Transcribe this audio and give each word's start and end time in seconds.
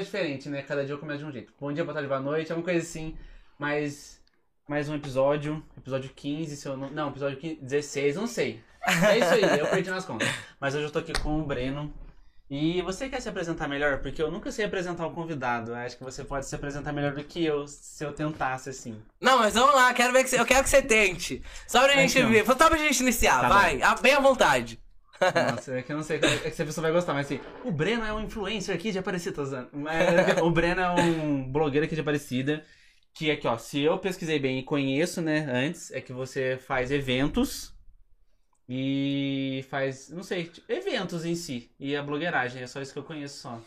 mais 0.00 0.06
diferente, 0.06 0.48
né? 0.48 0.62
Cada 0.62 0.84
dia 0.84 0.94
eu 0.94 0.98
começo 0.98 1.18
de 1.18 1.24
um 1.26 1.32
jeito. 1.32 1.52
Bom 1.60 1.70
dia, 1.72 1.84
boa 1.84 1.92
tarde, 1.92 2.08
boa 2.08 2.20
noite, 2.20 2.50
é 2.50 2.54
uma 2.54 2.64
coisa 2.64 2.80
assim. 2.80 3.16
Mas 3.58 4.18
mais 4.66 4.88
um 4.88 4.94
episódio, 4.94 5.62
episódio 5.76 6.10
15, 6.14 6.56
se 6.56 6.66
eu 6.66 6.76
não. 6.76 6.90
Não, 6.90 7.08
episódio 7.10 7.38
15, 7.38 7.56
16, 7.60 8.16
não 8.16 8.26
sei. 8.26 8.62
É 8.86 9.18
isso 9.18 9.34
aí, 9.34 9.58
eu 9.58 9.66
perdi 9.66 9.90
nas 9.90 10.04
contas. 10.06 10.26
Mas 10.58 10.74
hoje 10.74 10.84
eu 10.86 10.90
tô 10.90 11.00
aqui 11.00 11.12
com 11.20 11.38
o 11.40 11.44
Breno. 11.44 11.92
E 12.48 12.80
você 12.82 13.08
quer 13.08 13.20
se 13.20 13.28
apresentar 13.28 13.68
melhor? 13.68 13.98
Porque 13.98 14.20
eu 14.20 14.30
nunca 14.30 14.50
sei 14.50 14.64
apresentar 14.64 15.06
o 15.06 15.12
convidado. 15.12 15.70
Eu 15.72 15.76
acho 15.76 15.96
que 15.98 16.02
você 16.02 16.24
pode 16.24 16.46
se 16.46 16.54
apresentar 16.54 16.92
melhor 16.92 17.12
do 17.12 17.22
que 17.22 17.44
eu, 17.44 17.68
se 17.68 18.02
eu 18.02 18.12
tentasse, 18.12 18.70
assim. 18.70 19.00
Não, 19.20 19.38
mas 19.38 19.54
vamos 19.54 19.74
lá, 19.74 19.92
quero 19.94 20.12
ver 20.12 20.24
que 20.24 20.30
você, 20.30 20.40
eu 20.40 20.46
quero 20.46 20.64
que 20.64 20.70
você 20.70 20.82
tente. 20.82 21.42
Só 21.68 21.82
pra 21.84 21.92
gente 21.92 22.18
Então. 22.18 22.30
ver, 22.30 22.44
só 22.46 22.54
pra 22.68 22.76
gente 22.78 23.00
iniciar, 23.00 23.42
Tá 23.42 23.48
vai, 23.48 23.80
ah, 23.82 23.94
bem 24.00 24.14
à 24.14 24.20
vontade. 24.20 24.80
Nossa, 25.20 25.78
é 25.78 25.82
que 25.82 25.92
eu 25.92 25.96
não 25.96 26.02
sei 26.02 26.16
é 26.16 26.50
que 26.50 26.56
se 26.56 26.62
a 26.62 26.66
pessoa 26.66 26.82
vai 26.82 26.92
gostar, 26.92 27.14
mas 27.14 27.26
assim, 27.26 27.40
o 27.64 27.70
Breno 27.70 28.04
é 28.04 28.12
um 28.12 28.20
influencer 28.20 28.74
aqui 28.74 28.90
de 28.90 28.98
Aparecida. 28.98 29.68
Mas, 29.72 30.40
o 30.42 30.50
Breno 30.50 30.80
é 30.80 30.90
um 30.90 31.50
blogueiro 31.50 31.86
aqui 31.86 31.94
de 31.94 32.00
Aparecida. 32.00 32.64
Que 33.12 33.30
aqui, 33.30 33.46
ó, 33.46 33.58
se 33.58 33.80
eu 33.80 33.98
pesquisei 33.98 34.38
bem 34.38 34.60
e 34.60 34.62
conheço, 34.62 35.20
né, 35.20 35.46
antes, 35.50 35.90
é 35.90 36.00
que 36.00 36.12
você 36.12 36.56
faz 36.56 36.92
eventos 36.92 37.74
e 38.68 39.64
faz, 39.68 40.10
não 40.10 40.22
sei, 40.22 40.44
tipo, 40.44 40.72
eventos 40.72 41.24
em 41.24 41.34
si. 41.34 41.70
E 41.78 41.96
a 41.96 42.02
blogueiragem, 42.04 42.62
é 42.62 42.66
só 42.68 42.80
isso 42.80 42.92
que 42.92 43.00
eu 43.00 43.04
conheço 43.04 43.40
só. 43.40 43.60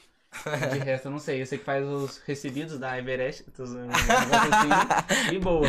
De 0.72 0.80
resto, 0.80 1.06
eu 1.08 1.12
não 1.12 1.20
sei. 1.20 1.42
Eu 1.42 1.46
sei 1.46 1.58
que 1.58 1.66
faz 1.66 1.86
os 1.86 2.18
recebidos 2.26 2.80
da 2.80 2.98
Everest, 2.98 3.46
assim, 3.60 5.36
e 5.36 5.40
boa. 5.40 5.68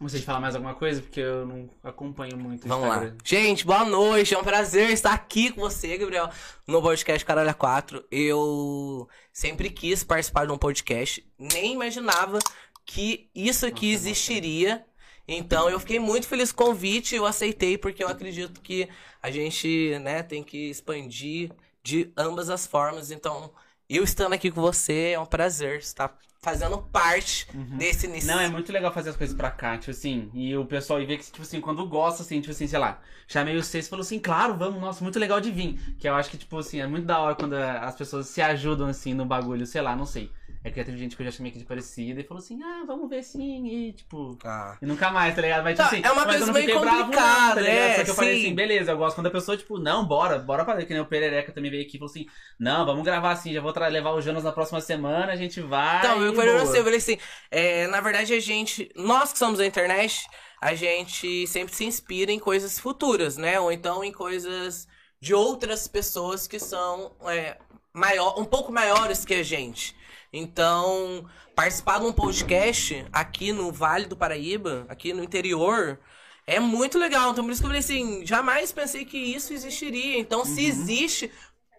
Não 0.00 0.08
sei 0.08 0.20
de 0.20 0.26
falar 0.26 0.38
mais 0.38 0.54
alguma 0.54 0.76
coisa, 0.76 1.02
porque 1.02 1.18
eu 1.18 1.44
não 1.44 1.68
acompanho 1.82 2.36
muito 2.36 2.68
Vamos 2.68 2.88
lá. 2.88 3.12
Gente, 3.24 3.66
boa 3.66 3.84
noite, 3.84 4.32
é 4.32 4.38
um 4.38 4.44
prazer 4.44 4.90
estar 4.90 5.12
aqui 5.12 5.50
com 5.50 5.60
você, 5.60 5.96
Gabriel, 5.98 6.30
no 6.68 6.80
podcast 6.80 7.24
Caralho 7.24 7.52
4. 7.52 8.04
Eu 8.08 9.08
sempre 9.32 9.68
quis 9.70 10.04
participar 10.04 10.46
de 10.46 10.52
um 10.52 10.58
podcast, 10.58 11.26
nem 11.36 11.72
imaginava 11.72 12.38
que 12.86 13.28
isso 13.34 13.66
aqui 13.66 13.92
Nossa, 13.92 14.08
existiria. 14.08 14.86
Então 15.26 15.68
eu 15.68 15.80
fiquei 15.80 15.98
muito 15.98 16.28
feliz 16.28 16.52
com 16.52 16.62
o 16.62 16.66
convite, 16.68 17.16
eu 17.16 17.26
aceitei 17.26 17.76
porque 17.76 18.04
eu 18.04 18.08
acredito 18.08 18.60
que 18.60 18.88
a 19.20 19.32
gente, 19.32 19.98
né, 19.98 20.22
tem 20.22 20.44
que 20.44 20.70
expandir 20.70 21.50
de 21.82 22.12
ambas 22.16 22.48
as 22.48 22.68
formas. 22.68 23.10
Então, 23.10 23.52
eu 23.88 24.04
estando 24.04 24.34
aqui 24.34 24.50
com 24.50 24.60
você 24.60 25.12
é 25.14 25.20
um 25.20 25.24
prazer 25.24 25.78
estar 25.78 26.14
fazendo 26.40 26.78
parte 26.78 27.46
desse 27.76 28.06
início. 28.06 28.30
Não, 28.30 28.38
é 28.40 28.48
muito 28.48 28.72
legal 28.72 28.92
fazer 28.92 29.10
as 29.10 29.16
coisas 29.16 29.34
pra 29.34 29.50
cá, 29.50 29.76
tipo 29.76 29.90
assim, 29.90 30.30
e 30.34 30.56
o 30.56 30.64
pessoal 30.64 31.00
e 31.00 31.06
ver 31.06 31.18
que, 31.18 31.24
tipo 31.24 31.42
assim, 31.42 31.60
quando 31.60 31.86
gosta, 31.86 32.22
assim, 32.22 32.40
tipo 32.40 32.52
assim, 32.52 32.66
sei 32.66 32.78
lá, 32.78 33.00
chamei 33.26 33.56
vocês 33.56 33.86
e 33.86 33.88
falou 33.88 34.02
assim, 34.02 34.18
claro, 34.18 34.54
vamos, 34.56 34.80
nossa, 34.80 35.02
muito 35.02 35.18
legal 35.18 35.40
de 35.40 35.50
vir. 35.50 35.96
Que 35.98 36.08
eu 36.08 36.14
acho 36.14 36.30
que, 36.30 36.36
tipo 36.36 36.58
assim, 36.58 36.80
é 36.80 36.86
muito 36.86 37.06
da 37.06 37.18
hora 37.18 37.34
quando 37.34 37.54
as 37.54 37.96
pessoas 37.96 38.26
se 38.28 38.40
ajudam, 38.40 38.88
assim, 38.88 39.14
no 39.14 39.24
bagulho, 39.24 39.66
sei 39.66 39.80
lá, 39.80 39.96
não 39.96 40.06
sei. 40.06 40.30
É 40.68 40.70
que 40.70 40.84
teve 40.84 40.98
gente 40.98 41.16
que 41.16 41.22
eu 41.22 41.26
já 41.26 41.32
chamei 41.32 41.50
aqui 41.50 41.58
de 41.58 41.64
parecida 41.64 42.20
e 42.20 42.24
falou 42.24 42.42
assim, 42.42 42.62
ah, 42.62 42.84
vamos 42.86 43.08
ver 43.08 43.22
sim, 43.22 43.66
e 43.66 43.92
tipo. 43.92 44.36
Ah. 44.44 44.76
E 44.80 44.86
nunca 44.86 45.10
mais, 45.10 45.34
tá 45.34 45.40
ligado? 45.40 45.64
Mas, 45.64 45.76
tipo 45.76 45.88
Tá, 45.88 45.96
assim, 45.96 46.04
é 46.04 46.10
uma 46.10 46.24
coisa 46.24 46.52
meio 46.52 46.74
não, 46.74 46.74
complicada, 46.80 47.54
tá 47.54 47.60
ligado? 47.60 47.78
é, 47.78 47.96
Só 47.96 48.04
que 48.04 48.10
eu 48.10 48.14
falei 48.14 48.34
sim. 48.34 48.46
assim, 48.46 48.54
beleza, 48.54 48.90
eu 48.92 48.98
gosto 48.98 49.16
quando 49.16 49.26
a 49.28 49.30
pessoa, 49.30 49.56
tipo, 49.56 49.78
não, 49.78 50.04
bora, 50.04 50.38
bora 50.38 50.64
fazer, 50.64 50.84
que 50.84 50.92
nem 50.92 51.02
o 51.02 51.06
Perereca 51.06 51.52
também 51.52 51.70
veio 51.70 51.82
aqui 51.84 51.96
e 51.96 51.98
falou 51.98 52.10
assim, 52.10 52.26
não, 52.58 52.84
vamos 52.84 53.04
gravar 53.04 53.32
assim, 53.32 53.52
já 53.52 53.60
vou 53.60 53.72
levar 53.90 54.10
o 54.12 54.20
Jonas 54.20 54.44
na 54.44 54.52
próxima 54.52 54.80
semana, 54.80 55.32
a 55.32 55.36
gente 55.36 55.60
vai. 55.60 55.98
Então, 55.98 56.22
eu 56.22 56.34
falei 56.34 56.58
você, 56.58 56.78
eu 56.78 56.84
falei 56.84 56.98
assim, 56.98 57.18
é, 57.50 57.86
na 57.86 58.00
verdade 58.00 58.34
a 58.34 58.40
gente, 58.40 58.90
nós 58.94 59.32
que 59.32 59.38
somos 59.38 59.58
da 59.58 59.66
internet, 59.66 60.26
a 60.60 60.74
gente 60.74 61.46
sempre 61.46 61.74
se 61.74 61.84
inspira 61.84 62.32
em 62.32 62.38
coisas 62.38 62.78
futuras, 62.78 63.36
né? 63.36 63.58
Ou 63.60 63.70
então 63.70 64.02
em 64.02 64.12
coisas 64.12 64.86
de 65.20 65.34
outras 65.34 65.86
pessoas 65.88 66.46
que 66.46 66.58
são 66.58 67.16
é, 67.26 67.56
maior, 67.92 68.38
um 68.38 68.44
pouco 68.44 68.72
maiores 68.72 69.24
que 69.24 69.34
a 69.34 69.42
gente. 69.42 69.96
Então, 70.38 71.24
participar 71.54 71.98
de 72.00 72.06
um 72.06 72.12
podcast 72.12 73.06
aqui 73.12 73.52
no 73.52 73.72
Vale 73.72 74.06
do 74.06 74.16
Paraíba, 74.16 74.86
aqui 74.88 75.12
no 75.12 75.22
interior, 75.22 75.98
é 76.46 76.60
muito 76.60 76.98
legal. 76.98 77.32
Então, 77.32 77.44
por 77.44 77.50
isso 77.52 77.60
que 77.60 77.66
eu 77.66 77.70
falei 77.70 77.80
assim, 77.80 78.24
jamais 78.26 78.72
pensei 78.72 79.04
que 79.04 79.18
isso 79.18 79.52
existiria. 79.52 80.18
Então, 80.18 80.44
se 80.44 80.64
existe, 80.64 81.30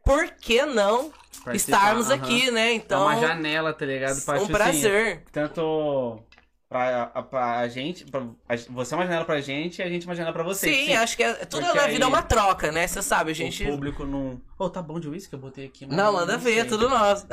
por 0.04 0.30
que 0.32 0.66
não 0.66 1.12
Participar, 1.44 1.54
estarmos 1.54 2.10
aqui, 2.12 2.52
né? 2.52 2.72
É 2.72 2.74
Então, 2.74 3.04
uma 3.04 3.16
janela, 3.18 3.74
tá 3.74 3.86
ligado? 3.86 4.22
Pra, 4.22 4.40
um 4.40 4.48
tipo 4.48 4.58
assim, 4.58 4.82
prazer. 4.82 5.24
tanto 5.32 6.24
pra, 6.70 7.04
a- 7.14 7.24
pra 7.24 7.68
gente, 7.68 8.06
pra, 8.06 8.22
você 8.70 8.94
é 8.94 8.98
uma 8.98 9.04
janela 9.06 9.26
pra 9.26 9.42
gente 9.42 9.80
e 9.80 9.82
a 9.82 9.90
gente 9.90 10.04
é 10.04 10.10
uma 10.10 10.16
janela 10.16 10.32
pra 10.34 10.44
você. 10.44 10.72
Sim, 10.72 10.86
Tipo 10.86 10.98
acho 11.00 11.18
que 11.18 11.24
é, 11.24 11.34
tudo 11.46 11.64
Porque 11.66 11.78
na 11.80 11.88
vida 11.88 12.06
é 12.06 12.08
uma 12.08 12.22
troca, 12.22 12.72
né? 12.72 12.88
Você 12.88 13.02
sabe, 13.02 13.32
a 13.32 13.34
gente. 13.34 13.64
O 13.66 13.72
público 13.72 14.06
não. 14.06 14.40
Ô, 14.58 14.70
tá 14.70 14.82
bom 14.82 15.00
de 15.00 15.10
uísque? 15.10 15.34
Eu 15.34 15.40
botei 15.40 15.66
aqui. 15.66 15.86
mas 15.88 15.98
Não, 15.98 16.14
manda 16.14 16.38
ver, 16.38 16.60
é 16.60 16.64
tudo 16.64 16.88
nosso. 16.88 17.26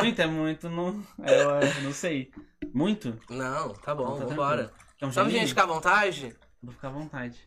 Muito, 0.00 0.20
é 0.20 0.26
muito, 0.26 0.68
não. 0.68 1.02
é, 1.22 1.42
Eu, 1.42 1.82
não 1.82 1.92
sei. 1.92 2.30
Muito? 2.72 3.18
Não, 3.30 3.70
tá 3.70 3.94
bom, 3.94 4.14
Então 4.14 4.18
tá 4.20 4.24
vambora. 4.26 4.72
um 5.02 5.10
gelinho? 5.12 5.40
gente 5.40 5.48
ficar 5.48 5.62
à 5.62 5.66
vontade? 5.66 6.36
Vou 6.62 6.72
ficar 6.72 6.88
à 6.88 6.90
vontade. 6.90 7.38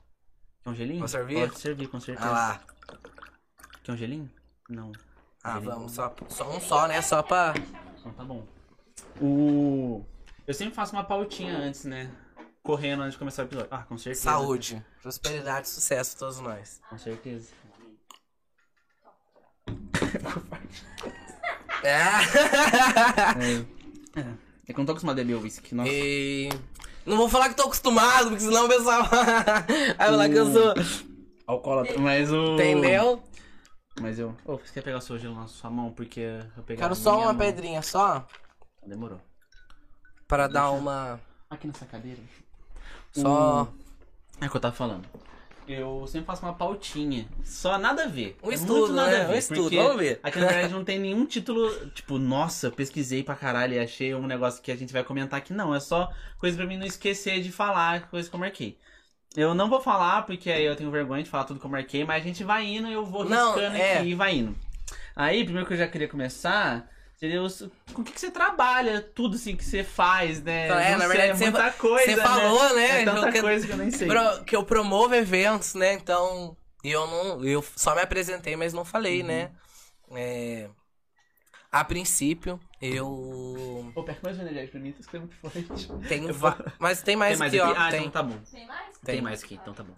Quer 0.64 0.70
um 0.72 0.76
gelinho? 0.76 1.00
Posso 1.02 1.12
servir? 1.14 1.40
Pode 1.48 1.60
servir, 1.60 1.88
com 1.88 2.00
certeza. 2.00 2.28
Ah 2.28 2.32
lá. 2.32 2.62
Quer 3.84 3.92
um 3.92 3.98
gelinho? 3.98 4.30
Não. 4.70 4.92
Ah, 5.44 5.54
Gelinho. 5.54 5.72
vamos, 5.72 5.92
só, 5.94 6.14
só 6.28 6.50
um 6.50 6.60
só, 6.60 6.88
né? 6.88 7.02
Só 7.02 7.22
pra. 7.24 7.54
Então 8.00 8.12
tá 8.14 8.24
bom. 8.24 8.46
O. 9.22 10.04
Eu 10.50 10.54
sempre 10.56 10.74
faço 10.74 10.94
uma 10.94 11.04
pautinha 11.04 11.56
antes, 11.56 11.86
né? 11.86 12.10
Correndo 12.64 13.04
antes 13.04 13.12
de 13.12 13.20
começar 13.20 13.44
o 13.44 13.46
episódio. 13.46 13.68
Ah, 13.70 13.84
com 13.84 14.00
certeza. 14.00 14.24
Saúde, 14.24 14.84
prosperidade 15.00 15.68
e 15.68 15.70
sucesso 15.70 16.18
todos 16.18 16.40
nós. 16.40 16.82
Com 16.90 16.98
certeza. 16.98 17.52
É. 21.84 22.00
É. 24.16 24.26
É 24.68 24.74
que 24.74 24.74
eu 24.74 24.78
não 24.80 24.86
tô 24.88 24.94
acostumado 24.94 25.20
a 25.20 25.24
beber 25.24 25.36
whisky. 25.36 25.76
Nossa. 25.76 25.92
e. 25.92 26.50
Não 27.06 27.16
vou 27.16 27.30
falar 27.30 27.50
que 27.50 27.56
tô 27.56 27.66
acostumado, 27.66 28.30
porque 28.30 28.42
senão 28.44 28.66
o 28.66 28.70
pessoal. 28.70 29.04
Vai 29.06 30.08
falar 30.10 30.30
que 30.30 30.36
eu 30.36 30.52
sou. 30.52 30.74
Alcoólatra. 31.46 32.00
Mas 32.00 32.32
o. 32.32 32.56
Entendeu? 32.56 33.22
Mas 34.02 34.18
eu. 34.18 34.36
Ô, 34.44 34.58
você 34.58 34.74
quer 34.74 34.82
pegar 34.82 34.98
o 34.98 35.02
seu 35.02 35.20
gelo 35.20 35.36
na 35.36 35.46
sua 35.48 35.70
mão? 35.70 35.92
Porque 35.92 36.22
eu 36.58 36.64
pegar 36.64 36.86
Quero 36.86 36.96
só 36.96 37.18
uma 37.18 37.26
mão. 37.28 37.38
pedrinha 37.38 37.84
só. 37.84 38.26
Demorou. 38.84 39.22
Pra 40.30 40.48
dar 40.48 40.70
uma. 40.70 41.20
Aqui 41.50 41.66
nessa 41.68 41.86
cadeira. 41.88 42.20
Só. 43.12 43.68
É 44.40 44.46
o 44.46 44.50
que 44.50 44.56
eu 44.56 44.62
tava 44.62 44.76
falando. 44.76 45.06
Eu 45.68 46.06
sempre 46.08 46.28
faço 46.28 46.44
uma 46.46 46.54
pautinha. 46.54 47.28
Só 47.44 47.80
nada 47.80 48.04
a 48.04 48.08
ver. 48.08 48.38
Um 48.44 48.52
É 48.52 48.54
estudo, 48.54 48.94
nada 48.94 49.12
né? 49.12 49.22
a 49.22 49.28
ver, 49.28 49.34
Um 49.34 49.38
estudo, 49.40 49.76
vamos 49.76 49.98
ver. 49.98 50.20
Aqui 50.22 50.40
na 50.40 50.48
verdade 50.48 50.74
não 50.74 50.84
tem 50.84 51.00
nenhum 51.00 51.26
título, 51.26 51.70
tipo, 51.90 52.20
nossa, 52.20 52.68
eu 52.68 52.72
pesquisei 52.72 53.24
pra 53.24 53.36
caralho 53.36 53.74
e 53.74 53.80
achei 53.80 54.14
um 54.14 54.26
negócio 54.28 54.62
que 54.62 54.72
a 54.72 54.76
gente 54.76 54.94
vai 54.94 55.04
comentar 55.04 55.40
aqui. 55.40 55.52
Não, 55.52 55.74
é 55.74 55.80
só 55.80 56.12
coisa 56.38 56.56
pra 56.58 56.66
mim 56.68 56.78
não 56.78 56.86
esquecer 56.86 57.42
de 57.42 57.52
falar, 57.52 58.08
coisa 58.10 58.30
que 58.30 58.36
eu 58.36 58.40
marquei. 58.40 58.78
Eu 59.36 59.56
não 59.56 59.68
vou 59.70 59.82
falar, 59.82 60.24
porque 60.28 60.52
aí 60.52 60.64
eu 60.66 60.76
tenho 60.76 60.90
vergonha 60.92 61.24
de 61.24 61.30
falar 61.30 61.44
tudo 61.46 61.60
que 61.60 61.66
eu 61.66 61.70
marquei, 61.72 62.04
mas 62.04 62.24
a 62.24 62.26
gente 62.26 62.44
vai 62.44 62.66
indo 62.66 62.88
e 62.88 62.94
eu 62.94 63.06
vou 63.06 63.26
Não, 63.26 63.54
riscando 63.54 63.76
é. 63.78 63.98
aqui 63.98 64.08
e 64.10 64.16
vai 64.16 64.36
indo. 64.38 64.56
Aí, 65.16 65.44
primeiro 65.44 65.68
que 65.68 65.74
eu 65.74 65.78
já 65.78 65.88
queria 65.88 66.08
começar, 66.08 66.88
os- 67.42 67.68
com 67.94 68.02
o 68.02 68.06
que, 68.06 68.12
que 68.14 68.20
você 68.20 68.32
trabalha, 68.32 69.02
tudo 69.02 69.36
assim 69.36 69.56
que 69.56 69.64
você 69.64 69.84
faz, 69.84 70.42
né? 70.42 70.66
Então, 70.66 70.80
é, 70.80 70.92
Não 70.92 70.98
na 71.00 71.00
sei, 71.00 71.08
verdade, 71.10 71.30
é 71.32 71.36
você- 71.36 71.52
muita 71.52 71.72
coisa, 71.74 72.12
Você 72.16 72.22
falou, 72.22 72.76
né? 72.76 73.02
É 73.02 73.06
tanta 73.06 73.32
que- 73.32 73.42
coisa 73.42 73.68
que 73.68 73.74
eu 73.74 73.78
nem 73.78 73.92
sei. 73.92 74.08
pro- 74.08 74.44
que 74.46 74.56
eu 74.56 74.64
promovo 74.64 75.14
eventos, 75.14 75.74
né? 75.76 75.94
Então, 75.94 76.56
eu 76.84 77.06
não. 77.08 77.44
Eu 77.44 77.64
só 77.76 77.94
me 77.94 78.02
apresentei, 78.02 78.56
mas 78.56 78.74
não 78.74 78.86
falei, 78.86 79.22
Uhum. 79.22 79.28
né? 79.28 79.52
É, 80.16 80.70
a 81.72 81.84
princípio, 81.84 82.60
eu 82.82 83.92
Pô, 83.94 84.04
pega 84.04 84.20
mais 84.24 84.38
um 84.38 84.42
energético 84.42 84.72
pra 84.72 84.80
mim, 84.82 84.92
tá 84.94 85.00
escrevendo 85.02 85.30
muito 85.30 85.42
forte. 85.42 86.32
vou- 86.34 86.56
Mas 86.80 87.02
tem 87.04 87.16
mais 87.16 87.32
Tem 87.34 87.40
mais 87.40 87.54
aqui, 87.54 87.62
aqui? 87.62 87.72
ó. 87.80 87.82
Ah, 87.84 87.92
tem. 87.92 88.00
então 88.00 88.12
tá 88.12 88.24
bom. 88.24 88.40
Tem 88.52 88.66
mais? 88.66 88.86
Tem, 89.04 89.16
Tem. 89.16 89.22
mais 89.22 89.44
aqui, 89.44 89.56
então 89.56 89.74
tá 89.74 89.84
bom. 89.84 89.96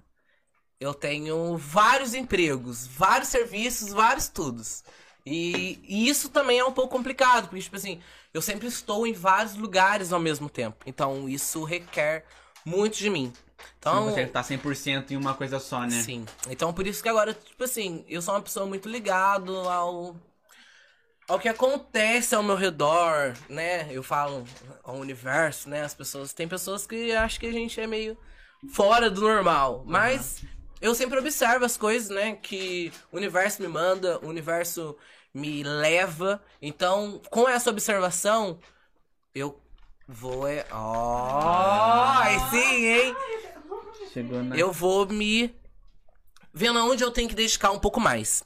Eu 0.79 0.93
tenho 0.95 1.55
vários 1.57 2.15
empregos, 2.15 2.87
vários 2.87 3.29
serviços, 3.29 3.93
vários 3.93 4.27
tudos. 4.27 4.83
E, 5.25 5.79
e 5.87 6.09
isso 6.09 6.29
também 6.29 6.59
é 6.59 6.65
um 6.65 6.71
pouco 6.71 6.95
complicado, 6.95 7.47
porque, 7.47 7.61
tipo 7.61 7.75
assim, 7.75 8.01
eu 8.33 8.41
sempre 8.41 8.67
estou 8.67 9.05
em 9.05 9.13
vários 9.13 9.55
lugares 9.55 10.11
ao 10.11 10.19
mesmo 10.19 10.49
tempo. 10.49 10.83
Então, 10.85 11.29
isso 11.29 11.63
requer 11.63 12.25
muito 12.65 12.97
de 12.97 13.09
mim. 13.09 13.31
Então, 13.77 13.95
não 13.95 14.07
consegue 14.09 14.27
estar 14.27 14.43
100% 14.43 15.11
em 15.11 15.17
uma 15.17 15.33
coisa 15.33 15.59
só, 15.59 15.81
né? 15.81 16.01
Sim. 16.01 16.25
Então 16.49 16.73
por 16.73 16.85
isso 16.85 17.01
que 17.01 17.09
agora, 17.09 17.33
tipo 17.33 17.63
assim, 17.63 18.05
eu 18.07 18.21
sou 18.21 18.33
uma 18.33 18.41
pessoa 18.41 18.65
muito 18.65 18.89
ligado 18.89 19.55
ao 19.69 20.15
ao 21.27 21.39
que 21.39 21.47
acontece 21.47 22.35
ao 22.35 22.43
meu 22.43 22.55
redor, 22.55 23.33
né? 23.47 23.87
Eu 23.91 24.03
falo 24.03 24.45
ao 24.83 24.95
universo, 24.95 25.69
né? 25.69 25.83
As 25.83 25.93
pessoas, 25.93 26.33
tem 26.33 26.47
pessoas 26.47 26.85
que 26.85 27.11
acham 27.13 27.39
que 27.39 27.45
a 27.45 27.51
gente 27.51 27.79
é 27.79 27.87
meio 27.87 28.17
fora 28.73 29.09
do 29.09 29.21
normal, 29.21 29.83
mas 29.85 30.43
eu 30.81 30.95
sempre 30.95 31.19
observo 31.19 31.63
as 31.63 31.77
coisas, 31.77 32.09
né, 32.09 32.35
que 32.35 32.91
o 33.11 33.17
universo 33.17 33.61
me 33.61 33.67
manda, 33.67 34.19
o 34.19 34.27
universo 34.27 34.97
me 35.33 35.63
leva. 35.63 36.43
Então, 36.61 37.21
com 37.29 37.47
essa 37.47 37.69
observação, 37.69 38.59
eu 39.33 39.61
vou 40.07 40.47
é, 40.47 40.65
aí 40.71 42.39
sim, 42.49 42.85
hein? 42.85 43.15
Chegou 44.11 44.43
na. 44.43 44.57
eu 44.57 44.71
vou 44.71 45.07
me 45.07 45.55
vendo 46.53 46.79
aonde 46.79 47.03
eu 47.03 47.11
tenho 47.11 47.29
que 47.29 47.35
dedicar 47.35 47.71
um 47.71 47.79
pouco 47.79 47.99
mais. 47.99 48.43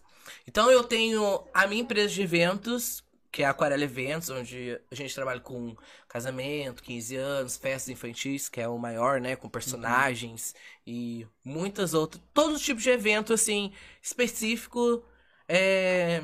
Então 0.47 0.69
eu 0.69 0.83
tenho 0.83 1.43
a 1.53 1.65
minha 1.65 1.81
empresa 1.81 2.13
de 2.13 2.21
eventos, 2.21 3.03
que 3.35 3.43
é 3.43 3.45
a 3.45 3.49
Aquarela 3.49 3.83
Eventos, 3.83 4.29
onde 4.29 4.79
a 4.89 4.95
gente 4.95 5.13
trabalha 5.13 5.41
com 5.41 5.75
casamento, 6.07 6.81
15 6.81 7.17
anos, 7.17 7.57
festas 7.57 7.89
infantis, 7.89 8.47
que 8.47 8.61
é 8.61 8.67
o 8.67 8.77
maior, 8.77 9.19
né? 9.19 9.35
Com 9.35 9.49
personagens 9.49 10.55
e 10.87 11.27
muitas 11.43 11.93
outras. 11.93 12.23
Todos 12.33 12.55
os 12.55 12.61
tipos 12.61 12.81
de 12.81 12.91
evento, 12.91 13.33
assim, 13.33 13.73
específico 14.01 15.03
é, 15.49 16.23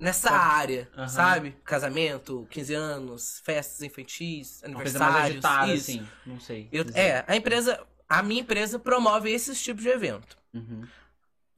nessa 0.00 0.30
área, 0.32 0.88
Aham. 0.96 1.08
sabe? 1.08 1.56
Casamento, 1.64 2.48
15 2.50 2.74
anos, 2.74 3.40
festas 3.44 3.80
infantis, 3.82 4.60
Uma 4.62 4.74
aniversários. 4.74 5.30
agitada, 5.36 5.72
isso. 5.72 5.90
assim. 5.92 6.08
Não 6.26 6.40
sei. 6.40 6.68
Eu- 6.72 6.84
é, 6.94 7.24
a 7.28 7.36
empresa, 7.36 7.80
a 8.08 8.24
minha 8.24 8.40
empresa 8.40 8.76
promove 8.76 9.30
esses 9.30 9.62
tipos 9.62 9.84
de 9.84 9.88
evento. 9.88 10.36
Uhum. 10.52 10.82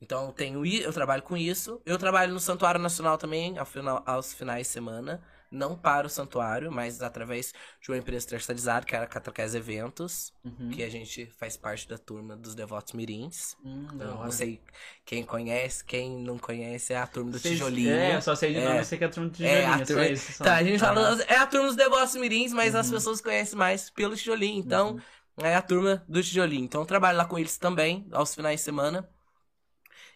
Então 0.05 0.27
eu 0.27 0.33
tenho 0.33 0.65
eu 0.67 0.93
trabalho 0.93 1.23
com 1.23 1.37
isso. 1.37 1.81
Eu 1.87 1.99
trabalho 1.99 2.33
no 2.33 2.39
Santuário 2.41 2.79
Nacional 2.81 3.17
também 3.17 3.59
ao 3.59 3.65
final, 3.65 4.03
aos 4.07 4.35
finais 4.35 4.67
de 4.67 4.73
semana. 4.73 5.23
Não 5.51 5.77
para 5.77 6.05
o 6.09 6.11
santuário, 6.11 6.71
mas 6.73 7.01
através 7.01 7.55
de 7.81 7.89
uma 7.91 7.97
empresa 7.97 8.27
terceirizada, 8.27 8.85
que 8.85 8.97
é 8.97 8.99
a 8.99 9.07
Catraqués 9.07 9.55
Eventos, 9.55 10.33
Uhum. 10.45 10.69
que 10.71 10.83
a 10.83 10.91
gente 10.91 11.27
faz 11.39 11.57
parte 11.57 11.89
da 11.89 11.97
turma 11.97 12.35
dos 12.37 12.57
Devotos 12.57 12.93
Mirins. 12.93 13.57
Hum, 13.65 13.87
Então, 13.95 14.25
não 14.25 14.33
sei 14.33 14.61
quem 15.05 15.23
conhece, 15.23 15.85
quem 15.85 16.11
não 16.19 16.39
conhece 16.39 16.93
é 16.93 16.97
a 16.99 17.07
turma 17.07 17.31
do 17.31 17.39
Vocês- 17.39 17.55
Tijolinho. 17.55 17.89
É, 17.95 18.17
eu 18.17 18.23
só 18.23 18.35
sei 18.35 18.53
de 18.53 18.59
É. 18.59 18.65
nome, 18.65 18.79
eu 18.81 18.85
sei 18.85 18.99
que 18.99 19.05
é 19.05 19.07
a 19.07 19.11
turma 19.11 19.29
do 19.31 19.35
É, 19.35 19.37
tijolinho, 19.37 19.75
a 19.75 19.79
só 19.79 19.85
turma- 19.85 20.07
isso. 20.09 20.43
Tá, 20.43 20.55
a 20.57 20.63
gente 20.65 20.79
fala, 20.81 21.01
Aham. 21.13 21.23
é 21.29 21.37
a 21.37 21.47
turma 21.47 21.67
dos 21.69 21.77
Devotos 21.77 22.17
Mirins, 22.17 22.53
mas 22.53 22.75
as 22.75 22.87
Uhum. 22.89 22.93
pessoas 22.95 23.21
conhecem 23.21 23.57
mais 23.57 23.91
pelo 23.91 24.17
Tijolinho. 24.17 24.59
Então, 24.59 24.99
é 25.39 25.55
a 25.55 25.63
turma 25.63 26.05
do 26.09 26.21
Tijolinho. 26.21 26.65
Então, 26.65 26.81
eu 26.81 26.87
trabalho 26.87 27.17
lá 27.17 27.27
com 27.27 27.39
eles 27.39 27.57
também, 27.59 28.09
aos 28.11 28.35
finais 28.35 28.59
de 28.59 28.65
semana. 28.65 29.09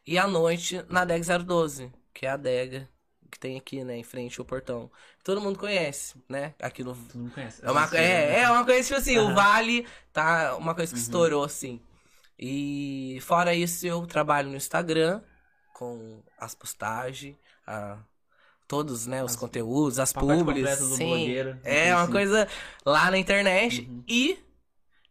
E 0.07 0.19
à 0.19 0.27
noite, 0.27 0.83
na 0.89 1.05
DEG 1.05 1.45
012, 1.45 1.93
que 2.15 2.27
é 2.27 2.31
a 2.31 2.35
adega 2.35 2.89
que 3.31 3.39
tem 3.39 3.59
aqui, 3.59 3.85
né, 3.85 3.97
em 3.97 4.03
frente 4.03 4.41
ao 4.41 4.45
portão. 4.47 4.91
Todo 5.23 5.41
mundo 5.41 5.59
conhece, 5.59 6.15
né, 6.29 6.55
aqui 6.63 6.83
no... 6.83 6.95
Tu 6.95 7.19
não 7.19 7.29
conhece. 7.29 7.63
É 7.65 7.71
uma, 7.71 7.85
é, 7.95 7.99
né? 7.99 8.41
é 8.41 8.51
uma 8.51 8.65
coisa, 8.65 8.83
tipo 8.83 8.99
assim, 8.99 9.19
o 9.19 9.25
Aham. 9.27 9.35
Vale 9.35 9.87
tá 10.13 10.57
uma 10.57 10.75
coisa 10.75 10.91
que 10.93 10.99
Uhum. 10.99 11.05
estourou, 11.05 11.45
assim. 11.45 11.81
E 12.39 13.19
fora 13.23 13.55
isso, 13.55 13.87
eu 13.87 14.07
trabalho 14.07 14.49
no 14.49 14.57
Instagram, 14.57 15.21
com 15.75 16.23
as 16.39 16.55
postagens, 16.55 17.37
a- 17.67 17.99
todos, 18.67 19.07
né, 19.07 19.23
os 19.25 19.33
As- 19.33 19.37
conteúdos, 19.37 19.99
as 19.99 20.13
publis, 20.13 20.45
completo 20.47 20.89
do 20.89 20.97
sim. 20.97 21.05
blogueiro, 21.07 21.59
É 21.65 21.95
uma 21.95 22.03
assim. 22.05 22.13
coisa 22.13 22.49
lá 22.85 23.11
na 23.11 23.19
internet. 23.19 23.83
Uhum. 23.83 24.05
E 24.09 24.39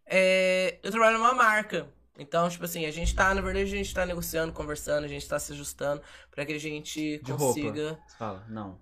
é, 0.05 0.79
eu 0.83 0.91
trabalho 0.91 1.17
numa 1.17 1.33
marca. 1.33 1.87
Então, 2.19 2.49
tipo 2.49 2.65
assim, 2.65 2.85
a 2.85 2.91
gente 2.91 3.13
tá, 3.13 3.33
na 3.33 3.41
verdade, 3.41 3.65
a 3.71 3.77
gente 3.77 3.93
tá 3.93 4.05
negociando, 4.05 4.51
conversando, 4.51 5.03
a 5.05 5.07
gente 5.07 5.27
tá 5.27 5.37
se 5.37 5.53
ajustando 5.53 6.01
pra 6.31 6.45
que 6.45 6.53
a 6.53 6.59
gente 6.59 7.19
De 7.23 7.31
consiga. 7.33 7.89
roupa. 7.89 8.01
Você 8.07 8.17
fala, 8.17 8.43
não. 8.49 8.79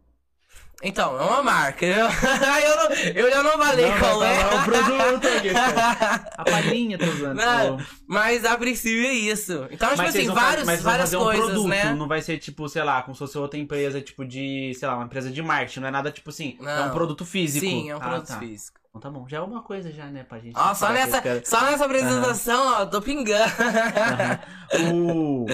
Então, 0.83 1.17
é 1.19 1.23
uma 1.23 1.41
marca. 1.43 1.85
Eu, 1.85 2.05
eu, 2.05 2.75
não- 2.77 2.95
eu 2.95 3.29
já 3.31 3.43
não 3.43 3.51
falei 3.57 3.89
Não, 3.89 3.99
qual 3.99 4.23
é. 4.23 4.35
falar 4.35 4.61
o 4.61 4.63
produto 4.65 5.27
aqui. 5.27 5.49
A 6.37 6.43
palhinha, 6.43 6.97
tô 6.97 7.05
usando. 7.05 7.35
Não, 7.37 7.77
Mas 8.07 8.43
a 8.45 8.57
princípio 8.57 9.05
é 9.05 9.13
isso. 9.13 9.67
Então, 9.71 9.89
tipo 9.89 10.01
Mas 10.01 10.11
vocês 10.13 10.25
assim, 10.27 10.33
vários, 10.35 10.65
mas 10.65 10.81
várias 10.81 11.09
fazer 11.11 11.17
um 11.17 11.23
coisas, 11.23 11.45
produto, 11.45 11.67
né? 11.69 11.93
não 11.93 12.07
vai 12.07 12.21
ser 12.21 12.37
tipo, 12.37 12.67
sei 12.69 12.83
lá, 12.83 13.01
como 13.01 13.15
se 13.15 13.19
fosse 13.19 13.37
outra 13.37 13.57
empresa, 13.59 14.01
tipo 14.01 14.25
de, 14.25 14.73
sei 14.77 14.87
lá, 14.87 14.95
uma 14.95 15.05
empresa 15.05 15.31
de 15.31 15.41
marketing, 15.41 15.79
não 15.79 15.87
é 15.87 15.91
nada 15.91 16.11
tipo 16.11 16.29
assim, 16.29 16.57
é 16.59 16.63
Não. 16.63 16.87
um 16.89 16.91
produto 16.91 17.25
físico. 17.25 17.65
Sim, 17.65 17.89
é 17.89 17.95
um 17.95 17.99
Ah, 17.99 18.01
produto 18.09 18.27
tá. 18.27 18.39
físico. 18.39 18.79
Então 18.95 19.11
tá 19.11 19.19
bom, 19.19 19.27
já 19.27 19.37
é 19.37 19.41
uma 19.41 19.61
coisa 19.61 19.91
já, 19.91 20.05
né, 20.05 20.23
pra 20.23 20.39
gente. 20.39 20.57
Ó, 20.57 20.73
só 20.73 20.89
nessa, 20.93 21.21
só 21.43 21.65
nessa 21.65 21.83
apresentação, 21.83 22.81
ó, 22.81 22.85
tô 22.85 23.01
pingando. 23.01 23.43
Aham. 23.59 24.93
O... 24.93 25.45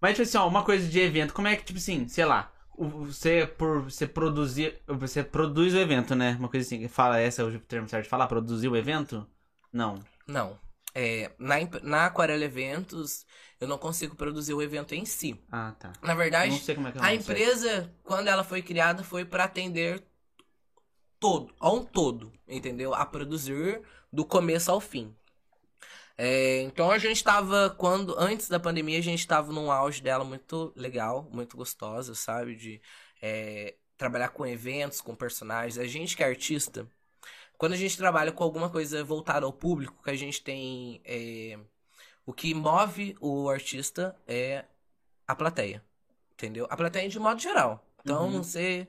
Mas, 0.00 0.16
tipo 0.16 0.22
assim, 0.22 0.36
ó, 0.36 0.48
uma 0.48 0.64
coisa 0.64 0.86
de 0.88 0.98
evento, 0.98 1.32
como 1.32 1.46
é 1.46 1.54
que, 1.54 1.64
tipo 1.64 1.78
assim, 1.78 2.08
sei 2.08 2.24
lá, 2.24 2.50
você, 2.76 3.46
por, 3.46 3.82
você 3.82 4.06
produzir, 4.06 4.80
você 4.86 5.22
produz 5.22 5.74
o 5.74 5.78
evento, 5.78 6.16
né? 6.16 6.36
Uma 6.40 6.48
coisa 6.48 6.66
assim, 6.66 6.88
fala, 6.88 7.20
essa 7.20 7.42
é 7.42 7.44
o 7.44 7.60
termo 7.60 7.88
certo 7.88 8.04
de 8.04 8.10
falar, 8.10 8.26
produzir 8.26 8.68
o 8.68 8.76
evento? 8.76 9.24
Não. 9.72 10.00
Não. 10.26 10.58
É, 10.94 11.30
na, 11.38 11.56
na 11.82 12.06
Aquarela 12.06 12.44
Eventos, 12.44 13.24
eu 13.60 13.68
não 13.68 13.78
consigo 13.78 14.16
produzir 14.16 14.54
o 14.54 14.62
evento 14.62 14.94
em 14.94 15.04
si. 15.04 15.40
Ah, 15.52 15.72
tá. 15.78 15.92
Na 16.02 16.14
verdade, 16.14 16.60
é 16.68 16.72
é 16.72 16.76
a 17.00 17.14
empresa, 17.14 17.92
quando 18.02 18.26
ela 18.26 18.42
foi 18.42 18.62
criada, 18.62 19.04
foi 19.04 19.24
para 19.24 19.44
atender 19.44 20.02
todo, 21.20 21.54
a 21.60 21.70
um 21.72 21.84
todo, 21.84 22.32
entendeu? 22.46 22.94
A 22.94 23.04
produzir 23.06 23.82
do 24.12 24.24
começo 24.24 24.70
ao 24.70 24.80
fim. 24.80 25.14
É, 26.16 26.62
então 26.62 26.90
a 26.90 26.98
gente 26.98 27.22
tava, 27.22 27.70
quando, 27.78 28.18
antes 28.18 28.48
da 28.48 28.58
pandemia, 28.58 28.98
a 28.98 29.02
gente 29.02 29.26
tava 29.26 29.52
num 29.52 29.70
auge 29.70 30.02
dela 30.02 30.24
muito 30.24 30.72
legal, 30.76 31.28
muito 31.32 31.56
gostosa, 31.56 32.14
sabe? 32.14 32.56
De 32.56 32.80
é, 33.22 33.76
trabalhar 33.96 34.30
com 34.30 34.44
eventos, 34.46 35.00
com 35.00 35.14
personagens. 35.14 35.78
A 35.78 35.86
gente 35.86 36.16
que 36.16 36.22
é 36.22 36.26
artista, 36.26 36.88
quando 37.58 37.74
a 37.74 37.76
gente 37.76 37.96
trabalha 37.96 38.32
com 38.32 38.44
alguma 38.44 38.70
coisa 38.70 39.04
voltada 39.04 39.46
ao 39.46 39.52
público, 39.52 40.02
que 40.02 40.10
a 40.10 40.16
gente 40.16 40.42
tem. 40.42 41.00
é, 41.04 41.58
o 42.26 42.32
que 42.32 42.54
move 42.54 43.16
o 43.20 43.48
artista 43.48 44.16
é 44.26 44.64
a 45.26 45.34
plateia. 45.34 45.84
Entendeu? 46.32 46.66
A 46.70 46.76
plateia 46.76 47.08
de 47.08 47.18
modo 47.18 47.40
geral. 47.40 47.84
Então 48.02 48.26
Uhum. 48.28 48.42
você. 48.42 48.88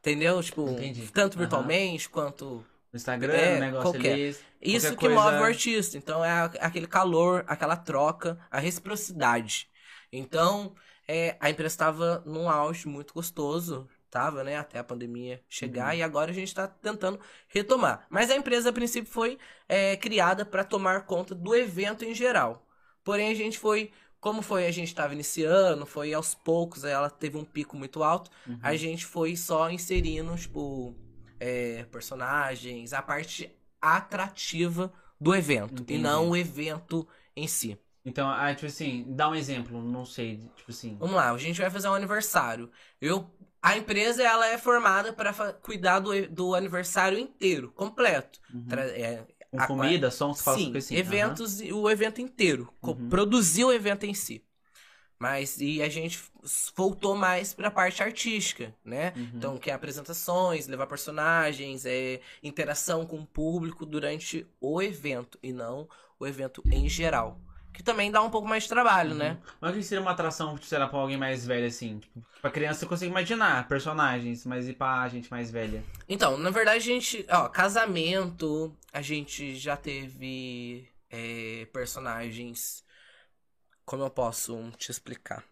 Entendeu? 0.00 0.42
Tipo, 0.42 0.68
Entendi. 0.70 1.08
tanto 1.12 1.34
Aham. 1.34 1.40
virtualmente 1.42 2.08
quanto. 2.08 2.64
No 2.92 2.96
Instagram, 2.96 3.32
É, 3.34 3.60
negócio 3.60 3.92
qualquer. 3.92 4.12
ali. 4.14 4.36
Isso 4.60 4.90
que 4.90 5.06
coisa- 5.06 5.14
move 5.14 5.36
o 5.36 5.44
artista. 5.44 5.96
Então 5.96 6.24
é 6.24 6.50
aquele 6.58 6.88
calor, 6.88 7.44
aquela 7.46 7.76
troca, 7.76 8.36
a 8.50 8.58
reciprocidade. 8.58 9.68
Então, 10.12 10.74
é, 11.06 11.36
a 11.38 11.48
empresa 11.50 11.72
estava 11.72 12.22
num 12.26 12.48
auge 12.50 12.88
muito 12.88 13.14
gostoso. 13.14 13.88
Tava, 14.10 14.42
né? 14.42 14.56
Até 14.56 14.80
a 14.80 14.82
pandemia 14.84 15.40
chegar. 15.48 15.92
Uhum. 15.92 15.98
E 16.00 16.02
agora 16.02 16.32
a 16.32 16.34
gente 16.34 16.52
tá 16.52 16.66
tentando 16.66 17.20
retomar. 17.46 18.06
Mas 18.10 18.28
a 18.28 18.34
empresa, 18.34 18.70
a 18.70 18.72
princípio, 18.72 19.08
foi 19.12 19.38
é, 19.68 19.96
criada 19.96 20.44
para 20.44 20.64
tomar 20.64 21.02
conta 21.06 21.32
do 21.32 21.54
evento 21.54 22.04
em 22.04 22.12
geral. 22.12 22.66
Porém, 23.04 23.30
a 23.30 23.34
gente 23.34 23.56
foi. 23.56 23.92
Como 24.20 24.42
foi, 24.42 24.66
a 24.66 24.70
gente 24.70 24.88
estava 24.88 25.14
iniciando, 25.14 25.86
foi 25.86 26.12
aos 26.12 26.34
poucos, 26.34 26.84
ela 26.84 27.08
teve 27.08 27.38
um 27.38 27.44
pico 27.44 27.76
muito 27.76 28.02
alto. 28.02 28.30
Uhum. 28.46 28.58
A 28.62 28.76
gente 28.76 29.06
foi 29.06 29.34
só 29.34 29.70
inserindo, 29.70 30.36
tipo, 30.36 30.94
é, 31.38 31.84
personagens, 31.84 32.92
a 32.92 33.00
parte 33.00 33.50
atrativa 33.80 34.92
do 35.18 35.34
evento. 35.34 35.82
Entendi. 35.82 35.94
E 35.94 36.02
não 36.02 36.30
o 36.30 36.36
evento 36.36 37.08
em 37.34 37.46
si. 37.46 37.78
Então, 38.04 38.28
ah, 38.30 38.54
tipo 38.54 38.66
assim, 38.66 39.04
dá 39.08 39.28
um 39.28 39.34
exemplo, 39.34 39.82
não 39.82 40.04
sei, 40.04 40.38
tipo 40.56 40.70
assim. 40.70 40.96
Vamos 40.98 41.16
lá, 41.16 41.30
a 41.30 41.38
gente 41.38 41.60
vai 41.60 41.70
fazer 41.70 41.88
um 41.88 41.94
aniversário. 41.94 42.70
Eu, 43.00 43.30
a 43.62 43.76
empresa 43.76 44.22
ela 44.22 44.46
é 44.46 44.56
formada 44.56 45.12
para 45.12 45.32
cuidar 45.54 46.00
do, 46.00 46.28
do 46.28 46.54
aniversário 46.54 47.18
inteiro, 47.18 47.70
completo. 47.72 48.40
Uhum. 48.52 48.66
É, 48.72 49.24
Com 49.50 49.58
comida, 49.66 50.10
som, 50.10 50.32
fala 50.34 50.58
Sim, 50.58 50.76
assim. 50.76 50.96
eventos, 50.96 51.60
e 51.60 51.72
o 51.72 51.90
evento 51.90 52.20
inteiro. 52.20 52.72
Uhum. 52.82 53.08
Produzir 53.08 53.64
o 53.64 53.72
evento 53.72 54.04
em 54.06 54.14
si. 54.14 54.44
Mas, 55.18 55.60
e 55.60 55.82
a 55.82 55.88
gente 55.88 56.18
voltou 56.74 57.14
mais 57.14 57.52
pra 57.52 57.70
parte 57.70 58.02
artística, 58.02 58.74
né? 58.82 59.12
Uhum. 59.14 59.30
Então, 59.34 59.58
que 59.58 59.70
é 59.70 59.74
apresentações, 59.74 60.66
levar 60.66 60.86
personagens, 60.86 61.84
é, 61.84 62.20
interação 62.42 63.04
com 63.04 63.18
o 63.18 63.26
público 63.26 63.84
durante 63.84 64.46
o 64.60 64.80
evento, 64.80 65.38
e 65.42 65.52
não 65.52 65.86
o 66.18 66.26
evento 66.26 66.62
em 66.70 66.88
geral. 66.88 67.38
Que 67.80 67.84
também 67.84 68.10
dá 68.10 68.20
um 68.20 68.28
pouco 68.28 68.46
mais 68.46 68.64
de 68.64 68.68
trabalho, 68.68 69.14
né? 69.14 69.30
Uhum. 69.30 69.52
Mas 69.58 69.70
o 69.70 69.74
que 69.78 69.82
seria 69.82 70.02
uma 70.02 70.10
atração, 70.10 70.54
sei 70.60 70.78
lá, 70.78 70.86
pra 70.86 70.98
alguém 70.98 71.16
mais 71.16 71.46
velho, 71.46 71.66
assim? 71.66 71.98
Tipo, 71.98 72.22
pra 72.42 72.50
criança 72.50 72.80
você 72.80 72.86
consegue 72.86 73.10
imaginar 73.10 73.66
personagens, 73.68 74.44
mas 74.44 74.68
e 74.68 74.74
pra 74.74 75.08
gente 75.08 75.30
mais 75.30 75.50
velha? 75.50 75.82
Então, 76.06 76.36
na 76.36 76.50
verdade, 76.50 76.76
a 76.76 76.80
gente. 76.80 77.24
Ó, 77.30 77.48
casamento, 77.48 78.76
a 78.92 79.00
gente 79.00 79.56
já 79.56 79.78
teve 79.78 80.86
é, 81.08 81.66
personagens. 81.72 82.84
Como 83.86 84.02
eu 84.02 84.10
posso 84.10 84.70
te 84.76 84.90
explicar? 84.90 85.42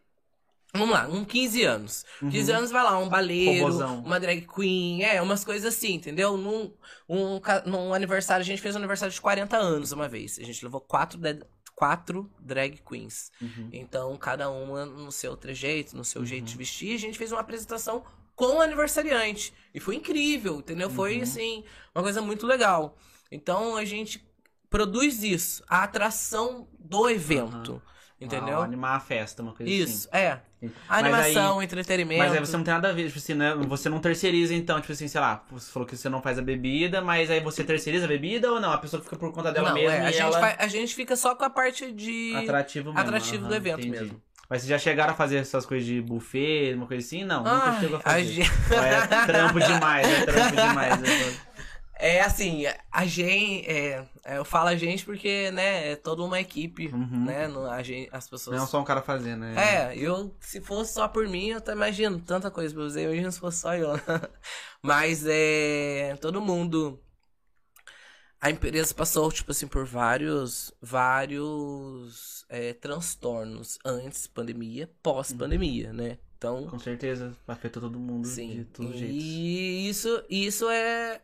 Vamos 0.74 0.90
lá, 0.90 1.08
um 1.08 1.24
15 1.24 1.64
anos. 1.64 2.04
15 2.20 2.52
anos 2.52 2.70
vai 2.70 2.84
lá, 2.84 2.98
um 2.98 3.08
baleiro, 3.08 3.64
Robozão. 3.64 4.00
uma 4.00 4.20
drag 4.20 4.46
queen, 4.46 5.02
é, 5.02 5.20
umas 5.22 5.42
coisas 5.42 5.74
assim, 5.74 5.94
entendeu? 5.94 6.36
Num, 6.36 6.70
um, 7.08 7.40
num 7.64 7.94
aniversário, 7.94 8.42
a 8.42 8.46
gente 8.46 8.60
fez 8.60 8.74
um 8.74 8.78
aniversário 8.78 9.12
de 9.12 9.20
40 9.20 9.56
anos 9.56 9.92
uma 9.92 10.06
vez. 10.08 10.38
A 10.38 10.44
gente 10.44 10.62
levou 10.62 10.80
quatro, 10.80 11.18
quatro 11.78 12.28
drag 12.40 12.78
queens. 12.84 13.30
Uhum. 13.40 13.68
Então, 13.72 14.16
cada 14.16 14.50
uma 14.50 14.84
no 14.84 15.12
seu 15.12 15.36
trejeito, 15.36 15.96
no 15.96 16.04
seu 16.04 16.26
jeito 16.26 16.46
de 16.46 16.52
Uhum. 16.54 16.58
vestir, 16.58 16.94
a 16.94 16.98
gente 16.98 17.16
fez 17.16 17.30
uma 17.30 17.40
apresentação 17.40 18.04
com 18.34 18.56
o 18.56 18.60
aniversariante. 18.60 19.54
E 19.72 19.78
foi 19.78 19.94
incrível, 19.94 20.58
entendeu? 20.58 20.90
Foi, 20.90 21.16
Uhum. 21.18 21.22
assim, 21.22 21.64
uma 21.94 22.02
coisa 22.02 22.20
muito 22.20 22.46
legal. 22.46 22.96
Então, 23.30 23.76
a 23.76 23.84
gente 23.84 24.26
produz 24.68 25.22
isso, 25.22 25.62
a 25.68 25.84
atração 25.84 26.68
do 26.78 27.08
evento, 27.08 27.80
entendeu? 28.20 28.60
Ah, 28.60 28.64
animar 28.64 28.96
a 28.96 29.00
festa, 29.00 29.42
uma 29.42 29.52
coisa 29.52 29.70
Isso, 29.70 30.08
é. 30.12 30.32
assim. 30.32 30.40
A 30.88 30.94
Mas 31.02 31.04
animação, 31.04 31.58
aí- 31.60 31.64
entretenimento. 31.64 32.18
Mas 32.22 32.32
aí 32.32 32.40
você 32.40 32.56
não 32.56 32.64
tem 32.64 32.74
nada 32.74 32.88
a 32.88 32.92
ver, 32.92 33.06
tipo 33.06 33.18
assim, 33.18 33.34
né? 33.34 33.54
Você 33.68 33.88
não 33.88 34.00
terceiriza, 34.00 34.54
então, 34.54 34.80
tipo 34.80 34.92
assim, 34.92 35.06
sei 35.06 35.20
lá, 35.20 35.44
você 35.50 35.70
falou 35.70 35.86
que 35.86 35.96
você 35.96 36.08
não 36.08 36.20
faz 36.20 36.38
a 36.38 36.42
bebida, 36.42 37.00
mas 37.00 37.30
aí 37.30 37.40
você 37.40 37.62
terceiriza 37.62 38.06
a 38.06 38.08
bebida 38.08 38.50
ou 38.50 38.60
não? 38.60 38.72
A 38.72 38.78
pessoa 38.78 39.02
fica 39.02 39.16
por 39.16 39.32
conta 39.32 39.52
dela 39.52 39.68
não, 39.68 39.74
mesma 39.74 39.92
é, 39.92 40.00
a, 40.06 40.10
gente 40.10 40.20
ela... 40.20 40.40
vai- 40.40 40.56
a 40.58 40.66
gente 40.68 40.94
fica 40.94 41.14
só 41.14 41.34
com 41.34 41.44
a 41.44 41.50
parte 41.50 41.92
de 41.92 42.34
Atrativo 42.36 42.92
mesmo. 42.92 42.98
atrativo 43.06 43.42
do 43.42 43.46
aham, 43.48 43.56
evento 43.56 43.80
entendi. 43.86 44.00
mesmo. 44.04 44.22
Mas 44.50 44.62
vocês 44.62 44.70
já 44.70 44.78
chegaram 44.78 45.12
a 45.12 45.14
fazer 45.16 45.36
essas 45.36 45.66
coisas 45.66 45.86
de 45.86 46.00
buffet, 46.00 46.72
uma 46.74 46.86
coisa 46.86 47.06
assim? 47.06 47.22
Não, 47.22 47.44
nunca 47.44 47.50
Ai, 47.70 47.80
chegou 47.80 47.96
a 47.96 48.00
a 48.00 48.02
fazer. 48.02 48.24
gente- 48.24 48.50
Ou 48.72 48.78
É 48.82 49.26
trampo 49.26 49.60
demais, 49.60 50.08
é 50.08 50.24
trampo 50.24 50.56
demais. 50.56 50.98
né? 51.02 51.08
É 52.00 52.20
assim, 52.22 52.64
a 52.92 53.04
gente. 53.06 53.66
É, 53.68 54.02
eu 54.36 54.44
falo 54.44 54.68
a 54.68 54.76
gente 54.76 55.04
porque, 55.04 55.50
né, 55.50 55.92
é 55.92 55.96
toda 55.96 56.22
uma 56.22 56.38
equipe, 56.40 56.88
Uhum. 56.88 57.24
né? 57.24 57.48
não- 57.48 57.70
a 57.70 57.82
gente, 57.82 58.08
as 58.12 58.28
pessoas. 58.28 58.56
Não 58.56 58.64
é 58.64 58.66
só 58.66 58.80
um 58.80 58.84
cara 58.84 59.00
fazendo, 59.02 59.40
né? 59.40 59.54
É, 59.92 59.96
eu, 59.96 60.34
se 60.40 60.60
fosse 60.60 60.92
só 60.94 61.08
por 61.08 61.26
mim, 61.28 61.48
eu 61.50 61.58
até 61.58 61.72
imagino 61.72 62.20
tanta 62.20 62.50
coisa 62.50 62.74
pra 62.74 62.82
fazer. 62.84 63.04
Imagina 63.04 63.30
se 63.30 63.40
fosse 63.40 63.58
só 63.60 63.74
eu. 63.74 63.88
Mas 64.82 65.24
é. 65.26 66.16
Todo 66.20 66.40
mundo. 66.40 67.00
A 68.40 68.50
empresa 68.50 68.94
passou, 68.94 69.30
tipo 69.32 69.50
assim, 69.50 69.66
por 69.66 69.84
vários. 69.84 70.72
Vários 70.80 72.44
é, 72.48 72.72
transtornos 72.72 73.78
antes 73.84 74.26
pandemia, 74.26 74.90
pós-pandemia, 75.02 75.92
né? 75.92 76.18
Então. 76.36 76.66
Com 76.68 76.78
certeza, 76.78 77.36
afetou 77.48 77.82
todo 77.82 77.98
mundo 77.98 78.22
de 78.22 78.28
Sim. 78.28 78.64
todos 78.72 78.92
os 78.92 78.98
jeitos. 78.98 79.16
E 79.24 79.88
isso, 79.88 80.24
isso 80.30 80.68
é. 80.70 81.20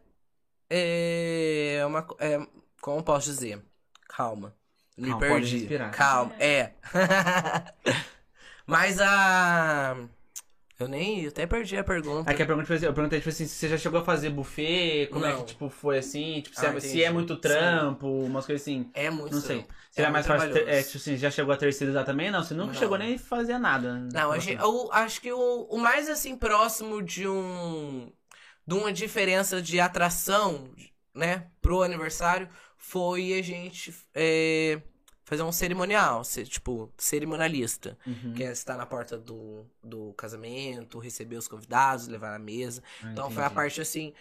É 0.68 1.82
uma. 1.86 2.04
É, 2.18 2.38
como 2.84 3.02
posso 3.02 3.30
dizer? 3.30 3.62
Calma. 4.06 4.54
Me 4.94 5.08
Calma, 5.08 5.20
perdi. 5.20 5.66
Calma, 5.90 6.34
é. 6.38 6.74
Mas 8.66 9.00
a. 9.00 9.96
Eu 10.78 10.86
nem. 10.86 11.22
Eu 11.22 11.30
até 11.30 11.46
perdi 11.46 11.78
a 11.78 11.82
pergunta. 11.84 12.30
Aqui 12.30 12.42
a 12.42 12.46
pergunta 12.46 12.66
foi 12.66 12.76
assim, 12.76 12.84
eu 12.84 12.92
perguntei, 12.92 13.20
tipo 13.20 13.30
assim, 13.30 13.46
se 13.46 13.54
você 13.54 13.68
já 13.70 13.78
chegou 13.78 14.00
a 14.00 14.04
fazer 14.04 14.28
buffet, 14.28 15.06
como 15.10 15.24
é 15.24 15.32
Não. 15.32 15.38
que, 15.40 15.46
tipo, 15.46 15.70
foi 15.70 15.96
assim, 15.98 16.42
tipo, 16.42 16.54
se, 16.54 16.66
Ah, 16.66 16.70
é, 16.74 16.80
se 16.80 16.86
entendi. 16.88 17.04
é 17.04 17.10
muito 17.10 17.36
trampo, 17.36 18.06
umas 18.06 18.44
coisas 18.44 18.60
assim. 18.60 18.90
É 18.92 19.08
muito 19.08 19.32
Não 19.34 19.40
sei. 19.40 19.62
trampo. 19.62 19.74
Seria 19.90 20.08
É 20.08 20.10
mais 20.10 20.26
muito 20.26 20.38
fácil, 20.38 20.52
ter, 20.52 20.58
é, 20.60 20.62
trabalhoso. 20.64 20.86
tipo 20.88 20.98
assim, 20.98 21.16
já 21.16 21.30
chegou 21.30 21.54
a 21.54 21.56
terceirizar 21.56 22.04
também? 22.04 22.30
Não, 22.30 22.42
você 22.42 22.52
nunca 22.52 22.72
Não. 22.72 22.78
chegou 22.78 22.98
nem 22.98 23.14
a 23.14 23.18
fazer 23.18 23.58
nada. 23.58 23.94
Não, 24.12 24.30
a 24.30 24.38
gente, 24.38 24.60
eu 24.60 24.92
acho 24.92 25.20
que 25.22 25.32
o, 25.32 25.62
o 25.70 25.78
mais 25.78 26.08
assim 26.10 26.36
próximo 26.36 27.00
de 27.02 27.26
um 27.26 28.12
de 28.66 28.74
uma 28.74 28.92
diferença 28.92 29.60
de 29.62 29.78
atração, 29.78 30.70
né, 31.14 31.48
pro 31.60 31.82
aniversário 31.82 32.48
foi 32.88 33.32
a 33.38 33.42
gente 33.42 33.94
é, 34.14 34.80
fazer 35.24 35.42
um 35.42 35.52
cerimonial, 35.52 36.24
ser, 36.24 36.46
tipo, 36.46 36.92
cerimonialista, 36.98 37.98
Uhum. 38.06 38.32
que 38.34 38.44
é 38.44 38.52
estar 38.52 38.76
na 38.76 38.86
porta 38.86 39.18
do, 39.18 39.66
do 39.82 40.12
casamento, 40.14 40.98
receber 40.98 41.36
os 41.36 41.48
convidados, 41.48 42.06
levar 42.08 42.30
na 42.32 42.38
mesa. 42.38 42.82
Ah, 43.02 43.10
Então 43.12 43.30
foi 43.30 43.42
a 43.42 43.46
entendi. 43.46 43.54
parte 43.56 43.80
assim 43.80 44.12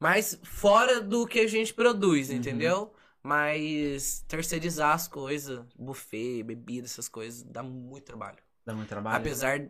mais 0.00 0.38
fora 0.42 1.00
do 1.00 1.26
que 1.26 1.40
a 1.40 1.46
gente 1.46 1.72
produz, 1.74 2.28
Uhum. 2.28 2.36
entendeu? 2.36 2.92
Mas 3.22 4.24
terceirizar 4.26 4.94
as 4.94 5.06
coisas, 5.08 5.64
buffet, 5.78 6.42
bebida, 6.42 6.86
essas 6.86 7.08
coisas, 7.08 7.42
dá 7.44 7.62
muito 7.62 8.04
trabalho. 8.04 8.38
Dá 8.64 8.74
muito 8.74 8.88
trabalho. 8.88 9.16
Apesar 9.16 9.68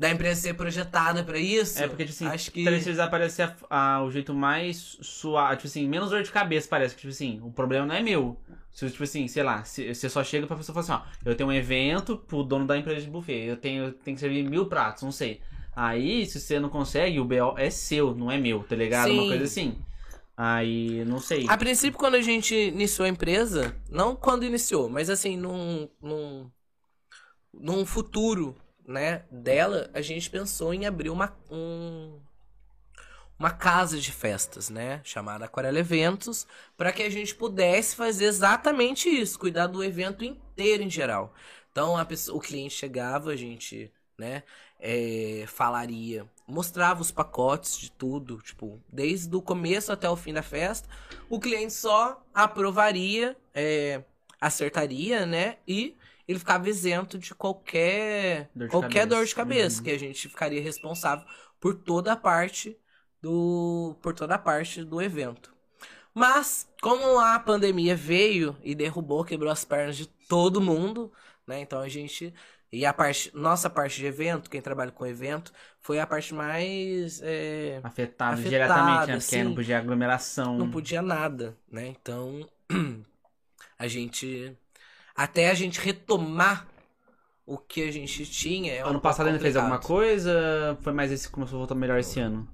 da 0.00 0.08
empresa 0.10 0.40
ser 0.40 0.54
projetada 0.54 1.22
pra 1.22 1.38
isso, 1.38 1.78
É 1.78 1.86
porque, 1.86 2.06
tipo 2.06 2.14
assim, 2.16 2.26
acho 2.26 2.50
que 2.50 2.64
terceirizar 2.64 3.10
parece 3.10 3.42
a- 3.42 3.54
a- 3.68 4.02
o 4.02 4.10
jeito 4.10 4.32
mais 4.32 4.96
suave, 5.02 5.56
tipo 5.56 5.66
assim, 5.68 5.86
menos 5.86 6.08
dor 6.08 6.22
de 6.22 6.30
cabeça 6.30 6.66
parece, 6.70 6.94
que, 6.94 7.02
tipo 7.02 7.12
assim, 7.12 7.38
o 7.42 7.52
problema 7.52 7.84
não 7.84 7.94
é 7.94 8.02
meu. 8.02 8.40
Se, 8.72 8.88
tipo 8.90 9.04
assim, 9.04 9.28
sei 9.28 9.42
lá, 9.42 9.62
se, 9.62 9.94
você 9.94 10.08
só 10.08 10.24
chega 10.24 10.46
pra 10.46 10.56
pessoa 10.56 10.72
e 10.72 10.82
fala 10.82 11.00
assim, 11.02 11.06
ó, 11.06 11.28
eu 11.28 11.34
tenho 11.34 11.50
um 11.50 11.52
evento 11.52 12.16
pro 12.16 12.42
dono 12.42 12.66
da 12.66 12.78
empresa 12.78 13.02
de 13.02 13.10
buffet, 13.10 13.44
eu 13.44 13.58
tenho, 13.58 13.84
eu 13.84 13.92
tenho 13.92 14.14
que 14.14 14.20
servir 14.20 14.42
mil 14.42 14.64
pratos, 14.70 15.02
não 15.02 15.12
sei. 15.12 15.42
Aí, 15.76 16.24
se 16.24 16.40
você 16.40 16.58
não 16.58 16.70
consegue, 16.70 17.20
o 17.20 17.24
BO 17.26 17.58
é 17.58 17.68
seu, 17.68 18.14
não 18.14 18.32
é 18.32 18.38
meu, 18.38 18.62
tá 18.64 18.74
ligado? 18.74 19.12
Uma 19.12 19.22
Sim. 19.22 19.28
coisa 19.28 19.44
assim. 19.44 19.76
Aí, 20.34 21.04
não 21.04 21.18
sei. 21.18 21.44
a 21.46 21.58
princípio 21.58 21.98
quando 21.98 22.14
a 22.14 22.22
gente 22.22 22.54
iniciou 22.54 23.04
a 23.04 23.08
empresa, 23.10 23.76
não 23.90 24.16
quando 24.16 24.46
iniciou, 24.46 24.88
mas 24.88 25.10
assim, 25.10 25.36
num 25.36 25.90
num, 26.00 26.50
num 27.52 27.84
futuro, 27.84 28.56
né, 28.90 29.22
dela, 29.30 29.88
a 29.94 30.00
gente 30.00 30.28
pensou 30.28 30.74
em 30.74 30.84
abrir 30.84 31.10
uma 31.10 31.32
um, 31.48 32.18
uma 33.38 33.50
casa 33.50 33.98
de 33.98 34.10
festas, 34.10 34.68
né, 34.68 35.00
chamada 35.04 35.44
Aquarela 35.44 35.78
Eventos, 35.78 36.44
para 36.76 36.92
que 36.92 37.02
a 37.04 37.08
gente 37.08 37.34
pudesse 37.34 37.94
fazer 37.94 38.24
exatamente 38.24 39.08
isso, 39.08 39.38
cuidar 39.38 39.68
do 39.68 39.84
evento 39.84 40.24
inteiro 40.24 40.82
em 40.82 40.90
geral. 40.90 41.32
Então 41.70 42.04
pessoa, 42.04 42.36
o 42.36 42.40
cliente 42.40 42.74
chegava, 42.74 43.30
a 43.30 43.36
gente, 43.36 43.92
né, 44.18 44.42
é, 44.80 45.44
falaria, 45.46 46.26
mostrava 46.44 47.00
os 47.00 47.12
pacotes 47.12 47.78
de 47.78 47.92
tudo, 47.92 48.38
tipo, 48.42 48.80
desde 48.92 49.34
o 49.36 49.40
começo 49.40 49.92
até 49.92 50.10
o 50.10 50.16
fim 50.16 50.32
da 50.32 50.42
festa. 50.42 50.88
O 51.28 51.38
cliente 51.38 51.74
só 51.74 52.20
aprovaria, 52.34 53.36
é, 53.54 54.02
acertaria, 54.40 55.24
né, 55.24 55.58
e 55.66 55.96
ele 56.30 56.38
ficava 56.38 56.68
isento 56.68 57.18
de 57.18 57.34
qualquer 57.34 58.50
Dor 58.54 58.68
de 58.68 58.70
qualquer 58.70 59.00
cabeça. 59.00 59.06
dor 59.06 59.24
de 59.26 59.34
cabeça, 59.34 59.78
Uhum. 59.78 59.84
que 59.84 59.90
a 59.90 59.98
gente 59.98 60.28
ficaria 60.28 60.62
responsável 60.62 61.24
por 61.60 61.74
toda 61.74 62.12
a 62.12 62.16
parte 62.16 62.78
do 63.22 63.96
por 64.02 64.14
toda 64.14 64.34
a 64.36 64.38
parte 64.38 64.84
do 64.84 65.00
evento. 65.02 65.54
Mas 66.14 66.68
como 66.82 67.18
a 67.20 67.38
pandemia 67.38 67.94
veio 67.96 68.56
e 68.62 68.74
derrubou, 68.74 69.24
quebrou 69.24 69.50
as 69.52 69.64
pernas 69.64 69.96
de 69.96 70.06
todo 70.06 70.60
mundo, 70.60 71.12
né? 71.46 71.60
Então 71.60 71.80
a 71.80 71.88
gente 71.88 72.34
e 72.72 72.86
a 72.86 72.92
parte 72.92 73.30
nossa 73.36 73.68
parte 73.70 73.98
de 73.98 74.06
evento, 74.06 74.50
quem 74.50 74.60
trabalha 74.62 74.90
com 74.92 75.06
evento, 75.06 75.52
foi 75.80 75.98
a 76.00 76.06
parte 76.06 76.34
mais 76.34 77.20
é, 77.22 77.80
afetada, 77.82 78.40
diretamente, 78.42 79.06
né? 79.08 79.18
Porque 79.20 79.44
não 79.44 79.54
podia 79.54 79.78
aglomeração. 79.78 80.58
não 80.58 80.70
podia 80.70 81.02
nada, 81.02 81.56
né? 81.70 81.86
Então 81.88 82.48
a 83.78 83.86
gente 83.88 84.56
até 85.22 85.50
a 85.50 85.54
gente 85.54 85.78
retomar 85.78 86.66
o 87.44 87.58
que 87.58 87.82
a 87.82 87.92
gente 87.92 88.24
tinha. 88.24 88.72
É 88.72 88.84
um 88.86 88.88
Ano 88.88 89.00
passado 89.02 89.26
ainda 89.26 89.38
fez 89.38 89.54
alguma 89.54 89.78
coisa? 89.78 90.78
Foi 90.80 90.94
mais 90.94 91.12
esse 91.12 91.26
que 91.26 91.34
começou 91.34 91.56
a 91.56 91.58
voltar 91.58 91.74
melhor 91.74 91.98
esse 91.98 92.18
ano? 92.20 92.48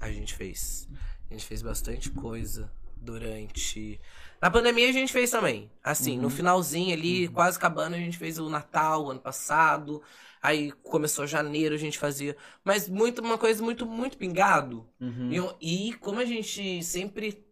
A 0.00 0.08
gente 0.08 0.32
fez. 0.32 0.88
A 1.28 1.34
gente 1.34 1.44
fez 1.44 1.60
bastante 1.60 2.08
coisa 2.10 2.70
durante. 2.96 4.00
Na 4.40 4.48
pandemia 4.48 4.88
a 4.88 4.92
gente 4.92 5.12
fez 5.12 5.28
também. 5.28 5.72
Assim, 5.82 6.16
Uhum. 6.16 6.22
no 6.22 6.30
finalzinho 6.30 6.92
ali, 6.94 7.26
quase 7.26 7.56
acabando, 7.56 7.94
a 7.96 7.98
gente 7.98 8.16
fez 8.16 8.38
o 8.38 8.48
Natal 8.48 9.10
ano 9.10 9.18
passado. 9.20 10.00
Aí 10.40 10.70
começou 10.84 11.26
janeiro, 11.26 11.74
a 11.74 11.78
gente 11.78 11.98
fazia. 11.98 12.36
Mas 12.64 12.88
muito, 12.88 13.20
uma 13.20 13.38
coisa 13.38 13.60
muito, 13.60 13.84
muito 13.86 14.16
pingado. 14.16 14.86
Uhum. 15.00 15.56
E, 15.60 15.88
e 15.88 15.92
como 15.94 16.20
a 16.20 16.24
gente 16.24 16.80
sempre 16.84 17.44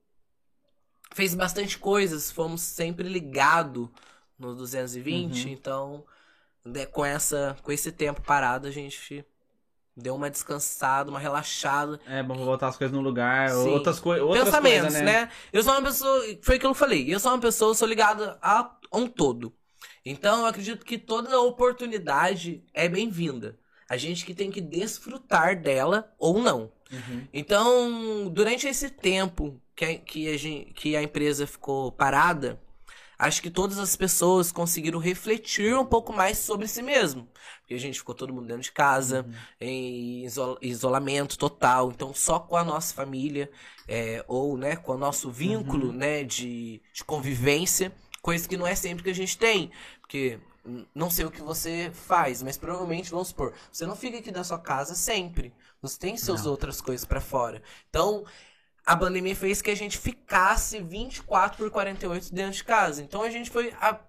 fez 1.13 1.35
bastante 1.35 1.79
coisas, 1.79 2.31
fomos 2.31 2.61
sempre 2.61 3.09
ligado 3.09 3.93
no 4.41 4.55
220, 4.55 5.45
Uhum. 5.47 5.53
então 5.53 6.05
né, 6.65 6.87
com 6.87 7.05
essa 7.05 7.57
com 7.63 7.71
esse 7.71 7.93
tempo 7.93 8.21
parado 8.23 8.67
a 8.67 8.71
gente 8.71 9.25
deu 9.97 10.15
uma 10.15 10.31
descansada, 10.31 11.11
uma 11.11 11.19
relaxada. 11.19 12.01
É 12.07 12.23
bom 12.23 12.35
botar 12.45 12.69
as 12.69 12.77
coisas 12.77 12.95
no 12.97 13.03
lugar, 13.03 13.51
Sim. 13.51 13.69
outras, 13.69 14.01
coi 14.01 14.19
outras 14.21 14.45
Pensamentos, 14.47 14.83
coisas, 14.95 15.03
né? 15.03 15.31
Eu 15.53 15.63
sou 15.63 15.73
uma 15.75 15.83
pessoa, 15.83 16.21
foi 16.43 16.57
aquilo 16.57 16.59
que 16.59 16.67
eu 16.67 16.75
falei, 16.75 17.13
eu 17.15 17.21
sou 17.21 17.33
uma 17.33 17.39
pessoa, 17.41 17.71
eu 17.71 17.75
sou 17.75 17.87
ligado 17.89 18.37
a, 18.41 18.61
a 18.91 18.97
um 18.99 19.07
todo. 19.07 19.53
Então 20.05 20.41
eu 20.41 20.47
acredito 20.47 20.85
que 20.87 20.97
toda 20.97 21.39
oportunidade 21.41 22.65
é 22.73 22.89
bem-vinda. 22.89 23.59
A 23.89 23.97
gente 23.97 24.25
que 24.25 24.33
tem 24.35 24.51
que 24.51 24.61
desfrutar 24.61 25.61
dela 25.61 26.11
ou 26.19 26.41
não. 26.41 26.71
Uhum. 26.93 27.27
Então, 27.33 28.29
durante 28.33 28.67
esse 28.69 28.89
tempo 28.89 29.61
que 29.75 29.85
a, 29.85 29.99
que 29.99 30.33
a, 30.33 30.37
gen- 30.37 30.73
que 30.75 30.97
a 30.97 31.03
empresa 31.03 31.47
ficou 31.47 31.91
parada, 31.93 32.59
acho 33.27 33.43
que 33.43 33.51
todas 33.51 33.79
as 33.79 33.97
pessoas 33.97 34.51
conseguiram 34.53 34.99
refletir 34.99 35.75
um 35.77 35.85
pouco 35.85 36.13
mais 36.13 36.39
sobre 36.39 36.67
si 36.69 36.83
mesmo. 36.83 37.29
Porque 37.61 37.75
a 37.75 37.79
gente 37.79 37.99
ficou 37.99 38.15
todo 38.15 38.33
mundo 38.33 38.47
dentro 38.47 38.63
de 38.63 38.73
casa, 38.73 39.27
em 39.61 40.25
iso- 40.25 40.59
isolamento 40.63 41.39
total. 41.39 41.91
Então, 41.91 42.15
só 42.15 42.39
com 42.41 42.57
a 42.57 42.65
nossa 42.65 42.95
família, 42.95 43.51
é, 43.89 44.25
ou 44.29 44.57
né, 44.57 44.77
com 44.77 44.93
o 44.93 44.99
nosso 44.99 45.31
vínculo 45.31 45.93
né, 45.93 46.25
de, 46.25 46.83
de 46.93 47.05
convivência, 47.05 47.93
coisa 48.23 48.49
que 48.49 48.57
não 48.57 48.67
é 48.67 48.75
sempre 48.75 49.05
que 49.05 49.11
a 49.11 49.15
gente 49.15 49.37
tem. 49.39 49.71
Porque 50.01 50.39
não 50.95 51.11
sei 51.11 51.25
o 51.25 51.31
que 51.31 51.41
você 51.43 51.91
faz, 51.93 52.43
mas 52.43 52.57
provavelmente, 52.59 53.11
vamos 53.11 53.29
supor, 53.29 53.55
você 53.73 53.87
não 53.87 53.97
fica 53.97 54.19
aqui 54.19 54.31
na 54.31 54.45
sua 54.45 54.59
casa 54.59 54.95
sempre. 54.95 55.53
Você 55.81 55.99
tem 55.99 56.17
suas 56.17 56.45
Não. 56.45 56.47
outras 56.47 56.81
coisas 56.81 57.07
pra 57.07 57.21
fora. 57.21 57.63
Então, 57.89 58.25
a 58.85 58.97
pandemia 58.97 59.35
fez 59.37 59.61
que 59.63 59.71
a 59.71 59.75
gente 59.75 59.99
ficasse 59.99 60.81
24 60.81 61.57
por 61.59 61.71
48 61.71 62.35
dentro 62.35 62.53
de 62.53 62.65
casa. 62.65 63.03
Então 63.03 63.23
a 63.23 63.31
gente 63.31 63.51
foi 63.51 63.73
a- 63.81 64.01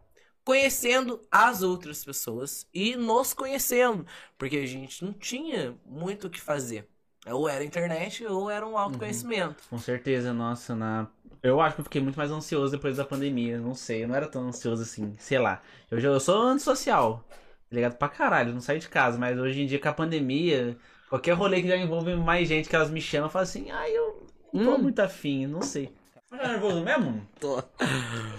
conhecendo 0.44 1.22
as 1.30 1.62
outras 1.62 2.04
pessoas 2.04 2.66
e 2.74 2.96
nos 2.96 3.34
conhecendo, 3.34 4.06
porque 4.38 4.58
a 4.58 4.66
gente 4.66 5.04
não 5.06 5.14
tinha 5.14 5.76
muito 5.86 6.28
o 6.28 6.30
que 6.30 6.42
fazer. 6.42 6.88
Ou 7.28 7.48
era 7.48 7.64
internet 7.64 8.26
ou 8.26 8.50
era 8.50 8.66
um 8.68 8.76
autoconhecimento. 8.78 9.64
Com 9.70 9.78
certeza, 9.78 10.34
nossa, 10.34 10.76
na. 10.76 11.08
Eu 11.44 11.62
acho 11.62 11.76
que 11.76 11.82
eu 11.82 11.86
fiquei 11.86 12.02
muito 12.02 12.16
mais 12.18 12.32
ansioso 12.32 12.72
depois 12.72 12.98
da 12.98 13.06
pandemia. 13.06 13.60
Não 13.60 13.76
sei, 13.76 14.04
eu 14.04 14.08
não 14.08 14.16
era 14.16 14.28
tão 14.28 14.48
ansioso 14.48 14.82
assim, 14.82 15.16
sei 15.20 15.38
lá. 15.38 15.62
Eu, 15.90 16.00
já, 16.00 16.10
eu 16.10 16.20
sou 16.20 16.36
antissocial, 16.42 17.24
tá 17.30 17.76
ligado? 17.76 17.96
Pra 17.98 18.10
caralho, 18.10 18.54
não 18.54 18.62
saio 18.62 18.80
de 18.80 18.90
casa, 18.90 19.18
mas 19.20 19.38
hoje 19.40 19.62
em 19.62 19.66
dia 19.68 19.80
com 19.80 19.90
a 19.90 19.94
pandemia, 19.94 20.76
qualquer 21.10 21.34
rolê 21.34 21.62
que 21.62 21.68
já 21.68 21.78
envolve 21.78 22.16
mais 22.16 22.48
gente 22.48 22.68
que 22.70 22.76
elas 22.76 22.90
me 22.90 23.02
chamam, 23.02 23.28
eu 23.28 23.32
falo 23.32 23.44
assim, 23.44 23.70
ai, 23.72 23.92
eu 23.96 24.26
não 24.54 24.64
tô 24.66 24.76
Hum. 24.76 24.78
muito 24.80 25.00
afim, 25.00 25.46
não 25.48 25.62
sei. 25.62 25.94
Mas 26.30 26.40
é 26.42 26.48
nervoso 26.48 26.82
mesmo? 26.82 27.28
Tô. 27.40 27.62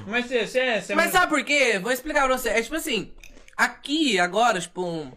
Mas 0.06 0.26
você, 0.26 0.46
você, 0.46 0.80
você 0.80 0.94
Mas 0.94 1.12
sabe 1.12 1.28
por 1.28 1.44
quê? 1.44 1.78
Vou 1.78 1.92
explicar 1.92 2.26
pra 2.26 2.38
você. 2.38 2.48
É 2.48 2.62
tipo 2.62 2.74
assim, 2.74 3.12
aqui, 3.56 4.18
agora, 4.18 4.58
tipo, 4.60 4.82
um- 4.82 5.12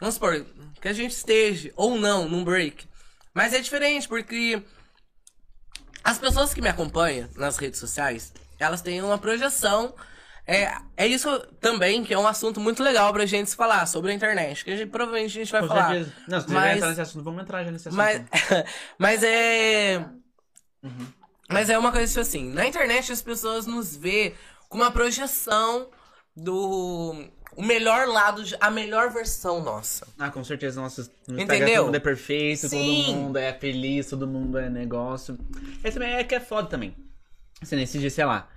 vamos 0.00 0.14
supor, 0.14 0.44
que 0.80 0.88
a 0.88 0.92
gente 0.92 1.12
esteja, 1.12 1.70
ou 1.76 1.96
não, 1.96 2.28
num 2.28 2.42
break. 2.44 2.86
Mas 3.32 3.52
é 3.54 3.60
diferente, 3.60 4.08
porque 4.08 4.60
as 6.02 6.18
pessoas 6.18 6.52
que 6.52 6.60
me 6.60 6.68
acompanham 6.68 7.28
nas 7.36 7.56
redes 7.56 7.78
sociais, 7.78 8.32
elas 8.58 8.82
têm 8.82 9.00
uma 9.02 9.18
projeção. 9.18 9.94
É, 10.46 10.74
é 10.96 11.06
isso 11.06 11.28
também 11.60 12.02
que 12.02 12.12
é 12.12 12.18
um 12.18 12.26
assunto 12.26 12.58
muito 12.60 12.82
legal 12.82 13.12
pra 13.12 13.24
gente 13.26 13.50
se 13.50 13.56
falar 13.56 13.86
sobre 13.86 14.10
a 14.10 14.14
internet. 14.14 14.64
Que 14.64 14.72
a 14.72 14.76
gente, 14.76 14.90
provavelmente 14.90 15.30
a 15.38 15.44
gente 15.44 15.52
vai 15.52 15.60
Com 15.62 15.68
falar. 15.68 15.88
certeza. 15.90 16.12
Não, 16.28 16.40
se 16.40 16.46
você 16.48 16.54
Mas- 16.54 16.76
entrar 16.76 16.88
nesse 16.88 17.00
assunto, 17.00 17.24
vamos 17.24 17.42
entrar 17.42 17.64
já 17.64 17.70
nesse 17.70 17.88
assunto. 17.88 17.98
Mas, 17.98 18.22
mas 18.98 19.22
é. 19.22 20.04
Mas 21.48 21.70
é 21.70 21.78
uma 21.78 21.92
coisa 21.92 22.06
tipo 22.08 22.20
assim: 22.20 22.50
na 22.52 22.66
internet 22.66 23.12
as 23.12 23.22
pessoas 23.22 23.66
nos 23.66 23.94
vê 23.96 24.34
com 24.68 24.78
uma 24.78 24.90
projeção 24.90 25.88
do. 26.36 27.24
O 27.54 27.62
melhor 27.62 28.08
lado, 28.08 28.42
a 28.62 28.70
melhor 28.70 29.10
versão 29.10 29.62
nossa. 29.62 30.06
Ah, 30.18 30.30
com 30.30 30.42
certeza, 30.42 30.80
nossa, 30.80 31.06
no 31.28 31.38
Entendeu? 31.38 31.76
todo 31.76 31.84
mundo 31.86 31.94
é 31.96 32.00
perfeito, 32.00 32.66
Sim. 32.66 33.04
todo 33.08 33.16
mundo 33.18 33.36
é 33.36 33.52
feliz, 33.52 34.06
todo 34.08 34.26
mundo 34.26 34.56
é 34.58 34.70
negócio. 34.70 35.36
Esse 35.84 35.92
também 35.98 36.14
é 36.14 36.24
que 36.24 36.34
é 36.34 36.40
foda 36.40 36.68
também. 36.68 36.96
Assim, 37.60 37.76
nesse 37.76 37.98
dia, 37.98 38.08
sei 38.08 38.24
lá. 38.24 38.48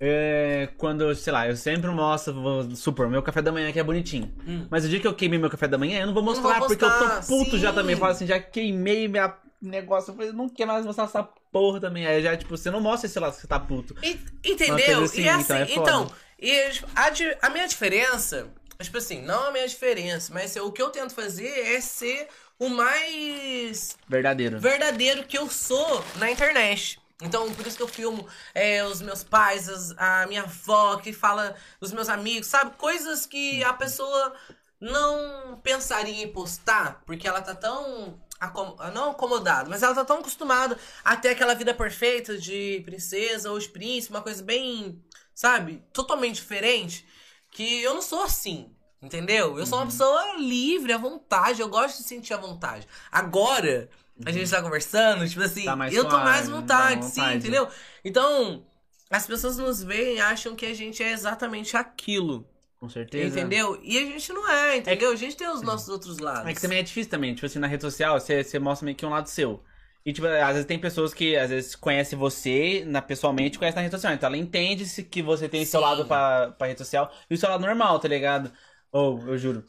É, 0.00 0.68
quando, 0.78 1.14
sei 1.14 1.32
lá, 1.32 1.48
eu 1.48 1.56
sempre 1.56 1.90
mostro, 1.90 2.34
vou 2.34 2.70
supor, 2.76 3.08
meu 3.08 3.22
café 3.22 3.40
da 3.42 3.52
manhã 3.52 3.72
que 3.72 3.78
é 3.80 3.82
bonitinho. 3.84 4.32
Mas 4.70 4.84
o 4.84 4.88
dia 4.88 5.00
que 5.00 5.06
eu 5.06 5.14
queimei 5.14 5.38
meu 5.38 5.50
café 5.50 5.68
da 5.68 5.78
manhã, 5.78 6.00
eu 6.00 6.06
não 6.06 6.14
vou 6.14 6.22
Hum. 6.22 6.26
Não 6.26 6.30
mostrar, 6.32 6.58
vou 6.58 6.68
porque 6.68 6.84
eu 6.84 6.90
tô 6.90 7.08
puto 7.26 7.58
já 7.58 7.70
sim. 7.70 7.74
também. 7.74 7.94
Eu 7.94 7.98
falo 7.98 8.12
assim, 8.12 8.26
já 8.26 8.40
queimei 8.40 9.08
minha 9.08 9.36
negócio. 9.60 10.10
Eu 10.10 10.16
falei, 10.16 10.32
não 10.32 10.48
quero 10.48 10.72
mais 10.72 10.84
mostrar 10.84 11.04
essa 11.04 11.22
porra 11.22 11.80
também. 11.80 12.06
Aí 12.06 12.22
já, 12.22 12.36
tipo, 12.36 12.56
você 12.56 12.70
não 12.70 12.80
mostra 12.80 13.06
esse 13.06 13.18
lado 13.18 13.34
que 13.34 13.40
você 13.40 13.46
tá 13.46 13.58
puto. 13.58 13.94
E- 14.02 14.18
entendeu? 14.44 15.04
assim, 15.04 15.22
e 15.22 15.28
assim, 15.28 15.42
então 15.42 15.56
é 15.56 15.66
foda. 15.66 15.80
então, 15.80 16.12
e 16.38 16.52
a, 16.94 17.46
a 17.46 17.50
minha 17.50 17.66
diferença, 17.66 18.48
tipo 18.80 18.98
assim, 18.98 19.22
não 19.22 19.48
a 19.48 19.52
minha 19.52 19.66
diferença, 19.66 20.32
mas 20.32 20.54
o 20.56 20.70
que 20.72 20.82
eu 20.82 20.90
tento 20.90 21.14
fazer 21.14 21.48
é 21.48 21.80
ser 21.80 22.28
o 22.58 22.68
mais 22.68 23.96
Verdadeiro. 24.08 24.58
verdadeiro 24.58 25.24
que 25.24 25.38
eu 25.38 25.48
sou 25.48 26.04
na 26.16 26.30
internet. 26.30 26.98
Então, 27.22 27.52
por 27.54 27.66
isso 27.66 27.76
que 27.76 27.82
eu 27.82 27.88
filmo 27.88 28.26
é, 28.54 28.84
os 28.84 29.00
meus 29.00 29.22
pais, 29.22 29.68
as- 29.68 29.92
a 29.96 30.26
minha 30.26 30.42
avó, 30.42 30.96
que 30.96 31.12
fala 31.12 31.54
dos 31.80 31.92
meus 31.92 32.08
amigos, 32.08 32.48
sabe? 32.48 32.76
Coisas 32.76 33.24
que 33.26 33.62
a 33.62 33.72
pessoa 33.72 34.34
não 34.80 35.58
pensaria 35.62 36.22
em 36.24 36.32
postar, 36.32 37.02
porque 37.06 37.26
ela 37.26 37.40
tá 37.40 37.54
tão. 37.54 38.20
acom- 38.40 38.76
Não 38.92 39.12
acomodada, 39.12 39.70
mas 39.70 39.82
ela 39.82 39.94
tá 39.94 40.04
tão 40.04 40.18
acostumada 40.18 40.76
a 41.04 41.16
ter 41.16 41.30
aquela 41.30 41.54
vida 41.54 41.72
perfeita 41.72 42.36
de 42.36 42.82
princesa 42.84 43.50
ou 43.50 43.58
de 43.58 43.68
príncipe, 43.68 44.12
uma 44.12 44.20
coisa 44.22 44.42
bem, 44.42 45.02
sabe? 45.34 45.82
Totalmente 45.92 46.34
diferente. 46.36 47.06
Que 47.50 47.80
eu 47.82 47.94
não 47.94 48.02
sou 48.02 48.22
assim. 48.24 48.70
Entendeu? 49.00 49.58
Eu 49.58 49.66
sou 49.66 49.78
Uhum. 49.78 49.84
uma 49.84 49.90
pessoa 49.90 50.36
livre, 50.38 50.92
à 50.92 50.98
vontade. 50.98 51.60
Eu 51.60 51.68
gosto 51.68 51.98
de 51.98 52.08
sentir 52.08 52.32
a 52.34 52.38
vontade. 52.38 52.88
Agora, 53.12 53.88
a 54.24 54.30
gente 54.30 54.50
tá 54.50 54.62
conversando, 54.62 55.28
tipo 55.28 55.42
assim, 55.42 55.68
Uhum. 55.68 55.78
Tá 55.78 55.90
eu 55.92 56.08
tô 56.08 56.18
mais 56.18 56.48
dá 56.48 56.54
vontade, 56.54 57.04
sim, 57.06 57.20
vontade. 57.20 57.36
entendeu? 57.38 57.68
Então, 58.04 58.64
as 59.10 59.26
pessoas 59.26 59.56
nos 59.56 59.82
veem 59.82 60.16
e 60.16 60.20
acham 60.20 60.54
que 60.54 60.66
a 60.66 60.74
gente 60.74 61.02
é 61.02 61.12
exatamente 61.12 61.76
aquilo. 61.76 62.46
Com 62.78 62.88
certeza. 62.88 63.40
Entendeu? 63.40 63.80
E 63.82 63.96
a 63.96 64.02
gente 64.02 64.32
não 64.32 64.48
é, 64.50 64.76
entendeu? 64.76 65.10
A 65.12 65.16
gente 65.16 65.36
tem 65.36 65.48
os 65.48 65.62
nossos 65.62 65.88
outros 65.88 66.18
lados. 66.18 66.46
É 66.46 66.52
que 66.52 66.60
também 66.60 66.78
é 66.78 66.82
difícil 66.82 67.10
também, 67.10 67.34
tipo 67.34 67.46
assim, 67.46 67.58
na 67.58 67.66
rede 67.66 67.82
social, 67.82 68.20
você, 68.20 68.44
você 68.44 68.58
mostra 68.58 68.84
meio 68.84 68.96
que 68.96 69.06
um 69.06 69.10
lado 69.10 69.26
seu. 69.28 69.62
E, 70.04 70.12
tipo, 70.12 70.26
às 70.26 70.48
vezes 70.52 70.66
tem 70.66 70.78
pessoas 70.78 71.14
que, 71.14 71.34
às 71.34 71.48
vezes, 71.48 71.74
conhecem 71.74 72.18
você 72.18 72.84
na, 72.86 73.00
pessoalmente 73.00 73.58
conhecem 73.58 73.76
na 73.76 73.82
rede 73.82 73.94
social. 73.94 74.12
Então 74.12 74.26
ela 74.26 74.36
entende 74.36 74.84
-se 74.84 75.02
que 75.02 75.22
você 75.22 75.48
tem 75.48 75.64
seu 75.64 75.80
Sim. 75.80 75.86
lado 75.86 76.04
pra, 76.04 76.52
pra 76.52 76.66
rede 76.66 76.78
social 76.78 77.10
e 77.30 77.34
o 77.34 77.38
seu 77.38 77.48
lado 77.48 77.64
normal, 77.64 77.98
tá 77.98 78.06
ligado? 78.06 78.52
Ou, 78.92 79.18
eu 79.28 79.38
juro. 79.38 79.64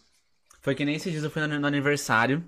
Foi 0.61 0.75
que 0.75 0.83
nem 0.83 0.95
esses 0.95 1.09
dias 1.11 1.23
eu 1.23 1.29
fui 1.31 1.41
no, 1.47 1.57
no 1.59 1.67
aniversário. 1.67 2.43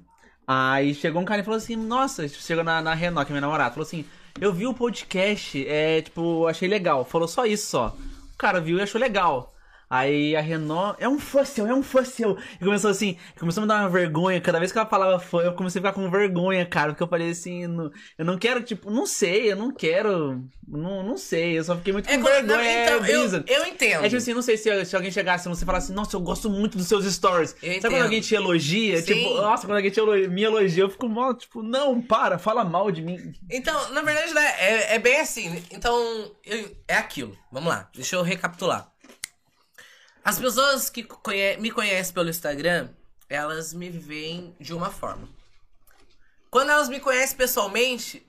Aí 0.48 0.96
chegou 0.96 1.22
um 1.22 1.26
cara 1.26 1.42
e 1.42 1.44
falou 1.44 1.58
assim, 1.58 1.76
nossa, 1.76 2.28
tipo, 2.28 2.42
chegou 2.42 2.64
na, 2.64 2.82
na 2.82 2.94
Renan, 2.94 3.26
que 3.26 3.32
é 3.32 3.34
minha 3.34 3.42
namorada, 3.42 3.72
falou 3.72 3.86
assim, 3.86 4.06
eu 4.40 4.54
vi 4.54 4.66
o 4.66 4.74
podcast, 4.74 5.68
é, 5.68 6.02
tipo, 6.02 6.48
achei 6.48 6.70
legal. 6.70 7.04
Falou 7.04 7.28
só 7.28 7.46
isso, 7.46 7.68
só. 7.68 7.98
O 8.34 8.38
cara 8.38 8.62
viu 8.62 8.78
e 8.78 8.82
achou 8.82 9.02
legal. 9.02 9.54
Aí 9.90 10.36
a 10.36 10.42
Renault, 10.42 10.98
é 11.02 11.08
um 11.08 11.18
fã 11.20 11.46
seu, 11.46 11.66
é 11.66 11.74
um 11.74 11.82
fã 11.84 12.04
seu. 12.04 12.38
E 12.60 12.64
começou 12.66 12.90
assim, 12.90 13.18
começou 13.40 13.62
a 13.62 13.66
me 13.66 13.68
dar 13.70 13.80
uma 13.82 13.90
vergonha. 13.90 14.42
Cada 14.42 14.60
vez 14.60 14.72
que 14.72 14.78
ela 14.78 14.88
falava 14.88 15.18
fã, 15.20 15.40
eu 15.44 15.54
comecei 15.54 15.80
a 15.80 15.82
ficar 15.82 15.94
com 15.94 16.10
vergonha, 16.10 16.66
cara. 16.66 16.92
Porque 16.92 17.04
eu 17.04 17.08
falei 17.08 17.30
assim, 17.32 17.68
não- 17.68 17.92
eu 18.18 18.26
não 18.26 18.38
quero, 18.38 18.62
tipo, 18.62 18.92
não 18.92 19.06
sei, 19.06 19.52
eu 19.52 19.56
não 19.56 19.72
quero. 19.72 20.44
Não, 20.68 21.02
não 21.02 21.16
sei, 21.16 21.58
eu 21.58 21.64
só 21.64 21.78
fiquei 21.78 21.94
muito 21.94 22.08
com 22.08 22.14
É, 22.14 22.18
vergonha. 22.18 22.44
não, 22.44 22.62
então, 22.62 23.06
é, 23.06 23.12
eu, 23.16 23.44
eu 23.48 23.66
entendo. 23.68 24.02
É 24.04 24.10
tipo 24.10 24.18
assim, 24.18 24.34
não 24.34 24.42
sei 24.42 24.58
se, 24.58 24.84
se 24.86 24.96
alguém 24.98 25.10
chegasse 25.12 25.48
e 25.48 25.50
você 25.50 25.64
falasse, 25.66 25.94
nossa, 25.94 26.18
eu 26.18 26.20
gosto 26.20 26.50
muito 26.50 26.78
dos 26.78 26.88
seus 26.88 27.06
stories. 27.06 27.52
Eu 27.54 27.58
Sabe 27.60 27.78
entendo. 27.78 27.92
quando 27.94 28.04
alguém 28.04 28.20
te 28.20 28.36
elogia? 28.36 28.98
Sim. 28.98 29.14
Tipo, 29.14 29.36
nossa, 29.36 29.66
quando 29.66 29.78
alguém 29.78 29.92
te 29.92 30.00
elogia, 30.02 30.28
me 30.28 30.44
elogia, 30.44 30.84
eu 30.84 30.90
fico 30.90 31.08
mal, 31.08 31.34
tipo, 31.34 31.64
não, 31.64 32.02
para, 32.02 32.38
fala 32.38 32.66
mal 32.66 32.92
de 32.92 33.02
mim. 33.02 33.32
Então, 33.50 33.92
na 33.94 34.02
verdade, 34.02 34.34
né, 34.34 34.46
é, 34.60 34.96
é 34.96 35.00
bem 35.00 35.22
assim. 35.22 35.64
Então, 35.72 35.96
eu- 36.46 36.70
é 36.86 36.96
aquilo. 36.98 37.38
Vamos 37.50 37.70
lá, 37.70 37.90
deixa 37.96 38.18
eu 38.18 38.22
recapitular. 38.22 38.92
As 40.28 40.38
pessoas 40.38 40.90
que 40.90 41.04
conhe- 41.04 41.56
me 41.56 41.72
conhecem 41.72 42.14
pelo 42.14 42.28
Instagram, 42.28 42.90
elas 43.30 43.74
me 43.74 43.90
veem 43.90 44.54
de 44.60 44.74
uma 44.74 44.92
forma. 44.92 45.30
Quando 46.52 46.70
elas 46.70 46.90
me 46.90 47.00
conhecem 47.00 47.38
pessoalmente, 47.38 48.28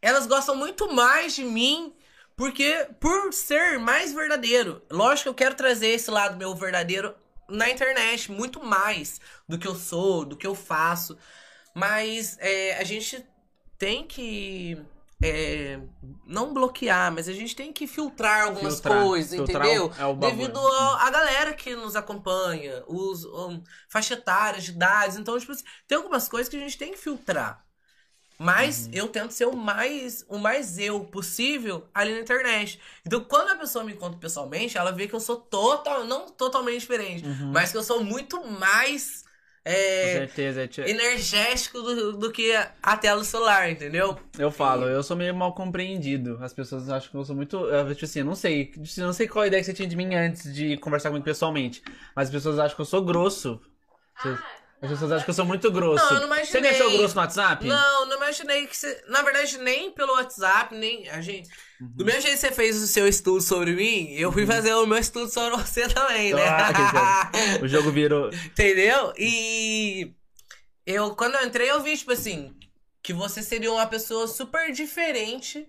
elas 0.00 0.26
gostam 0.26 0.56
muito 0.56 0.90
mais 0.90 1.34
de 1.34 1.44
mim 1.44 1.94
porque 2.34 2.88
por 2.98 3.30
ser 3.30 3.78
mais 3.78 4.14
verdadeiro. 4.14 4.82
Lógico 4.90 5.24
que 5.24 5.28
eu 5.28 5.34
quero 5.34 5.54
trazer 5.54 5.88
esse 5.88 6.10
lado 6.10 6.38
meu 6.38 6.54
verdadeiro 6.54 7.14
na 7.46 7.68
internet, 7.68 8.32
muito 8.32 8.64
mais 8.64 9.20
do 9.46 9.58
que 9.58 9.68
eu 9.68 9.74
sou, 9.74 10.24
do 10.24 10.34
que 10.34 10.46
eu 10.46 10.54
faço. 10.54 11.18
Mas 11.74 12.38
é, 12.40 12.78
a 12.78 12.84
gente 12.84 13.22
tem 13.76 14.06
que. 14.06 14.82
É, 15.22 15.80
não 16.26 16.52
bloquear, 16.52 17.12
mas 17.12 17.28
a 17.28 17.32
gente 17.32 17.56
tem 17.56 17.72
que 17.72 17.86
filtrar 17.86 18.42
algumas 18.44 18.74
Filtrar. 18.74 19.02
coisas, 19.04 19.32
Filtrar 19.34 19.66
entendeu? 19.66 19.92
é. 19.98 20.14
Devido 20.14 20.58
a, 20.58 21.06
a 21.06 21.10
galera 21.10 21.54
que 21.54 21.74
nos 21.74 21.96
acompanha, 21.96 22.84
os 22.86 23.24
um, 23.24 23.62
faixa 23.88 24.14
etária, 24.14 24.60
de 24.60 24.70
idades. 24.72 25.16
Então, 25.16 25.38
tipo 25.38 25.52
assim, 25.52 25.64
tem 25.88 25.96
algumas 25.98 26.28
coisas 26.28 26.48
que 26.48 26.56
a 26.56 26.60
gente 26.60 26.76
tem 26.78 26.92
que 26.92 26.98
filtrar. 26.98 27.64
Mas 28.38 28.86
Uhum. 28.86 28.90
eu 28.92 29.08
tento 29.08 29.30
ser 29.32 29.46
o 29.46 29.56
mais, 29.56 30.24
o 30.28 30.38
mais 30.38 30.78
eu 30.78 31.04
possível 31.06 31.88
ali 31.94 32.12
na 32.12 32.20
internet. 32.20 32.78
Então, 33.04 33.24
quando 33.24 33.50
a 33.50 33.56
pessoa 33.56 33.82
me 33.84 33.92
encontra 33.94 34.18
pessoalmente, 34.18 34.76
ela 34.76 34.92
vê 34.92 35.08
que 35.08 35.14
eu 35.14 35.20
sou 35.20 35.36
total, 35.38 36.04
não 36.04 36.28
totalmente 36.28 36.80
diferente, 36.80 37.24
mas 37.52 37.72
que 37.72 37.78
eu 37.78 37.82
sou 37.82 38.04
muito 38.04 38.44
mais 38.46 39.24
Com 39.66 39.72
é, 39.72 40.12
certeza. 40.12 40.62
é, 40.62 40.66
tia- 40.68 40.88
energético 40.88 41.82
do, 41.82 42.12
do 42.12 42.30
que 42.30 42.52
a 42.82 42.96
tela 42.96 43.18
do 43.20 43.24
celular, 43.24 43.68
entendeu? 43.68 44.16
Eu 44.38 44.50
falo, 44.50 44.86
eu 44.86 45.02
sou 45.02 45.16
meio 45.16 45.34
mal 45.34 45.54
compreendido. 45.54 46.38
As 46.40 46.52
pessoas 46.52 46.88
acham 46.88 47.10
que 47.10 47.16
eu 47.16 47.24
sou 47.24 47.34
muito. 47.34 47.58
Tipo 47.94 48.04
assim, 48.04 48.20
eu 48.20 48.24
não 48.24 48.34
sei. 48.34 48.72
Eu 48.96 49.06
não 49.06 49.12
sei 49.12 49.26
qual 49.26 49.42
a 49.42 49.46
ideia 49.48 49.60
que 49.60 49.66
você 49.66 49.74
tinha 49.74 49.88
de 49.88 49.96
mim 49.96 50.14
antes 50.14 50.52
de 50.54 50.76
conversar 50.76 51.08
comigo 51.10 51.24
pessoalmente. 51.24 51.82
Mas 52.14 52.28
as 52.28 52.34
pessoas 52.34 52.58
acham 52.58 52.76
que 52.76 52.80
eu 52.82 52.86
sou 52.86 53.04
grosso. 53.04 53.60
As- 54.16 54.38
As 54.82 54.90
pessoas 54.90 55.10
acham 55.12 55.24
que 55.24 55.30
eu 55.30 55.34
sou 55.34 55.44
muito 55.46 55.70
grosso. 55.70 56.04
Não, 56.04 56.20
eu 56.20 56.28
não 56.28 56.36
Você 56.36 56.60
me 56.60 56.68
imaginei. 56.68 56.70
achou 56.70 56.98
grosso 56.98 57.14
no 57.14 57.20
WhatsApp? 57.22 57.66
Não, 57.66 58.06
não 58.06 58.16
imaginei 58.18 58.66
que 58.66 58.76
você. 58.76 59.02
Na 59.08 59.22
verdade, 59.22 59.56
nem 59.58 59.90
pelo 59.90 60.12
WhatsApp, 60.12 60.74
nem. 60.74 61.08
A 61.08 61.20
gente. 61.20 61.48
Do 61.80 62.00
Uhum. 62.02 62.06
mesmo 62.06 62.20
jeito 62.22 62.34
que 62.34 62.40
você 62.40 62.52
fez 62.52 62.76
o 62.82 62.86
seu 62.86 63.06
estudo 63.08 63.40
sobre 63.40 63.72
mim, 63.74 64.12
eu 64.14 64.30
fui 64.32 64.46
fazer 64.46 64.74
o 64.74 64.86
meu 64.86 64.98
estudo 64.98 65.30
sobre 65.30 65.56
você 65.56 65.88
também, 65.88 66.32
né? 66.34 66.42
Ah, 66.46 67.30
jogo. 67.52 67.64
O 67.64 67.68
jogo 67.68 67.90
virou. 67.90 68.28
Entendeu? 68.44 69.12
E 69.18 70.12
eu, 70.86 71.14
quando 71.14 71.34
eu 71.36 71.46
entrei, 71.46 71.70
eu 71.70 71.82
vi, 71.82 71.96
tipo 71.96 72.12
assim, 72.12 72.54
que 73.02 73.12
você 73.12 73.42
seria 73.42 73.72
uma 73.72 73.86
pessoa 73.86 74.26
super 74.28 74.72
diferente 74.72 75.66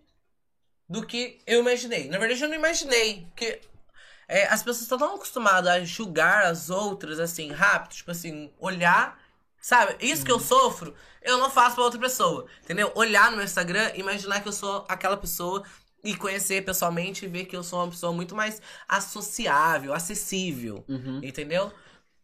do 0.89 1.05
que 1.05 1.39
eu 1.47 1.59
imaginei. 1.59 2.07
Na 2.09 2.17
verdade, 2.17 2.41
eu 2.41 2.47
não 2.49 2.55
imaginei. 2.55 3.25
Porque 3.29 3.59
é, 4.27 4.47
as 4.47 4.61
pessoas 4.61 4.81
estão 4.81 4.97
tão 4.97 5.15
acostumadas 5.15 5.71
a 5.71 5.83
julgar 5.85 6.45
as 6.45 6.69
outras, 6.69 7.19
assim, 7.19 7.51
rápido, 7.51 7.95
tipo 7.95 8.11
assim, 8.11 8.51
olhar. 8.59 9.19
Sabe? 9.59 9.95
Isso 9.99 10.23
que 10.23 10.31
eu 10.31 10.39
sofro, 10.39 10.93
eu 11.21 11.37
não 11.37 11.49
faço 11.49 11.75
pra 11.75 11.83
outra 11.83 11.99
pessoa. 11.99 12.45
Entendeu? 12.63 12.91
Olhar 12.95 13.31
no 13.31 13.37
meu 13.37 13.45
Instagram, 13.45 13.91
imaginar 13.95 14.41
que 14.41 14.47
eu 14.47 14.53
sou 14.53 14.85
aquela 14.87 15.17
pessoa 15.17 15.63
e 16.03 16.15
conhecer 16.15 16.63
pessoalmente 16.63 17.25
e 17.25 17.27
ver 17.27 17.45
que 17.45 17.55
eu 17.55 17.63
sou 17.63 17.79
uma 17.79 17.89
pessoa 17.89 18.13
muito 18.13 18.35
mais 18.35 18.61
associável, 18.87 19.93
acessível. 19.93 20.85
Uhum. 20.87 21.19
Entendeu? 21.23 21.71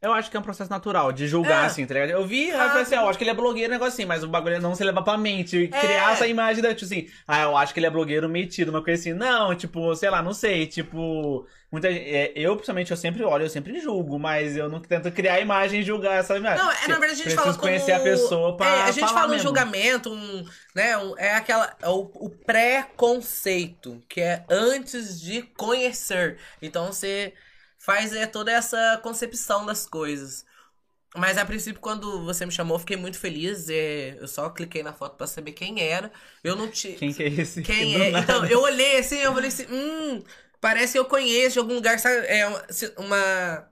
Eu 0.03 0.11
acho 0.13 0.29
que 0.29 0.35
é 0.35 0.39
um 0.39 0.43
processo 0.43 0.69
natural 0.69 1.11
de 1.13 1.27
julgar, 1.27 1.63
É. 1.63 1.65
assim, 1.67 1.85
tá 1.85 1.93
ligado? 1.93 2.09
Eu 2.11 2.25
vi, 2.27 2.51
aí 2.51 2.59
eu 2.59 2.67
falei 2.67 2.81
assim, 2.83 2.95
ah, 2.95 3.01
eu 3.03 3.07
acho 3.09 3.17
que 3.17 3.23
ele 3.23 3.31
é 3.31 3.33
blogueiro, 3.33 3.71
negócio 3.71 3.93
assim, 3.93 4.05
mas 4.05 4.21
o 4.23 4.27
bagulho 4.27 4.55
é 4.55 4.59
não 4.59 4.75
se 4.75 4.83
levar 4.83 5.01
pra 5.01 5.17
mente. 5.17 5.57
e 5.57 5.67
Criar 5.69 6.09
É. 6.09 6.13
essa 6.13 6.27
imagem 6.27 6.61
da, 6.61 6.73
tipo 6.75 6.83
assim, 6.85 7.07
ah, 7.27 7.41
eu 7.43 7.55
acho 7.57 7.73
que 7.73 7.79
ele 7.79 7.87
é 7.87 7.89
blogueiro 7.89 8.27
metido, 8.27 8.69
uma 8.69 8.83
coisa 8.83 8.99
assim. 8.99 9.13
Não, 9.13 9.55
tipo, 9.55 9.95
sei 9.95 10.09
lá, 10.09 10.21
não 10.21 10.33
sei, 10.33 10.67
tipo. 10.67 11.47
Muita, 11.71 11.87
é, 11.89 12.31
eu, 12.35 12.53
principalmente, 12.55 12.91
eu 12.91 12.97
sempre 12.97 13.23
olho, 13.23 13.45
eu 13.45 13.49
sempre 13.49 13.79
julgo, 13.79 14.19
mas 14.19 14.55
eu 14.55 14.69
não 14.69 14.79
tento 14.79 15.09
criar 15.11 15.35
a 15.35 15.39
imagem 15.39 15.79
e 15.79 15.83
julgar 15.83 16.19
essa 16.19 16.37
imagem. 16.37 16.63
Não, 16.63 16.71
é, 16.71 16.87
na 16.87 16.99
verdade 16.99 17.21
a 17.21 17.23
gente 17.23 17.33
fala 17.33 17.47
como... 17.47 17.59
conhecer 17.61 17.93
a 17.93 17.99
pessoa 17.99 18.55
pra 18.55 18.67
É, 18.67 18.81
a 18.83 18.91
gente 18.91 19.07
fala 19.11 19.25
um 19.25 19.29
mesmo. 19.31 19.43
julgamento, 19.43 20.11
um, 20.13 20.45
né, 20.75 20.95
um- 20.97 21.17
é 21.17 21.33
aquela, 21.33 21.75
é 21.81 21.89
o, 21.89 22.11
o 22.13 22.29
pré-conceito, 22.29 24.01
que 24.07 24.21
é 24.21 24.43
antes 24.49 25.19
de 25.19 25.41
conhecer. 25.57 26.37
Então 26.61 26.87
você 26.87 27.33
faz 27.83 28.13
é, 28.13 28.25
toda 28.25 28.49
essa 28.49 28.97
concepção 29.03 29.65
das 29.65 29.85
coisas. 29.85 30.45
Mas 31.15 31.37
a 31.37 31.45
princípio, 31.45 31.81
quando 31.81 32.23
você 32.23 32.45
me 32.45 32.51
chamou, 32.51 32.75
eu 32.75 32.79
fiquei 32.79 32.95
muito 32.97 33.19
feliz. 33.19 33.69
É, 33.69 34.17
eu 34.19 34.27
só 34.27 34.49
cliquei 34.49 34.81
na 34.81 34.93
foto 34.93 35.17
pra 35.17 35.27
saber 35.27 35.51
quem 35.51 35.81
era. 35.81 36.11
Eu 36.43 36.55
não 36.55 36.71
tinha. 36.71 36.95
Quem 36.95 37.13
que 37.13 37.21
é 37.21 37.27
esse? 37.27 37.61
Quem 37.61 38.01
é? 38.01 38.09
nada. 38.09 38.23
Então, 38.23 38.45
eu 38.45 38.61
olhei 38.61 38.97
assim, 38.97 39.17
eu 39.17 39.33
falei 39.33 39.49
assim, 39.49 39.67
hum, 39.69 40.23
parece 40.59 40.93
que 40.93 40.99
eu 40.99 41.05
conheço 41.05 41.53
de 41.53 41.59
algum 41.59 41.75
lugar, 41.75 41.99
sabe? 41.99 42.25
É 42.25 42.47
uma. 42.97 43.69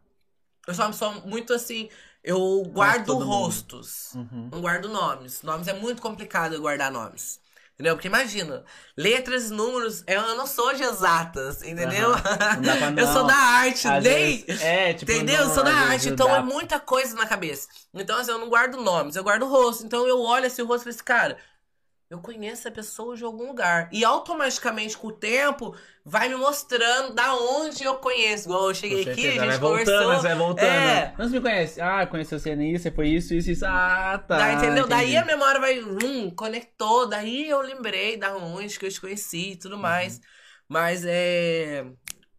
Eu 0.68 0.74
sou 0.76 0.86
uma 0.86 0.92
pessoa 0.92 1.12
muito 1.26 1.54
assim. 1.54 1.90
Eu 2.24 2.64
guardo 2.72 3.18
rostos. 3.18 4.14
Uhum. 4.14 4.50
Não 4.52 4.62
guardo 4.62 4.88
nomes. 4.90 5.42
Nomes 5.42 5.68
é 5.68 5.74
muito 5.74 6.02
complicado 6.02 6.54
eu 6.54 6.62
guardar 6.62 6.92
nomes. 6.92 7.40
Entendeu? 7.82 7.96
Porque 7.96 8.08
imagina, 8.08 8.64
letras 8.96 9.50
e 9.50 9.54
números, 9.54 10.04
eu 10.06 10.36
não 10.36 10.46
sou 10.46 10.72
de 10.72 10.84
exatas, 10.84 11.64
entendeu? 11.64 12.12
Pra 12.12 12.94
eu 13.02 13.08
sou 13.08 13.24
da 13.26 13.34
arte, 13.36 13.88
Às 13.88 14.04
nem. 14.04 14.44
vezes- 14.46 14.62
é, 14.62 14.94
tipo, 14.94 15.12
Entendeu? 15.12 15.42
Eu 15.46 15.50
sou 15.50 15.64
da 15.64 15.74
arte, 15.74 16.10
então 16.10 16.28
dá- 16.28 16.36
é 16.38 16.42
muita 16.44 16.80
coisa 16.80 17.16
na 17.16 17.26
cabeça. 17.26 17.68
Então, 17.92 18.20
assim, 18.20 18.30
eu 18.30 18.38
não 18.38 18.50
guardo 18.50 18.78
nomes, 18.78 19.16
eu 19.16 19.24
guardo 19.24 19.44
o 19.44 19.50
rosto. 19.50 19.84
Então 19.84 20.08
eu 20.08 20.20
olho 20.22 20.46
esse 20.46 20.62
rosto 20.62 20.82
e 20.88 20.94
falo 20.94 20.96
assim, 20.96 21.04
cara, 21.04 21.38
eu 22.12 22.20
conheço 22.20 22.68
essa 22.68 22.72
pessoa 22.72 23.16
de 23.16 23.24
algum 23.24 23.48
lugar. 23.48 23.88
E 23.90 24.04
automaticamente, 24.04 24.98
com 24.98 25.08
o 25.08 25.12
tempo, 25.14 25.74
vai 26.04 26.28
me 26.28 26.36
mostrando 26.36 27.16
da 27.16 27.34
onde 27.34 27.86
eu 27.86 27.96
conheço. 27.96 28.50
Igual 28.50 28.68
eu 28.68 28.76
cheguei 28.76 29.02
aqui, 29.10 29.28
a 29.28 29.32
gente 29.32 29.46
vai 29.48 29.58
voltando, 29.58 29.86
conversou. 30.04 30.22
vai 30.22 30.36
voltando. 30.36 30.66
É. 30.68 31.16
Não 31.18 31.26
se 31.28 31.32
me 31.32 31.40
conhece. 31.40 31.80
Ah, 31.80 32.06
conheceu 32.06 32.38
você 32.38 32.54
nisso, 32.54 32.84
você 32.84 32.92
foi 32.92 33.08
isso, 33.08 33.34
isso, 33.34 33.50
isso. 33.52 33.66
Ah, 33.66 34.22
tá. 34.28 34.38
Daí, 34.38 34.56
entendeu? 34.56 34.88
Daí 34.88 35.16
entendi. 35.16 35.18
a 35.18 35.26
memória 35.26 35.60
vai, 35.62 35.80
hum, 35.82 36.30
conectou. 36.36 37.08
Daí 37.08 37.48
eu 37.50 37.62
lembrei 37.62 38.18
da 38.18 38.36
onde 38.36 38.78
que 38.78 38.86
eu 38.86 38.92
te 38.92 39.00
conheci 39.00 39.52
e 39.52 39.56
tudo 39.56 39.76
Uhum. 39.76 39.82
mais. 39.82 40.20
Mas 40.68 41.06
é. 41.06 41.86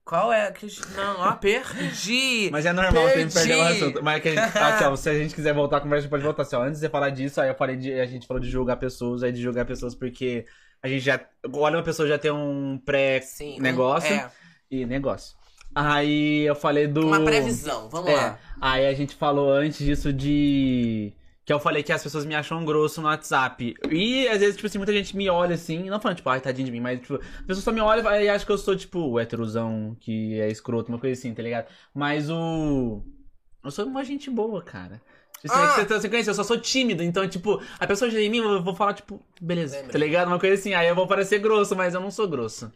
Qual 0.05 0.33
é? 0.33 0.51
que- 0.51 0.67
Não, 0.97 1.21
ó, 1.21 1.33
perdi. 1.33 2.49
Mas 2.51 2.67
é 2.67 2.73
normal, 2.73 3.09
tem 3.11 3.29
que 3.29 3.35
perder 3.35 3.55
o 3.55 3.65
Perdi. 3.65 3.83
assunto. 3.85 4.05
Mas 4.05 4.21
que 4.23 4.29
a 4.29 4.35
gente, 4.35 4.59
aqui, 4.59 4.85
ó, 4.85 4.97
se 4.97 5.09
a 5.09 5.15
gente 5.15 5.35
quiser 5.35 5.55
voltar 5.55 5.77
a 5.77 5.81
conversa, 5.81 6.09
pode 6.09 6.25
voltar 6.25 6.43
assim, 6.43 6.57
ó. 6.57 6.63
Antes 6.63 6.81
de 6.81 6.87
você 6.87 6.91
falar 6.91 7.11
disso, 7.11 7.41
aí 7.41 7.49
eu 7.49 7.55
falei 7.55 7.77
de. 7.77 7.93
A 7.93 8.07
gente 8.07 8.27
falou 8.27 8.41
de 8.43 8.51
julgar 8.51 8.77
pessoas, 8.77 9.23
aí 9.23 9.31
de 9.33 9.41
julgar 9.41 9.65
pessoas 9.65 9.95
porque 9.95 10.45
a 10.83 10.89
gente 10.89 11.01
já. 11.05 11.21
Olha, 11.53 11.77
uma 11.77 11.83
pessoa 11.85 12.09
já 12.09 12.19
tem 12.19 12.31
um 12.33 12.73
um- 12.73 12.79
pré-negócio 12.79 14.13
é, 14.13 14.31
e 14.71 14.85
negócio. 14.85 15.37
Aí 15.75 16.43
eu 16.47 16.55
falei 16.55 16.87
do. 16.87 17.07
uma 17.07 17.25
previsão, 17.25 17.89
vamos 17.89 18.11
É, 18.11 18.17
lá. 18.17 18.39
aí 18.61 18.87
a 18.87 18.93
gente 18.95 19.15
falou 19.15 19.51
antes 19.53 19.79
disso 19.79 20.13
de. 20.13 21.13
Que 21.45 21.53
eu 21.53 21.59
falei 21.59 21.83
que 21.83 21.93
as 21.93 22.03
pessoas 22.03 22.25
me 22.25 22.37
acham 22.37 22.65
grosso 22.65 23.01
no 23.01 23.09
WhatsApp. 23.09 23.75
E 23.91 24.29
às 24.29 24.39
vezes, 24.39 24.55
tipo 24.55 24.67
assim, 24.69 24.79
muita 24.79 24.93
gente 24.93 25.17
me 25.17 25.29
olha 25.29 25.57
assim, 25.57 25.91
não 25.91 26.01
falando, 26.01 26.19
tipo, 26.19 26.29
ai, 26.31 26.41
tadinho 26.41 26.67
de 26.67 26.71
mim, 26.73 26.79
mas, 26.81 27.01
tipo, 27.01 27.17
a 27.17 27.43
pessoa 27.47 27.63
só 27.65 27.73
me 27.73 27.81
olha 27.81 28.23
e 28.23 28.29
acha 28.29 28.47
que 28.47 28.53
eu 28.53 28.59
sou, 28.59 28.77
tipo, 28.77 29.01
o 29.01 29.19
heterosão 29.19 29.97
que 29.99 30.41
é 30.41 30.49
escroto, 30.49 30.91
uma 30.93 31.01
coisa 31.01 31.19
assim, 31.19 31.35
tá 31.35 31.43
ligado? 31.43 31.67
Mas 31.93 32.31
o. 32.31 33.03
Eu 33.65 33.71
sou 33.73 33.87
uma 33.87 34.05
gente 34.05 34.31
boa, 34.31 34.63
cara. 34.63 35.03
Tipo, 35.41 35.53
Ah. 35.55 35.75
você, 35.75 35.85
você 35.85 36.09
conhece, 36.09 36.31
eu 36.31 36.35
só 36.35 36.45
sou 36.45 36.61
tímido, 36.61 37.03
então, 37.03 37.29
tipo, 37.29 37.61
a 37.81 37.87
pessoa 37.89 38.09
já 38.09 38.21
em 38.21 38.31
mim, 38.31 38.39
eu 38.39 38.63
vou 38.63 38.77
falar, 38.77 38.95
tipo, 38.95 39.21
beleza, 39.41 39.77
Lembra. 39.77 39.91
tá 39.93 39.99
ligado? 39.99 40.29
Uma 40.29 40.39
coisa 40.39 40.55
assim, 40.55 40.75
aí 40.75 40.87
eu 40.87 40.95
vou 40.95 41.09
parecer 41.09 41.41
grosso, 41.41 41.75
mas 41.75 41.93
eu 41.95 42.01
não 42.01 42.13
sou 42.13 42.29
grosso. 42.29 42.71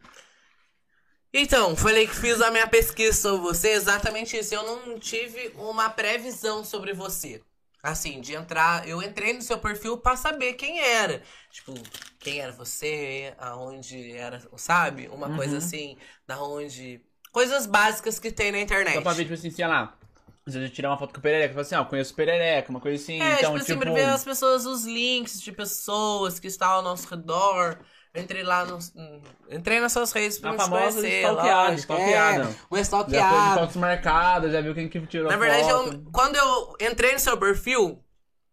Então, 1.33 1.77
falei 1.77 2.07
que 2.07 2.15
fiz 2.17 2.41
a 2.41 2.51
minha 2.51 2.67
pesquisa 2.67 3.13
sobre 3.17 3.43
você, 3.43 3.69
exatamente 3.71 4.37
isso. 4.37 4.55
Eu 4.55 4.63
não 4.65 4.99
tive 4.99 5.53
uma 5.57 5.89
previsão 5.91 6.65
sobre 6.65 6.93
você. 6.93 7.43
Assim, 7.87 8.21
de 8.21 8.35
entrar. 8.35 8.89
Eu 8.89 9.01
entrei 9.01 9.33
no 9.33 9.41
seu 9.43 9.59
perfil 9.59 9.97
pra 9.99 10.17
saber 10.17 10.55
quem 10.55 10.81
era. 10.81 11.23
Tipo, 11.53 11.73
quem 12.19 12.41
era 12.41 12.51
você, 12.51 13.33
aonde 13.39 14.13
era, 14.13 14.43
sabe? 14.57 15.07
Uma 15.07 15.29
Uhum. 15.29 15.37
coisa 15.37 15.59
assim, 15.59 15.97
da 16.27 16.43
onde. 16.43 17.01
Coisas 17.31 17.65
básicas 17.65 18.19
que 18.19 18.33
tem 18.33 18.51
na 18.51 18.59
internet. 18.59 18.95
Só 18.95 19.03
pra 19.03 19.13
ver, 19.13 19.23
tipo 19.23 19.35
assim, 19.35 19.51
sei 19.51 19.67
lá. 19.69 19.97
Às 20.45 20.55
vezes 20.55 20.69
eu 20.69 20.75
tirar 20.75 20.91
uma 20.91 20.99
foto 20.99 21.13
com 21.13 21.19
o 21.19 21.23
Perereca, 21.23 21.55
falo 21.55 21.61
assim, 21.63 21.75
ó, 21.77 21.81
eu 21.83 21.87
conheço 21.87 22.13
o 22.13 22.17
Perereca, 22.17 22.71
uma 22.71 22.81
coisa 22.81 23.03
assim. 23.03 23.21
É, 23.21 23.39
então, 23.39 23.53
tipo 23.53 23.59
assim, 23.59 23.79
pra 23.79 23.93
ver 23.93 24.05
as 24.05 24.25
pessoas, 24.25 24.67
os 24.67 24.85
links 24.85 25.41
de 25.41 25.53
pessoas 25.53 26.39
que 26.41 26.47
estão 26.49 26.69
ao 26.69 26.83
nosso 26.83 27.09
redor. 27.09 27.79
Eu 28.17 28.23
entrei 28.23 28.43
lá 28.43 28.65
hum, 28.65 29.21
Entrei 29.51 29.81
nas 29.81 29.93
suas 29.93 30.11
redes 30.13 30.39
pra 30.39 30.51
A 30.51 30.53
me 30.55 30.59
famosa 30.59 31.01
conhecer. 31.01 31.21
stalkeada, 31.21 31.63
lógico, 31.71 31.81
stalkeada. 31.81 32.45
É, 32.45 32.75
um 32.75 33.11
Já 33.11 33.31
foi 33.31 33.61
fotos 33.61 33.77
marcadas, 33.77 34.53
já 34.53 34.61
viu 34.61 34.75
quem 34.75 34.89
que 34.89 35.07
tirou 35.07 35.31
Na 35.31 35.37
verdade, 35.37 35.65
foto. 35.65 35.93
eu, 35.93 36.05
quando 36.11 36.37
eu 36.37 36.77
entrei 36.81 37.13
no 37.13 37.19
seu 37.19 37.37
perfil, 37.37 38.03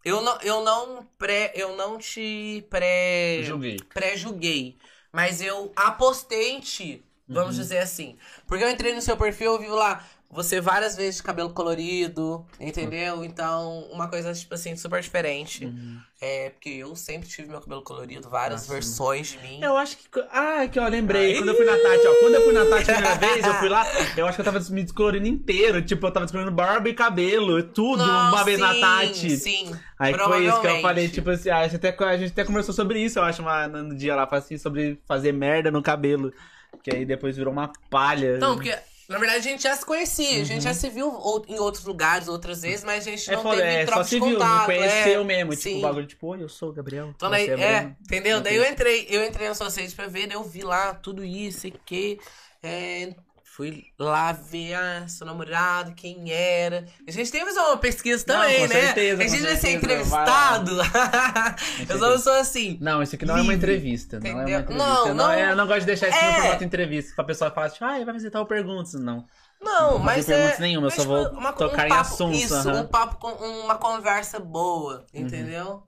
eu 0.03 0.21
não, 0.21 0.37
eu 0.41 0.63
não 0.63 1.07
pré. 1.17 1.51
Eu 1.55 1.75
não 1.75 1.97
te 1.97 2.65
pré. 2.69 3.41
Julguei. 3.43 3.79
pré-julguei. 3.93 4.77
Mas 5.11 5.41
eu 5.41 5.71
apostei 5.75 6.51
em 6.51 6.59
ti. 6.59 7.03
Vamos 7.27 7.55
dizer 7.55 7.79
assim. 7.79 8.17
Porque 8.45 8.63
eu 8.63 8.69
entrei 8.69 8.93
no 8.93 9.01
seu 9.01 9.15
perfil, 9.15 9.53
eu 9.53 9.59
vi 9.59 9.67
lá 9.67 10.03
você 10.33 10.59
várias 10.59 10.95
vezes 10.95 11.17
de 11.17 11.23
cabelo 11.23 11.51
colorido, 11.51 12.45
entendeu? 12.59 13.23
Então, 13.23 13.87
uma 13.91 14.07
coisa, 14.07 14.33
tipo 14.33 14.53
assim, 14.53 14.75
super 14.75 15.01
diferente. 15.01 15.71
É, 16.19 16.51
porque 16.51 16.69
eu 16.69 16.95
sempre 16.95 17.27
tive 17.27 17.49
meu 17.49 17.59
cabelo 17.59 17.81
colorido, 17.81 18.29
várias 18.29 18.61
Nossa. 18.61 18.73
versões 18.73 19.31
de 19.31 19.39
mim. 19.39 19.59
Eu 19.61 19.75
acho 19.77 19.97
que. 19.97 20.07
Ah, 20.31 20.65
que 20.71 20.79
ó, 20.79 20.87
lembrei. 20.87 21.35
Quando 21.35 21.49
eu 21.49 21.55
fui 21.55 21.65
na 21.65 21.73
Tati, 21.73 22.07
ó. 22.07 22.19
Quando 22.21 22.35
eu 22.35 22.43
fui 22.43 22.53
na 22.53 22.65
Tati 22.65 22.91
a 22.91 22.93
primeira 22.93 23.15
vez, 23.15 23.45
eu 23.45 23.53
fui 23.55 23.69
lá. 23.69 23.85
Eu 24.15 24.25
acho 24.25 24.35
que 24.35 24.41
eu 24.41 24.45
tava 24.45 24.59
me 24.69 24.83
descolorindo 24.83 25.27
inteiro. 25.27 25.81
Tipo, 25.81 26.07
eu 26.07 26.11
tava 26.11 26.25
descolorindo 26.25 26.55
barba 26.55 26.87
e 26.87 26.93
cabelo. 26.93 27.61
Tudo 27.61 28.05
Não, 28.05 28.29
uma 28.29 28.43
vez 28.43 28.57
na 28.57 28.73
sim, 28.73 28.79
Tati. 28.79 29.37
Sim. 29.37 29.75
Aí 29.99 30.13
foi 30.13 30.47
isso 30.47 30.61
que 30.61 30.67
eu 30.67 30.81
falei, 30.81 31.09
tipo 31.09 31.29
assim, 31.29 31.49
ah, 31.49 31.59
a, 31.59 31.67
gente 31.67 31.85
até, 31.85 32.05
a 32.05 32.17
gente 32.17 32.31
até 32.31 32.43
conversou 32.43 32.73
sobre 32.73 32.99
isso, 32.99 33.19
eu 33.19 33.23
acho, 33.23 33.41
uma, 33.41 33.67
no 33.67 33.95
dia 33.95 34.15
lá, 34.15 34.27
assim, 34.31 34.57
sobre 34.57 34.99
fazer 35.05 35.31
merda 35.31 35.71
no 35.71 35.81
cabelo. 35.81 36.33
Que 36.81 36.95
aí 36.95 37.05
depois 37.05 37.37
virou 37.37 37.51
uma 37.51 37.71
palha. 37.89 38.37
Não, 38.37 38.55
porque, 38.55 38.73
na 39.13 39.19
verdade, 39.19 39.39
a 39.47 39.51
gente 39.51 39.63
já 39.63 39.75
se 39.75 39.85
conhecia, 39.85 40.41
a 40.41 40.43
gente 40.43 40.63
já 40.63 40.73
se 40.73 40.89
viu 40.89 41.07
ou- 41.09 41.45
em 41.47 41.59
outros 41.59 41.85
lugares 41.85 42.27
outras 42.27 42.61
vezes, 42.61 42.83
mas 42.83 43.07
a 43.07 43.11
gente 43.11 43.29
é 43.31 43.35
não 43.35 43.43
foda, 43.43 43.57
teve 43.61 43.67
é, 43.69 43.85
troca 43.85 44.03
só 44.03 44.09
se 44.09 44.19
viu, 44.19 44.33
contato. 44.33 44.57
não 44.59 44.65
conheceu 44.65 45.21
é. 45.21 45.23
mesmo. 45.23 45.55
Tipo, 45.55 45.77
o 45.77 45.81
bagulho, 45.81 46.07
tipo, 46.07 46.27
oi, 46.27 46.43
eu 46.43 46.49
sou 46.49 46.69
o 46.69 46.73
Gabriel. 46.73 47.13
Então, 47.15 47.29
daí, 47.29 47.49
é, 47.49 47.55
Breno. 47.55 47.95
entendeu? 48.01 48.41
Daí 48.41 48.55
eu 48.55 48.65
entrei, 48.65 49.07
eu 49.09 49.23
entrei 49.25 49.47
na 49.47 49.53
sua 49.55 49.69
rede 49.69 49.95
pra 49.95 50.07
ver, 50.07 50.27
daí 50.27 50.35
eu 50.35 50.43
vi 50.43 50.61
lá 50.63 50.93
tudo 50.93 51.23
isso 51.23 51.67
e 51.67 51.71
que. 51.71 52.19
é, 52.61 53.13
fui 53.55 53.83
lá 53.99 54.31
ver 54.31 54.73
a 54.73 55.07
seu 55.07 55.27
namorado, 55.27 55.93
quem 55.93 56.31
era. 56.31 56.85
A 57.07 57.11
gente 57.11 57.31
tem 57.31 57.41
que 57.41 57.47
fazer 57.53 57.59
uma 57.59 57.77
pesquisa 57.77 58.23
Não, 58.27 58.35
também, 58.35 58.61
com 58.67 58.73
né? 58.73 58.81
certeza, 58.81 59.23
a 59.23 59.27
gente 59.27 59.43
vai 59.43 59.55
ser 59.57 59.71
entrevistado. 59.71 60.71
eu 61.87 61.97
sou 61.99 62.07
uma 62.07 62.13
pessoa 62.15 62.39
assim. 62.39 62.77
Não, 62.81 63.03
isso 63.03 63.15
aqui 63.15 63.25
não 63.25 63.35
é 63.37 63.41
uma 63.41 63.53
Livre, 63.53 63.57
entrevista. 63.57 64.19
Não 64.19 64.27
é 64.27 64.33
uma 64.33 64.41
entendeu? 64.43 64.59
entrevista. 64.61 64.87
Não, 64.87 65.05
Não, 65.07 65.13
não- 65.15 65.31
é- 65.31 65.51
eu 65.51 65.55
não 65.55 65.67
gosto 65.67 65.81
de 65.81 65.85
deixar 65.85 66.09
isso 66.09 66.17
É. 66.17 66.27
no 66.29 66.33
formato 66.35 66.59
de 66.59 66.65
entrevista. 66.65 67.15
Pra 67.15 67.23
pessoa 67.25 67.51
falar, 67.51 67.69
tipo, 67.69 67.85
ah, 67.85 68.03
vai 68.03 68.13
fazer 68.13 68.31
tal 68.31 68.45
perguntas. 68.45 68.93
Não. 68.93 69.25
Não, 69.61 69.91
vou 69.91 69.99
mas 69.99 70.17
fazer 70.17 70.33
é. 70.33 70.35
perguntas 70.37 70.59
nenhuma, 70.59 70.87
eu 70.87 70.91
só 70.91 71.03
vou 71.05 71.29
uma- 71.29 71.53
tocar 71.53 71.85
em 71.85 71.89
papo, 71.89 72.01
assuntos, 72.01 72.39
Isso. 72.41 72.69
Uhum. 72.69 72.79
um 72.81 72.87
papo 72.87 73.15
com 73.17 73.29
uma 73.31 73.75
conversa 73.75 74.39
boa, 74.39 75.05
entendeu? 75.13 75.83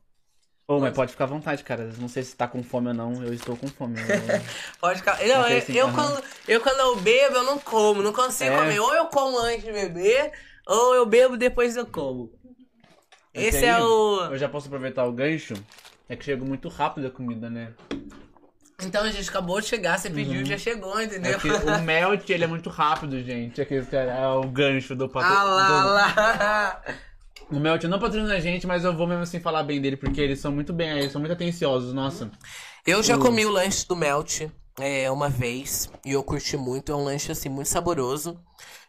Ô, 0.68 0.80
mas 0.80 0.96
pode 0.96 1.12
ficar 1.12 1.26
à 1.26 1.28
vontade, 1.28 1.64
cara. 1.64 1.92
Não 2.00 2.08
sei 2.08 2.24
se 2.24 2.36
tá 2.36 2.48
com 2.48 2.64
fome 2.64 2.88
ou 2.88 2.94
não. 2.94 3.24
Eu 3.24 3.34
estou 3.34 3.56
com 3.56 3.68
fome. 3.68 4.00
Eu- 4.00 4.06
Pode 4.82 5.00
ficar. 5.00 5.20
Não, 5.26 5.42
Ok, 5.42 5.58
eu, 5.58 5.62
sim, 5.62 5.74
eu 5.74 5.92
quando, 5.94 6.24
eu 6.48 6.60
quando 6.62 6.80
eu 6.80 6.96
bebo, 6.96 7.36
eu 7.36 7.44
não 7.44 7.60
como, 7.60 8.02
não 8.02 8.12
consigo 8.12 8.52
É. 8.52 8.58
comer. 8.58 8.80
Ou 8.80 8.94
eu 8.96 9.06
como 9.06 9.38
antes 9.40 9.64
de 9.64 9.72
beber, 9.72 10.32
ou 10.66 10.96
eu 10.96 11.06
bebo 11.06 11.38
depois 11.38 11.76
eu 11.78 11.86
como. 11.86 12.32
Esse 13.34 13.58
Esse 13.58 13.66
é 13.66 13.76
aí, 13.76 13.82
o. 13.82 14.22
Eu 14.32 14.38
já 14.38 14.50
posso 14.50 14.66
aproveitar 14.68 15.06
o 15.06 15.12
gancho. 15.12 15.54
É 16.10 16.16
que 16.16 16.24
chega 16.26 16.44
muito 16.44 16.68
rápido 16.70 17.08
a 17.08 17.12
comida, 17.12 17.50
né? 17.50 17.74
Então 18.82 19.04
a 19.04 19.10
gente 19.10 19.30
acabou 19.30 19.60
de 19.62 19.68
chegar, 19.68 19.98
você 19.98 20.10
pediu, 20.10 20.46
já 20.46 20.58
chegou, 20.58 21.00
entendeu? 21.02 21.40
É 21.40 21.78
o 21.78 21.82
melt, 21.84 22.30
ele 22.30 22.44
é 22.44 22.48
muito 22.48 22.70
rápido, 22.70 23.22
gente. 23.24 23.62
É, 23.62 23.66
que, 23.66 23.76
é 23.76 24.28
o 24.28 24.44
gancho 24.50 24.96
do 24.96 25.08
patro... 25.08 25.32
Ah 25.34 25.44
lá, 25.44 25.68
do- 25.82 25.94
lá. 25.94 26.82
O 27.52 27.60
melt 27.60 27.84
não 27.84 28.00
patrocina 28.00 28.34
a 28.34 28.40
gente, 28.40 28.66
mas 28.66 28.84
eu 28.84 28.96
vou 28.96 29.06
mesmo 29.06 29.24
assim 29.24 29.40
falar 29.40 29.64
bem 29.64 29.80
dele, 29.80 29.96
porque 29.98 30.20
eles 30.20 30.40
são 30.40 30.52
muito 30.52 30.74
bem, 30.74 30.90
eles 30.98 31.12
são 31.12 31.20
muito 31.22 31.34
atenciosos, 31.34 31.94
nossa. 31.94 32.32
Eu 32.86 33.04
já 33.04 33.18
comi 33.18 33.46
o 33.46 33.52
lanche 33.52 33.88
do 33.88 33.96
Melt 33.96 34.42
é, 34.80 35.10
uma 35.12 35.30
vez 35.30 35.90
e 36.06 36.12
eu 36.12 36.24
curti 36.24 36.58
muito. 36.58 36.92
É 36.92 36.96
um 36.96 37.04
lanche 37.04 37.32
assim 37.32 37.50
muito 37.50 37.68
saboroso. 37.68 38.40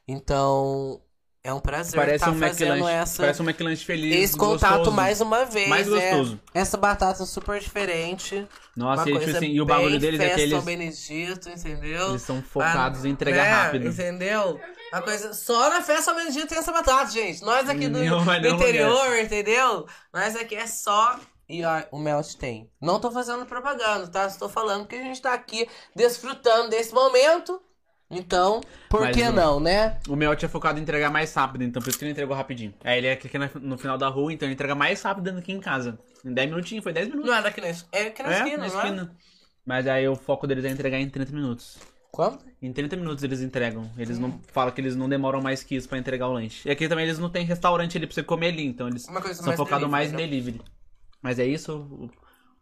Então 0.09 1.01
é 1.43 1.53
um 1.53 1.61
prazer 1.61 1.95
Parece 1.95 2.17
estar 2.17 2.31
um 2.31 2.39
fazendo 2.39 2.73
McLanche, 2.73 2.95
essa. 2.97 3.23
parece 3.23 3.43
um 3.43 3.45
McLanche 3.45 3.85
feliz, 3.85 4.17
Esse 4.17 4.37
contato 4.37 4.77
gostoso. 4.79 4.97
mais 4.97 5.21
uma 5.21 5.45
vez. 5.45 5.69
Mais 5.69 5.87
é. 5.93 6.11
gostoso. 6.11 6.41
Essa 6.53 6.77
batata 6.77 7.25
super 7.25 7.61
diferente. 7.61 8.47
Nossa, 8.77 9.09
e, 9.09 9.17
assim, 9.17 9.47
e 9.47 9.61
o 9.61 9.65
bagulho 9.65 9.99
deles 9.99 10.19
é 10.19 10.31
que 10.31 10.41
eles, 10.41 10.55
ao 10.55 10.63
Benedito, 10.63 11.49
entendeu? 11.49 12.11
eles 12.11 12.23
são 12.23 12.43
focados 12.43 13.05
Ah, 13.05 13.09
em 13.09 13.13
entregar 13.13 13.45
né? 13.45 13.51
rápido. 13.51 13.89
Entendeu? 13.89 14.61
A 14.93 15.03
coisa, 15.03 15.35
só 15.35 15.69
na 15.69 15.83
festa 15.83 16.11
ao 16.11 16.17
Benedito 16.17 16.47
tem 16.47 16.59
essa 16.59 16.73
batata, 16.73 17.11
gente. 17.11 17.43
Nós 17.43 17.69
aqui 17.69 17.89
do, 17.89 17.99
Não, 17.99 18.19
do 18.19 18.25
não 18.25 18.55
interior, 18.55 19.19
entendeu? 19.19 19.87
Nós 20.13 20.37
aqui 20.37 20.55
é 20.55 20.67
só. 20.67 21.19
E 21.49 21.65
ó, 21.65 21.83
o 21.93 21.99
Melt 21.99 22.35
tem. 22.35 22.71
Não 22.81 22.99
tô 23.01 23.11
fazendo 23.11 23.45
propaganda, 23.47 24.07
tá? 24.09 24.27
Estou 24.27 24.49
falando 24.49 24.87
que 24.87 24.97
a 24.97 25.03
gente 25.03 25.21
tá 25.21 25.33
aqui 25.33 25.69
desfrutando 25.95 26.71
desse 26.71 26.93
momento. 26.95 27.61
Então, 28.09 28.61
por 28.89 29.01
Mas 29.01 29.17
que 29.17 29.23
o- 29.23 29.33
não, 29.33 29.59
né? 29.59 29.99
O 30.09 30.15
Melt 30.15 30.41
é 30.43 30.49
focado 30.49 30.79
em 30.79 30.83
entregar 30.83 31.11
mais 31.11 31.35
rápido, 31.35 31.65
então 31.65 31.83
por 31.83 31.89
isso 31.89 31.99
que 31.99 32.05
ele 32.05 32.13
entregou 32.13 32.37
rapidinho. 32.37 32.73
Aí 32.85 32.99
ele 32.99 33.09
é 33.09 33.13
aqui 33.13 33.37
na- 33.37 33.51
no 33.61 33.77
final 33.77 33.99
da 33.99 34.07
rua, 34.09 34.33
então 34.33 34.47
ele 34.47 34.55
entrega 34.55 34.77
mais 34.77 35.03
rápido 35.03 35.33
do 35.33 35.43
que 35.43 35.53
em 35.53 35.59
casa. 35.61 35.99
Em 36.25 36.33
10 36.33 36.49
minutinhos, 36.49 36.85
foi 36.85 36.93
10 36.93 37.09
minutos. 37.09 37.29
Não 37.29 37.37
é 37.37 37.43
daqui 37.43 37.61
na, 37.61 37.67
é 37.67 38.03
aqui 38.07 38.23
na 38.23 38.29
é, 38.33 38.39
esquina, 38.39 38.57
na 38.59 38.65
é? 38.65 38.69
esquina. 38.69 39.17
Mas 39.65 39.87
aí 39.89 40.07
o 40.09 40.15
foco 40.15 40.47
deles 40.47 40.65
é 40.65 40.69
entregar 40.69 40.99
em 40.99 41.11
30 41.11 41.33
minutos. 41.33 41.79
Quanto? 42.17 42.47
Em 42.63 42.73
30 42.73 42.97
minutos 42.97 43.23
eles 43.23 43.43
entregam. 43.43 43.91
Eles 43.99 44.19
não 44.19 44.41
falam 44.51 44.73
que 44.73 44.81
eles 44.81 44.97
não 44.97 45.07
demoram 45.07 45.43
mais 45.43 45.63
que 45.63 45.77
isso 45.77 45.87
pra 45.87 45.99
entregar 45.99 46.27
o 46.29 46.33
lanche. 46.33 46.67
E 46.67 46.71
aqui 46.71 46.89
também 46.89 47.05
eles 47.05 47.19
não 47.19 47.29
têm 47.29 47.45
restaurante 47.45 47.99
ali 47.99 48.07
pra 48.07 48.15
você 48.15 48.23
comer 48.23 48.49
ali, 48.49 48.65
então 48.65 48.89
eles 48.89 49.03
são 49.03 49.53
focados 49.55 49.87
mais 49.87 50.11
em 50.11 50.17
delivery, 50.17 50.53
delivery. 50.53 50.73
Mas 51.21 51.39
é 51.39 51.45
isso, 51.45 51.77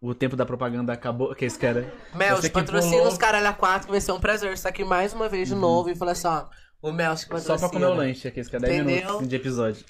o, 0.00 0.08
o 0.08 0.12
tempo 0.12 0.34
da 0.34 0.44
propaganda 0.44 0.92
acabou, 0.92 1.32
que 1.36 1.44
esse 1.44 1.56
cara... 1.56 1.88
Mel, 2.16 2.40
que 2.40 2.50
patrocina 2.50 3.04
os 3.04 3.16
caralho 3.16 3.46
a 3.46 3.52
quatro, 3.52 3.86
que 3.86 3.92
vai 3.92 4.00
ser 4.00 4.10
um 4.10 4.18
prazer 4.18 4.52
estar 4.52 4.70
aqui 4.70 4.82
mais 4.82 5.12
uma 5.12 5.28
vez 5.28 5.46
de 5.46 5.54
novo 5.54 5.88
e 5.88 5.94
falar 5.94 6.12
assim, 6.12 6.26
ó, 6.26 6.46
o 6.82 6.90
Mel 6.90 7.16
se 7.16 7.26
patrocina. 7.28 7.56
Só 7.56 7.68
pra 7.68 7.78
comer 7.78 7.92
o 7.92 7.94
lanche 7.94 8.26
aqui, 8.26 8.40
esse 8.40 8.50
cara 8.50 8.66
10 8.66 8.80
Entendeu? 8.80 9.06
minutos 9.06 9.28
de 9.28 9.36
episódio. 9.36 9.84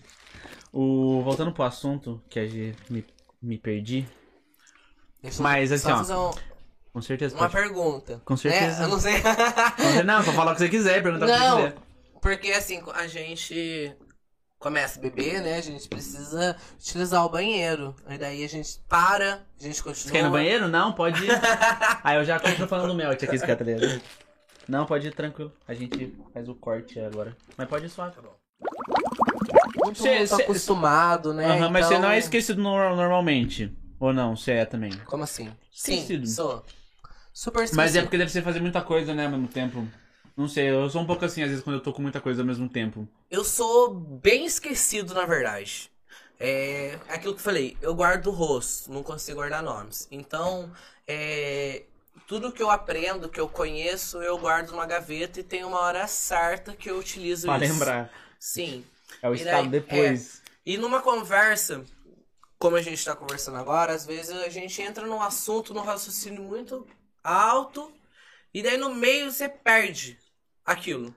O, 0.71 1.23
voltando 1.23 1.53
pro 1.53 1.63
assunto, 1.63 2.23
que 2.29 2.39
a 2.39 2.47
gente 2.47 2.77
me, 2.91 3.03
me 3.41 3.57
perdi, 3.57 4.07
Deixa 5.23 5.43
Mas, 5.43 5.73
assim, 5.73 6.05
só 6.05 6.29
ó, 6.29 6.31
um- 6.31 6.54
com 6.95 7.03
certeza 7.03 7.35
uma 7.35 7.51
pode... 7.51 7.53
pergunta. 7.65 8.23
Com 8.25 8.37
certeza. 8.37 8.79
Né? 8.79 8.85
Eu 8.85 8.89
não 8.89 9.01
sei. 9.01 9.15
Não, 10.07 10.23
só 10.23 10.33
falar 10.33 10.53
o 10.53 10.55
que 10.55 10.61
você 10.61 10.69
quiser, 10.69 11.03
perguntar 11.03 11.27
o 11.27 11.29
que 11.29 11.35
você 11.37 11.57
quiser. 11.57 11.75
porque 12.23 12.53
assim, 12.53 12.81
a 12.95 13.07
gente 13.09 13.93
começa 14.61 14.99
a 15.01 15.03
beber, 15.03 15.43
né? 15.43 15.57
A 15.59 15.61
gente 15.61 15.89
precisa 15.89 16.57
utilizar 16.81 17.27
o 17.27 17.29
banheiro. 17.29 17.97
Aí 18.07 18.17
daí 18.17 18.45
a 18.45 18.49
gente 18.49 18.79
para, 18.89 19.45
a 19.61 19.63
gente 19.63 19.83
continua. 19.83 19.95
Você 20.07 20.13
quer 20.13 20.21
ir 20.21 20.23
no 20.23 20.31
banheiro? 20.31 20.69
Não, 20.69 20.93
pode 20.93 21.25
ir. 21.25 21.31
Aí 22.05 22.17
eu 22.17 22.25
já 22.25 22.39
continuo 22.39 22.69
falando 22.69 22.89
do 22.89 22.95
melt 22.95 23.21
aqui, 23.23 23.39
tá 23.39 23.55
ligado? 23.65 24.01
Não, 24.69 24.87
pode 24.87 25.09
ir 25.09 25.15
tranquilo. 25.15 25.53
A 25.67 25.75
gente 25.75 26.17
faz 26.33 26.49
o 26.49 26.55
corte 26.55 26.99
agora. 27.01 27.37
Mas 27.59 27.69
pode 27.69 27.87
ir 27.87 27.91
suave. 27.91 28.15
Tô 28.17 29.95
Cê- 29.95 30.17
muito 30.19 30.37
cê- 30.37 30.43
acostumado, 30.45 31.35
né? 31.35 31.45
Aham, 31.47 31.71
mas 31.71 31.87
você 31.87 31.95
Então- 31.95 32.03
não 32.09 32.15
é 32.15 32.19
esquecido 32.19 32.63
no- 32.63 32.97
normalmente. 32.97 33.77
Ou 34.01 34.13
não, 34.13 34.35
você 34.37 34.53
é 34.53 34.65
também. 34.65 34.93
Como 35.07 35.25
assim? 35.25 35.53
Esquecido. 35.73 36.27
Sim, 36.27 36.33
sou. 36.35 36.65
Super 37.35 37.65
esquecido. 37.65 37.77
Mas 37.77 37.97
é 37.97 38.03
porque 38.03 38.17
deve 38.17 38.31
ser 38.31 38.43
fazer 38.43 38.61
muita 38.61 38.81
coisa, 38.81 39.13
né, 39.13 39.25
ao 39.27 39.31
mesmo 39.33 39.49
tempo. 39.49 39.87
Não 40.37 40.49
sei, 40.49 40.71
eu 40.71 40.89
sou 40.89 41.03
um 41.03 41.07
pouco 41.07 41.25
assim, 41.25 41.43
às 41.43 41.49
vezes, 41.51 41.63
quando 41.65 41.77
eu 41.77 41.83
tô 41.83 41.93
com 41.93 42.01
muita 42.01 42.21
coisa 42.21 42.43
ao 42.43 42.47
mesmo 42.47 42.69
tempo. 42.69 43.07
Eu 43.31 43.45
sou 43.45 43.93
bem 43.93 44.47
esquecido, 44.47 45.13
na 45.13 45.27
verdade. 45.27 45.91
É 46.39 46.99
aquilo 47.09 47.35
que 47.35 47.41
eu 47.41 47.45
falei, 47.45 47.77
eu 47.83 47.95
guardo 47.95 48.29
o 48.29 48.31
rosto, 48.33 48.91
não 48.93 49.03
consigo 49.03 49.37
guardar 49.39 49.63
nomes. 49.63 50.09
Então, 50.11 50.73
é, 51.07 51.83
tudo 52.27 52.51
que 52.53 52.63
eu 52.63 52.71
aprendo, 52.71 53.29
que 53.29 53.39
eu 53.41 53.49
conheço, 53.49 54.21
eu 54.23 54.37
guardo 54.39 54.71
numa 54.71 54.87
gaveta 54.87 55.41
e 55.41 55.45
tem 55.45 55.65
uma 55.65 55.79
hora 55.81 56.07
certa 56.07 56.73
que 56.75 56.91
eu 56.91 56.99
utilizo 56.99 57.47
Pra 57.47 57.59
isso. 57.59 57.73
lembrar. 57.73 58.11
Sim. 58.39 58.85
É 59.23 59.29
o 59.29 59.35
E 59.35 59.39
daí- 59.39 59.47
estado 59.47 59.69
depois. 59.71 60.43
E 60.67 60.77
numa 60.77 61.01
conversa, 61.01 61.85
como 62.59 62.75
a 62.77 62.83
gente 62.83 63.05
tá 63.05 63.15
conversando 63.15 63.57
agora, 63.59 63.93
às 63.93 64.05
vezes 64.05 64.31
a 64.33 64.49
gente 64.49 64.81
entra 64.83 65.07
num 65.07 65.23
assunto, 65.23 65.73
num 65.73 65.83
raciocínio 65.83 66.43
muito 66.43 66.87
alto, 67.25 67.91
e 68.53 68.63
daí 68.63 68.77
no 68.77 68.95
meio 68.95 69.33
você 69.33 69.49
perde 69.49 70.17
aquilo. 70.65 71.13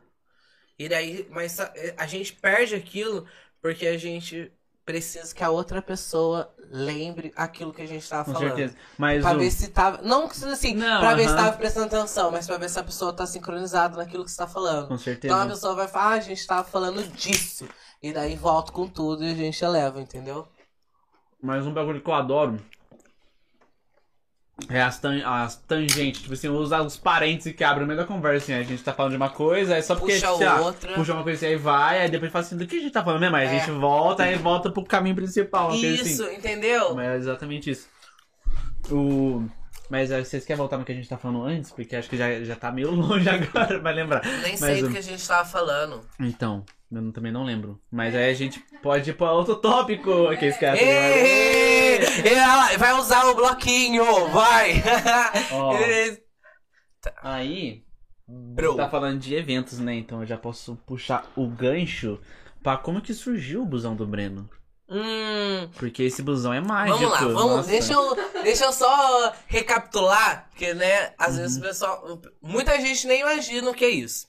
E 0.80 0.88
daí, 0.90 1.28
mas 1.30 1.60
a, 1.60 1.72
a 1.98 2.08
gente 2.08 2.34
perde 2.34 2.74
aquilo 2.76 3.28
porque 3.62 3.86
a 3.88 3.98
gente 3.98 4.52
precisa 4.86 5.36
que 5.36 5.44
a 5.44 5.50
outra 5.50 5.82
pessoa 5.82 6.54
lembre 6.70 7.34
aquilo 7.36 7.74
que 7.74 7.82
a 7.82 7.86
gente 7.86 8.08
tava 8.08 8.24
Com 8.24 8.34
falando. 8.34 8.48
certeza. 8.56 8.78
Mas 8.98 9.22
Pra 9.22 9.36
o... 9.36 9.40
ver 9.40 9.52
se 9.52 9.68
tava. 9.70 10.02
Não 10.02 10.26
assim, 10.26 10.76
Não, 10.76 11.00
pra 11.02 11.14
ver 11.14 11.28
se 11.28 11.36
tava 11.36 11.58
prestando 11.58 11.88
atenção, 11.88 12.32
mas 12.32 12.48
pra 12.48 12.58
ver 12.58 12.70
se 12.70 12.80
a 12.80 12.84
pessoa 12.84 13.12
tá 13.12 13.26
sincronizada 13.26 13.98
naquilo 13.98 14.24
que 14.24 14.32
você 14.32 14.38
tá 14.38 14.48
falando. 14.48 14.88
Com 14.88 14.98
certeza. 14.98 15.34
Então 15.34 15.46
a 15.46 15.50
pessoa 15.50 15.76
vai 15.76 15.88
falar, 15.90 16.06
ah, 16.06 16.18
a 16.18 16.20
gente 16.22 16.48
tava 16.48 16.64
falando 16.64 17.04
disso. 17.12 17.68
E 18.02 18.14
daí 18.14 18.36
volta 18.36 18.72
com 18.72 18.88
tudo 18.88 19.24
e 19.26 19.32
a 19.32 19.36
gente 19.36 19.62
eleva, 19.64 20.00
entendeu? 20.00 20.48
Mas 21.42 21.66
um 21.66 21.74
bagulho 21.74 22.02
que 22.02 22.10
eu 22.10 22.14
adoro 22.14 22.58
é 24.70 24.82
as, 24.82 25.00
tan 25.00 25.22
as 25.26 25.56
tangentes. 25.56 26.22
Tipo 26.22 26.34
assim, 26.34 26.48
usar 26.50 26.82
os 26.82 26.98
parênteses 26.98 27.54
que 27.54 27.64
abrem 27.64 27.82
no 27.82 27.88
meio 27.88 28.00
da 28.00 28.06
conversa. 28.06 28.46
Assim, 28.46 28.54
a 28.54 28.64
gente 28.64 28.84
tá 28.84 28.92
falando 28.94 29.12
de 29.12 29.18
uma 29.18 29.30
coisa, 29.30 29.76
é 29.78 29.82
só 29.82 29.96
porque. 29.96 30.14
Puxa 30.14 30.36
sei 30.36 30.46
lá, 30.48 30.62
outra. 30.62 30.94
Puxa 30.94 31.14
uma 31.14 31.24
coisa 31.24 31.38
assim, 31.38 31.54
aí 31.54 31.56
vai, 31.58 32.02
aí 32.02 32.10
depois 32.10 32.32
fala 32.32 32.44
assim, 32.46 32.58
do 32.58 32.66
que 32.66 32.78
a 32.78 32.80
gente 32.82 32.92
tá 32.92 33.04
falando 33.04 33.22
mesmo? 33.22 33.36
Aí 33.36 33.48
a 33.48 33.52
É. 33.54 33.60
gente 33.60 33.72
volta, 33.72 34.24
aí 34.24 34.36
volta 34.36 34.70
pro 34.72 34.84
caminho 34.84 35.16
principal. 35.16 35.70
Coisa 35.70 35.86
Isso, 35.86 36.24
assim. 36.24 36.36
entendeu? 36.36 36.96
Mas 36.96 37.06
é 37.08 37.16
exatamente 37.18 37.70
isso. 37.70 37.88
O. 38.92 39.44
Mas 39.90 40.10
vocês 40.10 40.44
querem 40.44 40.58
voltar 40.58 40.78
no 40.78 40.84
que 40.84 40.92
a 40.92 40.96
gente 40.96 41.08
tá 41.08 41.18
falando 41.18 41.44
antes? 41.46 41.72
Porque 41.72 41.96
acho 41.96 42.10
que 42.10 42.18
já, 42.18 42.44
já 42.44 42.56
tá 42.58 42.72
meio 42.72 42.92
longe 42.92 43.30
agora, 43.30 43.80
vai 43.80 43.94
lembrar. 43.94 44.22
Nem 44.42 44.52
Mas, 44.52 44.60
sei 44.60 44.82
do 44.82 44.90
um, 44.90 44.92
que 44.92 44.98
a 44.98 45.02
gente 45.02 45.26
tava 45.26 45.48
falando. 45.48 46.02
Então, 46.20 46.66
eu 46.92 47.12
também 47.14 47.32
não 47.32 47.46
lembro. 47.46 47.80
Mas 47.90 48.14
aí 48.14 48.30
a 48.30 48.34
gente 48.34 48.60
pode 48.84 49.10
ir 49.10 49.14
pra 49.14 49.32
outro 49.32 49.56
tópico. 49.56 50.36
Que 50.38 50.46
esse 50.48 50.60
cara 50.60 50.76
tá 52.00 52.78
Vai 52.78 52.94
usar 52.94 53.26
o 53.26 53.36
bloquinho, 53.36 54.04
vai! 54.30 54.84
Ó. 55.52 55.74
Ê, 55.78 56.22
Aí, 57.22 57.84
Bro. 58.28 58.76
tá 58.76 58.90
falando 58.90 59.20
de 59.20 59.34
eventos, 59.36 59.80
né? 59.80 59.96
Então 59.96 60.22
eu 60.22 60.26
já 60.28 60.38
posso 60.38 60.76
puxar 60.86 61.26
o 61.36 61.48
gancho 61.48 62.20
pra 62.62 62.78
como 62.78 63.02
que 63.02 63.14
surgiu 63.14 63.62
o 63.62 63.66
busão 63.66 63.96
do 63.96 64.06
Breno. 64.06 64.50
Hum, 64.90 65.70
Porque 65.78 66.04
esse 66.04 66.22
busão 66.22 66.54
é 66.54 66.62
mágico. 66.62 66.98
vamos 67.00 67.12
lá, 67.12 67.20
vamos. 67.20 67.56
nossa. 67.58 67.70
Deixa 67.70 67.94
eu, 67.94 68.16
deixa 68.44 68.66
eu 68.66 68.72
só 68.74 69.34
recapitular, 69.48 70.48
porque, 70.50 70.74
né, 70.74 71.14
às 71.18 71.36
Uhum. 71.36 71.42
vezes 71.42 71.58
o 71.58 71.62
pessoal. 71.62 72.22
Muita 72.42 72.80
gente 72.80 73.06
nem 73.06 73.20
imagina 73.22 73.70
o 73.70 73.74
que 73.74 73.84
é 73.86 73.90
isso. 73.90 74.28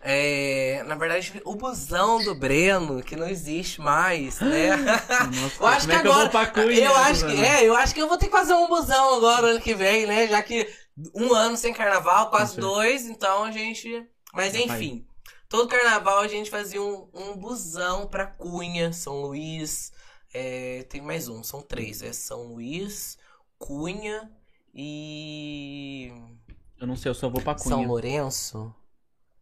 É, 0.00 0.82
na 0.86 0.94
verdade, 0.94 1.40
o 1.44 1.56
busão 1.56 2.22
do 2.22 2.34
Breno, 2.34 3.02
que 3.02 3.16
não 3.16 3.28
existe 3.28 3.80
mais, 3.80 4.38
né? 4.40 4.76
Nossa, 5.34 5.62
Eu 5.62 5.66
acho 5.66 5.86
que 5.88 5.92
é 5.92 5.96
eu 5.96 6.12
agora. 6.12 6.46
Cunha, 6.46 6.84
eu 6.84 6.96
acho 6.96 7.26
que 7.26 7.44
é, 7.44 7.64
eu 7.68 7.74
acho 7.76 7.94
que 7.94 8.00
eu 8.00 8.08
vou 8.08 8.16
ter 8.16 8.26
que 8.26 8.32
fazer 8.32 8.54
um 8.54 8.68
busão 8.68 9.16
agora 9.16 9.48
ano 9.48 9.60
que 9.60 9.74
vem, 9.74 10.06
né? 10.06 10.28
Já 10.28 10.42
que 10.42 10.68
um 11.14 11.32
ano 11.34 11.56
sem 11.56 11.72
carnaval, 11.74 12.30
quase 12.30 12.56
dois, 12.56 13.06
então 13.06 13.44
a 13.44 13.50
gente. 13.50 14.06
Mas 14.32 14.52
Já 14.52 14.60
enfim, 14.60 15.06
todo 15.48 15.68
carnaval 15.68 16.18
a 16.20 16.28
gente 16.28 16.48
fazia 16.50 16.80
um, 16.80 17.08
um 17.12 17.36
busão 17.36 18.06
pra 18.06 18.26
Cunha, 18.26 18.92
São 18.92 19.20
Luís. 19.22 19.92
é, 20.32 20.84
tem 20.88 21.00
mais 21.00 21.28
um, 21.28 21.42
são 21.42 21.60
três. 21.60 22.02
É 22.02 22.12
São 22.12 22.44
Luís, 22.52 23.18
Cunha 23.58 24.30
e. 24.72 26.12
Eu 26.80 26.86
não 26.86 26.94
sei, 26.94 27.10
eu 27.10 27.14
só 27.14 27.28
vou 27.28 27.42
pra 27.42 27.54
Cunha. 27.54 27.68
São 27.68 27.82
Lourenço. 27.84 28.72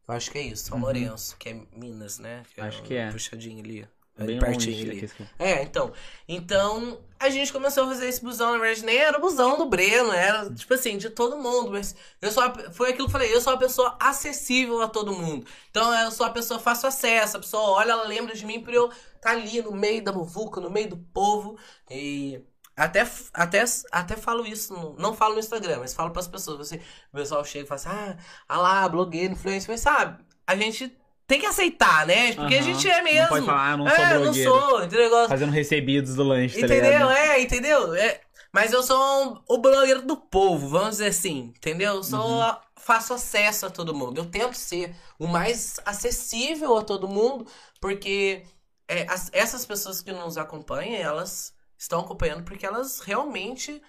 Eu 0.08 0.14
acho 0.14 0.30
que 0.30 0.38
é 0.38 0.42
isso, 0.42 0.66
São 0.66 0.78
Uhum. 0.78 0.84
Lourenço, 0.84 1.36
que 1.36 1.48
é 1.48 1.54
Minas, 1.72 2.18
né? 2.18 2.42
Acho 2.58 2.80
um 2.80 2.84
que 2.84 2.94
é. 2.94 3.10
Puxadinho 3.10 3.58
ali. 3.62 3.88
Bem 4.18 4.38
pertinho 4.38 4.80
ali. 4.90 4.96
aqui, 5.04 5.04
aqui. 5.06 5.28
É, 5.38 5.62
então. 5.62 5.92
Então, 6.26 6.98
a 7.20 7.28
gente 7.28 7.52
começou 7.52 7.84
a 7.84 7.88
fazer 7.88 8.08
esse 8.08 8.22
busão, 8.22 8.52
na 8.52 8.58
verdade, 8.58 8.84
nem 8.86 8.96
era 8.96 9.18
o 9.18 9.20
busão 9.20 9.58
do 9.58 9.66
Breno, 9.66 10.10
era, 10.10 10.50
tipo 10.54 10.72
assim, 10.72 10.96
de 10.96 11.10
todo 11.10 11.36
mundo. 11.36 11.72
Mas 11.72 11.94
eu 12.22 12.30
sou 12.32 12.42
a- 12.42 12.72
foi 12.72 12.90
aquilo 12.90 13.06
que 13.06 13.10
eu 13.10 13.12
falei, 13.12 13.34
eu 13.34 13.40
sou 13.42 13.52
uma 13.52 13.58
pessoa 13.58 13.94
acessível 14.00 14.80
a 14.80 14.88
todo 14.88 15.12
mundo. 15.12 15.46
Então, 15.70 15.92
eu 16.00 16.10
sou 16.10 16.24
a 16.24 16.30
pessoa 16.30 16.58
fácil 16.58 16.88
acesso, 16.88 17.36
a 17.36 17.40
pessoa 17.40 17.62
olha, 17.72 17.92
ela 17.92 18.04
lembra 18.06 18.34
de 18.34 18.46
mim 18.46 18.62
por 18.62 18.72
eu 18.72 18.90
estar 19.16 19.32
ali 19.32 19.60
no 19.60 19.72
meio 19.72 20.02
da 20.02 20.12
muvuca, 20.12 20.60
no 20.62 20.70
meio 20.70 20.88
do 20.88 20.96
povo. 20.96 21.58
E 21.90 22.40
até, 22.76 23.06
até, 23.32 23.64
até 23.90 24.16
falo 24.16 24.46
isso, 24.46 24.72
no- 24.74 24.94
não 24.98 25.14
falo 25.14 25.34
no 25.34 25.40
Instagram, 25.40 25.78
mas 25.80 25.94
falo 25.94 26.10
pras 26.10 26.28
pessoas. 26.28 26.60
Assim, 26.60 26.76
o 27.12 27.16
pessoal 27.16 27.44
chega 27.44 27.64
e 27.64 27.68
fala 27.68 27.80
assim, 27.80 27.88
ah, 27.88 28.16
ah 28.48 28.58
lá, 28.58 28.88
blogueiro, 28.88 29.32
influencer, 29.32 29.70
mas 29.70 29.80
sabe, 29.80 30.22
a 30.46 30.54
gente 30.54 30.96
tem 31.26 31.40
que 31.40 31.46
aceitar, 31.46 32.06
né? 32.06 32.34
Porque 32.34 32.54
a 32.54 32.58
Aham. 32.58 32.62
gente 32.72 32.88
é 32.88 33.02
mesmo. 33.02 33.20
Não 33.22 33.28
pode 33.28 33.46
falar, 33.46 33.72
ah, 33.72 33.76
não 33.76 33.86
sou 33.88 34.04
é, 34.04 34.14
não 34.14 34.22
blogueiro. 34.22 34.50
sou, 34.52 34.84
entendeu? 34.84 35.28
Fazendo 35.28 35.52
recebidos 35.52 36.14
do 36.14 36.22
lanche, 36.22 36.60
tá 36.60 36.66
Entendeu? 36.66 37.10
É, 37.10 37.40
entendeu? 37.40 37.94
É, 37.94 38.20
mas 38.52 38.72
eu 38.72 38.82
sou 38.82 38.96
um- 39.24 39.42
o 39.48 39.58
blogueiro 39.58 40.02
do 40.02 40.16
povo, 40.16 40.68
vamos 40.68 40.90
dizer 40.90 41.08
assim, 41.08 41.52
entendeu? 41.56 41.94
Eu 41.96 42.04
sou, 42.04 42.20
Uhum. 42.20 42.42
a- 42.42 42.60
faço 42.76 43.12
acesso 43.14 43.66
a 43.66 43.70
todo 43.70 43.92
mundo. 43.94 44.18
Eu 44.18 44.26
tento 44.26 44.54
ser 44.54 44.94
o 45.18 45.26
mais 45.26 45.80
acessível 45.84 46.76
a 46.76 46.82
todo 46.84 47.08
mundo, 47.08 47.46
porque 47.80 48.44
é, 48.88 49.04
as- 49.10 49.28
essas 49.32 49.66
pessoas 49.66 50.00
que 50.00 50.12
nos 50.12 50.36
acompanham, 50.38 50.94
elas 51.00 51.52
estão 51.86 52.00
acompanhando 52.00 52.44
porque 52.44 52.66
elas 52.66 53.00
realmente 53.00 53.80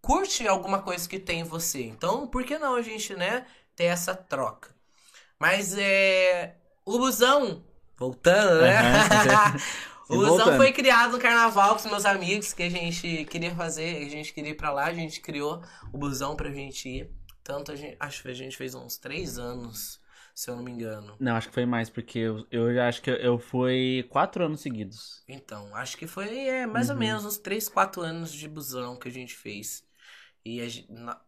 curtem 0.00 0.48
alguma 0.48 0.82
coisa 0.82 1.08
que 1.08 1.18
tem 1.18 1.40
em 1.40 1.44
você. 1.44 1.82
Então, 1.84 2.26
por 2.26 2.44
que 2.44 2.58
não 2.58 2.74
a 2.74 2.82
gente, 2.82 3.14
né, 3.14 3.46
ter 3.76 3.84
essa 3.84 4.14
troca? 4.14 4.74
Mas 5.38 5.76
é. 5.76 6.56
O 6.84 6.98
busão, 6.98 7.64
voltando, 7.96 8.62
né? 8.62 9.08
Certeza. 9.08 9.82
O 10.08 10.16
busão 10.16 10.36
voltando. 10.36 10.56
foi 10.58 10.72
criado 10.72 11.12
no 11.12 11.18
carnaval 11.18 11.70
com 11.70 11.76
os 11.76 11.86
meus 11.86 12.04
amigos, 12.04 12.52
que 12.52 12.64
a 12.64 12.68
gente 12.68 13.24
queria 13.24 13.54
fazer, 13.54 14.04
a 14.04 14.10
gente 14.10 14.30
queria 14.34 14.50
ir 14.50 14.56
pra 14.56 14.70
lá, 14.70 14.84
a 14.84 14.92
gente 14.92 15.20
criou 15.22 15.62
o 15.90 15.96
busão 15.96 16.36
pra 16.36 16.50
gente 16.50 16.86
ir. 16.86 17.10
Tanto 17.42 17.72
a 17.72 17.76
gente, 17.76 17.96
acho 17.98 18.22
que 18.22 18.28
a 18.28 18.34
gente 18.34 18.54
fez 18.54 18.74
uns 18.74 18.98
três 18.98 19.38
anos, 19.38 20.01
se 20.34 20.50
eu 20.50 20.56
não 20.56 20.62
me 20.62 20.70
engano. 20.72 21.18
Não, 21.18 21.36
acho 21.36 21.48
que 21.48 21.54
foi 21.54 21.64
mais, 21.66 21.88
porque 21.88 22.18
eu, 22.18 22.46
eu 22.50 22.74
já 22.74 22.88
acho 22.88 23.00
que 23.02 23.10
eu 23.10 23.38
fui 23.38 24.02
quatro 24.10 24.44
anos 24.44 24.60
seguidos. 24.60 25.24
Então, 25.28 25.74
acho 25.76 25.96
que 25.96 26.06
foi 26.06 26.28
é, 26.48 26.66
mais 26.66 26.90
ou 26.90 26.96
Uhum. 26.96 26.96
menos 26.96 27.24
uns 27.24 27.38
três, 27.38 27.68
quatro 27.68 28.02
anos 28.02 28.32
de 28.32 28.48
busão 28.48 28.98
que 28.98 29.08
a 29.08 29.10
gente 29.10 29.34
fez. 29.34 29.84
E, 30.44 30.60
a 30.62 30.66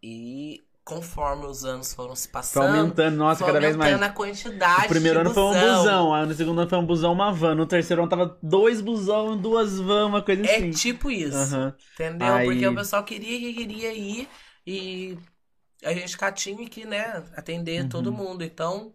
e 0.03 0.67
conforme 0.85 1.47
os 1.47 1.65
anos 1.65 1.95
foram 1.95 2.17
se 2.17 2.29
Foi 2.53 2.63
passando, 2.63 2.63
aumentando, 2.63 3.17
nossa, 3.17 3.43
foi 3.43 3.45
cada 3.45 3.61
vez 3.61 3.75
mais. 3.77 3.99
aumentando 3.99 4.05
a 4.05 4.11
quantidade 4.13 4.65
O 4.77 4.85
primeiro 4.85 5.21
ano 5.21 5.31
foi 5.33 5.43
um 5.45 5.59
busão. 5.59 5.59
busão, 5.59 6.15
aí 6.15 6.27
no 6.27 6.35
segundo 6.35 6.61
ano 6.61 6.71
foi 6.71 6.79
um 6.79 6.87
busão, 6.87 7.13
uma 7.13 7.33
van. 7.33 7.55
No 7.55 7.67
terceiro 7.67 8.03
ano 8.03 8.11
tava 8.11 8.39
dois 8.43 8.81
busão, 8.81 9.37
duas 9.41 9.79
van, 9.81 10.07
uma 10.07 10.23
coisa 10.23 10.43
É 10.43 10.63
assim. 10.63 10.83
tipo 10.83 11.11
isso. 11.11 11.59
Aham. 11.59 11.77
Entendeu? 11.93 12.41
Aí- 12.41 12.43
Porque 12.43 12.67
o 12.67 12.75
pessoal 12.75 13.05
queria 13.05 13.39
que 13.41 13.55
queria 13.55 13.93
ir 13.95 14.29
e 14.67 15.17
a 15.85 15.95
gente 15.95 16.17
cá 16.17 16.33
tinha 16.33 16.69
que, 16.69 16.85
né, 16.85 17.25
atender 17.37 17.83
Uhum. 17.83 17.89
todo 17.89 18.13
mundo. 18.13 18.43
Então, 18.45 18.95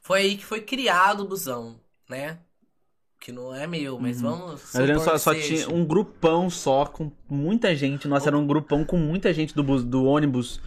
foi 0.00 0.20
aí 0.22 0.36
que 0.36 0.44
foi 0.44 0.60
criado 0.60 1.22
o 1.22 1.28
busão, 1.28 1.80
né? 2.08 2.38
Que 3.20 3.32
não 3.32 3.54
é 3.54 3.66
meu, 3.66 3.98
mas 3.98 4.20
vamos. 4.20 4.60
Mas 4.62 4.74
eu 4.74 4.86
lembro 4.86 5.00
só, 5.04 5.18
só 5.18 5.34
tinha 5.34 5.68
um 5.70 5.84
grupão 5.84 6.50
só, 6.50 6.86
com 6.86 7.10
muita 7.28 7.74
gente. 7.76 8.08
Nossa, 8.08 8.28
era 8.28 8.38
um 8.38 8.46
grupão 8.46 8.84
com 8.84 8.96
muita 8.96 9.32
gente 9.32 9.54
do, 9.54 9.62
bus- 9.62 9.84
do 9.84 10.04
ônibus. 10.04 10.60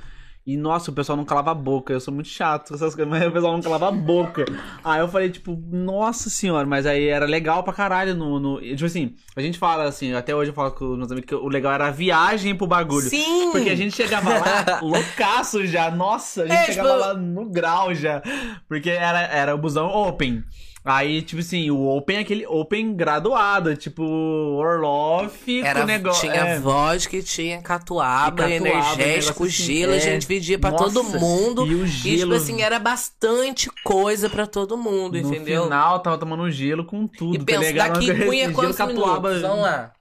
E, 0.47 0.55
nossa, 0.55 0.91
o 0.91 0.93
pessoal 0.93 1.17
não 1.17 1.25
calava 1.25 1.49
a 1.49 1.55
boca. 1.55 1.91
Eu 1.91 1.99
sou 1.99 2.13
muito 2.13 2.29
chato 2.29 2.67
com 2.69 2.75
essas 2.75 2.93
coisas, 2.93 3.09
mas 3.11 3.27
o 3.27 3.31
pessoal 3.31 3.53
não 3.53 3.61
calava 3.63 3.87
a 3.87 3.91
boca. 3.91 4.45
Aí 4.83 4.99
eu 4.99 5.07
falei, 5.07 5.31
tipo, 5.31 5.59
nossa 5.71 6.29
senhora, 6.29 6.67
mas 6.67 6.85
aí 6.85 7.07
era 7.07 7.25
legal 7.25 7.63
pra 7.63 7.73
caralho. 7.73 8.13
No, 8.13 8.39
no... 8.39 8.61
Tipo 8.61 8.85
assim, 8.85 9.15
a 9.35 9.41
gente 9.41 9.57
fala 9.57 9.85
assim, 9.85 10.13
até 10.13 10.35
hoje 10.35 10.51
eu 10.51 10.53
falo 10.53 10.69
com 10.71 10.85
os 10.91 10.97
meus 10.99 11.11
amigos 11.11 11.27
que 11.27 11.33
o 11.33 11.47
legal 11.47 11.73
era 11.73 11.87
a 11.87 11.91
viagem 11.91 12.53
pro 12.55 12.67
bagulho. 12.67 13.09
Sim! 13.09 13.49
Porque 13.51 13.71
a 13.71 13.75
gente 13.75 13.95
chegava 13.95 14.29
lá 14.37 14.79
loucaço 14.85 15.65
já, 15.65 15.89
nossa, 15.89 16.43
a 16.43 16.47
gente 16.47 16.55
É, 16.57 16.65
chegava 16.65 16.89
tipo- 16.89 16.99
lá 17.01 17.13
no 17.15 17.49
grau 17.49 17.95
já. 17.95 18.21
Porque 18.67 18.91
era, 18.91 19.21
era 19.21 19.55
o 19.55 19.57
busão 19.57 19.87
open. 19.87 20.43
Aí, 20.87 21.23
tipo 21.23 21.41
assim, 21.41 21.71
o 21.71 21.87
open 21.87 22.17
é 22.17 22.19
aquele 22.19 22.45
open 22.45 22.93
graduado, 22.95 23.75
tipo 23.75 24.03
Orloff 24.03 25.61
Era, 25.63 25.81
com 25.81 25.87
negócio. 25.87 26.21
tinha 26.29 26.45
é. 26.45 26.59
vodka, 26.59 27.21
tinha 27.23 27.61
catuaba, 27.61 28.47
E 28.49 28.59
catuaba, 28.59 28.69
energético, 29.01 29.43
assim, 29.45 29.51
gelo, 29.51 29.93
a 29.93 29.95
é. 29.95 29.99
gente 29.99 30.27
vendia 30.27 30.59
pra 30.59 30.69
Nossa, 30.71 30.83
todo 30.85 31.03
mundo. 31.19 31.65
E 31.65 31.73
o 31.75 31.85
E, 31.85 31.87
gelo. 31.87 32.17
tipo 32.19 32.33
assim, 32.33 32.61
era 32.61 32.77
bastante 32.77 33.69
coisa 33.83 34.29
pra 34.29 34.45
todo 34.45 34.77
mundo, 34.77 35.13
no 35.19 35.27
entendeu? 35.33 35.63
final, 35.63 35.99
tava 36.01 36.17
tomando 36.19 36.49
gelo 36.51 36.85
com 36.85 37.07
tudo. 37.07 37.35
e 37.35 37.39
pensa, 37.43 37.73
daqui 37.73 38.13
cunha 38.25 38.51
quantos 38.53 38.77
catuaba- 38.77 39.29
minutos? 39.29 39.41
Vamos 39.41 39.63
lá. 39.63 39.91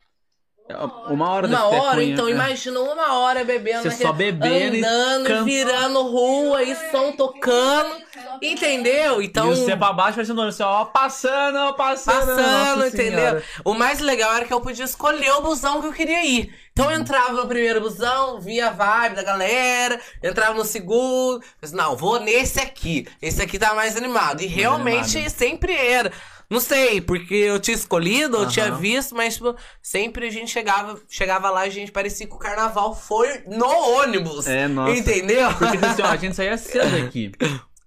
Uma 1.10 1.28
hora 1.28 1.46
Uma 1.46 1.66
hora, 1.66 1.96
cunha, 1.96 2.12
então 2.14 2.26
é. 2.26 2.30
imagina 2.30 2.80
uma 2.80 3.18
hora 3.18 3.44
bebendo, 3.44 3.82
Você 3.82 3.88
naquele- 3.90 4.06
só 4.08 4.12
bebendo 4.14 4.76
e 4.76 4.78
andando, 4.84 5.26
can- 5.26 5.44
virando 5.44 6.02
rua 6.04 6.62
e 6.62 6.74
som 6.90 7.12
tocando, 7.12 7.94
entendeu? 8.40 9.20
Então, 9.20 9.52
E 9.52 9.56
você 9.56 9.76
pra 9.76 9.92
baixo 9.92 10.14
parecendo 10.16 10.40
assim, 10.40 10.62
ó, 10.62 10.86
passando, 10.86 11.56
ó, 11.58 11.72
passando. 11.74 12.14
passando, 12.34 12.76
Nossa 12.76 12.88
entendeu? 12.88 13.18
Senhora. 13.18 13.44
O 13.62 13.74
mais 13.74 14.00
legal 14.00 14.32
era 14.34 14.46
que 14.46 14.54
eu 14.54 14.60
podia 14.60 14.86
escolher 14.86 15.32
o 15.32 15.42
busão 15.42 15.82
que 15.82 15.86
eu 15.88 15.92
queria 15.92 16.24
ir. 16.24 16.54
Então 16.72 16.90
eu 16.90 16.98
entrava 16.98 17.32
no 17.34 17.46
primeiro 17.46 17.80
busão, 17.82 18.40
via 18.40 18.68
a 18.68 18.70
vibe 18.70 19.16
da 19.16 19.22
galera, 19.22 20.00
entrava 20.22 20.54
no 20.54 20.64
segundo, 20.64 21.40
mas 21.60 21.72
não, 21.72 21.94
vou 21.94 22.18
nesse 22.20 22.58
aqui. 22.58 23.06
Esse 23.22 23.40
aqui 23.42 23.58
tá 23.58 23.74
mais 23.74 23.96
animado. 23.96 24.40
E 24.42 24.46
realmente 24.46 25.18
animado. 25.18 25.30
sempre 25.30 25.72
era. 25.74 26.10
Não 26.50 26.60
sei, 26.60 27.00
porque 27.00 27.34
eu 27.34 27.58
tinha 27.58 27.74
escolhido, 27.74 28.36
eu 28.36 28.48
tinha 28.48 28.70
visto, 28.72 29.14
mas 29.14 29.34
tipo, 29.34 29.56
sempre 29.82 30.26
a 30.26 30.30
gente 30.30 30.50
chegava, 30.50 31.00
chegava 31.08 31.50
lá 31.50 31.66
e 31.66 31.68
a 31.68 31.72
gente 31.72 31.90
parecia 31.90 32.26
que 32.26 32.34
o 32.34 32.38
carnaval 32.38 32.94
foi 32.94 33.42
no 33.46 33.66
ônibus. 33.66 34.46
É, 34.46 34.68
nossa. 34.68 34.96
Entendeu? 34.96 35.52
Porque 35.54 35.84
assim, 35.84 36.02
ó, 36.02 36.06
a 36.06 36.16
gente 36.16 36.36
saía 36.36 36.56
cedo 36.58 36.96
aqui. 36.96 37.32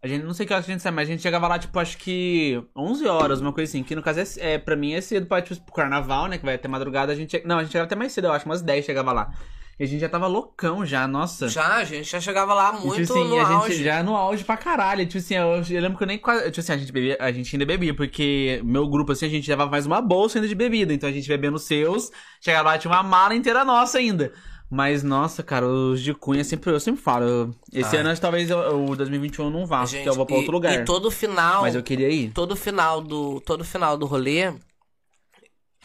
A 0.02 0.08
gente, 0.08 0.24
não 0.24 0.34
sei 0.34 0.46
que 0.46 0.54
hora 0.54 0.62
que 0.64 0.70
a 0.70 0.74
gente 0.74 0.82
saía, 0.82 0.96
mas 0.96 1.08
a 1.08 1.12
gente 1.12 1.22
chegava 1.22 1.48
lá, 1.48 1.58
tipo, 1.58 1.78
acho 1.80 1.98
que 1.98 2.64
11 2.76 3.08
horas, 3.08 3.42
uma 3.42 3.52
coisa 3.52 3.70
assim. 3.70 3.84
Que 3.84 3.96
no 3.96 4.04
caso 4.04 4.20
é, 4.20 4.54
é 4.54 4.58
pra 4.58 4.76
mim 4.76 4.94
é 4.94 5.02
cedo 5.02 5.26
pra, 5.26 5.42
tipo, 5.42 5.60
pro 5.62 5.74
carnaval, 5.74 6.28
né? 6.28 6.38
Que 6.38 6.46
vai 6.46 6.56
até 6.56 6.68
madrugada. 6.68 7.12
A 7.12 7.16
gente, 7.16 7.42
não, 7.46 7.58
a 7.58 7.64
gente 7.64 7.72
chegava 7.72 7.88
até 7.88 7.96
mais 7.96 8.12
cedo, 8.12 8.28
eu 8.28 8.32
acho, 8.32 8.46
umas 8.46 8.62
10 8.62 8.86
chegava 8.86 9.12
lá. 9.12 9.32
E 9.80 9.84
a 9.84 9.88
gente 9.88 10.00
já 10.00 10.10
tava 10.10 10.26
loucão 10.26 10.84
já, 10.86 11.08
nossa. 11.08 11.48
Já, 11.48 11.76
a 11.76 11.84
gente 11.84 12.10
já 12.10 12.20
chegava 12.20 12.52
lá 12.54 12.76
E, 12.82 12.86
muito 12.86 13.02
tipo 13.02 13.14
assim, 13.14 13.28
no 13.30 13.40
a 13.40 13.48
auge. 13.48 13.74
gente 13.76 13.84
já 13.84 14.02
no 14.02 14.16
auge 14.16 14.44
pra 14.44 14.58
caralho. 14.58 15.06
Tipo 15.06 15.20
assim, 15.20 15.36
eu, 15.36 15.48
eu 15.70 15.82
lembro 15.82 15.98
que 15.98 16.04
eu 16.04 16.08
nem 16.08 16.18
quase. 16.18 16.46
Tipo 16.46 16.60
assim, 16.62 16.72
a 16.74 16.78
gente 16.78 16.92
bebia, 16.92 17.18
a 17.20 17.32
gente 17.32 17.56
ainda 17.56 17.66
bebia, 17.66 17.94
porque 17.94 18.60
meu 18.64 18.88
grupo, 18.88 19.12
assim, 19.12 19.28
a 19.28 19.30
gente 19.30 19.48
levava 19.50 19.70
mais 19.70 19.86
uma 19.86 20.02
bolsa 20.02 20.40
ainda 20.40 20.48
de 20.48 20.56
bebida. 20.56 20.92
Então 20.94 21.08
a 21.08 21.12
gente 21.12 21.28
bebendo 21.28 21.58
os 21.58 21.64
seus, 21.64 22.12
chegava 22.42 22.70
lá, 22.70 22.78
tinha 22.80 22.92
uma 22.92 23.04
mala 23.04 23.36
inteira 23.36 23.64
nossa 23.64 24.00
ainda. 24.00 24.34
Mas, 24.70 25.02
nossa, 25.04 25.42
cara, 25.44 25.66
os 25.66 26.02
de 26.02 26.14
Cunha 26.14 26.44
sempre, 26.44 26.72
eu 26.72 26.80
sempre 26.80 27.02
falo. 27.02 27.56
esse 27.72 27.96
Ai. 27.96 28.02
ano 28.04 28.20
talvez 28.20 28.50
o 28.52 28.96
2021 28.96 29.46
eu 29.46 29.52
não 29.52 29.66
vá, 29.66 29.86
Gente, 29.86 29.98
porque 30.00 30.10
eu 30.10 30.14
vou 30.16 30.26
pra 30.26 30.36
e- 30.36 30.40
outro 30.40 30.52
lugar. 30.52 30.74
E 30.74 30.84
todo 30.84 31.10
final. 31.12 31.62
Mas 31.62 31.76
eu 31.76 31.84
queria 31.84 32.10
ir. 32.10 32.32
todo 32.32 32.54
final 32.56 33.00
do 33.00 33.40
todo 33.42 33.64
final 33.64 33.96
do 33.98 34.06
rolê 34.06 34.52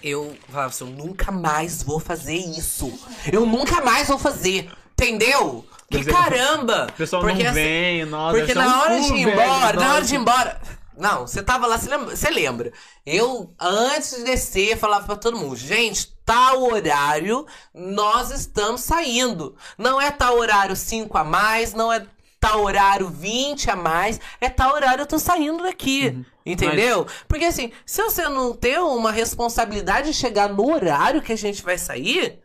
eu 0.03 0.37
falava 0.49 0.69
assim, 0.69 0.85
eu 0.85 1.05
nunca 1.05 1.31
mais 1.33 1.83
vou 1.83 2.01
fazer 2.01 2.37
isso. 2.37 2.93
Eu 3.33 3.47
nunca 3.47 3.81
mais 3.81 4.09
vou 4.09 4.19
fazer. 4.19 4.71
Entendeu? 4.93 5.65
Que 5.91 5.99
eu- 5.99 6.05
caramba! 6.13 6.87
O 6.91 6.93
pessoal 6.93 7.23
porque 7.23 7.43
não 7.43 7.51
assim, 7.51 7.61
vem, 7.61 8.05
nossa. 8.05 8.39
porque 8.39 8.55
na 8.55 8.83
hora 8.83 9.01
de 9.01 9.13
ir 9.15 9.21
embora, 9.29 9.81
na 9.81 9.95
hora 9.95 10.05
de 10.05 10.15
ir 10.15 10.19
embora. 10.19 10.61
Não, 10.97 11.27
você 11.27 11.43
tava 11.43 11.67
lá, 11.67 11.79
você 11.79 11.89
lembra, 11.89 12.15
você 12.17 12.31
lembra. 12.31 12.73
Eu, 13.05 13.53
antes 13.59 14.17
de 14.17 14.25
descer, 14.25 14.77
falava 14.77 15.07
pra 15.07 15.17
todo 15.17 15.39
mundo, 15.39 15.57
gente, 15.57 16.15
tal 16.25 16.63
horário, 16.63 17.47
nós 17.75 18.31
estamos 18.31 18.83
saindo. 18.83 19.57
Não 19.77 20.01
é 20.01 20.11
tal 20.11 20.37
horário 20.39 20.77
5 20.77 21.17
a 21.17 21.25
mais, 21.25 21.73
não 21.73 21.93
é 21.93 22.07
tal 22.39 22.63
horário 22.63 23.09
20 23.09 23.71
a 23.71 23.77
mais, 23.77 24.21
é 24.41 24.49
tal 24.49 24.75
horário 24.75 25.03
eu 25.03 25.07
tô 25.07 25.19
saindo 25.19 25.63
daqui. 25.63 26.09
Uhum. 26.09 26.25
Entendeu? 26.45 27.07
Porque 27.29 27.45
assim, 27.45 27.71
se 27.87 28.03
você 28.03 28.29
não 28.29 28.55
ter 28.55 28.79
uma 28.81 29.13
responsabilidade 29.13 30.09
de 30.09 30.15
chegar 30.15 30.49
no 30.49 30.73
horário 30.73 31.23
que 31.23 31.33
a 31.33 31.37
gente 31.37 31.63
vai 31.63 31.79
sair, 31.79 32.41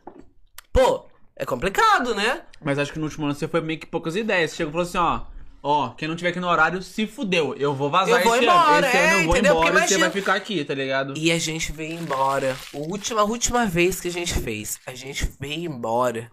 pô, 0.72 1.06
é 1.36 1.44
complicado, 1.44 2.14
né? 2.14 2.42
Mas 2.60 2.78
acho 2.78 2.92
que 2.92 2.98
no 2.98 3.04
último 3.06 3.26
ano 3.26 3.34
você 3.34 3.48
foi 3.48 3.60
meio 3.60 3.78
que 3.80 3.86
poucas 3.86 4.16
ideias. 4.16 4.50
Você 4.50 4.56
chegou 4.58 4.70
e 4.70 4.72
falou 4.72 4.86
assim, 4.86 4.98
ó. 4.98 5.38
Ó, 5.60 5.88
quem 5.90 6.06
não 6.06 6.14
tiver 6.14 6.28
aqui 6.30 6.38
no 6.38 6.46
horário, 6.48 6.80
se 6.80 7.04
fudeu. 7.04 7.52
Eu 7.56 7.74
vou 7.74 7.90
vazar 7.90 8.20
Eu 8.20 8.24
vou 8.24 8.36
esse 8.36 8.44
embora, 8.44 8.76
ano. 8.78 8.86
Esse 8.86 8.96
é, 8.96 9.00
ano 9.10 9.18
eu 9.18 9.24
vou 9.26 9.32
entendeu? 9.36 9.52
Embora 9.54 9.68
e 9.68 9.72
você 9.72 9.76
imagina- 9.78 10.00
vai 10.00 10.10
ficar 10.10 10.34
aqui, 10.34 10.64
tá 10.64 10.72
ligado? 10.74 11.14
E 11.16 11.32
a 11.32 11.38
gente 11.38 11.72
veio 11.72 11.94
embora. 11.98 12.56
A 12.72 12.76
última, 12.78 13.20
a 13.22 13.24
última 13.24 13.66
vez 13.66 14.00
que 14.00 14.06
a 14.06 14.12
gente 14.12 14.34
fez, 14.34 14.78
a 14.86 14.94
gente 14.94 15.28
veio 15.40 15.64
embora 15.68 16.30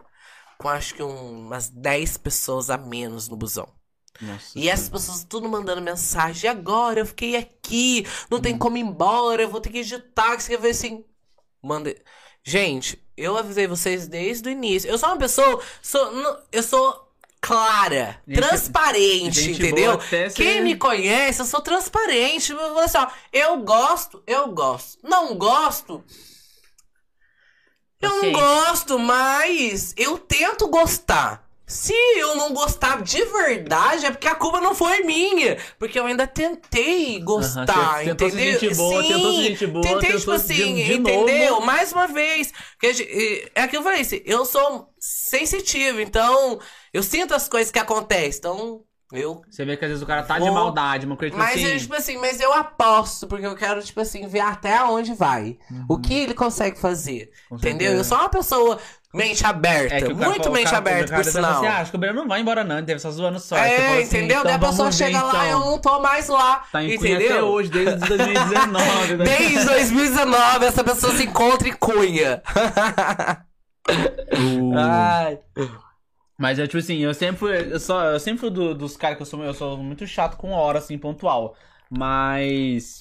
com 0.60 0.70
acho 0.70 0.94
que 0.94 1.02
um- 1.02 1.48
umas 1.48 1.70
10 1.70 2.18
pessoas 2.18 2.70
a 2.70 2.78
menos 2.78 3.28
no 3.28 3.36
busão. 3.36 3.68
Nossa. 4.22 4.52
E 4.58 4.70
essas 4.70 4.90
pessoas 4.90 5.24
tudo 5.24 5.48
mandando 5.50 5.82
mensagem. 5.82 6.50
Agora 6.50 7.00
eu 7.00 7.06
fiquei 7.06 7.36
aqui, 7.36 8.06
não 8.30 8.40
tem 8.40 8.58
como 8.58 8.78
ir 8.78 8.82
embora, 8.82 9.42
eu 9.42 9.50
vou 9.50 9.60
ter 9.62 9.70
que 9.70 9.80
ir 9.80 9.84
de 9.86 10.00
táxi. 10.00 10.52
Eu 10.54 10.60
falei 10.60 10.72
assim. 10.72 11.04
Manda. 11.62 11.96
Gente, 12.44 13.04
eu 13.18 13.36
avisei 13.38 13.66
vocês 13.68 14.08
desde 14.08 14.48
o 14.48 14.52
início. 14.52 14.90
Eu 14.90 14.98
sou 14.98 15.10
uma 15.10 15.18
pessoa. 15.18 15.62
Sou, 15.82 16.12
eu 16.52 16.62
sou 16.64 17.04
clara, 17.42 18.20
Gente- 18.28 18.38
transparente, 18.40 19.42
gente 19.42 19.62
entendeu? 19.62 20.00
ser- 20.02 20.34
Quem 20.34 20.62
me 20.64 20.76
conhece, 20.76 21.42
eu 21.42 21.46
sou 21.46 21.62
transparente. 21.62 22.52
Eu 22.52 22.74
vou 22.74 22.80
assim, 22.80 22.98
ó, 22.98 23.08
eu 23.34 23.58
gosto, 23.64 24.24
eu 24.26 24.48
gosto. 24.52 24.98
Não 25.04 25.36
gosto. 25.36 26.04
Eu 28.02 28.22
não 28.22 28.32
gosto, 28.32 29.00
mas 29.00 29.94
eu 29.98 30.18
tento 30.18 30.68
gostar. 30.68 31.45
Se 31.68 31.94
eu 32.18 32.36
não 32.36 32.54
gostar 32.54 33.02
de 33.02 33.24
verdade, 33.26 34.06
é 34.06 34.12
porque 34.12 34.28
a 34.28 34.36
culpa 34.36 34.62
não 34.62 34.76
foi 34.76 35.02
minha. 35.02 35.58
Porque 35.80 36.00
eu 36.00 36.06
ainda 36.06 36.28
tentei 36.28 37.20
gostar, 37.22 38.00
você 38.00 38.06
tentou 38.06 38.28
entendeu? 38.28 38.60
gente 38.60 38.76
boa, 38.76 39.02
Sim, 39.02 39.08
tentou 39.08 39.32
gente 39.34 39.68
boa, 39.68 39.84
Tentei, 39.84 40.00
tentou 40.02 40.20
tipo 40.20 40.32
de- 40.32 40.36
assim, 40.38 40.76
de 40.76 40.94
entendeu? 40.94 41.52
novo. 41.54 41.66
Mais 41.66 41.92
uma 41.92 42.08
vez. 42.08 42.54
Porque, 42.80 43.50
é 43.56 43.68
que 43.68 43.76
eu 43.78 43.82
falei, 43.84 44.02
assim, 44.02 44.22
eu 44.26 44.46
sou 44.46 44.90
sensitivo, 45.00 46.00
então 46.00 46.60
eu 46.94 47.02
sinto 47.02 47.34
as 47.34 47.50
coisas 47.50 47.72
que 47.72 47.80
acontecem. 47.80 48.38
Então, 48.40 48.82
eu 49.12 49.42
Você 49.50 49.66
vê 49.66 49.76
que 49.78 49.86
às 49.86 49.90
vezes 49.90 50.04
o 50.04 50.08
cara 50.08 50.24
tá 50.24 50.36
de 50.40 50.46
Vou- 50.46 50.54
maldade, 50.54 51.06
uma 51.06 51.16
coisa 51.18 51.32
tipo 51.32 51.44
mas, 51.44 51.56
assim. 51.56 51.72
eu, 51.74 51.80
tipo 51.80 51.96
assim, 51.96 52.18
mas 52.18 52.40
eu 52.40 52.54
aposto, 52.54 53.28
porque 53.28 53.46
eu 53.46 53.56
quero, 53.56 53.82
tipo 53.84 54.00
assim, 54.02 54.28
ver 54.28 54.40
até 54.42 54.84
onde 54.84 55.14
vai. 55.14 55.58
O 55.90 56.00
que 56.00 56.14
ele 56.14 56.34
consegue 56.34 56.80
fazer. 56.80 57.30
Com 57.50 57.56
entendeu? 57.56 57.88
certeza. 57.92 58.00
Eu 58.00 58.04
sou 58.04 58.18
uma 58.18 58.30
pessoa 58.30 58.80
mente 59.16 59.46
aberta. 59.46 59.96
É 59.96 59.98
o 60.00 60.16
cara 60.16 60.30
muito 60.30 60.52
mente 60.52 60.66
cara- 60.66 60.78
aberta, 60.78 61.16
por 61.16 61.24
sinal. 61.26 61.52
assim, 61.58 61.66
ah, 61.68 61.78
acho 61.80 61.92
que 61.92 61.98
o 61.98 62.00
Breno 62.00 62.16
não 62.22 62.28
vai 62.28 62.42
embora 62.42 62.64
não, 62.64 62.78
ele 62.78 62.86
deve 62.86 62.98
estar 62.98 63.10
zoando 63.12 63.40
só. 63.40 63.56
É, 63.58 64.00
assim, 64.00 64.02
entendeu? 64.04 64.40
então 64.40 64.44
Daí 64.44 64.54
a 64.56 64.60
pessoa 64.60 64.92
chega 64.92 65.22
lá, 65.24 65.48
então. 65.48 65.60
eu 65.60 65.60
não 65.72 65.80
tô 65.80 66.00
mais 66.00 66.28
lá. 66.28 66.64
Tá 66.72 66.84
em 66.84 66.98
Cunha 66.98 67.12
entendeu? 67.16 67.32
até 67.36 67.44
hoje, 67.44 67.70
desde 67.70 67.96
2019. 68.08 69.16
né? 69.18 69.26
Desde 69.26 69.66
2019, 69.66 70.66
essa 70.66 70.84
pessoa 70.84 71.14
se 71.16 71.24
encontra 71.24 71.68
em 71.68 71.74
Cunha. 71.74 72.42
Uh. 73.88 74.74
Ai. 74.76 75.40
Mas 76.40 76.58
é 76.60 76.66
tipo 76.66 76.80
assim, 76.80 76.98
eu 76.98 77.14
sempre 77.14 77.72
eu 77.72 77.80
só, 77.80 78.04
eu 78.06 78.20
sempre 78.20 78.40
fui 78.40 78.50
do- 78.50 78.74
dos 78.74 78.98
caras 78.98 79.16
que 79.16 79.22
eu 79.22 79.28
sou, 79.28 79.44
eu 79.44 79.54
sou 79.54 79.78
muito 79.78 80.06
chato 80.08 80.38
com 80.38 80.52
hora, 80.52 80.80
assim, 80.80 80.98
pontual. 80.98 81.56
Mas. 81.90 83.00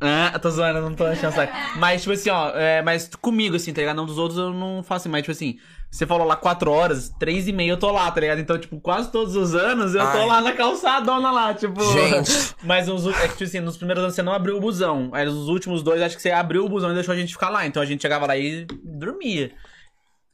Ah, 0.00 0.38
tô 0.38 0.50
zoando, 0.50 0.78
eu 0.78 0.82
não 0.82 0.94
tô 0.94 1.04
achando 1.04 1.34
saco. 1.34 1.52
Mas, 1.76 2.02
tipo 2.02 2.14
assim, 2.14 2.30
ó, 2.30 2.50
é, 2.54 2.80
mas 2.82 3.10
comigo, 3.20 3.56
assim, 3.56 3.72
tá 3.72 3.80
ligado? 3.82 3.96
Não 3.96 4.06
dos 4.06 4.16
outros 4.18 4.38
eu 4.38 4.50
não 4.52 4.82
faço 4.82 5.02
assim, 5.02 5.08
mas, 5.10 5.20
tipo 5.22 5.32
assim, 5.32 5.58
você 5.90 6.06
falou 6.06 6.26
lá 6.26 6.36
4 6.36 6.70
horas, 6.70 7.10
3 7.18 7.48
e 7.48 7.52
meia 7.52 7.72
eu 7.72 7.76
tô 7.76 7.90
lá, 7.90 8.10
tá 8.10 8.20
ligado? 8.20 8.38
Então, 8.40 8.58
tipo, 8.58 8.80
quase 8.80 9.10
todos 9.12 9.36
os 9.36 9.54
anos 9.54 9.94
eu 9.94 10.00
tô 10.00 10.18
Ai. 10.18 10.26
lá 10.26 10.40
na 10.40 10.52
calçadona 10.52 11.30
lá, 11.30 11.52
tipo. 11.52 11.82
Gente. 11.92 12.54
Mas 12.64 12.88
os, 12.88 13.06
é 13.06 13.28
que, 13.28 13.32
tipo 13.34 13.44
assim, 13.44 13.60
nos 13.60 13.76
primeiros 13.76 14.02
anos 14.02 14.14
você 14.14 14.22
não 14.22 14.32
abriu 14.32 14.56
o 14.56 14.60
busão. 14.60 15.10
Aí 15.12 15.26
nos 15.26 15.48
últimos 15.48 15.82
dois, 15.82 16.00
acho 16.00 16.16
que 16.16 16.22
você 16.22 16.30
abriu 16.30 16.64
o 16.64 16.68
busão 16.68 16.90
e 16.92 16.94
deixou 16.94 17.12
a 17.12 17.16
gente 17.16 17.32
ficar 17.32 17.50
lá. 17.50 17.66
Então 17.66 17.82
a 17.82 17.86
gente 17.86 18.00
chegava 18.00 18.26
lá 18.26 18.36
e 18.36 18.66
dormia. 18.82 19.52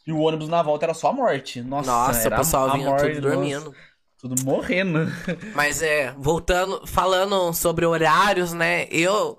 E 0.07 0.13
o 0.13 0.21
ônibus 0.21 0.49
na 0.49 0.63
volta 0.63 0.87
era 0.87 0.95
só 0.95 1.09
a 1.09 1.13
morte. 1.13 1.61
Nossa, 1.61 1.91
Nossa, 1.91 2.23
o 2.23 2.27
era 2.27 2.37
pessoal 2.37 2.71
a 2.71 2.73
vinha 2.75 2.89
morte, 2.89 3.15
tudo 3.15 3.21
dormindo. 3.31 3.65
nossa, 3.65 3.77
tudo 4.21 4.45
morrendo. 4.45 5.11
Mas 5.57 5.83
é, 5.83 6.15
voltando, 6.17 6.87
falando 6.87 7.53
sobre 7.53 7.85
horários, 7.85 8.53
né? 8.53 8.87
Eu. 8.91 9.37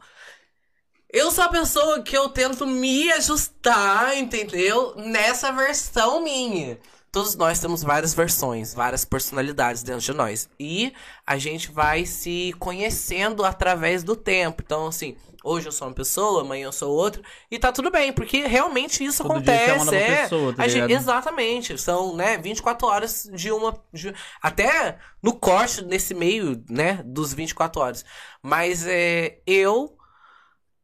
Eu 1.17 1.31
sou 1.31 1.45
a 1.45 1.49
pessoa 1.49 2.01
que 2.03 2.15
eu 2.15 2.29
tento 2.29 2.65
me 2.67 3.11
ajustar, 3.13 4.15
entendeu? 4.17 4.93
Nessa 4.95 5.51
versão 5.51 6.21
minha. 6.23 6.77
todos 7.11 7.35
nós 7.35 7.59
temos 7.59 7.81
várias 7.81 8.13
versões, 8.13 8.75
várias 8.75 9.03
personalidades 9.03 9.81
dentro 9.81 10.01
de 10.01 10.13
nós. 10.13 10.47
E 10.59 10.93
a 11.25 11.35
gente 11.39 11.71
vai 11.71 12.05
se 12.05 12.53
conhecendo 12.59 13.43
através 13.43 14.03
do 14.03 14.15
tempo. 14.15 14.61
Então, 14.63 14.85
assim, 14.85 15.17
hoje 15.43 15.67
eu 15.67 15.71
sou 15.71 15.87
uma 15.87 15.93
pessoa, 15.95 16.41
amanhã 16.41 16.65
eu 16.65 16.71
sou 16.71 16.91
outra. 16.93 17.23
E 17.49 17.57
tá 17.57 17.71
tudo 17.71 17.89
bem, 17.89 18.13
porque 18.13 18.45
realmente 18.45 19.03
isso 19.03 19.23
Todo 19.23 19.41
dia 19.41 19.55
acontece. 19.55 19.65
você 19.65 19.71
é 19.71 19.73
uma 19.73 19.85
nova 19.85 19.97
é. 19.97 20.21
pessoa, 20.23 20.53
tá 20.53 20.67
gente- 20.67 20.93
exatamente. 20.93 21.77
São, 21.81 22.15
né, 22.15 22.37
24 22.37 22.87
horas 22.87 23.27
de 23.33 23.51
uma. 23.51 23.73
de- 23.91 24.13
até 24.39 24.99
no 25.23 25.33
corte, 25.33 25.83
nesse 25.83 26.13
meio, 26.13 26.63
né, 26.69 27.01
dos 27.03 27.33
24 27.33 27.81
horas. 27.81 28.05
Mas 28.43 28.85
é, 28.85 29.39
eu 29.47 29.96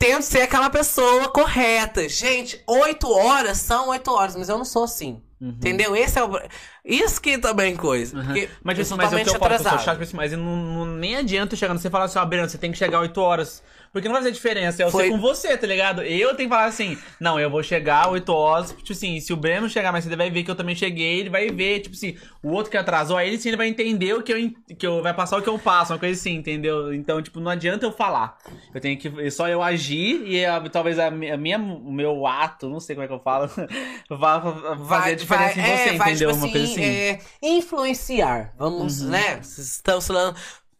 tento 0.03 0.23
ser 0.23 0.41
aquela 0.41 0.69
pessoa 0.69 1.29
correta. 1.29 2.07
Gente, 2.09 2.61
8 2.67 3.09
horas 3.09 3.57
são 3.59 3.89
8 3.89 4.11
horas, 4.11 4.35
mas 4.35 4.49
eu 4.49 4.57
não 4.57 4.65
sou 4.65 4.83
assim. 4.83 5.21
Entendeu? 5.41 5.93
Esse 5.93 6.17
é 6.17 6.23
o. 6.23 6.39
Isso 6.85 7.21
que 7.21 7.37
também 7.37 7.75
coisa. 7.75 8.15
Uhum. 8.17 8.23
Mas, 8.63 8.77
eu 8.77 8.83
isso, 8.83 8.95
mas 8.95 9.11
o 9.11 9.15
que 9.15 9.21
eu 9.21 9.25
totalmente 9.25 9.25
falo, 9.25 9.35
eu 9.35 9.39
sou 9.39 9.45
atrasado. 9.45 9.83
chato 9.83 10.01
isso, 10.01 10.15
mas 10.15 10.31
não, 10.31 10.39
não- 10.39 10.85
nem 10.85 11.17
adianta 11.17 11.53
chegar, 11.55 11.73
você 11.73 11.89
falar 11.89 12.05
assim, 12.05 12.17
ó, 12.17 12.25
Breno, 12.25 12.47
você 12.47 12.57
tem 12.57 12.71
que 12.71 12.77
chegar 12.77 13.01
8 13.01 13.19
horas. 13.19 13.61
Porque 13.93 14.07
não 14.07 14.13
vai 14.13 14.23
fazer 14.23 14.33
diferença, 14.33 14.81
é 14.81 14.85
eu 14.87 14.91
Foi- 14.91 15.03
sei 15.03 15.11
com 15.11 15.19
você, 15.21 15.55
tá 15.55 15.67
ligado? 15.67 16.01
Eu 16.01 16.35
tenho 16.35 16.49
que 16.49 16.55
falar 16.55 16.65
assim, 16.65 16.97
não, 17.19 17.39
eu 17.39 17.47
vou 17.47 17.61
chegar 17.61 18.09
8 18.09 18.33
horas, 18.33 18.71
tipo 18.71 18.91
assim, 18.91 19.19
se 19.19 19.31
o 19.31 19.37
Breno 19.37 19.69
chegar 19.69 19.91
mais 19.91 20.03
cedo, 20.03 20.13
ele 20.13 20.17
vai 20.23 20.31
ver 20.31 20.43
que 20.43 20.49
eu 20.49 20.55
também 20.55 20.73
cheguei, 20.75 21.19
ele 21.19 21.29
vai 21.29 21.47
ver, 21.49 21.79
tipo 21.81 21.95
assim, 21.95 22.17
o 22.41 22.49
outro 22.49 22.71
que 22.71 22.77
atrasou, 22.77 23.15
aí 23.17 23.27
ele 23.29 23.37
sim, 23.37 23.49
ele 23.49 23.57
vai 23.57 23.67
entender 23.67 24.13
o 24.15 24.23
que 24.23 24.33
eu, 24.33 24.51
que 24.79 24.87
eu 24.87 25.03
vai 25.03 25.13
passar 25.13 25.37
o 25.37 25.43
que 25.43 25.47
eu 25.47 25.59
passo, 25.59 25.93
uma 25.93 25.99
coisa 25.99 26.19
assim, 26.19 26.33
entendeu? 26.33 26.91
Então, 26.91 27.21
tipo, 27.21 27.39
não 27.39 27.51
adianta 27.51 27.85
eu 27.85 27.91
falar. 27.91 28.35
Eu 28.73 28.81
tenho 28.81 28.97
que, 28.97 29.07
é 29.21 29.29
só 29.29 29.47
eu 29.47 29.61
agir 29.61 30.23
e 30.25 30.43
a- 30.43 30.59
talvez 30.71 30.97
a, 30.97 31.11
mi- 31.11 31.29
a 31.29 31.37
minha, 31.37 31.59
o 31.59 31.91
meu 31.93 32.25
ato, 32.25 32.67
não 32.69 32.79
sei 32.79 32.95
como 32.95 33.05
é 33.05 33.07
que 33.07 33.13
eu 33.13 33.19
falo, 33.19 33.47
vá 34.09 34.41
fa- 34.41 34.77
fazer 34.87 35.11
a 35.11 35.15
diferença 35.15 35.59
em 35.59 35.63
você, 35.63 35.69
é, 35.89 35.93
vai, 35.97 36.09
entendeu? 36.13 36.31
tipo 36.31 36.43
uma 36.45 36.51
coisa 36.51 36.65
assim. 36.71 36.83
é, 36.83 37.19
influenciar. 37.43 38.53
Vamos, 38.57 39.01
né? 39.01 39.39
Estamos 39.41 40.07
falando 40.07 40.35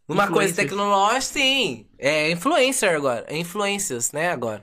uma 0.08 0.28
coisa 0.28 0.54
tecnológica, 0.54 1.20
sim. 1.20 1.86
É 1.98 2.30
influencer 2.30 2.94
agora. 2.94 3.24
É 3.28 3.36
influências, 3.36 4.12
né, 4.12 4.30
agora. 4.30 4.62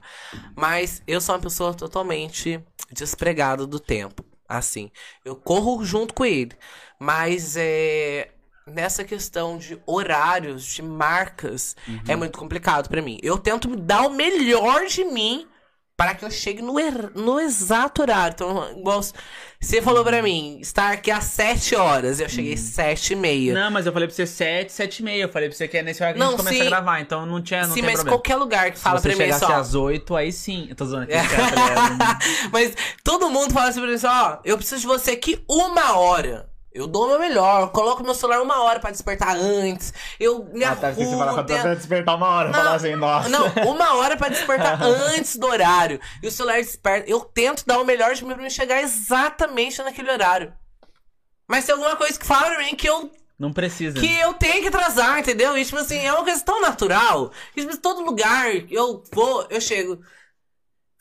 Mas 0.55 1.01
eu 1.07 1.19
sou 1.19 1.35
uma 1.35 1.41
pessoa 1.41 1.73
totalmente 1.73 2.63
despregada 2.91 3.65
do 3.65 3.79
tempo. 3.79 4.23
Assim. 4.47 4.91
Eu 5.23 5.35
corro 5.35 5.83
junto 5.83 6.13
com 6.13 6.25
ele. 6.25 6.51
Mas 6.99 7.55
é. 7.57 8.29
Nessa 8.67 9.03
questão 9.03 9.57
de 9.57 9.81
horários, 9.87 10.63
de 10.63 10.83
marcas, 10.83 11.75
é 12.07 12.15
muito 12.15 12.37
complicado 12.37 12.87
pra 12.87 13.01
mim. 13.01 13.17
Eu 13.23 13.37
tento 13.39 13.67
me 13.67 13.75
dar 13.75 14.03
o 14.03 14.11
melhor 14.11 14.85
de 14.85 15.03
mim 15.03 15.47
para 16.01 16.15
que 16.15 16.25
eu 16.25 16.31
chegue 16.31 16.63
no, 16.63 16.79
er- 16.79 17.11
no 17.13 17.39
exato 17.39 18.01
horário. 18.01 18.33
Então, 18.33 18.71
igual 18.75 19.01
você 19.59 19.81
falou 19.83 20.03
pra 20.03 20.19
mim, 20.23 20.57
estar 20.59 20.93
aqui 20.93 21.11
às 21.11 21.25
7 21.25 21.75
horas, 21.75 22.19
eu 22.19 22.27
cheguei 22.27 22.55
às 22.55 22.59
7 22.59 23.13
e 23.13 23.15
meia. 23.15 23.53
Não, 23.53 23.69
mas 23.69 23.85
eu 23.85 23.93
falei 23.93 24.07
pra 24.07 24.15
você 24.15 24.25
7, 24.25 24.71
7 24.71 24.97
e 24.99 25.03
meia. 25.03 25.21
Eu 25.23 25.29
falei 25.29 25.47
pra 25.47 25.55
você 25.55 25.67
que 25.67 25.77
é 25.77 25.83
nesse 25.83 26.01
horário 26.01 26.17
que 26.19 26.23
a 26.23 26.27
gente 26.27 26.37
começa 26.37 26.55
sim. 26.55 26.61
a 26.63 26.69
gravar, 26.69 27.01
então 27.01 27.23
não 27.27 27.39
tinha, 27.39 27.67
não 27.67 27.75
Sim, 27.75 27.83
mas 27.83 27.93
problema. 27.93 28.17
qualquer 28.17 28.35
lugar 28.37 28.71
que 28.71 28.79
fala 28.79 28.97
Se 28.97 29.03
você 29.03 29.09
pra 29.09 29.17
mim 29.17 29.23
chegasse 29.25 29.43
assim, 29.45 29.53
ó, 29.53 29.57
às 29.57 29.75
8, 29.75 30.15
aí 30.15 30.31
sim. 30.31 30.65
Eu 30.69 30.75
tô 30.75 30.85
zoando 30.85 31.03
aqui. 31.03 31.13
É. 31.21 32.49
Mas 32.51 32.73
todo 33.03 33.29
mundo 33.29 33.53
fala 33.53 33.69
assim 33.69 33.79
pra 33.79 33.89
mim 33.89 33.97
ó, 34.03 34.37
eu 34.43 34.57
preciso 34.57 34.81
de 34.81 34.87
você 34.87 35.11
aqui 35.11 35.43
uma 35.47 35.97
hora. 35.99 36.50
Eu 36.73 36.87
dou 36.87 37.05
o 37.05 37.09
meu 37.09 37.19
melhor, 37.19 37.61
eu 37.63 37.67
coloco 37.69 38.01
meu 38.03 38.13
celular 38.15 38.41
uma 38.41 38.63
hora 38.63 38.79
pra 38.79 38.91
despertar 38.91 39.35
antes. 39.35 39.93
Eu 40.19 40.45
me 40.53 40.63
ah, 40.63 40.73
tá. 40.75 40.93
Você 40.93 41.01
arrumo, 41.01 41.17
fala 41.19 41.43
tento- 41.43 41.61
pra 41.63 41.75
despertar 41.75 42.15
uma 42.15 42.27
hora. 42.29 42.49
Não, 42.49 42.59
falar 42.59 42.75
assim, 42.75 42.95
nossa. 42.95 43.27
Não, 43.29 43.45
uma 43.69 43.95
hora 43.95 44.15
pra 44.15 44.29
despertar 44.29 44.79
antes 44.83 45.35
do 45.35 45.47
horário. 45.47 45.99
E 46.23 46.27
o 46.27 46.31
celular 46.31 46.57
desperta. 46.61 47.09
Eu 47.09 47.19
tento 47.19 47.65
dar 47.65 47.79
o 47.79 47.83
melhor 47.85 48.13
de 48.15 48.23
mim 48.23 48.33
pra 48.33 48.41
me 48.43 48.49
chegar 48.49 48.81
exatamente 48.81 49.81
naquele 49.83 50.09
horário. 50.11 50.53
Mas 51.47 51.65
tem 51.65 51.73
alguma 51.75 51.97
coisa 51.97 52.17
que 52.17 52.25
fala 52.25 52.49
pra 52.55 52.59
mim 52.59 52.73
que 52.75 52.87
eu, 52.87 53.11
Não 53.37 53.51
precisa. 53.51 53.99
que 53.99 54.19
eu 54.19 54.33
tenho 54.35 54.61
que 54.61 54.69
atrasar, 54.69 55.19
entendeu? 55.19 55.57
E 55.57 55.65
tipo 55.65 55.77
assim, 55.77 55.97
é 55.99 56.13
uma 56.13 56.23
coisa 56.23 56.41
tão 56.41 56.61
natural. 56.61 57.31
Que, 57.53 57.61
tipo, 57.65 57.75
todo 57.75 58.01
lugar 58.05 58.49
eu 58.71 59.03
vou, 59.11 59.45
eu 59.49 59.59
chego. 59.59 59.99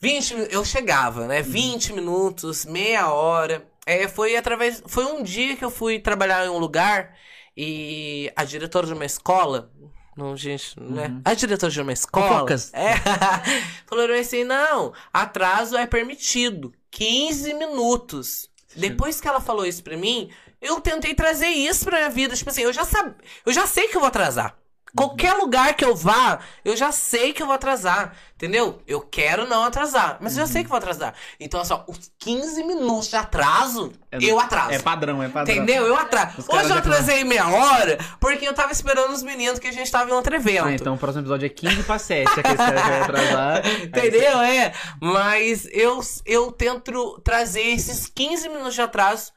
20 0.01 0.35
min- 0.35 0.47
eu 0.49 0.65
chegava, 0.65 1.27
né? 1.27 1.41
20 1.41 1.93
minutos, 1.93 2.65
meia 2.65 3.09
hora. 3.13 3.65
É, 3.85 4.07
foi 4.07 4.35
através. 4.35 4.83
Foi 4.85 5.05
um 5.05 5.23
dia 5.23 5.55
que 5.55 5.65
eu 5.65 5.71
fui 5.71 5.99
trabalhar 5.99 6.45
em 6.45 6.49
um 6.49 6.57
lugar 6.57 7.15
e 7.55 8.31
a 8.35 8.43
diretora 8.43 8.87
de 8.87 8.93
uma 8.93 9.05
escola. 9.05 9.71
Não, 10.15 10.35
gente, 10.35 10.79
né? 10.79 11.19
A 11.23 11.33
diretora 11.33 11.71
de 11.71 11.81
uma 11.81 11.93
escola. 11.93 12.27
Fofocas. 12.27 12.71
É. 12.73 12.95
falou 13.87 14.11
assim: 14.13 14.43
não, 14.43 14.93
atraso 15.13 15.77
é 15.77 15.87
permitido. 15.87 16.73
15 16.91 17.53
minutos. 17.53 18.49
Depois 18.75 19.19
que 19.19 19.27
ela 19.27 19.41
falou 19.41 19.65
isso 19.65 19.83
pra 19.83 19.97
mim, 19.97 20.29
eu 20.61 20.79
tentei 20.79 21.13
trazer 21.13 21.47
isso 21.47 21.85
pra 21.85 21.97
minha 21.97 22.09
vida. 22.09 22.35
Tipo 22.35 22.49
assim, 22.49 22.61
eu 22.61 22.73
já 22.73 22.85
sab... 22.85 23.13
eu 23.45 23.51
já 23.51 23.65
sei 23.65 23.87
que 23.87 23.95
eu 23.95 24.01
vou 24.01 24.07
atrasar. 24.07 24.55
Qualquer 24.95 25.33
lugar 25.35 25.73
que 25.73 25.85
eu 25.85 25.95
vá, 25.95 26.39
eu 26.65 26.75
já 26.75 26.91
sei 26.91 27.31
que 27.33 27.41
eu 27.41 27.45
vou 27.45 27.55
atrasar. 27.55 28.13
Entendeu? 28.35 28.81
Eu 28.87 28.99
quero 29.01 29.47
não 29.47 29.63
atrasar, 29.63 30.17
mas 30.19 30.35
eu 30.35 30.45
já 30.45 30.51
sei 30.51 30.63
que 30.63 30.69
vou 30.69 30.77
atrasar. 30.77 31.13
Então, 31.39 31.61
assim, 31.61 31.73
ó, 31.73 31.83
os 31.87 32.11
15 32.17 32.63
minutos 32.63 33.07
de 33.07 33.15
atraso, 33.15 33.93
É- 34.11 34.17
eu 34.19 34.39
atraso. 34.39 34.71
É 34.71 34.79
padrão, 34.79 35.21
é 35.21 35.29
padrão. 35.29 35.55
Entendeu? 35.55 35.85
Eu 35.85 35.95
atraso. 35.95 36.43
Hoje 36.49 36.63
eu 36.63 36.69
já 36.69 36.77
atrasei 36.79 37.23
meia 37.23 37.47
hora 37.47 37.99
porque 38.19 38.47
eu 38.47 38.53
tava 38.53 38.71
esperando 38.71 39.11
os 39.13 39.21
meninos 39.21 39.59
que 39.59 39.67
a 39.67 39.71
gente 39.71 39.91
tava 39.91 40.09
em 40.09 40.13
outro 40.13 40.35
evento. 40.35 40.65
Ah, 40.65 40.73
então 40.73 40.95
o 40.95 40.97
próximo 40.97 41.21
episódio 41.21 41.45
é 41.45 41.49
15 41.49 41.83
pra 41.83 41.99
7. 41.99 42.39
Aquele 42.39 42.57
cara 42.57 42.81
que 42.81 42.87
vai 42.89 43.01
atrasar. 43.01 43.61
Entendeu? 43.85 44.41
É. 44.41 44.73
Mas 44.99 45.67
eu, 45.71 45.99
eu 46.25 46.51
tento 46.51 47.21
trazer 47.23 47.61
esses 47.61 48.07
15 48.07 48.49
minutos 48.49 48.73
de 48.73 48.81
atraso 48.81 49.31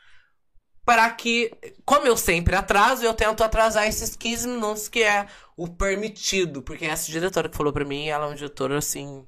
para 0.84 1.08
que, 1.10 1.50
como 1.84 2.06
eu 2.06 2.16
sempre 2.16 2.54
atraso, 2.54 3.02
eu 3.04 3.14
tento 3.14 3.42
atrasar 3.42 3.86
esses 3.86 4.14
15 4.16 4.48
minutos 4.48 4.86
que 4.88 5.02
é 5.02 5.26
o 5.56 5.68
permitido. 5.68 6.62
Porque 6.62 6.84
essa 6.84 7.10
diretora 7.10 7.48
que 7.48 7.56
falou 7.56 7.72
pra 7.72 7.84
mim, 7.84 8.06
ela 8.08 8.24
é 8.26 8.28
uma 8.28 8.36
diretora 8.36 8.78
assim. 8.78 9.26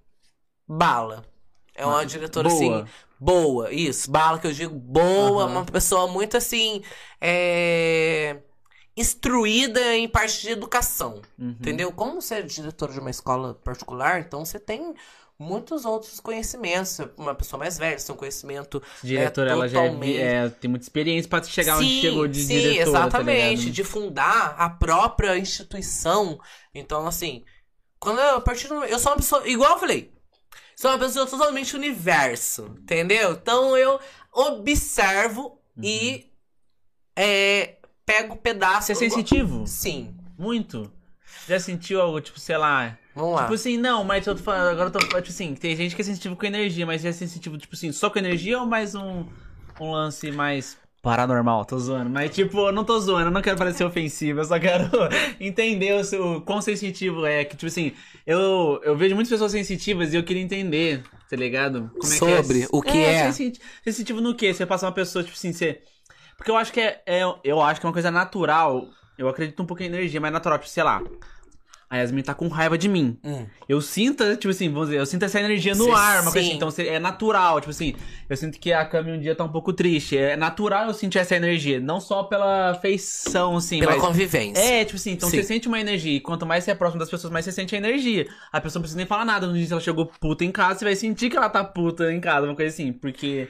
bala. 0.66 1.24
É 1.74 1.84
uma 1.84 2.04
diretora 2.06 2.48
boa. 2.48 2.82
assim. 2.82 2.90
Boa, 3.18 3.72
isso. 3.72 4.10
Bala 4.10 4.38
que 4.38 4.46
eu 4.46 4.52
digo 4.52 4.74
boa, 4.74 5.44
Aham. 5.44 5.52
uma 5.52 5.64
pessoa 5.64 6.06
muito 6.06 6.36
assim. 6.36 6.82
É. 7.20 8.38
Instruída 8.96 9.94
em 9.94 10.08
parte 10.08 10.40
de 10.40 10.50
educação. 10.50 11.20
Uhum. 11.38 11.50
Entendeu? 11.50 11.92
Como 11.92 12.20
você 12.20 12.36
é 12.36 12.42
diretor 12.42 12.90
de 12.90 12.98
uma 12.98 13.10
escola 13.10 13.54
particular, 13.54 14.20
então 14.20 14.42
você 14.44 14.58
tem 14.58 14.94
muitos 15.38 15.84
outros 15.84 16.18
conhecimentos. 16.20 16.98
Uma 17.16 17.34
pessoa 17.34 17.58
mais 17.58 17.78
velha, 17.78 17.96
tem 17.96 18.14
um 18.14 18.18
conhecimento. 18.18 18.82
Diretora, 19.02 19.50
é, 19.50 19.52
ela 19.52 19.68
já 19.68 19.80
é, 19.80 19.86
totalmente- 19.88 20.18
é, 20.18 20.48
tem 20.48 20.70
muita 20.70 20.84
experiência 20.84 21.28
pra 21.28 21.42
chegar 21.42 21.76
onde 21.76 21.86
sim, 21.88 22.00
chegou 22.00 22.26
de 22.26 22.40
sim, 22.42 22.48
diretora. 22.48 22.84
tá 22.84 23.06
exatamente. 23.06 23.58
ligado? 23.60 23.74
de 23.74 23.84
fundar 23.84 24.54
a 24.58 24.70
própria 24.70 25.38
instituição. 25.38 26.38
Então, 26.74 27.06
assim, 27.06 27.44
quando 27.98 28.20
eu, 28.20 28.36
a 28.36 28.40
partir 28.40 28.68
do, 28.68 28.84
eu 28.84 28.98
sou 28.98 29.12
uma 29.12 29.16
pessoa, 29.16 29.46
igual 29.48 29.72
eu 29.72 29.78
falei, 29.78 30.12
sou 30.74 30.90
uma 30.90 30.98
pessoa 30.98 31.26
totalmente 31.26 31.74
universo, 31.76 32.74
entendeu? 32.78 33.32
Então 33.32 33.76
eu 33.76 33.98
observo 34.32 35.58
e 35.82 36.30
é, 37.14 37.76
pego 38.04 38.36
pedaços. 38.36 38.86
Você 38.86 38.92
é 39.06 39.10
sensitivo? 39.10 39.66
Sim. 39.66 40.14
Muito. 40.38 40.92
Já 41.48 41.58
sentiu 41.60 42.00
algo, 42.00 42.20
tipo, 42.20 42.38
sei 42.38 42.56
lá. 42.56 42.98
Vamos 43.16 43.34
lá. 43.34 43.42
Tipo 43.42 43.54
assim, 43.54 43.76
não, 43.78 44.04
mas 44.04 44.26
eu 44.26 44.34
tô 44.36 44.42
falando, 44.42 44.68
agora 44.68 44.88
eu 44.88 44.92
tô 44.92 44.98
tipo 44.98 45.16
assim, 45.30 45.54
tem 45.54 45.74
gente 45.74 45.96
que 45.96 46.02
é 46.02 46.04
sensitivo 46.04 46.36
com 46.36 46.46
energia, 46.46 46.84
mas 46.86 47.04
é 47.04 47.10
sensitivo, 47.12 47.56
tipo 47.56 47.74
assim, 47.74 47.90
só 47.90 48.10
com 48.10 48.18
energia 48.18 48.60
ou 48.60 48.66
mais 48.66 48.94
um, 48.94 49.24
um 49.80 49.90
lance 49.90 50.30
mais 50.30 50.76
paranormal? 51.02 51.64
Tô 51.64 51.78
zoando. 51.78 52.10
Mas, 52.10 52.34
tipo, 52.34 52.58
eu 52.66 52.72
não 52.72 52.84
tô 52.84 52.98
zoando, 53.00 53.28
eu 53.28 53.30
não 53.30 53.40
quero 53.40 53.56
parecer 53.56 53.84
ofensivo, 53.84 54.40
eu 54.40 54.44
só 54.44 54.58
quero 54.58 54.90
entender 55.40 55.94
o 55.94 56.04
seu, 56.04 56.40
quão 56.42 56.60
sensitivo 56.60 57.24
é. 57.24 57.44
Que, 57.44 57.56
tipo 57.56 57.66
assim, 57.66 57.92
eu, 58.26 58.80
eu 58.84 58.96
vejo 58.96 59.14
muitas 59.14 59.30
pessoas 59.30 59.52
sensitivas 59.52 60.12
e 60.12 60.16
eu 60.16 60.24
queria 60.24 60.42
entender, 60.42 61.02
tá 61.30 61.36
ligado? 61.36 61.90
Como 61.98 62.12
é 62.12 62.16
Sobre 62.16 62.58
que 62.58 62.64
é, 62.64 62.68
o 62.72 62.82
que 62.82 62.98
é. 62.98 63.32
sensi- 63.32 63.60
Sensitivo 63.84 64.20
no 64.20 64.34
quê? 64.34 64.52
Você 64.52 64.66
passa 64.66 64.84
uma 64.86 64.92
pessoa, 64.92 65.22
tipo 65.24 65.36
assim, 65.36 65.52
você. 65.52 65.80
Porque 66.36 66.50
eu 66.50 66.56
acho 66.56 66.72
que 66.72 66.80
é, 66.80 67.02
é- 67.06 67.22
Eu 67.44 67.62
acho 67.62 67.80
que 67.80 67.86
é 67.86 67.88
uma 67.88 67.92
coisa 67.94 68.10
natural. 68.10 68.88
Eu 69.16 69.28
acredito 69.28 69.62
um 69.62 69.66
pouco 69.66 69.82
em 69.82 69.86
energia, 69.86 70.20
mas 70.20 70.28
é 70.28 70.32
natural, 70.32 70.58
tipo, 70.58 70.68
sei 70.70 70.82
lá. 70.82 71.00
A 71.88 71.98
Yasmin 71.98 72.22
tá 72.22 72.34
com 72.34 72.48
raiva 72.48 72.76
de 72.76 72.88
mim. 72.88 73.16
Hum. 73.22 73.46
Eu 73.68 73.80
sinto, 73.80 74.36
tipo 74.36 74.50
assim, 74.50 74.68
vamos 74.68 74.88
dizer, 74.88 74.98
eu 75.00 75.06
sinto 75.06 75.24
essa 75.24 75.38
energia 75.38 75.72
no 75.72 75.84
Sim, 75.84 75.92
ar, 75.92 76.22
uma 76.22 76.32
coisa 76.32 76.40
sim. 76.40 76.46
assim. 76.48 76.56
Então 76.56 76.68
cê- 76.70 76.88
é 76.88 76.98
natural, 76.98 77.60
tipo 77.60 77.70
assim, 77.70 77.94
eu 78.28 78.36
sinto 78.36 78.58
que 78.58 78.72
a 78.72 78.84
Cami 78.84 79.12
um 79.12 79.20
dia 79.20 79.36
tá 79.36 79.44
um 79.44 79.48
pouco 79.48 79.72
triste. 79.72 80.16
É 80.18 80.34
natural 80.36 80.88
eu 80.88 80.94
sentir 80.94 81.18
essa 81.18 81.36
energia, 81.36 81.78
não 81.78 82.00
só 82.00 82.24
pela 82.24 82.74
feição, 82.74 83.56
assim, 83.56 83.78
Pela 83.78 83.92
mas. 83.92 84.00
convivência. 84.00 84.60
É, 84.60 84.84
tipo 84.84 84.96
assim, 84.96 85.12
então 85.12 85.30
Sim. 85.30 85.36
você 85.36 85.42
sente 85.44 85.68
uma 85.68 85.80
energia. 85.80 86.16
E 86.16 86.20
quanto 86.20 86.44
mais 86.44 86.64
você 86.64 86.72
é 86.72 86.74
próximo 86.74 86.98
das 86.98 87.08
pessoas, 87.08 87.32
mais 87.32 87.44
você 87.44 87.52
sente 87.52 87.74
a 87.74 87.78
energia. 87.78 88.26
A 88.50 88.60
pessoa 88.60 88.80
não 88.80 88.82
precisa 88.82 88.96
nem 88.98 89.06
falar 89.06 89.24
nada. 89.24 89.46
No 89.46 89.52
dia 89.54 89.66
que 89.66 89.72
ela 89.72 89.80
chegou 89.80 90.06
puta 90.06 90.44
em 90.44 90.50
casa, 90.50 90.80
você 90.80 90.84
vai 90.86 90.96
sentir 90.96 91.30
que 91.30 91.36
ela 91.36 91.48
tá 91.48 91.62
puta 91.62 92.12
em 92.12 92.20
casa, 92.20 92.46
uma 92.48 92.56
coisa 92.56 92.74
assim. 92.74 92.92
Porque. 92.92 93.48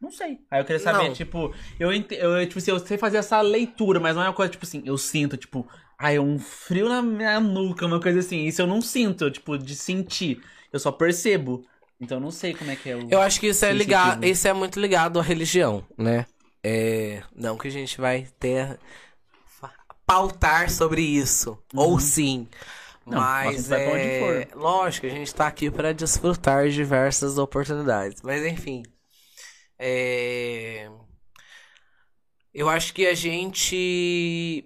Não 0.00 0.10
sei. 0.12 0.38
Aí 0.50 0.60
eu 0.60 0.64
queria 0.64 0.78
saber, 0.78 1.08
Não. 1.08 1.12
tipo, 1.12 1.52
eu, 1.80 1.90
eu, 1.90 2.46
tipo 2.46 2.58
assim, 2.58 2.70
eu 2.70 2.78
sei 2.78 2.96
fazer 2.96 3.16
essa 3.16 3.40
leitura, 3.40 3.98
mas 3.98 4.14
não 4.14 4.22
é 4.22 4.26
uma 4.26 4.32
coisa, 4.32 4.52
tipo 4.52 4.64
assim, 4.64 4.80
eu 4.84 4.96
sinto, 4.96 5.36
tipo, 5.36 5.66
ai, 5.98 6.18
um 6.18 6.38
frio 6.38 6.88
na 6.88 7.02
minha 7.02 7.40
nuca, 7.40 7.84
uma 7.86 8.00
coisa 8.00 8.20
assim. 8.20 8.44
Isso 8.44 8.62
eu 8.62 8.66
não 8.66 8.80
sinto, 8.80 9.30
tipo, 9.30 9.58
de 9.58 9.74
sentir. 9.74 10.42
Eu 10.72 10.78
só 10.78 10.92
percebo. 10.92 11.64
Então 12.00 12.18
eu 12.18 12.22
não 12.22 12.30
sei 12.30 12.54
como 12.54 12.70
é 12.70 12.76
que 12.76 12.88
é 12.88 12.96
o. 12.96 13.08
Eu 13.10 13.20
acho 13.20 13.40
que 13.40 13.48
isso 13.48 13.64
é 13.64 13.72
ligado, 13.72 14.24
isso 14.24 14.46
é 14.46 14.52
muito 14.52 14.78
ligado 14.78 15.18
à 15.18 15.22
religião, 15.22 15.84
né? 15.96 16.26
É, 16.62 17.22
não 17.34 17.56
que 17.56 17.68
a 17.68 17.70
gente 17.70 18.00
vai 18.00 18.28
ter 18.38 18.78
pautar 20.08 20.70
sobre 20.70 21.02
isso, 21.02 21.58
ou 21.74 22.00
sim. 22.00 22.48
Uhum. 23.06 23.12
Não, 23.12 23.20
mas 23.20 23.70
onde 23.70 23.76
é, 23.76 24.48
lógico, 24.54 25.06
a 25.06 25.10
gente 25.10 25.34
tá 25.34 25.46
aqui 25.46 25.70
para 25.70 25.92
desfrutar 25.92 26.66
de 26.66 26.74
diversas 26.74 27.36
oportunidades. 27.36 28.22
Mas 28.22 28.44
enfim, 28.44 28.82
é, 29.78 30.90
eu 32.54 32.68
acho 32.68 32.94
que 32.94 33.06
a 33.06 33.14
gente, 33.14 34.64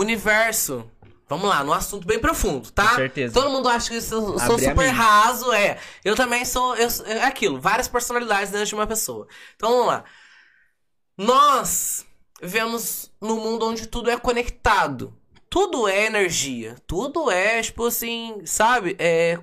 universo, 0.00 0.90
vamos 1.28 1.48
lá, 1.48 1.64
no 1.64 1.72
assunto 1.72 2.06
bem 2.06 2.18
profundo, 2.18 2.70
tá? 2.70 2.90
Com 2.90 2.96
certeza. 2.96 3.34
Todo 3.34 3.50
mundo 3.50 3.68
acha 3.68 3.90
que 3.90 3.96
eu 3.96 4.02
sou, 4.02 4.38
super 4.38 4.88
raso, 4.88 5.52
é. 5.52 5.78
Eu 6.04 6.14
também 6.14 6.44
sou, 6.44 6.76
eu, 6.76 6.88
é 7.06 7.24
aquilo, 7.24 7.60
várias 7.60 7.88
personalidades 7.88 8.50
dentro 8.50 8.66
de 8.66 8.74
uma 8.74 8.86
pessoa. 8.86 9.26
Então 9.54 9.70
vamos 9.70 9.86
lá. 9.86 10.04
Nós 11.16 12.06
vivemos 12.42 13.10
num 13.20 13.40
mundo 13.40 13.66
onde 13.66 13.86
tudo 13.86 14.10
é 14.10 14.18
conectado. 14.18 15.16
Tudo 15.48 15.88
é 15.88 16.04
energia. 16.04 16.76
Tudo 16.86 17.30
é, 17.30 17.62
tipo 17.62 17.86
assim, 17.86 18.44
sabe? 18.44 18.96
É 18.98 19.38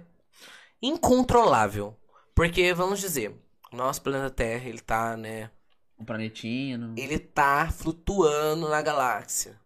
incontrolável. 0.82 1.98
Porque, 2.36 2.74
vamos 2.74 3.00
dizer, 3.00 3.36
o 3.72 3.76
nosso 3.76 4.02
planeta 4.02 4.30
Terra, 4.30 4.70
ele 4.70 4.80
tá, 4.80 5.18
né? 5.18 5.50
Um 5.98 6.06
planetinha. 6.06 6.78
No... 6.78 6.94
Ele 6.98 7.18
tá 7.18 7.72
flutuando 7.72 8.70
na 8.70 8.82
galáxia. 8.82 9.60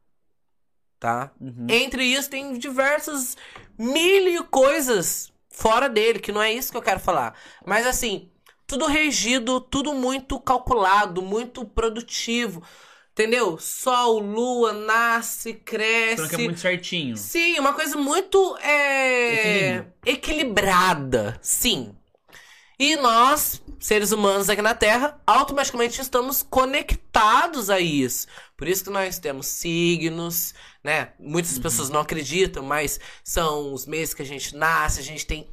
Tá? 1.00 1.32
Uhum. 1.39 1.68
Entre 1.70 2.04
isso 2.04 2.30
tem 2.30 2.58
diversas 2.58 3.38
mil 3.78 4.28
e 4.28 4.43
coisas 4.45 5.32
fora 5.50 5.88
dele, 5.88 6.20
que 6.20 6.32
não 6.32 6.41
é 6.41 6.52
isso 6.52 6.72
que 6.72 6.78
eu 6.78 6.82
quero 6.82 7.00
falar. 7.00 7.36
Mas 7.66 7.86
assim, 7.86 8.30
tudo 8.66 8.86
regido, 8.86 9.62
tudo 9.62 9.93
muito 9.93 10.39
calculado, 10.39 11.22
muito 11.22 11.64
produtivo. 11.66 12.64
Entendeu? 13.12 13.58
Sol, 13.58 14.20
lua, 14.20 14.74
nasce, 14.74 15.56
cresce. 15.56 16.18
Tudo 16.18 16.30
que 16.30 16.36
é 16.36 16.38
muito 16.38 16.60
certinho. 16.60 17.18
Sim, 17.18 17.58
uma 17.60 17.74
coisa 17.74 17.98
muito 17.98 18.56
é, 18.58 19.86
equilibrada. 20.06 21.39
Sim. 21.41 21.95
E 22.80 22.95
nós, 22.98 23.60
seres 23.80 24.12
humanos 24.12 24.52
aqui 24.52 24.62
na 24.62 24.76
Terra, 24.76 25.20
automaticamente 25.26 26.00
estamos 26.00 26.43
conectados 26.43 27.72
a 27.72 27.80
isso. 27.80 28.28
Por 28.56 28.68
isso 28.68 28.84
que 28.84 28.91
nós 28.91 29.18
temos 29.18 29.48
signos, 29.48 30.54
né? 30.88 31.09
Muitas 31.19 31.59
pessoas 31.59 31.89
não 31.89 31.99
acreditam, 31.99 32.63
mas 32.63 32.97
são 33.21 33.73
os 33.73 33.85
meses 33.85 34.13
que 34.13 34.21
a 34.21 34.25
gente 34.25 34.55
nasce, 34.55 35.01
a 35.01 35.03
gente 35.03 35.27
tem 35.27 35.45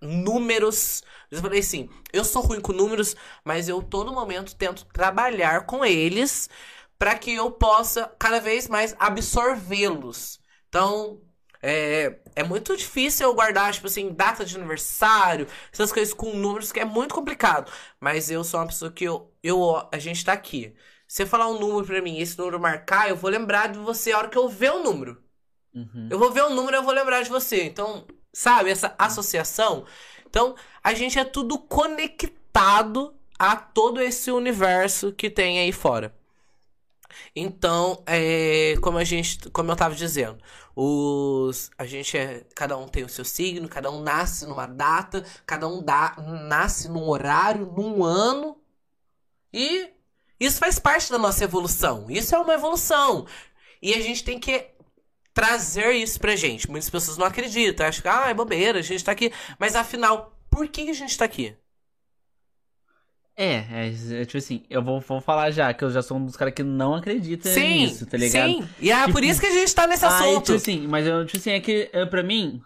números. 0.00 1.04
Eu 1.30 1.40
falei 1.40 1.60
assim, 1.60 1.88
eu 2.12 2.24
sou 2.24 2.42
ruim 2.42 2.60
com 2.60 2.72
números, 2.72 3.14
mas 3.44 3.68
eu 3.68 3.80
todo 3.84 4.12
momento 4.12 4.56
tento 4.56 4.84
trabalhar 4.86 5.64
com 5.64 5.84
eles 5.84 6.50
para 6.98 7.16
que 7.16 7.32
eu 7.32 7.52
possa 7.52 8.12
cada 8.18 8.40
vez 8.40 8.66
mais 8.66 8.96
absorvê-los. 8.98 10.40
Então, 10.68 11.20
é, 11.62 12.18
é 12.34 12.42
muito 12.42 12.76
difícil 12.76 13.28
eu 13.28 13.34
guardar, 13.34 13.72
tipo 13.72 13.86
assim, 13.86 14.12
data 14.12 14.44
de 14.44 14.56
aniversário, 14.56 15.46
essas 15.72 15.92
coisas 15.92 16.12
com 16.12 16.34
números, 16.34 16.72
que 16.72 16.80
é 16.80 16.84
muito 16.84 17.14
complicado. 17.14 17.70
Mas 18.00 18.28
eu 18.28 18.42
sou 18.42 18.58
uma 18.58 18.66
pessoa 18.66 18.90
que 18.90 19.04
eu, 19.04 19.32
eu 19.40 19.88
a 19.92 19.98
gente 20.00 20.24
tá 20.24 20.32
aqui. 20.32 20.74
Você 21.10 21.26
falar 21.26 21.48
um 21.48 21.58
número 21.58 21.84
pra 21.84 22.00
mim 22.00 22.20
esse 22.20 22.38
número 22.38 22.60
marcar, 22.60 23.08
eu 23.08 23.16
vou 23.16 23.28
lembrar 23.28 23.66
de 23.66 23.80
você 23.80 24.12
a 24.12 24.18
hora 24.18 24.28
que 24.28 24.38
eu 24.38 24.48
ver 24.48 24.70
o 24.70 24.84
número. 24.84 25.20
Uhum. 25.74 26.06
Eu 26.08 26.16
vou 26.16 26.30
ver 26.30 26.44
o 26.44 26.50
número 26.50 26.76
e 26.76 26.78
eu 26.78 26.84
vou 26.84 26.94
lembrar 26.94 27.20
de 27.22 27.28
você. 27.28 27.64
Então, 27.64 28.06
sabe, 28.32 28.70
essa 28.70 28.94
associação. 28.96 29.84
Então, 30.24 30.54
a 30.84 30.94
gente 30.94 31.18
é 31.18 31.24
tudo 31.24 31.58
conectado 31.58 33.12
a 33.36 33.56
todo 33.56 34.00
esse 34.00 34.30
universo 34.30 35.10
que 35.12 35.28
tem 35.28 35.58
aí 35.58 35.72
fora. 35.72 36.14
Então, 37.34 38.04
é, 38.06 38.76
como 38.80 38.96
a 38.96 39.02
gente, 39.02 39.50
como 39.50 39.72
eu 39.72 39.74
tava 39.74 39.96
dizendo, 39.96 40.38
os, 40.76 41.72
a 41.76 41.86
gente 41.86 42.16
é, 42.16 42.46
cada 42.54 42.76
um 42.76 42.86
tem 42.86 43.02
o 43.02 43.08
seu 43.08 43.24
signo, 43.24 43.68
cada 43.68 43.90
um 43.90 44.00
nasce 44.00 44.46
numa 44.46 44.66
data, 44.66 45.26
cada 45.44 45.66
um 45.66 45.82
dá, 45.82 46.14
nasce 46.48 46.88
num 46.88 47.08
horário, 47.08 47.66
num 47.76 48.04
ano, 48.04 48.56
e 49.52 49.90
isso 50.40 50.58
faz 50.58 50.78
parte 50.78 51.10
da 51.12 51.18
nossa 51.18 51.44
evolução. 51.44 52.06
Isso 52.08 52.34
é 52.34 52.38
uma 52.38 52.54
evolução. 52.54 53.26
E 53.82 53.94
a 53.94 54.00
gente 54.00 54.24
tem 54.24 54.38
que 54.40 54.66
trazer 55.34 55.92
isso 55.92 56.18
pra 56.18 56.34
gente. 56.36 56.70
Muitas 56.70 56.90
pessoas 56.90 57.16
não 57.18 57.26
acreditam, 57.26 57.86
acham 57.86 58.02
que 58.02 58.08
ah, 58.08 58.28
é 58.28 58.34
bobeira, 58.34 58.78
a 58.80 58.82
gente 58.82 59.04
tá 59.04 59.12
aqui. 59.12 59.32
Mas 59.58 59.76
afinal, 59.76 60.36
por 60.50 60.66
que 60.68 60.90
a 60.90 60.94
gente 60.94 61.16
tá 61.16 61.24
aqui? 61.26 61.54
É, 63.36 63.54
é, 63.88 64.20
é 64.20 64.24
tipo 64.26 64.36
assim, 64.36 64.64
eu 64.68 64.82
vou, 64.82 65.00
vou 65.00 65.20
falar 65.20 65.50
já, 65.50 65.72
que 65.72 65.82
eu 65.82 65.90
já 65.90 66.02
sou 66.02 66.18
um 66.18 66.26
dos 66.26 66.36
caras 66.36 66.52
que 66.52 66.62
não 66.62 66.94
acredita 66.94 67.48
Sim, 67.48 67.86
nisso, 67.86 68.04
tá 68.06 68.18
ligado? 68.18 68.58
sim. 68.60 68.68
E 68.78 68.90
é 68.92 69.06
Tipo, 69.06 69.12
por 69.12 69.24
isso 69.24 69.40
que 69.40 69.46
a 69.46 69.50
gente 69.52 69.74
tá 69.74 69.86
nesse 69.86 70.04
Ah, 70.04 70.08
assunto. 70.08 70.44
tipo 70.46 70.56
assim, 70.56 70.86
mas 70.86 71.06
eu, 71.06 71.24
tipo 71.24 71.38
assim, 71.38 71.50
é 71.52 71.60
que 71.60 71.88
é, 71.92 72.04
pra 72.04 72.22
mim, 72.22 72.60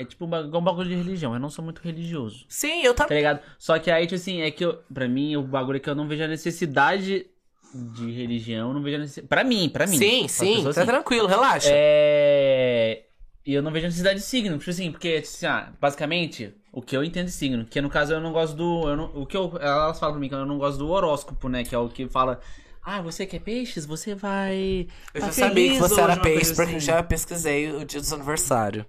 é 0.00 0.04
tipo 0.04 0.24
um 0.24 0.28
igual 0.28 0.62
um 0.62 0.64
bagulho 0.64 0.88
de 0.88 0.94
religião, 0.94 1.34
eu 1.34 1.40
não 1.40 1.50
sou 1.50 1.62
muito 1.62 1.80
religioso, 1.82 2.46
Sim, 2.48 2.82
eu 2.82 2.94
tá 2.94 3.04
também. 3.04 3.18
ligado? 3.18 3.40
Só 3.58 3.78
que 3.78 3.90
aí, 3.90 4.06
tipo 4.06 4.14
assim, 4.14 4.40
é 4.40 4.50
que 4.50 4.64
eu, 4.64 4.78
pra 4.92 5.06
mim, 5.06 5.36
o 5.36 5.42
bagulho 5.42 5.76
é 5.76 5.80
que 5.80 5.90
eu 5.90 5.94
não 5.94 6.08
vejo 6.08 6.24
a 6.24 6.28
necessidade 6.28 7.26
de 7.74 8.10
religião, 8.10 8.72
não 8.72 8.82
vejo 8.82 8.96
a 8.96 9.00
necessidade, 9.00 9.28
pra 9.28 9.44
mim, 9.44 9.68
pra 9.68 9.86
mim. 9.86 9.98
Sim, 9.98 10.26
sim, 10.26 10.64
tá 10.64 10.72
sim. 10.72 10.86
tranquilo, 10.86 11.26
relaxa. 11.28 11.68
É... 11.70 13.04
E 13.44 13.52
eu 13.52 13.62
não 13.62 13.70
vejo 13.70 13.86
a 13.86 13.88
necessidade 13.88 14.20
de 14.20 14.24
signo, 14.24 14.56
tipo 14.58 14.70
assim, 14.70 14.90
porque, 14.90 15.20
tipo 15.20 15.34
assim, 15.34 15.46
ah, 15.46 15.72
basicamente, 15.78 16.54
o 16.72 16.80
que 16.80 16.96
eu 16.96 17.04
entendo 17.04 17.26
de 17.26 17.32
signo, 17.32 17.66
que 17.66 17.80
no 17.80 17.90
caso 17.90 18.14
eu 18.14 18.20
não 18.20 18.32
gosto 18.32 18.56
do. 18.56 18.88
Eu 18.88 18.96
não, 18.96 19.04
o 19.14 19.26
que 19.26 19.36
eu, 19.36 19.52
elas 19.60 19.98
falam 19.98 20.14
pra 20.14 20.20
mim 20.20 20.28
que 20.28 20.34
eu 20.34 20.46
não 20.46 20.58
gosto 20.58 20.78
do 20.78 20.88
horóscopo, 20.88 21.48
né? 21.48 21.62
Que 21.64 21.74
é 21.74 21.78
o 21.78 21.88
que 21.88 22.08
fala. 22.08 22.40
Ah, 22.82 23.02
você 23.02 23.26
quer 23.26 23.40
peixes? 23.40 23.84
Você 23.84 24.14
vai. 24.14 24.86
Eu 25.12 25.20
tá 25.20 25.26
já 25.26 25.32
sabia 25.32 25.72
que 25.72 25.78
você 25.78 25.94
hoje", 25.94 26.02
era 26.02 26.16
peixe, 26.16 26.54
porque 26.54 26.76
assim. 26.76 26.86
já 26.86 27.02
pesquisei 27.02 27.70
o 27.70 27.84
dia 27.84 28.00
do 28.00 28.06
seu 28.06 28.16
aniversário. 28.16 28.86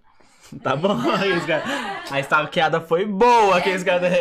Tá 0.61 0.75
bom. 0.75 0.97
A 2.11 2.19
stalkeada 2.19 2.81
foi 2.81 3.05
boa, 3.05 3.57
aqueles 3.57 3.83
caras 3.83 4.11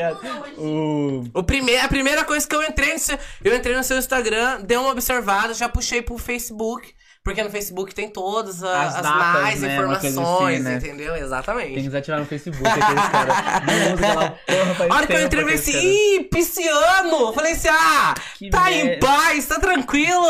O. 0.56 1.24
O 1.34 1.42
prime 1.42 1.76
a 1.76 1.88
primeira 1.88 2.24
coisa 2.24 2.46
que 2.46 2.54
eu 2.54 2.62
entrei 2.62 2.92
no 2.92 2.98
seu, 2.98 3.18
eu 3.42 3.56
entrei 3.56 3.76
no 3.76 3.82
seu 3.82 3.98
Instagram, 3.98 4.60
dei 4.62 4.76
uma 4.76 4.90
observada, 4.90 5.54
já 5.54 5.68
puxei 5.68 6.02
pro 6.02 6.16
Facebook, 6.18 6.94
porque 7.22 7.42
no 7.42 7.50
Facebook 7.50 7.94
tem 7.94 8.08
todas 8.08 8.64
a- 8.64 8.82
As 8.82 8.96
as, 8.96 9.02
datas, 9.02 9.42
mais 9.42 9.60
né, 9.60 9.74
informações, 9.74 10.54
assim, 10.54 10.62
né? 10.62 10.76
entendeu? 10.76 11.16
Exatamente. 11.16 11.74
Tem 11.74 11.82
que 11.82 11.82
desativar 11.82 12.20
no 12.20 12.26
Facebook 12.26 12.66
aqueles 12.66 13.08
caras. 13.08 13.36
Não 13.66 13.94
usa 13.94 14.06
aquela 14.06 14.30
porra 14.30 14.74
faz 14.74 14.90
A 14.90 14.94
hora 14.94 15.06
que 15.06 15.12
eu 15.12 15.20
entrei, 15.22 15.54
assim, 15.54 16.16
ih, 16.16 16.24
pisciano! 16.24 17.32
Falei 17.34 17.52
assim, 17.52 17.68
ah, 17.68 18.14
Que 18.38 18.48
tá 18.48 18.72
em 18.72 18.98
paz, 18.98 19.46
tá 19.46 19.60
tranquilo. 19.60 20.26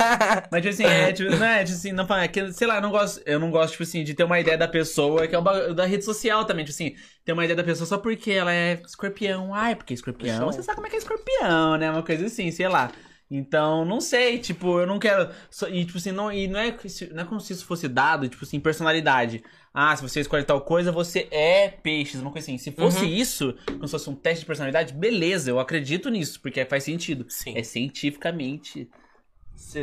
Mas, 0.50 0.62
tipo 0.62 0.72
assim, 0.72 0.84
é, 0.84 1.12
tipo, 1.12 1.30
não 1.36 1.46
é, 1.46 1.64
tipo 1.64 1.76
assim, 1.76 1.92
não, 1.92 2.16
é 2.16 2.28
que, 2.28 2.52
sei 2.52 2.66
lá, 2.66 2.76
eu 2.76 2.82
não 2.82 2.90
gosto, 2.90 3.20
eu 3.26 3.38
não 3.38 3.50
gosto, 3.50 3.72
tipo 3.72 3.82
assim, 3.82 4.02
de 4.02 4.14
ter 4.14 4.24
uma 4.24 4.40
ideia 4.40 4.56
da 4.56 4.66
pessoa, 4.68 5.26
que 5.26 5.34
é 5.34 5.38
o 5.38 5.42
bagulho 5.42 5.74
da 5.74 5.84
rede 5.84 6.04
social 6.04 6.46
também, 6.46 6.64
tipo 6.64 6.74
assim, 6.74 6.94
ter 7.26 7.32
uma 7.32 7.44
ideia 7.44 7.56
da 7.56 7.64
pessoa 7.64 7.86
só 7.86 7.98
porque 7.98 8.30
ela 8.30 8.52
é 8.52 8.80
escorpião. 8.86 9.54
Ai, 9.54 9.74
porque 9.74 9.92
escorpião, 9.92 10.46
você 10.50 10.62
sabe 10.62 10.76
como 10.76 10.86
é 10.86 10.90
que 10.90 10.96
é 10.96 10.98
escorpião, 10.98 11.76
né? 11.76 11.90
Uma 11.90 12.02
coisa 12.02 12.24
assim, 12.26 12.50
sei 12.50 12.68
lá. 12.68 12.90
Então, 13.34 13.82
não 13.86 13.98
sei, 13.98 14.38
tipo, 14.38 14.78
eu 14.80 14.86
não 14.86 14.98
quero. 14.98 15.30
e, 15.70 15.84
tipo 15.86 15.96
assim, 15.96 16.12
não, 16.12 16.30
e 16.30 16.46
não 16.46 16.60
é, 16.60 16.76
não 17.12 17.22
é 17.22 17.24
como 17.26 17.40
se 17.40 17.54
isso 17.54 17.64
fosse 17.64 17.88
dado, 17.88 18.28
tipo 18.28 18.44
assim, 18.44 18.60
personalidade. 18.60 19.42
Ah, 19.72 19.96
se 19.96 20.02
você 20.02 20.20
escolhe 20.20 20.44
tal 20.44 20.60
coisa, 20.60 20.92
você 20.92 21.28
é 21.30 21.68
peixes, 21.68 22.20
uma 22.20 22.30
coisa 22.30 22.44
assim. 22.44 22.58
Se 22.58 22.70
fosse 22.72 22.98
Uhum. 22.98 23.10
isso, 23.10 23.54
como 23.66 23.88
se 23.88 23.92
fosse 23.92 24.10
um 24.10 24.14
teste 24.14 24.40
de 24.40 24.46
personalidade, 24.46 24.92
beleza, 24.92 25.48
eu 25.50 25.58
acredito 25.58 26.10
nisso, 26.10 26.38
porque 26.42 26.62
faz 26.66 26.84
sentido. 26.84 27.24
Sim. 27.26 27.56
É 27.56 27.62
cientificamente 27.62 28.90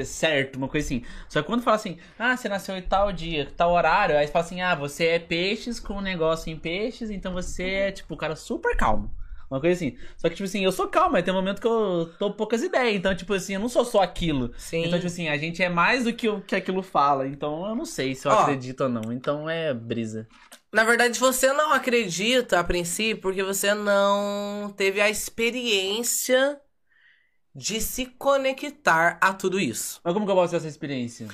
certo, 0.06 0.58
uma 0.58 0.68
coisa 0.68 0.86
assim. 0.86 1.04
Só 1.28 1.41
que 1.41 1.47
quando 1.47 1.64
fala 1.64 1.78
assim, 1.78 1.97
ah, 2.20 2.38
você 2.38 2.47
nasceu 2.50 2.78
em 2.78 2.82
tal 2.84 3.12
dia, 3.12 3.47
tal 3.58 3.72
horário, 3.72 4.16
aí 4.16 4.28
fala 4.28 4.45
assim, 4.45 4.62
ah, 4.62 4.76
você 4.76 5.06
é 5.08 5.20
peixes 5.20 5.80
com 5.80 5.95
um 5.95 6.02
negócio 6.02 6.52
em 6.52 6.58
peixes, 6.58 7.10
então 7.10 7.34
você 7.34 7.64
é, 7.64 7.91
tipo, 7.91 8.14
um 8.14 8.18
cara 8.18 8.36
super 8.36 8.76
calmo. 8.78 9.10
Uma 9.50 9.60
coisa 9.60 9.76
assim. 9.76 9.97
Só 10.16 10.30
que, 10.30 10.36
tipo 10.36 10.47
assim, 10.47 10.64
eu 10.64 10.72
sou 10.72 10.88
calmo, 10.88 11.14
mas 11.14 11.24
tem 11.24 11.34
um 11.34 11.38
momento 11.38 11.60
que 11.60 11.68
eu 11.68 12.14
tô 12.20 12.32
poucas 12.32 12.62
ideias. 12.62 12.95
Então, 12.95 13.16
tipo 13.16 13.34
assim, 13.34 13.56
eu 13.56 13.60
não 13.60 13.70
sou 13.70 13.84
só 13.84 14.02
aquilo. 14.02 14.52
Sim. 14.58 14.86
Então, 14.86 15.00
tipo 15.00 15.08
assim, 15.08 15.28
a 15.28 15.38
gente 15.38 15.64
é 15.64 15.70
mais 15.70 16.04
do 16.04 16.14
que 16.14 16.30
o 16.30 16.41
que 16.41 16.56
aquilo 16.56 16.84
fala. 16.84 17.28
Então, 17.28 17.68
eu 17.68 17.76
não 17.76 17.86
sei 17.86 18.14
se 18.14 18.28
eu 18.28 18.32
Ó. 18.32 18.41
acredito 18.41 18.82
ou 18.82 18.89
não. 18.89 19.12
Então, 19.12 19.50
é 19.50 19.74
brisa. 19.74 20.28
Na 20.72 20.84
verdade, 20.84 21.20
você 21.20 21.52
não 21.52 21.74
acredita 21.74 22.60
a 22.60 22.64
princípio 22.64 23.22
porque 23.22 23.43
você 23.43 23.74
não 23.74 24.72
teve 24.78 25.02
a 25.02 25.10
experiência 25.10 26.60
de 27.56 27.82
se 27.82 28.06
conectar 28.06 29.18
a 29.20 29.34
tudo 29.34 29.60
isso. 29.60 30.00
Mas 30.04 30.14
como 30.14 30.26
que 30.26 30.32
eu 30.32 30.36
posso 30.36 30.52
ter 30.52 30.58
essa 30.58 30.68
experiência? 30.68 31.28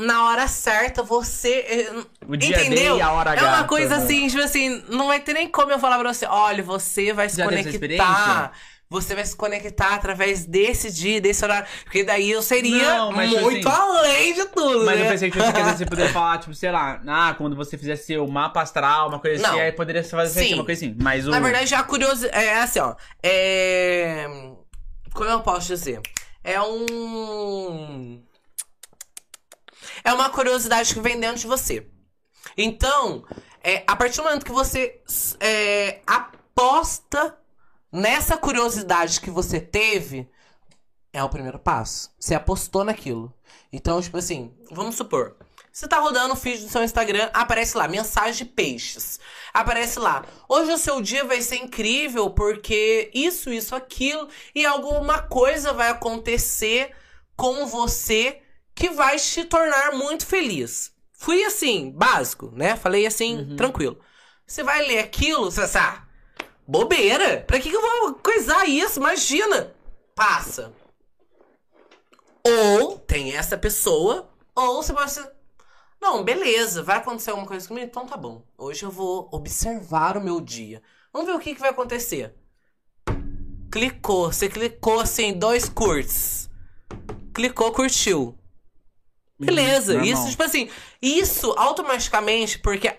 Na 0.00 0.24
hora 0.24 0.48
certa, 0.48 1.02
você. 1.04 1.64
eh, 1.68 2.04
O 2.26 2.36
dia 2.36 2.60
Entendeu? 2.60 2.94
D 2.94 2.98
e 2.98 3.02
a 3.02 3.12
hora 3.12 3.34
É 3.34 3.42
uma 3.42 3.64
coisa 3.64 3.96
né? 3.98 4.04
assim, 4.04 4.26
tipo 4.26 4.42
assim, 4.42 4.82
não 4.88 5.06
vai 5.06 5.20
ter 5.20 5.32
nem 5.34 5.48
como 5.48 5.70
eu 5.70 5.78
falar 5.78 5.98
pra 6.00 6.12
você, 6.12 6.26
olha, 6.26 6.62
você 6.64 7.12
vai 7.12 7.28
se 7.28 7.36
Já 7.36 7.44
conectar. 7.44 8.52
Você 8.90 9.14
vai 9.14 9.24
se 9.24 9.34
conectar 9.34 9.94
através 9.94 10.44
desse 10.44 10.92
dia, 10.92 11.20
desse 11.20 11.44
horário. 11.44 11.66
Porque 11.84 12.04
daí 12.04 12.30
eu 12.30 12.42
seria 12.42 12.96
Não, 12.96 13.12
mas, 13.12 13.30
tipo 13.30 13.42
muito 13.42 13.68
assim, 13.68 13.80
além 13.80 14.34
de 14.34 14.44
tudo, 14.46 14.84
Mas 14.84 14.98
né? 14.98 15.06
eu 15.06 15.10
pensei 15.10 15.30
que 15.30 15.38
você 15.38 15.86
poderia 15.86 16.12
falar, 16.12 16.38
tipo, 16.38 16.54
sei 16.54 16.70
lá, 16.70 17.00
ah, 17.06 17.34
quando 17.36 17.56
você 17.56 17.78
fizesse 17.78 18.06
seu 18.06 18.26
mapa 18.28 18.62
astral, 18.62 19.08
uma 19.08 19.18
coisa 19.18 19.42
assim, 19.46 19.56
Não. 19.56 19.62
aí 19.62 19.72
poderia 19.72 20.04
fazer 20.04 20.38
assim, 20.40 20.48
Sim. 20.50 20.54
uma 20.54 20.64
coisa 20.64 20.84
assim. 20.84 20.96
Mas 21.00 21.26
o. 21.26 21.30
Na 21.30 21.40
verdade, 21.40 21.66
já 21.66 21.78
a 21.80 21.82
curiosidade. 21.84 22.36
É 22.44 22.60
assim, 22.60 22.78
ó. 22.80 22.94
É. 23.22 24.26
Como 25.14 25.30
eu 25.30 25.40
posso 25.40 25.68
dizer? 25.68 26.00
é 26.44 26.60
um. 26.60 28.22
É 30.04 30.12
uma 30.12 30.28
curiosidade 30.28 30.92
que 30.92 31.00
vem 31.00 31.18
dentro 31.18 31.40
de 31.40 31.46
você. 31.46 31.88
Então, 32.56 33.24
é, 33.62 33.82
a 33.86 33.96
partir 33.96 34.18
do 34.18 34.24
momento 34.24 34.44
que 34.44 34.52
você 34.52 35.00
é, 35.40 36.02
aposta 36.06 37.38
nessa 37.90 38.36
curiosidade 38.36 39.20
que 39.20 39.30
você 39.30 39.58
teve, 39.58 40.28
é 41.12 41.24
o 41.24 41.28
primeiro 41.28 41.58
passo. 41.58 42.12
Você 42.20 42.34
apostou 42.34 42.84
naquilo. 42.84 43.32
Então, 43.72 44.02
tipo 44.02 44.18
assim, 44.18 44.54
vamos 44.70 44.96
supor. 44.96 45.36
Você 45.72 45.88
tá 45.88 45.98
rodando 45.98 46.34
o 46.34 46.36
feed 46.36 46.62
do 46.62 46.68
seu 46.68 46.84
Instagram, 46.84 47.28
aparece 47.32 47.76
lá, 47.76 47.88
mensagem 47.88 48.44
de 48.46 48.52
peixes. 48.52 49.18
Aparece 49.52 49.98
lá, 49.98 50.24
hoje 50.48 50.70
o 50.70 50.78
seu 50.78 51.00
dia 51.00 51.24
vai 51.24 51.40
ser 51.40 51.56
incrível 51.56 52.30
porque 52.30 53.10
isso, 53.12 53.50
isso, 53.50 53.74
aquilo, 53.74 54.28
e 54.54 54.64
alguma 54.64 55.22
coisa 55.22 55.72
vai 55.72 55.88
acontecer 55.88 56.94
com 57.36 57.66
você 57.66 58.40
que 58.74 58.90
vai 58.90 59.16
te 59.16 59.44
tornar 59.44 59.92
muito 59.92 60.26
feliz. 60.26 60.92
Fui 61.12 61.44
assim, 61.44 61.90
básico, 61.90 62.50
né? 62.52 62.76
Falei 62.76 63.06
assim, 63.06 63.38
uhum. 63.38 63.56
tranquilo. 63.56 63.98
Você 64.46 64.62
vai 64.62 64.86
ler 64.86 64.98
aquilo, 64.98 65.50
vai 65.50 65.64
ah, 65.76 66.04
bobeira. 66.66 67.42
Pra 67.46 67.58
que, 67.58 67.70
que 67.70 67.76
eu 67.76 67.80
vou 67.80 68.14
coisar 68.14 68.68
isso? 68.68 68.98
Imagina. 68.98 69.74
Passa. 70.14 70.72
Ou 72.46 72.98
tem 72.98 73.34
essa 73.34 73.56
pessoa, 73.56 74.30
ou 74.54 74.82
você 74.82 74.92
pode 74.92 75.12
ser. 75.12 75.32
Não, 76.00 76.22
beleza, 76.22 76.82
vai 76.82 76.98
acontecer 76.98 77.30
alguma 77.30 77.48
coisa 77.48 77.66
comigo? 77.66 77.86
Então 77.86 78.04
tá 78.04 78.16
bom. 78.16 78.44
Hoje 78.58 78.84
eu 78.84 78.90
vou 78.90 79.28
observar 79.32 80.18
o 80.18 80.20
meu 80.20 80.40
dia. 80.40 80.82
Vamos 81.10 81.26
ver 81.26 81.34
o 81.34 81.40
que, 81.40 81.54
que 81.54 81.60
vai 81.60 81.70
acontecer. 81.70 82.34
Clicou, 83.72 84.30
você 84.30 84.48
clicou 84.48 85.00
assim, 85.00 85.32
dois 85.32 85.68
curts. 85.68 86.50
Clicou, 87.32 87.72
curtiu. 87.72 88.38
Beleza, 89.38 89.96
uhum, 89.96 90.02
isso, 90.02 90.30
tipo 90.30 90.42
assim, 90.42 90.70
isso 91.02 91.52
automaticamente, 91.56 92.58
porque 92.58 92.96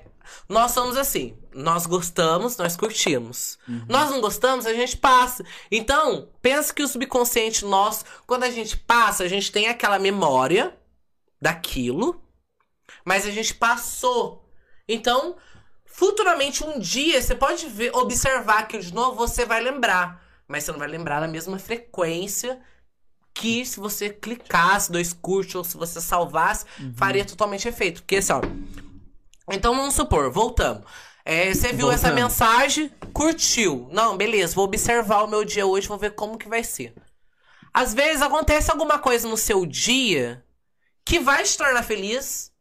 nós 0.50 0.72
somos 0.72 0.98
assim, 0.98 1.38
nós 1.54 1.86
gostamos, 1.86 2.58
nós 2.58 2.76
curtimos. 2.76 3.58
Uhum. 3.68 3.86
Nós 3.88 4.10
não 4.12 4.20
gostamos, 4.20 4.66
a 4.66 4.74
gente 4.74 4.98
passa. 4.98 5.46
Então, 5.72 6.30
pensa 6.42 6.74
que 6.74 6.84
o 6.84 6.88
subconsciente 6.88 7.64
nosso, 7.66 8.04
quando 8.28 8.44
a 8.44 8.52
gente 8.52 8.78
passa, 8.78 9.24
a 9.24 9.28
gente 9.28 9.52
tem 9.52 9.68
aquela 9.68 9.98
memória 9.98 10.78
daquilo, 11.42 12.22
mas 13.06 13.26
a 13.26 13.32
gente 13.32 13.54
passou. 13.54 14.48
Então, 14.88 15.38
futuramente, 15.86 16.64
um 16.64 16.80
dia, 16.80 17.22
você 17.22 17.34
pode 17.34 17.68
ver, 17.68 17.96
observar 17.96 18.60
aquilo 18.60 18.84
de 18.84 18.94
novo, 18.94 19.16
você 19.16 19.46
vai 19.46 19.62
lembrar. 19.62 20.24
Mas 20.48 20.64
você 20.64 20.72
não 20.72 20.80
vai 20.80 20.88
lembrar 20.88 21.22
na 21.22 21.28
mesma 21.28 21.58
frequência 21.58 22.62
que 23.36 23.66
se 23.66 23.80
você 23.80 24.10
clicasse 24.10 24.90
dois 24.92 25.12
curte 25.12 25.58
ou 25.58 25.64
se 25.64 25.76
você 25.76 26.00
salvasse, 26.00 26.66
uhum. 26.80 26.94
faria 26.96 27.26
totalmente 27.26 27.68
efeito. 27.68 28.02
Porque 28.02 28.16
assim, 28.16 28.32
ó. 28.32 28.42
Então 29.52 29.76
vamos 29.76 29.94
supor, 29.94 30.32
voltamos. 30.32 30.84
É, 31.24 31.54
você 31.54 31.74
viu 31.74 31.92
essa 31.92 32.12
mensagem, 32.12 32.90
curtiu. 33.12 33.90
Não, 33.92 34.16
beleza, 34.16 34.56
vou 34.56 34.64
observar 34.64 35.24
o 35.24 35.28
meu 35.28 35.44
dia 35.44 35.66
hoje, 35.66 35.88
vou 35.88 35.98
ver 35.98 36.12
como 36.12 36.38
que 36.38 36.48
vai 36.48 36.64
ser. 36.64 36.96
Às 37.74 37.94
vezes 37.94 38.22
acontece 38.22 38.72
alguma 38.72 38.98
coisa 38.98 39.28
no 39.28 39.36
seu 39.36 39.66
dia 39.66 40.44
que 41.04 41.20
vai 41.20 41.44
te 41.44 41.58
tornar 41.58 41.84
feliz 41.84 42.52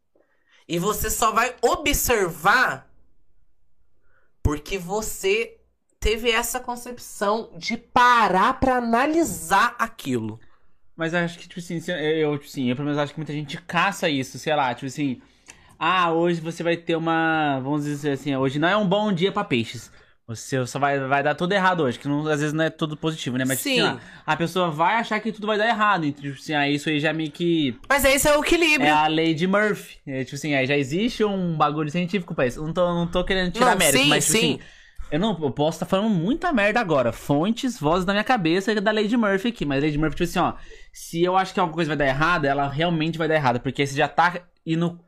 e 0.67 0.77
você 0.77 1.09
só 1.09 1.31
vai 1.31 1.55
observar 1.61 2.89
porque 4.43 4.77
você 4.77 5.57
teve 5.99 6.29
essa 6.29 6.59
concepção 6.59 7.51
de 7.55 7.77
parar 7.77 8.59
para 8.59 8.75
analisar 8.75 9.75
aquilo. 9.79 10.39
Mas 10.95 11.13
acho 11.13 11.37
que, 11.37 11.47
tipo 11.47 11.59
assim, 11.59 11.79
eu, 11.91 12.33
tipo 12.37 12.45
assim, 12.45 12.69
eu 12.69 12.75
pelo 12.75 12.85
menos 12.87 12.99
acho 12.99 13.13
que 13.13 13.19
muita 13.19 13.33
gente 13.33 13.57
caça 13.61 14.09
isso, 14.09 14.39
sei 14.39 14.55
lá, 14.55 14.73
tipo 14.73 14.85
assim. 14.85 15.21
Ah, 15.77 16.11
hoje 16.13 16.39
você 16.39 16.63
vai 16.63 16.77
ter 16.77 16.95
uma. 16.95 17.59
Vamos 17.59 17.83
dizer 17.83 18.11
assim, 18.11 18.35
hoje 18.35 18.59
não 18.59 18.67
é 18.67 18.77
um 18.77 18.87
bom 18.87 19.11
dia 19.11 19.31
para 19.31 19.43
peixes. 19.43 19.91
Você 20.27 20.65
só 20.65 20.79
vai, 20.79 20.99
vai 20.99 21.21
dar 21.21 21.35
tudo 21.35 21.51
errado 21.51 21.83
hoje, 21.83 21.99
que 21.99 22.07
não, 22.07 22.25
às 22.27 22.39
vezes 22.39 22.51
não 22.51 22.63
é 22.63 22.69
tudo 22.71 22.97
positivo, 22.97 23.37
né? 23.37 23.45
Mas 23.45 23.61
tipo 23.61 23.75
Sim. 23.75 23.81
Assim, 23.81 23.99
a 24.25 24.35
pessoa 24.35 24.71
vai 24.71 24.95
achar 24.95 25.19
que 25.19 25.31
tudo 25.31 25.45
vai 25.45 25.55
dar 25.55 25.67
errado. 25.67 26.03
Então, 26.03 26.23
tipo 26.23 26.35
assim, 26.35 26.55
aí 26.55 26.73
isso 26.73 26.89
aí 26.89 26.99
já 26.99 27.13
meio 27.13 27.29
que. 27.29 27.77
Mas 27.87 28.03
esse 28.05 28.27
é 28.27 28.35
o 28.35 28.41
equilíbrio. 28.41 28.87
É 28.87 28.91
a 28.91 29.05
lei 29.05 29.35
de 29.35 29.45
Murphy. 29.45 29.99
É, 30.07 30.23
tipo 30.23 30.35
assim, 30.35 30.55
aí 30.55 30.65
já 30.65 30.75
existe 30.75 31.23
um 31.23 31.55
bagulho 31.55 31.91
científico 31.91 32.33
pra 32.33 32.47
isso. 32.47 32.59
Não 32.65 32.73
tô, 32.73 32.91
não 32.91 33.05
tô 33.05 33.23
querendo 33.23 33.51
tirar 33.51 33.71
não, 33.71 33.77
mérito, 33.77 34.01
sim, 34.01 34.09
mas 34.09 34.25
tipo 34.25 34.39
sim. 34.39 34.53
assim. 34.55 34.59
Eu 35.15 35.19
não 35.19 35.29
eu 35.41 35.49
posso 35.49 35.77
estar 35.77 35.85
tá 35.85 35.89
falando 35.89 36.09
muita 36.09 36.51
merda 36.51 36.81
agora. 36.81 37.13
Fontes, 37.13 37.79
vozes 37.79 38.03
da 38.03 38.11
minha 38.11 38.23
cabeça 38.23 38.75
da 38.81 38.91
Lady 38.91 39.15
Murphy 39.15 39.47
aqui. 39.47 39.65
Mas 39.65 39.81
Lady 39.81 39.97
Murphy, 39.97 40.17
tipo 40.17 40.23
assim, 40.25 40.39
ó. 40.39 40.53
Se 40.91 41.23
eu 41.23 41.37
acho 41.37 41.53
que 41.53 41.59
alguma 41.59 41.73
coisa 41.73 41.87
vai 41.87 41.95
dar 41.95 42.05
errada, 42.05 42.49
ela 42.49 42.67
realmente 42.67 43.17
vai 43.17 43.25
dar 43.25 43.35
errada. 43.35 43.57
Porque 43.57 43.87
você 43.87 43.95
já 43.95 44.09
tá 44.09 44.41
indo 44.65 44.99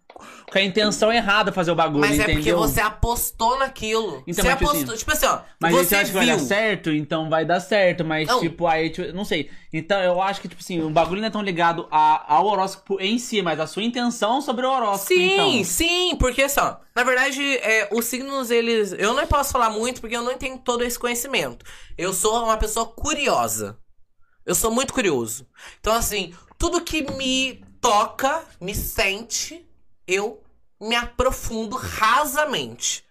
com 0.51 0.57
a 0.57 0.61
intenção 0.61 1.11
errada 1.11 1.51
fazer 1.51 1.71
o 1.71 1.75
bagulho, 1.75 2.01
Mas 2.01 2.15
entendeu? 2.15 2.31
é 2.31 2.35
porque 2.35 2.53
você 2.53 2.81
apostou 2.81 3.59
naquilo. 3.59 4.23
Então, 4.27 4.43
você 4.43 4.51
tipo 4.51 4.63
apostou, 4.65 4.93
assim, 4.93 4.97
tipo 4.97 5.11
assim, 5.11 5.25
ó. 5.25 5.39
Mas 5.59 5.73
você 5.73 5.95
acha 5.95 6.05
que 6.05 6.17
vai 6.17 6.25
dar 6.25 6.39
certo, 6.39 6.91
então 6.91 7.29
vai 7.29 7.45
dar 7.45 7.59
certo. 7.59 8.05
Mas, 8.05 8.27
não. 8.27 8.39
tipo, 8.39 8.65
aí, 8.65 8.89
tipo, 8.89 9.11
não 9.13 9.25
sei. 9.25 9.49
Então, 9.71 9.99
eu 10.01 10.21
acho 10.21 10.41
que, 10.41 10.47
tipo 10.47 10.61
assim, 10.61 10.81
o 10.81 10.89
bagulho 10.89 11.21
não 11.21 11.27
é 11.27 11.31
tão 11.31 11.41
ligado 11.41 11.87
a, 11.91 12.35
ao 12.35 12.45
horóscopo 12.45 12.97
em 12.99 13.19
si, 13.19 13.41
mas 13.41 13.59
a 13.59 13.67
sua 13.67 13.83
intenção 13.83 14.41
sobre 14.41 14.65
o 14.65 14.71
horóscopo. 14.71 15.13
Sim, 15.13 15.33
então. 15.33 15.63
sim, 15.63 16.15
porque 16.17 16.47
só. 16.47 16.81
Na 16.95 17.03
verdade, 17.03 17.41
é, 17.57 17.89
os 17.91 18.05
signos, 18.05 18.49
eles. 18.49 18.93
Eu 18.97 19.13
não 19.13 19.27
posso 19.27 19.51
falar 19.51 19.69
muito 19.69 20.01
porque 20.01 20.15
eu 20.15 20.23
não 20.23 20.37
tenho 20.37 20.57
todo 20.57 20.83
esse 20.83 20.97
conhecimento. 20.97 21.65
Eu 21.97 22.13
sou 22.13 22.43
uma 22.43 22.57
pessoa 22.57 22.85
curiosa. 22.85 23.77
Eu 24.45 24.55
sou 24.55 24.71
muito 24.71 24.93
curioso. 24.93 25.45
Então, 25.79 25.93
assim, 25.93 26.33
tudo 26.57 26.79
que 26.79 27.01
me 27.11 27.61
toca, 27.81 28.43
me 28.61 28.73
sente, 28.73 29.66
eu 30.07 30.41
me 30.79 30.95
aprofundo 30.95 31.75
rasamente. 31.75 33.05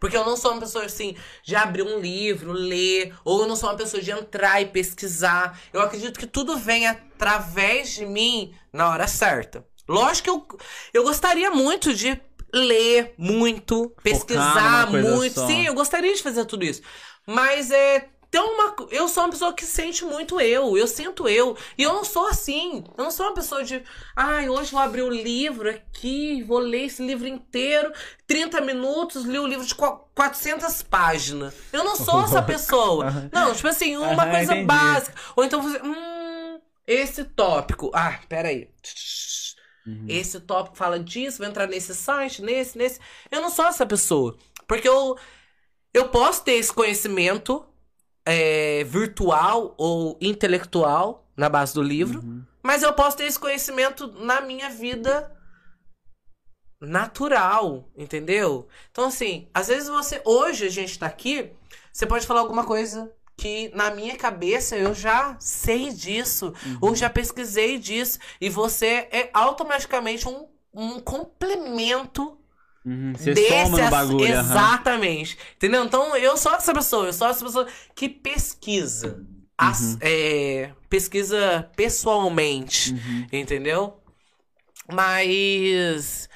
Porque 0.00 0.16
eu 0.16 0.24
não 0.24 0.36
sou 0.36 0.52
uma 0.52 0.60
pessoa 0.60 0.86
assim 0.86 1.14
de 1.44 1.54
abrir 1.54 1.82
um 1.82 2.00
livro, 2.00 2.52
ler, 2.52 3.14
ou 3.22 3.42
eu 3.42 3.48
não 3.48 3.54
sou 3.54 3.68
uma 3.68 3.76
pessoa 3.76 4.02
de 4.02 4.10
entrar 4.10 4.60
e 4.62 4.66
pesquisar. 4.66 5.60
Eu 5.72 5.82
acredito 5.82 6.18
que 6.18 6.26
tudo 6.26 6.56
vem 6.56 6.86
através 6.86 7.90
de 7.90 8.06
mim 8.06 8.54
na 8.72 8.88
hora 8.88 9.06
certa. 9.06 9.64
Lógico 9.86 10.24
que 10.24 10.30
eu, 10.30 10.58
eu 10.94 11.02
gostaria 11.02 11.50
muito 11.50 11.92
de 11.92 12.18
ler 12.52 13.14
muito, 13.18 13.90
pesquisar 14.02 14.90
muito. 14.90 15.34
Só. 15.34 15.46
Sim, 15.46 15.66
eu 15.66 15.74
gostaria 15.74 16.14
de 16.14 16.22
fazer 16.22 16.44
tudo 16.46 16.64
isso. 16.64 16.80
Mas 17.26 17.70
é 17.70 18.08
então, 18.30 18.46
uma, 18.54 18.76
eu 18.92 19.08
sou 19.08 19.24
uma 19.24 19.30
pessoa 19.30 19.52
que 19.52 19.66
sente 19.66 20.04
muito 20.04 20.40
eu, 20.40 20.78
eu 20.78 20.86
sinto 20.86 21.28
eu. 21.28 21.58
E 21.76 21.82
eu 21.82 21.92
não 21.92 22.04
sou 22.04 22.28
assim. 22.28 22.84
Eu 22.96 23.02
não 23.02 23.10
sou 23.10 23.26
uma 23.26 23.34
pessoa 23.34 23.64
de, 23.64 23.82
ai, 24.14 24.46
ah, 24.46 24.52
hoje 24.52 24.70
vou 24.70 24.80
abrir 24.80 25.02
o 25.02 25.08
um 25.08 25.10
livro 25.10 25.68
aqui, 25.68 26.40
vou 26.44 26.60
ler 26.60 26.84
esse 26.84 27.04
livro 27.04 27.26
inteiro, 27.26 27.92
30 28.28 28.60
minutos, 28.60 29.24
li 29.24 29.36
o 29.36 29.48
livro 29.48 29.66
de 29.66 29.74
400 29.74 30.80
páginas. 30.84 31.52
Eu 31.72 31.82
não 31.82 31.96
sou 31.96 32.22
essa 32.22 32.40
pessoa. 32.40 33.28
Não, 33.32 33.52
tipo 33.52 33.66
assim, 33.66 33.96
uma 33.96 34.22
ah, 34.22 34.30
coisa 34.30 34.52
entendi. 34.52 34.64
básica. 34.64 35.20
Ou 35.34 35.42
então 35.42 35.60
você, 35.60 35.82
hum, 35.82 36.60
esse 36.86 37.24
tópico. 37.24 37.90
Ah, 37.92 38.20
peraí. 38.28 38.70
Uhum. 39.84 40.06
Esse 40.08 40.38
tópico 40.38 40.76
fala 40.76 41.00
disso, 41.00 41.38
vou 41.38 41.48
entrar 41.48 41.66
nesse 41.66 41.96
site, 41.96 42.42
nesse, 42.42 42.78
nesse. 42.78 43.00
Eu 43.28 43.40
não 43.40 43.50
sou 43.50 43.64
essa 43.64 43.84
pessoa. 43.84 44.38
Porque 44.68 44.88
eu, 44.88 45.18
eu 45.92 46.10
posso 46.10 46.44
ter 46.44 46.52
esse 46.52 46.72
conhecimento 46.72 47.66
é, 48.30 48.84
virtual 48.84 49.74
ou 49.76 50.16
intelectual 50.20 51.26
na 51.36 51.48
base 51.48 51.74
do 51.74 51.82
livro, 51.82 52.20
uhum. 52.20 52.44
mas 52.62 52.84
eu 52.84 52.92
posso 52.92 53.16
ter 53.16 53.24
esse 53.24 53.38
conhecimento 53.38 54.06
na 54.24 54.40
minha 54.40 54.70
vida 54.70 55.36
natural, 56.80 57.90
entendeu? 57.96 58.68
Então, 58.92 59.06
assim, 59.06 59.48
às 59.52 59.66
vezes 59.66 59.88
você. 59.88 60.22
Hoje 60.24 60.64
a 60.66 60.70
gente 60.70 60.96
tá 60.96 61.06
aqui, 61.06 61.50
você 61.92 62.06
pode 62.06 62.24
falar 62.24 62.40
alguma 62.40 62.64
coisa 62.64 63.12
que 63.36 63.70
na 63.74 63.90
minha 63.90 64.16
cabeça 64.16 64.76
eu 64.76 64.94
já 64.94 65.36
sei 65.40 65.90
disso, 65.90 66.54
uhum. 66.64 66.78
ou 66.80 66.94
já 66.94 67.10
pesquisei 67.10 67.78
disso, 67.78 68.20
e 68.40 68.48
você 68.48 69.08
é 69.10 69.28
automaticamente 69.34 70.28
um, 70.28 70.46
um 70.72 71.00
complemento 71.00 72.38
Uhum, 72.84 73.12
você 73.14 73.34
Desse 73.34 73.48
soma 73.48 73.78
no 73.78 73.90
bagulho. 73.90 74.26
Exatamente. 74.26 75.34
Uhum. 75.34 75.42
Entendeu? 75.56 75.84
Então, 75.84 76.16
eu 76.16 76.36
sou 76.36 76.54
essa 76.54 76.72
pessoa. 76.72 77.06
Eu 77.06 77.12
sou 77.12 77.28
essa 77.28 77.44
pessoa 77.44 77.66
que 77.94 78.08
pesquisa. 78.08 79.24
As, 79.56 79.80
uhum. 79.80 79.98
é, 80.00 80.70
pesquisa 80.88 81.70
pessoalmente. 81.76 82.92
Uhum. 82.92 83.26
Entendeu? 83.32 84.00
Mas. 84.90 86.28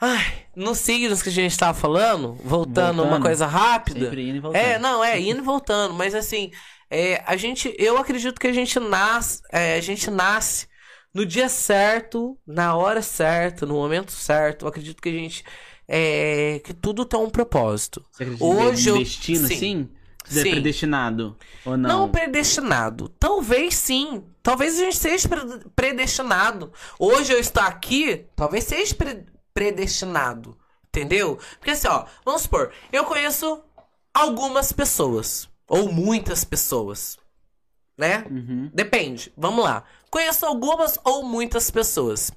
Ai, 0.00 0.46
nos 0.54 0.78
signos 0.78 1.22
que 1.22 1.30
a 1.30 1.32
gente 1.32 1.56
tava 1.56 1.76
falando, 1.76 2.34
voltando, 2.34 2.96
voltando. 2.96 3.02
uma 3.02 3.20
coisa 3.20 3.46
rápida. 3.46 4.06
Sempre 4.06 4.28
indo 4.28 4.36
e 4.36 4.40
voltando. 4.40 4.62
É, 4.62 4.78
não, 4.78 5.02
é, 5.02 5.18
indo 5.18 5.38
e 5.38 5.44
voltando. 5.44 5.94
Mas 5.94 6.14
assim, 6.14 6.52
é, 6.90 7.22
a 7.26 7.36
gente. 7.36 7.74
Eu 7.78 7.98
acredito 7.98 8.38
que 8.38 8.46
a 8.46 8.52
gente 8.52 8.78
nasce. 8.78 9.42
É, 9.50 9.74
a 9.74 9.80
gente 9.80 10.10
nasce 10.10 10.68
no 11.16 11.24
dia 11.26 11.48
certo, 11.48 12.38
na 12.46 12.76
hora 12.76 13.00
certa, 13.00 13.64
no 13.64 13.74
momento 13.74 14.12
certo. 14.12 14.64
Eu 14.64 14.68
acredito 14.68 15.00
que 15.00 15.08
a 15.08 15.12
gente. 15.12 15.42
É, 15.88 16.60
que 16.64 16.74
tudo 16.74 17.04
tem 17.04 17.18
um 17.18 17.30
propósito. 17.30 18.04
Você 18.12 18.24
acredita 18.24 18.44
Hoje 18.44 18.90
em 18.90 18.98
destino, 18.98 19.44
eu, 19.44 19.48
sim? 19.48 19.56
sim? 19.56 19.88
Você 20.28 20.40
é 20.40 20.42
Sim. 20.42 20.50
predestinado? 20.50 21.36
Ou 21.64 21.76
não? 21.76 21.88
Não 21.88 22.10
predestinado. 22.10 23.08
Talvez 23.10 23.74
sim. 23.76 24.24
Talvez 24.42 24.76
a 24.76 24.84
gente 24.84 24.96
seja 24.96 25.28
pre- 25.28 25.60
predestinado. 25.76 26.72
Hoje 26.98 27.32
eu 27.32 27.38
estou 27.38 27.62
aqui, 27.62 28.26
talvez 28.34 28.64
seja 28.64 28.92
pre- 28.94 29.24
predestinado. 29.54 30.58
Entendeu? 30.88 31.38
Porque 31.58 31.70
assim, 31.70 31.86
ó, 31.88 32.04
vamos 32.24 32.42
supor, 32.42 32.72
eu 32.92 33.04
conheço 33.04 33.62
algumas 34.12 34.72
pessoas. 34.72 35.48
Ou 35.68 35.92
muitas 35.92 36.44
pessoas. 36.44 37.16
Né? 37.96 38.24
Uhum. 38.30 38.70
Depende. 38.74 39.32
Vamos 39.36 39.64
lá. 39.64 39.84
Conheço 40.10 40.46
algumas 40.46 40.98
ou 41.04 41.22
muitas 41.22 41.70
pessoas. 41.70 42.30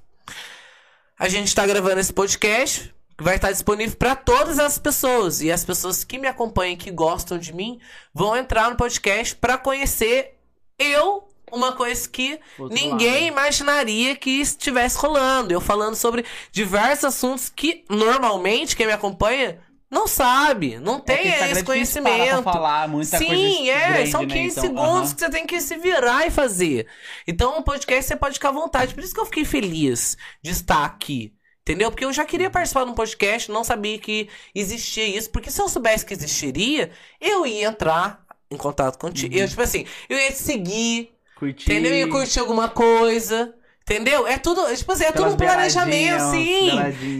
A 1.18 1.28
gente 1.28 1.54
tá 1.54 1.66
gravando 1.66 2.00
esse 2.00 2.12
podcast 2.12 2.94
que 3.16 3.22
vai 3.22 3.36
estar 3.36 3.52
disponível 3.52 3.96
para 3.96 4.16
todas 4.16 4.58
as 4.58 4.78
pessoas 4.78 5.42
e 5.42 5.52
as 5.52 5.64
pessoas 5.64 6.02
que 6.02 6.18
me 6.18 6.26
acompanham, 6.26 6.76
que 6.76 6.90
gostam 6.90 7.36
de 7.38 7.52
mim, 7.52 7.78
vão 8.14 8.34
entrar 8.34 8.70
no 8.70 8.76
podcast 8.76 9.36
para 9.36 9.58
conhecer 9.58 10.38
eu, 10.78 11.28
uma 11.52 11.72
coisa 11.72 12.08
que 12.08 12.40
ninguém 12.70 13.26
imaginaria 13.26 14.16
que 14.16 14.40
estivesse 14.40 14.96
rolando. 14.96 15.52
Eu 15.52 15.60
falando 15.60 15.94
sobre 15.94 16.24
diversos 16.50 17.04
assuntos 17.04 17.50
que 17.50 17.84
normalmente 17.90 18.74
quem 18.74 18.86
me 18.86 18.92
acompanha 18.92 19.60
não 19.90 20.06
sabe, 20.06 20.78
não 20.78 21.00
É 21.06 21.16
tem 21.16 21.18
é 21.28 21.50
esse 21.50 21.64
conhecimento. 21.64 22.42
falar 22.42 22.88
muita 22.88 23.22
coisa 23.24 23.58
Sim, 23.58 23.68
é, 23.70 24.04
grande, 24.04 24.06
são 24.06 24.24
né? 24.24 24.26
15 24.26 24.58
Então, 24.58 24.62
segundos 24.64 24.84
aham. 24.84 25.14
que 25.14 25.20
você 25.20 25.30
tem 25.30 25.46
que 25.46 25.60
se 25.60 25.76
virar 25.76 26.26
e 26.26 26.30
fazer. 26.30 26.86
Então, 27.26 27.58
o 27.58 27.62
podcast 27.62 28.06
você 28.08 28.16
pode 28.16 28.34
ficar 28.34 28.50
à 28.50 28.52
vontade. 28.52 28.94
Por 28.94 29.02
isso 29.02 29.12
que 29.14 29.20
eu 29.20 29.24
fiquei 29.26 29.44
feliz 29.44 30.16
de 30.42 30.50
estar 30.52 30.84
aqui. 30.84 31.34
Entendeu? 31.62 31.90
Porque 31.90 32.04
eu 32.04 32.12
já 32.12 32.24
queria 32.24 32.50
participar 32.50 32.84
de 32.84 32.90
um 32.90 32.94
podcast, 32.94 33.50
não 33.50 33.62
sabia 33.64 33.98
que 33.98 34.28
existia 34.54 35.04
isso. 35.06 35.30
Porque 35.30 35.50
se 35.50 35.60
eu 35.60 35.68
soubesse 35.68 36.04
que 36.06 36.14
existiria, 36.14 36.90
eu 37.20 37.46
ia 37.46 37.68
entrar 37.68 38.24
em 38.50 38.56
contato 38.56 38.98
contigo. 38.98 39.34
Uhum. 39.34 39.40
Eu, 39.42 39.48
tipo 39.48 39.62
assim, 39.62 39.84
eu 40.08 40.18
ia 40.18 40.30
te 40.32 40.38
seguir, 40.38 41.10
Curtir. 41.34 41.72
entendeu? 41.72 41.92
Eu 41.92 41.98
ia 41.98 42.08
curtir 42.08 42.40
alguma 42.40 42.68
coisa. 42.68 43.54
Entendeu? 43.90 44.24
É 44.24 44.38
tudo, 44.38 44.72
tipo 44.76 44.92
assim, 44.92 45.02
é 45.04 45.10
tudo 45.10 45.30
um 45.30 45.36
planejamento, 45.36 46.20
sim. 46.30 46.70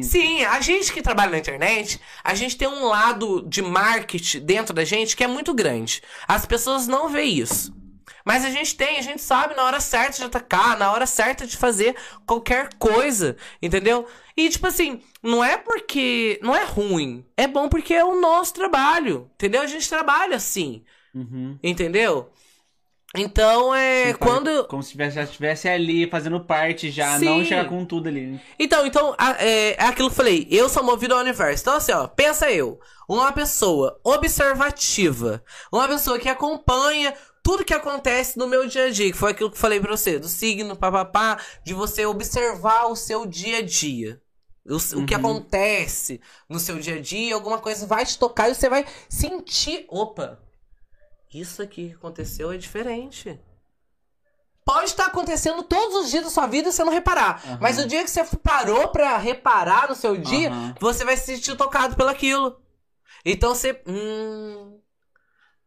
Sim, 0.04 0.44
a 0.44 0.60
gente 0.60 0.92
que 0.92 1.02
trabalha 1.02 1.32
na 1.32 1.38
internet, 1.38 2.00
a 2.22 2.32
gente 2.32 2.56
tem 2.56 2.68
um 2.68 2.84
lado 2.86 3.42
de 3.48 3.60
marketing 3.60 4.38
dentro 4.40 4.72
da 4.72 4.84
gente 4.84 5.16
que 5.16 5.24
é 5.24 5.26
muito 5.26 5.52
grande. 5.52 6.00
As 6.28 6.46
pessoas 6.46 6.86
não 6.86 7.08
veem 7.08 7.38
isso. 7.38 7.74
Mas 8.24 8.44
a 8.44 8.50
gente 8.50 8.76
tem, 8.76 8.98
a 8.98 9.02
gente 9.02 9.20
sabe 9.20 9.56
na 9.56 9.64
hora 9.64 9.80
certa 9.80 10.18
de 10.18 10.22
atacar, 10.24 10.78
na 10.78 10.92
hora 10.92 11.06
certa 11.06 11.44
de 11.44 11.56
fazer 11.56 11.96
qualquer 12.24 12.68
coisa, 12.78 13.36
entendeu? 13.60 14.06
E 14.36 14.48
tipo 14.48 14.66
assim, 14.68 15.00
não 15.20 15.42
é 15.42 15.56
porque 15.56 16.38
não 16.40 16.54
é 16.54 16.62
ruim, 16.62 17.24
é 17.36 17.48
bom 17.48 17.68
porque 17.68 17.94
é 17.94 18.04
o 18.04 18.20
nosso 18.20 18.54
trabalho, 18.54 19.28
entendeu? 19.34 19.62
A 19.62 19.66
gente 19.66 19.88
trabalha 19.88 20.36
assim, 20.36 20.84
Uhum. 21.12 21.58
entendeu? 21.62 22.30
Então 23.16 23.74
é 23.74 24.12
Sim, 24.12 24.18
quando 24.20 24.64
Como 24.68 24.82
se 24.82 24.92
tivesse, 24.92 25.16
já 25.16 25.22
estivesse 25.24 25.68
ali 25.68 26.08
fazendo 26.08 26.38
parte 26.44 26.90
já, 26.92 27.18
Sim. 27.18 27.24
não 27.24 27.44
chegar 27.44 27.68
com 27.68 27.84
tudo 27.84 28.08
ali. 28.08 28.40
Então, 28.58 28.86
então, 28.86 29.14
a- 29.18 29.32
é, 29.44 29.72
é 29.72 29.84
aquilo 29.84 30.08
que 30.08 30.12
eu 30.12 30.16
falei, 30.16 30.46
eu 30.50 30.68
sou 30.68 30.82
movido 30.84 31.14
ao 31.14 31.20
universo. 31.20 31.62
Então, 31.62 31.74
assim, 31.74 31.90
ó, 31.92 32.06
pensa 32.06 32.50
eu, 32.52 32.78
uma 33.08 33.32
pessoa 33.32 33.98
observativa, 34.04 35.42
uma 35.72 35.88
pessoa 35.88 36.18
que 36.20 36.28
acompanha 36.28 37.12
tudo 37.42 37.64
que 37.64 37.74
acontece 37.74 38.38
no 38.38 38.46
meu 38.46 38.66
dia 38.68 38.84
a 38.86 38.90
dia, 38.90 39.11
que 39.11 39.16
foi 39.18 39.32
aquilo 39.32 39.50
que 39.50 39.56
eu 39.56 39.61
falei 39.61 39.80
pra 39.80 39.90
você, 39.96 40.18
do 40.18 40.28
signo, 40.28 40.76
papapá, 40.76 41.38
de 41.64 41.74
você 41.74 42.06
observar 42.06 42.86
o 42.86 42.94
seu 42.94 43.26
dia 43.26 43.58
a 43.58 43.62
dia. 43.62 44.20
O, 44.64 44.76
o 45.00 45.04
que 45.06 45.14
Uhum. 45.14 45.20
acontece 45.20 46.20
no 46.48 46.61
seu 46.61 46.78
dia 46.78 46.96
a 46.96 47.00
dia, 47.00 47.34
alguma 47.34 47.58
coisa 47.58 47.86
vai 47.86 48.04
te 48.06 48.16
tocar 48.18 48.50
e 48.50 48.54
você 48.54 48.68
vai 48.68 48.86
sentir. 49.08 49.84
Opa, 49.88 50.38
isso 51.32 51.62
aqui 51.62 51.90
que 51.90 51.94
aconteceu 51.94 52.50
é 52.50 52.56
diferente. 52.56 53.38
Pode 54.64 54.86
estar 54.90 55.06
acontecendo 55.06 55.62
todos 55.62 56.04
os 56.04 56.10
dias 56.10 56.24
da 56.24 56.30
sua 56.30 56.46
vida 56.46 56.68
e 56.68 56.72
você 56.72 56.84
não 56.84 56.92
reparar. 56.92 57.42
Aham. 57.44 57.58
Mas 57.60 57.78
o 57.78 57.86
dia 57.86 58.04
que 58.04 58.10
você 58.10 58.22
parou 58.42 58.88
pra 58.88 59.16
reparar 59.16 59.88
no 59.88 59.94
seu 59.94 60.16
dia, 60.16 60.50
Aham. 60.50 60.74
você 60.80 61.04
vai 61.04 61.16
se 61.16 61.26
sentir 61.26 61.56
tocado 61.56 61.96
pelaquilo. 61.96 62.60
Então 63.24 63.54
você. 63.54 63.80
Hum. 63.86 64.78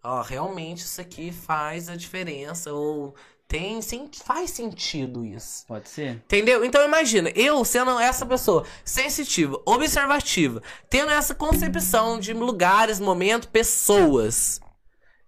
Ó, 0.03 0.21
realmente 0.21 0.79
isso 0.79 0.99
aqui 1.01 1.31
faz 1.31 1.89
a 1.89 1.95
diferença. 1.95 2.71
Ou 2.73 3.15
tem. 3.47 3.81
sen- 3.81 4.09
Faz 4.25 4.51
sentido 4.51 5.25
isso. 5.25 5.65
Pode 5.67 5.89
ser? 5.89 6.11
Entendeu? 6.25 6.63
Então 6.63 6.83
imagina, 6.85 7.29
eu 7.35 7.63
sendo 7.65 7.99
essa 7.99 8.25
pessoa 8.25 8.65
sensitiva, 8.85 9.61
observativa, 9.65 10.61
tendo 10.89 11.11
essa 11.11 11.33
concepção 11.35 12.19
de 12.19 12.31
lugares, 12.33 12.99
momentos, 12.99 13.49
pessoas. 13.49 14.61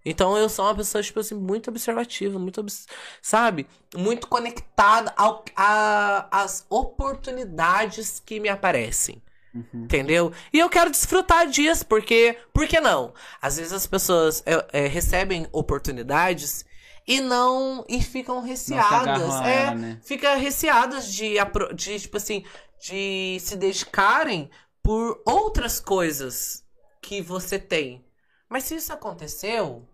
Então 0.05 0.37
eu 0.37 0.47
sou 0.47 0.65
uma 0.65 0.75
pessoa, 0.75 1.01
tipo 1.01 1.19
assim, 1.19 1.33
muito 1.35 1.69
observativa, 1.69 2.37
muito, 2.37 2.59
obs- 2.61 2.85
sabe? 3.21 3.67
Muito 3.97 4.27
conectada 4.27 5.11
ao, 5.17 5.43
a, 5.55 6.27
às 6.43 6.65
oportunidades 6.69 8.21
que 8.23 8.39
me 8.39 8.47
aparecem. 8.49 9.21
Uhum. 9.53 9.85
Entendeu? 9.85 10.33
E 10.51 10.59
eu 10.59 10.69
quero 10.69 10.91
desfrutar 10.91 11.47
disso, 11.47 11.85
porque. 11.85 12.37
Por 12.53 12.67
que 12.67 12.79
não? 12.79 13.13
Às 13.41 13.57
vezes 13.57 13.71
as 13.71 13.87
pessoas 13.87 14.43
é, 14.45 14.83
é, 14.83 14.87
recebem 14.87 15.47
oportunidades 15.51 16.65
e 17.07 17.21
não. 17.21 17.85
e 17.87 18.01
ficam 18.01 18.41
receadas. 18.41 19.33
é, 19.45 19.63
ela, 19.63 19.75
né? 19.75 19.99
fica 20.03 20.35
receadas 20.35 21.11
de, 21.11 21.35
de, 21.73 21.99
tipo 22.01 22.17
assim, 22.17 22.43
de 22.81 23.37
se 23.39 23.55
dedicarem 23.55 24.49
por 24.83 25.21
outras 25.25 25.79
coisas 25.79 26.63
que 27.01 27.21
você 27.21 27.57
tem. 27.57 28.05
Mas 28.49 28.65
se 28.65 28.75
isso 28.75 28.91
aconteceu, 28.91 29.87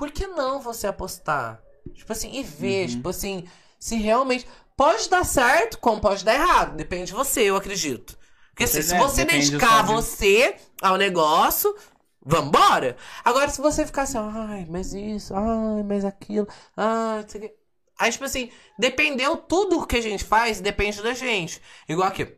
por 0.00 0.10
que 0.10 0.26
não 0.26 0.60
você 0.60 0.86
apostar? 0.86 1.60
Tipo 1.94 2.10
assim, 2.12 2.32
e 2.38 2.42
ver, 2.42 2.86
Uhum. 2.88 2.94
tipo 2.96 3.08
assim, 3.10 3.44
se 3.78 3.96
realmente. 3.96 4.46
Pode 4.76 5.10
dar 5.10 5.24
certo, 5.24 5.76
como 5.78 6.00
pode 6.00 6.24
dar 6.24 6.34
errado. 6.34 6.74
Depende 6.74 7.06
de 7.06 7.12
você, 7.12 7.42
eu 7.42 7.54
acredito. 7.56 8.18
Porque 8.48 8.64
assim, 8.64 8.80
se 8.80 8.88
certeza, 8.88 9.08
você 9.08 9.24
dedicar 9.26 9.82
de- 9.84 9.92
você 9.92 10.56
ao 10.80 10.96
negócio, 10.96 11.76
vambora. 12.24 12.96
Agora, 13.22 13.50
se 13.50 13.60
você 13.60 13.84
ficar 13.84 14.02
assim, 14.02 14.16
ai, 14.18 14.66
mas 14.70 14.94
isso, 14.94 15.34
ai, 15.34 15.82
mas 15.82 16.02
aquilo, 16.04 16.48
ai, 16.74 17.20
não 17.22 17.28
sei 17.28 17.40
o 17.40 17.44
quê. 17.44 17.54
Aí, 17.98 18.10
tipo 18.10 18.24
assim, 18.24 18.50
dependeu 18.78 19.36
tudo 19.36 19.86
que 19.86 19.96
a 19.96 20.00
gente 20.02 20.24
faz, 20.24 20.60
depende 20.62 21.02
da 21.02 21.12
gente. 21.12 21.60
Igual 21.86 22.08
aqui. 22.08 22.34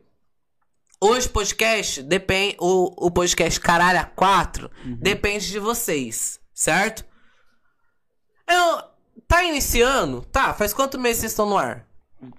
Hoje, 0.99 1.27
podcast, 1.29 2.03
depende. 2.03 2.57
O, 2.59 3.07
o 3.07 3.11
podcast 3.11 3.57
Caralho 3.59 3.99
a 3.99 4.05
4 4.05 4.69
Uhum. 4.85 4.97
depende 5.01 5.49
de 5.49 5.59
vocês, 5.59 6.39
certo? 6.53 7.05
Eu, 8.47 8.83
tá 9.27 9.43
iniciando? 9.43 10.21
Tá, 10.31 10.53
faz 10.53 10.73
quanto 10.73 10.99
meses 10.99 11.21
vocês 11.21 11.31
estão 11.31 11.47
no 11.49 11.57
ar? 11.57 11.85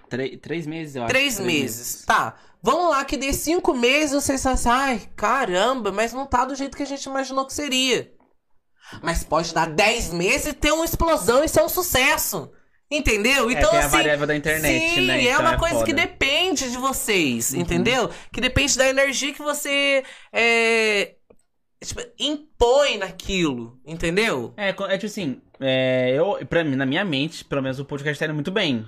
Três, 0.09 0.39
três 0.41 0.65
meses, 0.67 0.95
eu 0.95 1.03
acho. 1.03 1.09
Três 1.09 1.39
meses. 1.39 2.03
Tá. 2.05 2.35
Vamos 2.61 2.89
lá, 2.89 3.05
que 3.05 3.15
de 3.17 3.31
cinco 3.33 3.73
meses 3.75 4.11
vocês 4.23 4.41
falam 4.41 4.55
assim, 4.55 4.69
ai, 4.69 5.01
caramba, 5.15 5.91
mas 5.91 6.13
não 6.13 6.25
tá 6.25 6.45
do 6.45 6.55
jeito 6.55 6.75
que 6.75 6.81
a 6.83 6.87
gente 6.87 7.03
imaginou 7.05 7.45
que 7.45 7.53
seria. 7.53 8.11
Mas 9.03 9.23
pode 9.23 9.53
dar 9.53 9.67
dez 9.69 10.11
meses 10.11 10.47
e 10.47 10.53
ter 10.53 10.71
uma 10.71 10.85
explosão 10.85 11.43
e 11.43 11.47
ser 11.49 11.61
um 11.61 11.69
sucesso. 11.69 12.51
Entendeu? 12.89 13.49
Então, 13.49 13.69
é, 13.69 13.71
tem 13.71 13.79
a 13.79 13.85
assim. 13.85 13.97
variável 13.97 14.27
da 14.27 14.35
internet, 14.35 14.89
sim, 14.95 15.01
né? 15.07 15.23
é 15.23 15.31
Então 15.31 15.41
uma 15.41 15.57
coisa 15.57 15.83
que 15.83 15.91
foda. 15.91 16.01
depende 16.01 16.69
de 16.69 16.77
vocês, 16.77 17.51
Uhum. 17.51 17.61
entendeu? 17.61 18.09
Que 18.31 18.39
depende 18.39 18.77
da 18.77 18.87
energia 18.87 19.33
que 19.33 19.41
você 19.41 20.03
é, 20.31 21.15
tipo, 21.83 22.01
impõe 22.19 22.99
naquilo, 22.99 23.79
entendeu? 23.85 24.53
É, 24.55 24.69
é 24.69 24.97
tipo 24.97 25.05
assim, 25.07 25.41
é, 25.59 26.11
eu, 26.13 26.37
pra 26.47 26.63
mim, 26.63 26.75
na 26.75 26.85
minha 26.85 27.05
mente, 27.05 27.43
pelo 27.45 27.61
menos 27.61 27.79
o 27.79 27.85
podcast 27.85 28.19
tá 28.19 28.25
indo 28.25 28.33
muito 28.33 28.51
bem. 28.51 28.85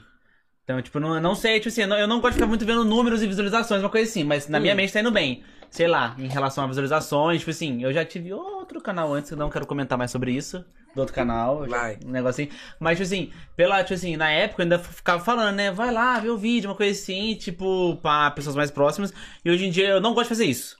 Então, 0.63 0.81
tipo, 0.81 0.99
não, 0.99 1.15
eu 1.15 1.21
não 1.21 1.33
sei, 1.33 1.59
tipo 1.59 1.69
assim, 1.69 1.81
eu 1.83 1.87
não, 1.87 1.97
eu 1.97 2.07
não 2.07 2.19
gosto 2.19 2.33
de 2.33 2.39
ficar 2.39 2.47
muito 2.47 2.65
vendo 2.65 2.83
números 2.83 3.23
e 3.23 3.27
visualizações, 3.27 3.81
uma 3.81 3.89
coisa 3.89 4.09
assim, 4.09 4.23
mas 4.25 4.49
na 4.49 4.59
minha 4.59 4.73
Hum. 4.73 4.77
mente 4.77 4.91
tá 4.91 4.99
indo 4.99 5.11
bem. 5.11 5.43
Sei 5.69 5.87
lá, 5.87 6.13
em 6.17 6.27
relação 6.27 6.63
a 6.63 6.67
visualizações, 6.67 7.39
tipo 7.39 7.51
assim, 7.51 7.83
eu 7.83 7.93
já 7.93 8.03
tive 8.03 8.33
outro 8.33 8.81
canal 8.81 9.13
antes, 9.13 9.31
eu 9.31 9.37
não 9.37 9.49
quero 9.49 9.65
comentar 9.65 9.97
mais 9.97 10.11
sobre 10.11 10.31
isso, 10.31 10.63
do 10.93 10.99
outro 10.99 11.13
canal, 11.15 11.65
Vai. 11.67 11.97
um 12.05 12.27
assim. 12.27 12.49
Mas, 12.79 12.97
tipo 12.97 13.03
assim, 13.03 13.31
pela, 13.55 13.81
tipo 13.83 13.93
assim, 13.93 14.17
na 14.17 14.29
época 14.29 14.61
eu 14.61 14.63
ainda 14.63 14.79
ficava 14.79 15.23
falando, 15.23 15.55
né, 15.55 15.71
vai 15.71 15.91
lá, 15.91 16.19
vê 16.19 16.29
o 16.29 16.37
vídeo, 16.37 16.69
uma 16.69 16.75
coisa 16.75 16.91
assim, 16.99 17.35
tipo, 17.35 17.95
pra 17.97 18.31
pessoas 18.31 18.55
mais 18.55 18.71
próximas, 18.71 19.13
e 19.45 19.49
hoje 19.49 19.65
em 19.65 19.69
dia 19.69 19.87
eu 19.89 20.01
não 20.01 20.13
gosto 20.13 20.25
de 20.25 20.29
fazer 20.29 20.45
isso. 20.45 20.77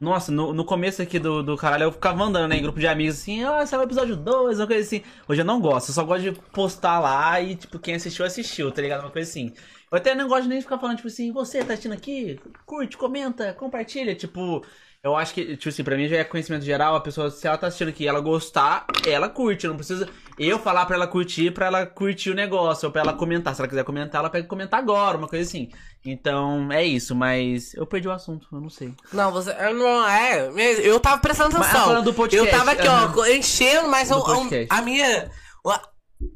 Nossa, 0.00 0.32
no, 0.32 0.54
no 0.54 0.64
começo 0.64 1.02
aqui 1.02 1.18
do, 1.18 1.42
do 1.42 1.56
caralho 1.58 1.84
eu 1.84 1.92
ficava 1.92 2.16
mandando, 2.16 2.48
né, 2.48 2.56
em 2.56 2.62
grupo 2.62 2.80
de 2.80 2.86
amigos 2.86 3.16
assim, 3.18 3.44
ah, 3.44 3.62
esse 3.62 3.74
é 3.74 3.78
o 3.78 3.82
episódio 3.82 4.16
2, 4.16 4.58
uma 4.58 4.66
coisa 4.66 4.82
assim. 4.82 5.02
Hoje 5.28 5.42
eu 5.42 5.44
não 5.44 5.60
gosto, 5.60 5.90
eu 5.90 5.94
só 5.94 6.02
gosto 6.04 6.22
de 6.22 6.32
postar 6.52 6.98
lá 7.00 7.38
e, 7.40 7.54
tipo, 7.54 7.78
quem 7.78 7.94
assistiu, 7.94 8.24
assistiu, 8.24 8.72
tá 8.72 8.80
ligado? 8.80 9.02
Uma 9.02 9.10
coisa 9.10 9.28
assim. 9.28 9.52
Eu 9.92 9.98
até 9.98 10.14
não 10.14 10.26
gosto 10.26 10.48
nem 10.48 10.58
de 10.58 10.64
ficar 10.64 10.78
falando, 10.78 10.96
tipo 10.96 11.08
assim, 11.08 11.30
você 11.32 11.58
tá 11.62 11.74
assistindo 11.74 11.92
aqui? 11.92 12.40
Curte, 12.64 12.96
comenta, 12.96 13.52
compartilha. 13.52 14.14
Tipo, 14.14 14.64
eu 15.02 15.16
acho 15.16 15.32
que, 15.32 15.56
tipo 15.56 15.68
assim, 15.68 15.82
pra 15.84 15.96
mim 15.96 16.08
já 16.08 16.16
é 16.18 16.24
conhecimento 16.24 16.64
geral, 16.64 16.94
a 16.94 17.00
pessoa, 17.00 17.30
se 17.30 17.46
ela 17.46 17.56
tá 17.56 17.66
assistindo 17.68 17.88
aqui 17.88 18.04
e 18.04 18.06
ela 18.06 18.20
gostar, 18.20 18.86
ela 19.06 19.28
curte. 19.28 19.66
Não 19.66 19.76
precisa 19.76 20.08
eu 20.38 20.58
falar 20.58 20.84
pra 20.86 20.96
ela 20.96 21.06
curtir, 21.06 21.50
pra 21.52 21.66
ela 21.66 21.86
curtir 21.86 22.30
o 22.30 22.34
negócio, 22.34 22.86
ou 22.86 22.92
pra 22.92 23.00
ela 23.02 23.12
comentar. 23.14 23.54
Se 23.54 23.60
ela 23.60 23.68
quiser 23.68 23.84
comentar, 23.84 24.20
ela 24.20 24.28
pega 24.30 24.46
comentar 24.46 24.78
agora, 24.78 25.16
uma 25.16 25.26
coisa 25.28 25.48
assim. 25.48 25.68
Então, 26.04 26.70
é 26.72 26.84
isso, 26.84 27.14
mas 27.14 27.72
eu 27.74 27.86
perdi 27.86 28.08
o 28.08 28.12
assunto, 28.12 28.46
eu 28.52 28.60
não 28.60 28.70
sei. 28.70 28.94
Não, 29.12 29.30
você. 29.32 29.50
eu 29.50 29.74
Não, 29.74 30.06
é. 30.08 30.50
Eu 30.82 30.98
tava 31.00 31.18
prestando 31.20 31.52
Mas, 31.58 31.68
atenção. 31.68 31.86
falando 31.86 32.04
do 32.04 32.14
podcast, 32.14 32.46
Eu 32.46 32.58
tava 32.58 32.72
aqui, 32.72 32.86
aham. 32.86 33.14
ó, 33.16 33.26
enchendo, 33.26 33.88
mas 33.88 34.10
eu- 34.10 34.22
a 34.68 34.82
minha. 34.82 35.30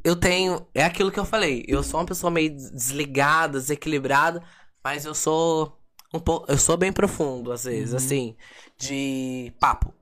Eu 0.02 0.16
tenho. 0.16 0.66
É 0.74 0.82
aquilo 0.82 1.10
que 1.12 1.20
eu 1.20 1.24
falei. 1.26 1.62
Eu 1.68 1.82
sou 1.82 2.00
uma 2.00 2.06
pessoa 2.06 2.30
meio 2.30 2.50
desligada, 2.56 3.58
desequilibrada, 3.58 4.42
mas 4.82 5.04
eu 5.04 5.14
sou. 5.14 5.78
Um 6.14 6.20
pouco, 6.20 6.50
eu 6.50 6.56
sou 6.56 6.76
bem 6.76 6.92
profundo, 6.92 7.50
às 7.50 7.64
vezes, 7.64 7.90
Uhum. 7.90 7.96
assim, 7.96 8.36
de 8.78 9.52
papo. 9.58 9.92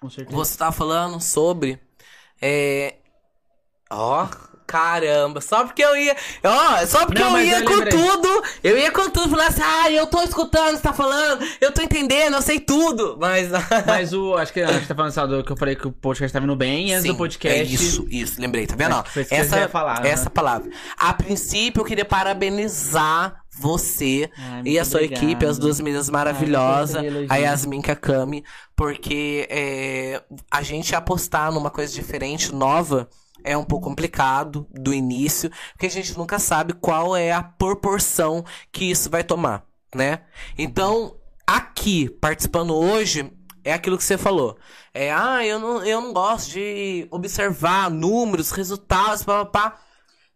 Com 0.00 0.08
certeza. 0.08 0.36
Você 0.36 0.56
tava 0.56 0.70
falando 0.72 1.20
sobre. 1.20 1.78
É. 2.40 2.94
Ó, 3.90 4.28
caramba, 4.64 5.40
só 5.40 5.64
porque 5.64 5.82
eu 5.82 5.96
ia. 5.96 6.16
Ó, 6.44 6.86
só 6.86 7.04
porque 7.04 7.20
Não, 7.20 7.36
eu 7.36 7.44
ia 7.44 7.58
eu 7.58 7.64
com 7.64 7.84
tudo. 7.84 8.42
Eu 8.62 8.78
ia 8.78 8.92
com 8.92 9.10
tudo 9.10 9.28
falar 9.28 9.48
assim, 9.48 9.60
ah, 9.64 9.90
eu 9.90 10.06
tô 10.06 10.22
escutando 10.22 10.76
você 10.76 10.82
tá 10.82 10.92
falando, 10.92 11.44
eu 11.60 11.72
tô 11.72 11.82
entendendo, 11.82 12.34
eu 12.34 12.42
sei 12.42 12.60
tudo. 12.60 13.18
Mas. 13.20 13.48
Mas 13.84 14.12
o. 14.12 14.36
Acho 14.36 14.52
que 14.52 14.60
a 14.60 14.70
gente 14.72 14.86
tá 14.86 14.94
falando 14.94 15.12
só 15.12 15.26
do 15.26 15.42
que 15.42 15.50
eu 15.50 15.56
falei 15.56 15.74
que 15.74 15.88
o 15.88 15.92
podcast 15.92 16.32
tá 16.32 16.38
vindo 16.38 16.54
bem, 16.54 16.92
antes 16.92 17.02
Sim, 17.02 17.08
do 17.08 17.16
podcast. 17.16 17.58
É 17.58 17.64
isso, 17.64 18.06
isso, 18.08 18.40
lembrei, 18.40 18.68
tá 18.68 18.76
vendo? 18.76 19.04
Essa 19.28 19.68
falar, 19.68 20.06
essa 20.06 20.26
né? 20.26 20.30
palavra. 20.32 20.70
A 20.96 21.12
princípio, 21.12 21.80
eu 21.80 21.84
queria 21.84 22.04
parabenizar 22.04 23.39
você 23.60 24.30
Ai, 24.36 24.62
e 24.64 24.78
a 24.78 24.84
sua 24.84 25.00
obrigado. 25.00 25.22
equipe, 25.22 25.46
as 25.46 25.58
duas 25.58 25.80
meninas 25.80 26.08
Ai, 26.08 26.12
maravilhosas, 26.12 27.04
elogio. 27.04 27.26
a 27.28 27.36
Yasmin 27.36 27.82
e 27.86 27.90
a 27.90 27.96
Kami, 27.96 28.44
porque 28.74 29.46
é, 29.50 30.22
a 30.50 30.62
gente 30.62 30.94
apostar 30.94 31.52
numa 31.52 31.70
coisa 31.70 31.92
diferente, 31.92 32.54
nova, 32.54 33.08
é 33.44 33.56
um 33.56 33.64
pouco 33.64 33.88
complicado 33.88 34.66
do 34.70 34.92
início, 34.92 35.50
porque 35.72 35.86
a 35.86 35.90
gente 35.90 36.16
nunca 36.16 36.38
sabe 36.38 36.72
qual 36.74 37.14
é 37.16 37.32
a 37.32 37.42
proporção 37.42 38.44
que 38.72 38.90
isso 38.90 39.10
vai 39.10 39.22
tomar, 39.24 39.64
né? 39.94 40.20
Então, 40.58 41.16
aqui, 41.46 42.08
participando 42.08 42.74
hoje, 42.74 43.30
é 43.64 43.72
aquilo 43.72 43.98
que 43.98 44.04
você 44.04 44.16
falou. 44.16 44.56
É, 44.92 45.12
ah, 45.12 45.44
eu 45.44 45.58
não, 45.58 45.84
eu 45.84 46.00
não 46.00 46.12
gosto 46.12 46.50
de 46.50 47.06
observar 47.10 47.90
números, 47.90 48.50
resultados, 48.50 49.22
papapá. 49.22 49.78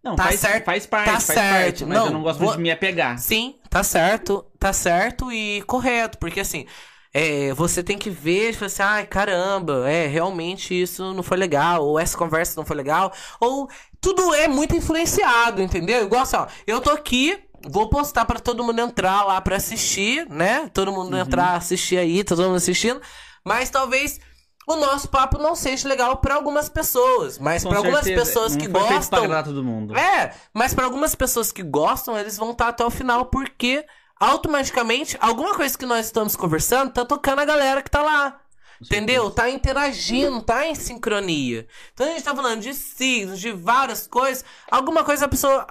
Não, 0.05 0.15
Tá 0.17 0.25
faz, 0.25 0.41
certo, 0.41 0.65
faz 0.67 0.87
parte, 0.87 1.07
tá 1.07 1.13
faz 1.13 1.25
certo. 1.25 1.65
parte, 1.65 1.85
mas 1.87 1.99
Não, 1.99 2.07
eu 2.07 2.13
não 2.13 2.23
gosto 2.23 2.39
vou- 2.39 2.49
muito 2.49 2.57
de 2.59 2.63
me 2.63 2.71
apegar. 2.71 3.19
Sim, 3.19 3.57
tá 3.71 3.83
certo, 3.83 4.45
tá 4.59 4.73
certo 4.73 5.33
e 5.33 5.63
correto, 5.63 6.19
porque 6.19 6.41
assim, 6.41 6.67
é, 7.13 7.53
você 7.55 7.83
tem 7.83 7.97
que 7.97 8.11
ver 8.11 8.51
e 8.51 8.53
falar 8.53 8.67
assim, 8.67 8.83
ai, 8.83 9.07
caramba, 9.07 9.89
é, 9.91 10.07
realmente 10.07 10.75
isso 10.81 11.15
não 11.15 11.23
foi 11.23 11.37
legal, 11.37 11.85
ou 11.85 11.99
essa 11.99 12.17
conversa 12.19 12.55
não 12.57 12.67
foi 12.67 12.77
legal, 12.77 13.13
ou 13.41 13.69
tudo 14.01 14.35
é 14.35 14.47
muito 14.49 14.77
influenciado, 14.77 15.63
entendeu? 15.63 16.05
Igual 16.05 16.23
assim, 16.23 16.37
ó, 16.37 16.47
eu 16.67 16.81
tô 16.81 16.91
aqui, 16.91 17.39
vou 17.71 17.89
postar 17.89 18.25
pra 18.27 18.39
todo 18.39 18.63
mundo 18.65 18.81
entrar 18.81 19.25
lá 19.25 19.41
pra 19.41 19.57
assistir, 19.57 20.29
né? 20.29 20.69
Todo 20.75 20.93
mundo 20.93 21.17
entrar, 21.17 21.55
assistir 21.57 21.97
aí, 21.99 22.23
tá 22.23 22.37
todo 22.37 22.47
mundo 22.47 22.57
assistindo, 22.57 23.01
mas 23.45 23.71
talvez 23.71 24.21
o 24.67 24.77
nosso 24.77 25.09
papo 25.09 25.39
não 25.39 25.55
seja 25.55 25.89
legal 25.89 26.17
pra 26.19 26.35
algumas 26.35 26.69
pessoas, 26.69 27.39
mas 27.39 27.65
pra 27.65 27.79
algumas 27.79 28.05
pessoas 28.05 28.53
não 28.57 28.61
que 28.61 28.71
foi 28.71 28.81
gostam, 28.81 29.19
agradar 29.25 29.45
todo 29.45 29.63
mundo. 29.63 29.97
é, 29.97 30.35
mas 30.53 30.73
para 30.75 30.85
algumas 30.85 31.15
pessoas 31.15 31.53
que 31.53 31.63
gostam, 31.63 32.19
eles 32.19 32.37
vão 32.37 32.53
estar 32.53 32.69
até 32.69 32.85
o 32.85 32.91
final 32.91 33.27
porque 33.27 33.85
automaticamente 34.19 35.17
alguma 35.21 35.55
coisa 35.55 35.77
que 35.77 35.87
nós 35.87 36.07
estamos 36.07 36.35
conversando 36.37 36.93
tá 36.93 37.05
tocando 37.05 37.41
a 37.41 37.45
galera 37.45 37.83
que 37.83 37.91
tá 37.91 38.03
lá. 38.03 38.41
Entendeu? 38.81 39.31
Tá 39.31 39.49
interagindo, 39.49 40.43
tá 40.43 40.67
em 40.67 40.75
sincronia. 40.75 41.67
Então 41.93 42.07
a 42.07 42.11
gente 42.11 42.25
tá 42.25 42.35
falando 42.35 42.61
de 42.61 42.75
signos, 42.75 43.41
de 43.41 43.53
várias 43.53 44.07
coisas. 44.07 44.45
Alguma 44.71 45.05
coisa 45.05 45.25
a 45.27 45.29
pessoa. 45.29 45.67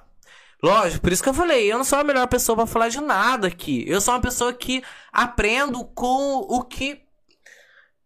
Lógico, 0.64 1.02
por 1.02 1.12
isso 1.12 1.22
que 1.22 1.28
eu 1.28 1.34
falei, 1.34 1.72
eu 1.72 1.78
não 1.78 1.84
sou 1.84 2.00
a 2.00 2.04
melhor 2.04 2.26
pessoa 2.28 2.56
pra 2.56 2.66
falar 2.66 2.88
de 2.88 3.02
nada 3.02 3.48
aqui. 3.48 3.84
Eu 3.86 4.00
sou 4.00 4.14
uma 4.14 4.22
pessoa 4.22 4.54
que 4.54 4.82
aprendo 5.12 5.84
com 5.84 6.38
o 6.38 6.64
que 6.64 7.03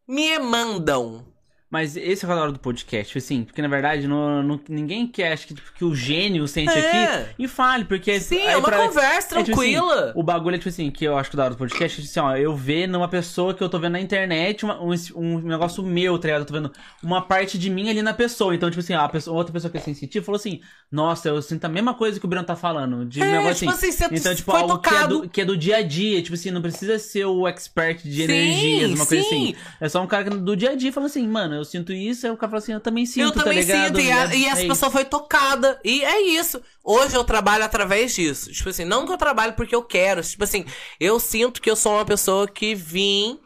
me 0.08 0.38
mandam. 0.40 1.24
Mas 1.70 1.98
esse 1.98 2.24
é 2.24 2.26
o 2.26 2.30
valor 2.30 2.52
do 2.54 2.60
podcast, 2.60 3.18
assim, 3.18 3.44
porque 3.44 3.62
na 3.62 3.68
verdade 3.68 4.08
não, 4.08 4.42
não- 4.42 4.60
ninguém 4.70 5.06
quer 5.06 5.34
acho 5.34 5.48
que, 5.48 5.54
tipo, 5.54 5.70
que 5.74 5.84
o 5.84 5.94
gênio 5.94 6.48
sente 6.48 6.72
É. 6.72 6.80
aqui 7.14 7.36
e 7.40 7.46
fale, 7.46 7.84
porque. 7.84 8.22
Sim, 8.22 8.40
é 8.40 8.56
uma 8.56 8.70
pra- 8.70 8.88
conversa 8.88 9.40
é, 9.40 9.44
tipo 9.44 9.60
assim, 9.60 9.74
tranquila. 9.74 10.14
o 10.16 10.24
bagulho 10.24 10.56
é 10.56 10.58
tipo 10.58 10.70
assim, 10.70 10.90
que 10.90 11.04
eu 11.04 11.18
acho 11.18 11.30
que 11.30 11.36
o 11.36 11.38
da 11.38 11.44
hora 11.44 11.54
do 11.54 11.58
podcast 11.58 12.00
é 12.00 12.02
tipo 12.04 12.10
assim, 12.10 12.20
ó, 12.22 12.38
eu 12.38 12.56
ver 12.56 12.88
numa 12.88 13.10
pessoa 13.10 13.54
que 13.54 13.62
eu 13.62 13.68
tô 13.68 13.78
vendo 13.80 13.92
na 13.94 14.00
internet 14.00 14.64
uma- 14.64 14.82
um, 14.82 14.94
um 15.16 15.40
negócio 15.40 15.84
meu, 15.84 16.18
tá 16.18 16.28
ligado? 16.30 16.42
Eu 16.44 16.46
tô 16.46 16.54
vendo 16.54 16.72
uma 17.04 17.22
parte 17.22 17.58
de 17.58 17.70
mim 17.70 17.90
ali 17.90 18.02
na 18.02 18.14
pessoa. 18.14 18.56
Então, 18.56 18.70
tipo 18.70 18.80
assim, 18.80 18.94
ó, 18.94 19.02
a 19.02 19.10
pessoa, 19.10 19.36
outra 19.36 19.52
pessoa 19.52 19.70
que 19.70 19.78
é 19.78 19.82
sensitiva 19.82 20.24
falou 20.26 20.38
assim, 20.38 20.62
nossa, 20.90 21.28
eu 21.28 21.42
sinto 21.42 21.66
a 21.66 21.70
mesma 21.70 21.94
coisa 21.94 22.18
que 22.18 22.26
o 22.26 22.30
Breno 22.30 22.46
tá 22.46 22.56
falando. 22.56 23.06
De 23.06 23.20
um 23.22 23.26
É, 23.26 23.32
negócio 23.40 23.68
tipo 23.68 23.72
assim. 23.72 23.90
assim, 23.90 24.06
Então, 24.16 24.34
tipo, 24.34 24.52
algo 24.54 24.78
que 24.80 24.90
é, 24.96 25.06
do, 25.08 25.28
que 25.30 25.42
é 25.42 25.46
do 25.46 25.58
dia 25.58 25.78
a 25.78 25.82
dia. 25.82 26.22
Tipo 26.22 26.36
assim, 26.36 26.50
não 26.50 26.62
precisa 26.62 26.98
ser 26.98 27.26
o 27.26 27.46
expert 27.46 28.02
de 28.04 28.16
Sim, 28.16 28.24
energias, 28.24 28.92
uma 28.92 29.06
coisa 29.06 29.24
sim. 29.24 29.50
assim. 29.52 29.56
É 29.82 29.90
só 29.90 30.02
um 30.02 30.08
cara 30.08 30.24
que 30.24 30.30
do 30.30 30.56
dia 30.56 30.70
a 30.72 30.76
dia 30.76 30.94
falando 30.94 31.10
assim, 31.10 31.28
mano, 31.28 31.57
eu 31.58 31.66
sinto 31.66 31.92
isso, 31.94 32.26
aí 32.26 32.32
o 32.32 32.38
cara 32.38 32.50
fala 32.52 32.60
assim, 32.60 32.74
eu 32.74 32.80
também 32.80 33.06
sinto, 33.06 33.26
eu 33.26 33.32
também 33.32 33.66
tá 33.66 33.86
sinto, 33.88 34.00
e, 34.00 34.12
a, 34.12 34.32
É- 34.32 34.36
e 34.38 34.46
é 34.46 34.50
essa 34.50 34.60
isso. 34.62 34.70
pessoa 34.70 34.92
foi 34.92 35.06
tocada. 35.06 35.80
E 35.84 36.04
é 36.04 36.22
isso. 36.22 36.62
Hoje 36.84 37.16
eu 37.16 37.24
trabalho 37.24 37.64
através 37.64 38.14
disso. 38.16 38.52
Tipo 38.52 38.70
assim, 38.70 38.86
não 38.86 39.06
que 39.06 39.12
eu 39.12 39.18
trabalho 39.18 39.54
porque 39.54 39.76
eu 39.76 39.84
quero. 39.84 40.22
Tipo 40.24 40.44
assim, 40.44 40.66
eu 41.00 41.20
sinto 41.20 41.62
que 41.62 41.70
eu 41.70 41.76
sou 41.76 41.94
uma 41.94 42.06
pessoa 42.06 42.48
que 42.48 42.74
vim 42.76 43.40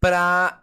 pra, 0.00 0.59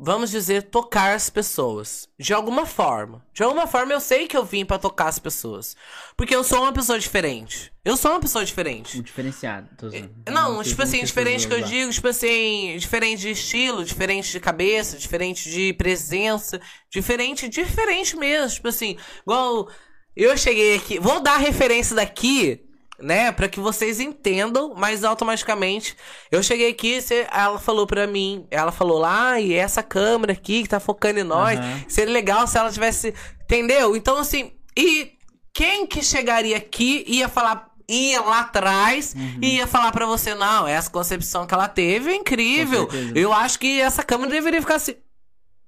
vamos 0.00 0.30
dizer, 0.30 0.62
tocar 0.64 1.14
as 1.14 1.28
pessoas. 1.28 2.08
De 2.18 2.32
alguma 2.32 2.64
forma. 2.64 3.24
De 3.34 3.42
alguma 3.42 3.66
forma 3.66 3.92
eu 3.92 4.00
sei 4.00 4.28
que 4.28 4.36
eu 4.36 4.44
vim 4.44 4.64
pra 4.64 4.78
tocar 4.78 5.08
as 5.08 5.18
pessoas. 5.18 5.76
Porque 6.16 6.34
eu 6.34 6.44
sou 6.44 6.62
uma 6.62 6.72
pessoa 6.72 6.98
diferente. 6.98 7.72
Eu 7.84 7.96
sou 7.96 8.12
uma 8.12 8.20
pessoa 8.20 8.44
diferente. 8.44 8.98
Um 8.98 9.02
diferenciado. 9.02 9.68
Tô 9.76 9.86
usando. 9.88 10.10
Não, 10.30 10.56
sei- 10.62 10.70
tipo 10.70 10.82
assim, 10.82 11.02
diferente 11.04 11.48
que 11.48 11.54
eu 11.54 11.62
digo, 11.62 11.90
tipo 11.90 12.08
assim, 12.08 12.76
diferente 12.78 13.20
de 13.22 13.30
estilo, 13.30 13.84
diferente 13.84 14.30
de 14.30 14.38
cabeça, 14.40 14.96
diferente 14.96 15.50
de 15.50 15.72
presença, 15.72 16.60
diferente, 16.90 17.48
diferente 17.48 18.16
mesmo, 18.16 18.54
tipo 18.54 18.68
assim, 18.68 18.96
igual 19.22 19.68
eu 20.14 20.36
cheguei 20.36 20.76
aqui, 20.76 20.98
vou 20.98 21.20
dar 21.20 21.34
a 21.34 21.38
referência 21.38 21.94
daqui, 21.96 22.67
né, 23.00 23.30
pra 23.32 23.48
que 23.48 23.60
vocês 23.60 24.00
entendam, 24.00 24.74
mas 24.76 25.04
automaticamente 25.04 25.96
eu 26.30 26.42
cheguei 26.42 26.70
aqui, 26.70 27.00
cê- 27.00 27.26
ela 27.32 27.58
falou 27.58 27.86
pra 27.86 28.06
mim, 28.06 28.46
ela 28.50 28.72
falou 28.72 28.98
lá, 28.98 29.38
e 29.40 29.52
essa 29.54 29.82
câmera 29.82 30.32
aqui 30.32 30.62
que 30.62 30.68
tá 30.68 30.80
focando 30.80 31.20
em 31.20 31.24
nós, 31.24 31.58
Aham. 31.58 31.84
seria 31.88 32.12
legal 32.12 32.46
se 32.46 32.58
ela 32.58 32.72
tivesse, 32.72 33.14
entendeu? 33.44 33.94
Então 33.96 34.18
assim, 34.18 34.52
e 34.76 35.12
quem 35.54 35.86
que 35.86 36.02
chegaria 36.02 36.56
aqui 36.56 37.04
ia 37.06 37.28
falar 37.28 37.68
ia 37.90 38.20
lá 38.20 38.40
atrás 38.40 39.14
Uhum. 39.16 39.38
e 39.40 39.56
ia 39.56 39.66
falar 39.66 39.90
pra 39.92 40.04
você, 40.04 40.34
não, 40.34 40.66
essa 40.68 40.90
concepção 40.90 41.46
que 41.46 41.54
ela 41.54 41.66
teve 41.68 42.10
é 42.10 42.14
incrível. 42.16 42.86
Eu 43.14 43.32
acho 43.32 43.58
que 43.58 43.80
essa 43.80 44.02
câmera 44.02 44.30
deveria 44.30 44.60
ficar 44.60 44.74
assim. 44.74 44.94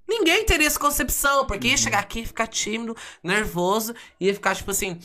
Ninguém 0.06 0.44
teria 0.44 0.66
essa 0.66 0.78
concepção, 0.78 1.46
porque 1.46 1.68
Uhum. 1.68 1.70
ia 1.72 1.78
chegar 1.78 1.98
aqui 2.00 2.20
e 2.20 2.26
ficar 2.26 2.46
tímido, 2.48 2.94
nervoso, 3.24 3.94
ia 4.20 4.34
ficar 4.34 4.54
tipo 4.54 4.70
assim. 4.70 4.98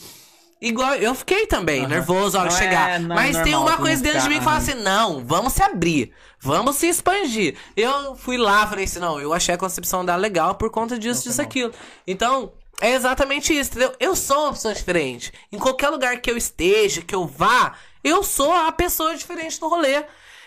Igual 0.61 0.95
eu 0.95 1.13
fiquei 1.13 1.45
também, 1.47 1.81
Aham. 1.81 1.89
nervoso 1.89 2.37
a 2.37 2.41
hora 2.41 2.49
de 2.49 2.55
Não 2.55 2.61
é 2.61 2.63
chegar. 2.65 2.99
no- 2.99 3.09
Mas 3.13 3.37
tem 3.41 3.55
uma 3.55 3.77
coisa 3.77 4.01
dentro 4.01 4.21
de 4.21 4.29
mim 4.29 4.37
que 4.39 4.43
fala 4.43 4.57
assim: 4.57 4.73
não, 4.75 5.23
vamos 5.25 5.53
se 5.53 5.61
abrir, 5.61 6.11
vamos 6.39 6.77
se 6.77 6.87
expandir. 6.87 7.55
Eu 7.75 8.15
fui 8.15 8.37
lá, 8.37 8.65
falei 8.65 8.85
assim: 8.85 8.99
não, 8.99 9.19
eu 9.19 9.33
achei 9.33 9.53
a 9.53 9.57
concepção 9.57 10.03
dela 10.05 10.17
legal 10.17 10.55
por 10.55 10.69
conta 10.69 10.97
disso, 10.97 11.19
Não, 11.19 11.23
disso, 11.23 11.35
foi 11.35 11.43
bom. 11.45 11.49
aquilo. 11.49 11.73
Então, 12.07 12.53
é 12.81 12.91
exatamente 12.93 13.57
isso, 13.57 13.71
entendeu? 13.71 13.93
Eu 13.99 14.15
sou 14.15 14.43
uma 14.45 14.53
pessoa 14.53 14.73
diferente. 14.73 15.31
Em 15.51 15.59
qualquer 15.59 15.89
lugar 15.89 16.19
que 16.21 16.31
eu 16.31 16.37
esteja, 16.37 17.01
que 17.01 17.13
eu 17.13 17.27
vá, 17.27 17.73
eu 18.03 18.23
sou 18.23 18.51
a 18.53 18.71
pessoa 18.71 19.15
diferente 19.15 19.59
do 19.59 19.67
rolê. 19.67 20.03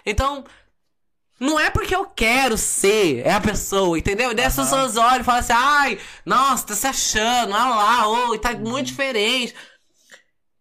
Então, 0.06 0.42
não 1.40 1.61
é 1.61 1.70
porque 1.70 1.94
eu 1.94 2.04
quero 2.04 2.59
ser, 2.59 3.24
é 3.24 3.32
a 3.32 3.40
pessoa, 3.40 3.96
entendeu? 3.98 4.32
E 4.32 4.34
daí 4.34 4.46
as 4.46 4.56
pessoas 4.56 4.96
olham 4.96 5.20
e 5.20 5.24
falam 5.24 5.40
assim, 5.40 5.52
ai, 5.54 5.98
nossa, 6.26 6.66
tá 6.66 6.74
se 6.74 6.86
achando, 6.86 7.54
olha 7.54 7.64
lá, 7.64 8.09
oi, 8.30 8.38
tá 8.38 8.52
muito 8.54 8.86
diferente. 8.86 9.54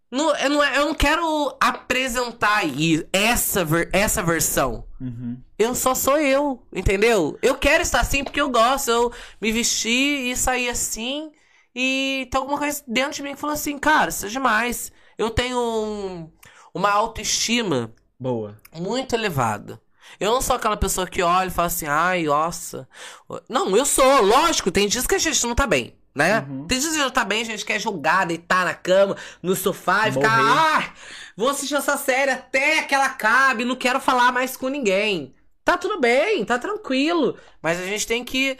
Não, 0.09 0.33
eu, 0.37 0.49
não, 0.49 0.63
eu 0.63 0.85
não 0.85 0.93
quero 0.95 1.55
apresentar 1.59 2.57
aí 2.57 3.05
essa, 3.11 3.65
ver- 3.65 3.89
essa 3.91 4.23
versão. 4.23 4.85
Uhum. 5.01 5.37
Eu 5.59 5.75
só 5.75 5.93
sou 5.93 6.17
eu, 6.17 6.61
entendeu? 6.73 7.37
Eu 7.41 7.55
quero 7.55 7.81
estar 7.83 7.99
assim 7.99 8.23
porque 8.23 8.39
eu 8.39 8.49
gosto. 8.49 8.89
Eu 8.89 9.11
me 9.41 9.51
vestir 9.51 10.31
e 10.31 10.35
sair 10.37 10.69
assim. 10.69 11.31
E 11.75 12.27
tem 12.31 12.39
alguma 12.39 12.57
coisa 12.57 12.81
dentro 12.87 13.13
de 13.13 13.23
mim 13.23 13.33
que 13.33 13.39
falou 13.39 13.53
assim, 13.53 13.77
cara, 13.77 14.09
isso 14.09 14.25
é 14.25 14.29
demais. 14.29 14.91
Eu 15.17 15.29
tenho 15.29 15.57
um- 15.59 16.31
uma 16.73 16.89
autoestima 16.91 17.93
Boa. 18.19 18.55
muito 18.75 19.13
elevada. 19.13 19.81
Eu 20.19 20.31
não 20.31 20.41
sou 20.41 20.55
aquela 20.55 20.77
pessoa 20.77 21.05
que 21.05 21.21
olha 21.21 21.47
e 21.47 21.51
fala 21.51 21.67
assim, 21.67 21.85
ai, 21.85 22.23
nossa. 22.23 22.87
Não, 23.49 23.75
eu 23.75 23.85
sou, 23.85 24.21
lógico, 24.21 24.71
tem 24.71 24.87
dias 24.87 25.05
que 25.05 25.15
a 25.15 25.19
gente 25.19 25.45
não 25.45 25.53
tá 25.53 25.67
bem, 25.67 25.93
né? 26.17 26.43
Uhum. 26.49 26.65
Tem 26.65 26.79
dias 26.79 26.93
que 26.93 26.97
já 26.97 27.11
tá 27.11 27.23
bem, 27.23 27.43
a 27.43 27.45
gente 27.45 27.63
quer 27.63 27.79
jogar, 27.79 28.25
deitar 28.25 28.65
na 28.65 28.73
cama, 28.73 29.15
no 29.41 29.55
sofá 29.55 30.09
e 30.09 30.13
ficar, 30.13 30.31
ah, 30.31 30.93
vou 31.35 31.47
assistir 31.47 31.75
essa 31.75 31.95
série 31.95 32.31
até 32.31 32.81
que 32.81 32.95
ela 32.95 33.05
acabe, 33.05 33.63
não 33.63 33.75
quero 33.75 33.99
falar 33.99 34.31
mais 34.31 34.57
com 34.57 34.67
ninguém. 34.67 35.35
Tá 35.63 35.77
tudo 35.77 35.99
bem, 35.99 36.43
tá 36.43 36.57
tranquilo. 36.57 37.37
Mas 37.61 37.79
a 37.79 37.85
gente 37.85 38.07
tem 38.07 38.23
que 38.23 38.57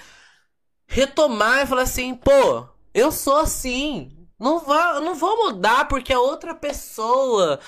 retomar 0.86 1.64
e 1.64 1.66
falar 1.66 1.82
assim, 1.82 2.14
pô, 2.14 2.68
eu 2.93 3.12
sou 3.12 3.38
assim. 3.38 4.16
Não 4.39 4.60
vou, 4.60 5.01
não 5.01 5.16
vou 5.16 5.45
mudar 5.45 5.88
porque 5.88 6.14
a 6.14 6.20
outra 6.20 6.53
pessoa 6.53 7.60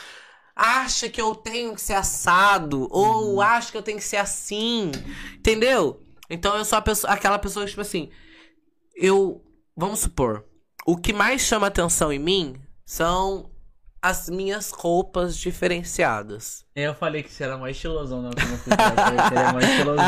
acha 0.55 1.09
que 1.09 1.19
eu 1.19 1.33
tenho 1.33 1.73
que 1.73 1.81
ser 1.81 1.93
assado 1.93 2.87
ou 2.91 3.41
acha 3.41 3.71
que 3.71 3.77
eu 3.77 3.81
tenho 3.81 3.97
que 3.97 4.03
ser 4.03 4.17
assim, 4.17 4.91
entendeu? 5.33 5.99
Então 6.29 6.55
eu 6.55 6.63
sou 6.63 6.77
a 6.77 6.81
pessoa, 6.81 7.11
aquela 7.11 7.39
pessoa 7.39 7.65
que, 7.65 7.71
tipo 7.71 7.81
assim, 7.81 8.11
eu, 8.93 9.41
vamos 9.79 9.99
supor, 9.99 10.43
o 10.85 10.97
que 10.97 11.13
mais 11.13 11.41
chama 11.41 11.67
atenção 11.67 12.11
em 12.11 12.19
mim 12.19 12.55
são 12.85 13.49
as 14.01 14.29
minhas 14.29 14.71
roupas 14.71 15.37
diferenciadas. 15.37 16.65
Eu 16.75 16.93
falei 16.95 17.23
que 17.23 17.31
você 17.31 17.43
era 17.43 17.57
mais 17.57 17.75
estilosão, 17.75 18.21
não. 18.21 18.31
Como 18.31 18.53
eu 18.53 18.57
fui 18.57 18.73
falar, 18.75 19.29
você 19.29 19.35
era 19.35 19.53
mais 19.53 19.69
estilosão. 19.69 20.05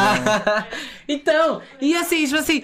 então, 1.07 1.61
e 1.82 1.95
assim, 1.95 2.26
tipo 2.26 2.38
assim, 2.38 2.63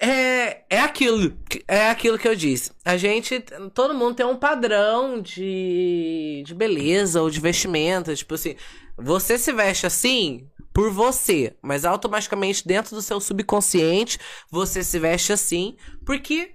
é, 0.00 0.62
é 0.68 0.80
aquilo, 0.80 1.30
que- 1.48 1.64
é 1.68 1.88
aquilo 1.88 2.18
que 2.18 2.26
eu 2.28 2.34
disse. 2.34 2.72
A 2.84 2.96
gente, 2.96 3.40
todo 3.74 3.94
mundo 3.94 4.14
tem 4.16 4.26
um 4.26 4.36
padrão 4.36 5.20
de, 5.20 6.42
de 6.44 6.54
beleza 6.54 7.22
ou 7.22 7.30
de 7.30 7.40
vestimenta, 7.40 8.14
tipo 8.14 8.34
assim, 8.34 8.56
você 8.98 9.38
se 9.38 9.52
veste 9.52 9.86
assim 9.86 10.48
por 10.76 10.90
você, 10.90 11.56
mas 11.62 11.86
automaticamente 11.86 12.68
dentro 12.68 12.94
do 12.94 13.00
seu 13.00 13.18
subconsciente 13.18 14.20
você 14.50 14.84
se 14.84 14.98
veste 14.98 15.32
assim 15.32 15.74
porque 16.04 16.54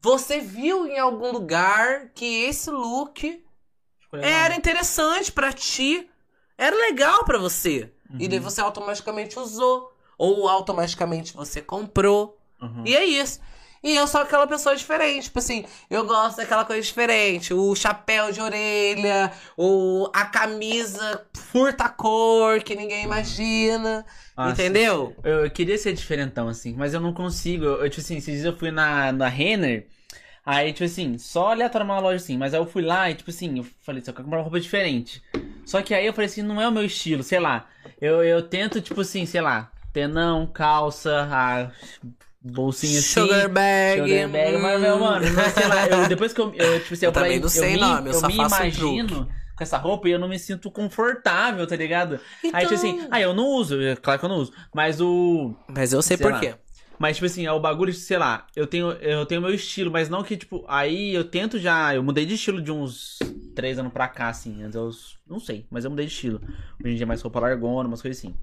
você 0.00 0.38
viu 0.38 0.86
em 0.86 1.00
algum 1.00 1.32
lugar 1.32 2.10
que 2.14 2.44
esse 2.44 2.70
look 2.70 3.44
era 4.12 4.54
interessante 4.54 5.32
pra 5.32 5.52
ti, 5.52 6.08
era 6.56 6.76
legal 6.76 7.24
pra 7.24 7.36
você. 7.36 7.92
E 8.08 8.22
Uhum. 8.22 8.28
daí 8.28 8.38
você 8.38 8.60
automaticamente 8.60 9.36
usou. 9.36 9.92
Ou 10.16 10.48
automaticamente 10.48 11.34
você 11.34 11.60
comprou. 11.60 12.38
Uhum. 12.62 12.84
E 12.86 12.94
é 12.94 13.04
isso. 13.04 13.40
E 13.84 13.94
eu 13.94 14.06
sou 14.06 14.22
aquela 14.22 14.46
pessoa 14.46 14.74
diferente. 14.74 15.24
Tipo 15.24 15.40
assim, 15.40 15.66
eu 15.90 16.06
gosto 16.06 16.38
daquela 16.38 16.64
coisa 16.64 16.80
diferente. 16.80 17.52
O 17.52 17.76
chapéu 17.76 18.32
de 18.32 18.40
orelha, 18.40 19.30
ou 19.58 20.10
a 20.14 20.24
camisa 20.24 21.26
furta-cor 21.36 22.62
que 22.62 22.74
ninguém 22.74 23.04
imagina. 23.04 24.06
Nossa. 24.34 24.52
Entendeu? 24.52 25.14
Eu, 25.22 25.44
eu 25.44 25.50
queria 25.50 25.76
ser 25.76 25.92
diferentão, 25.92 26.48
assim, 26.48 26.74
mas 26.74 26.94
eu 26.94 27.00
não 27.00 27.12
consigo. 27.12 27.66
Eu, 27.66 27.84
eu, 27.84 27.90
tipo 27.90 28.00
assim, 28.00 28.16
esses 28.16 28.32
dias 28.40 28.46
eu 28.46 28.56
fui 28.56 28.70
na, 28.70 29.12
na 29.12 29.28
Renner, 29.28 29.86
aí, 30.46 30.72
tipo 30.72 30.84
assim, 30.84 31.18
só 31.18 31.52
aleatório 31.52 31.84
uma 31.84 32.00
loja 32.00 32.16
assim, 32.16 32.38
mas 32.38 32.54
aí 32.54 32.60
eu 32.60 32.66
fui 32.66 32.82
lá 32.82 33.10
e, 33.10 33.14
tipo 33.14 33.28
assim, 33.28 33.58
eu 33.58 33.66
falei, 33.82 34.02
só 34.02 34.12
quero 34.12 34.24
comprar 34.24 34.38
uma 34.38 34.44
roupa 34.44 34.58
diferente. 34.58 35.22
Só 35.66 35.82
que 35.82 35.92
aí 35.92 36.06
eu 36.06 36.14
falei 36.14 36.26
assim, 36.26 36.40
não 36.40 36.58
é 36.58 36.66
o 36.66 36.72
meu 36.72 36.86
estilo, 36.86 37.22
sei 37.22 37.38
lá. 37.38 37.66
Eu, 38.00 38.24
eu 38.24 38.40
tento, 38.40 38.80
tipo 38.80 39.02
assim, 39.02 39.26
sei 39.26 39.42
lá, 39.42 39.70
tenão, 39.92 40.46
calça, 40.46 41.28
a 41.30 41.70
bolsinha 42.44 42.98
assim. 42.98 43.20
Sugar 43.20 43.48
bag. 43.48 44.02
Sugar 44.02 44.28
bag, 44.28 44.58
mas, 44.58 44.80
meu, 44.80 44.98
mano, 44.98 45.24
sei 45.26 45.68
lá, 45.68 45.88
eu, 45.88 46.08
depois 46.08 46.32
que 46.32 46.40
eu, 46.40 46.54
eu 46.54 46.80
tipo 46.80 46.94
assim, 46.94 47.06
eu, 47.06 47.08
Eu 47.08 47.12
também 47.12 47.40
não 47.40 47.48
sei 47.48 47.74
me, 47.74 47.80
nome, 47.80 48.10
eu 48.10 48.14
só 48.14 48.26
me 48.26 48.36
faço 48.36 48.54
um 48.54 48.58
imagino 48.58 49.28
com 49.56 49.62
essa 49.62 49.78
roupa 49.78 50.08
e 50.08 50.12
eu 50.12 50.18
não 50.18 50.28
me 50.28 50.38
sinto 50.38 50.70
confortável, 50.70 51.66
tá 51.66 51.76
ligado? 51.76 52.20
Aí, 52.52 52.62
tipo 52.62 52.74
assim, 52.74 52.96
Então. 52.96 53.08
ah, 53.10 53.20
eu 53.20 53.32
não 53.32 53.46
uso, 53.46 53.80
é 53.80 53.96
claro 53.96 54.18
que 54.18 54.26
eu 54.26 54.28
não 54.28 54.36
uso, 54.36 54.52
mas 54.74 55.00
o... 55.00 55.54
Mas 55.68 55.92
eu 55.92 56.02
sei, 56.02 56.16
Sei 56.16 56.26
por 56.30 56.38
quê. 56.40 56.54
Mas, 56.98 57.16
tipo 57.16 57.26
assim, 57.26 57.44
é 57.44 57.52
o 57.52 57.60
bagulho, 57.60 57.92
sei 57.92 58.18
lá, 58.18 58.46
eu 58.54 58.66
tenho 58.66 58.92
eu 58.92 59.26
tenho 59.26 59.40
meu 59.40 59.52
estilo, 59.52 59.90
mas 59.90 60.08
não 60.08 60.22
que, 60.22 60.36
tipo, 60.36 60.64
aí 60.68 61.12
eu 61.12 61.24
tento 61.24 61.58
já. 61.58 61.94
Eu 61.94 62.02
mudei 62.04 62.24
de 62.24 62.34
estilo 62.34 62.62
de 62.62 62.70
uns 62.70 63.18
três 63.54 63.78
anos 63.78 63.92
pra 63.92 64.06
cá, 64.06 64.28
assim. 64.28 64.62
Antes 64.62 64.76
eu. 64.76 64.90
Não 65.28 65.40
sei, 65.40 65.66
mas 65.70 65.84
eu 65.84 65.90
mudei 65.90 66.06
de 66.06 66.12
estilo. 66.12 66.40
Hoje 66.82 66.92
em 66.92 66.96
dia 66.96 67.04
é 67.04 67.06
mais 67.06 67.20
roupa 67.20 67.40
largona, 67.40 67.88
umas 67.88 68.00
coisas 68.00 68.18
assim. 68.18 68.34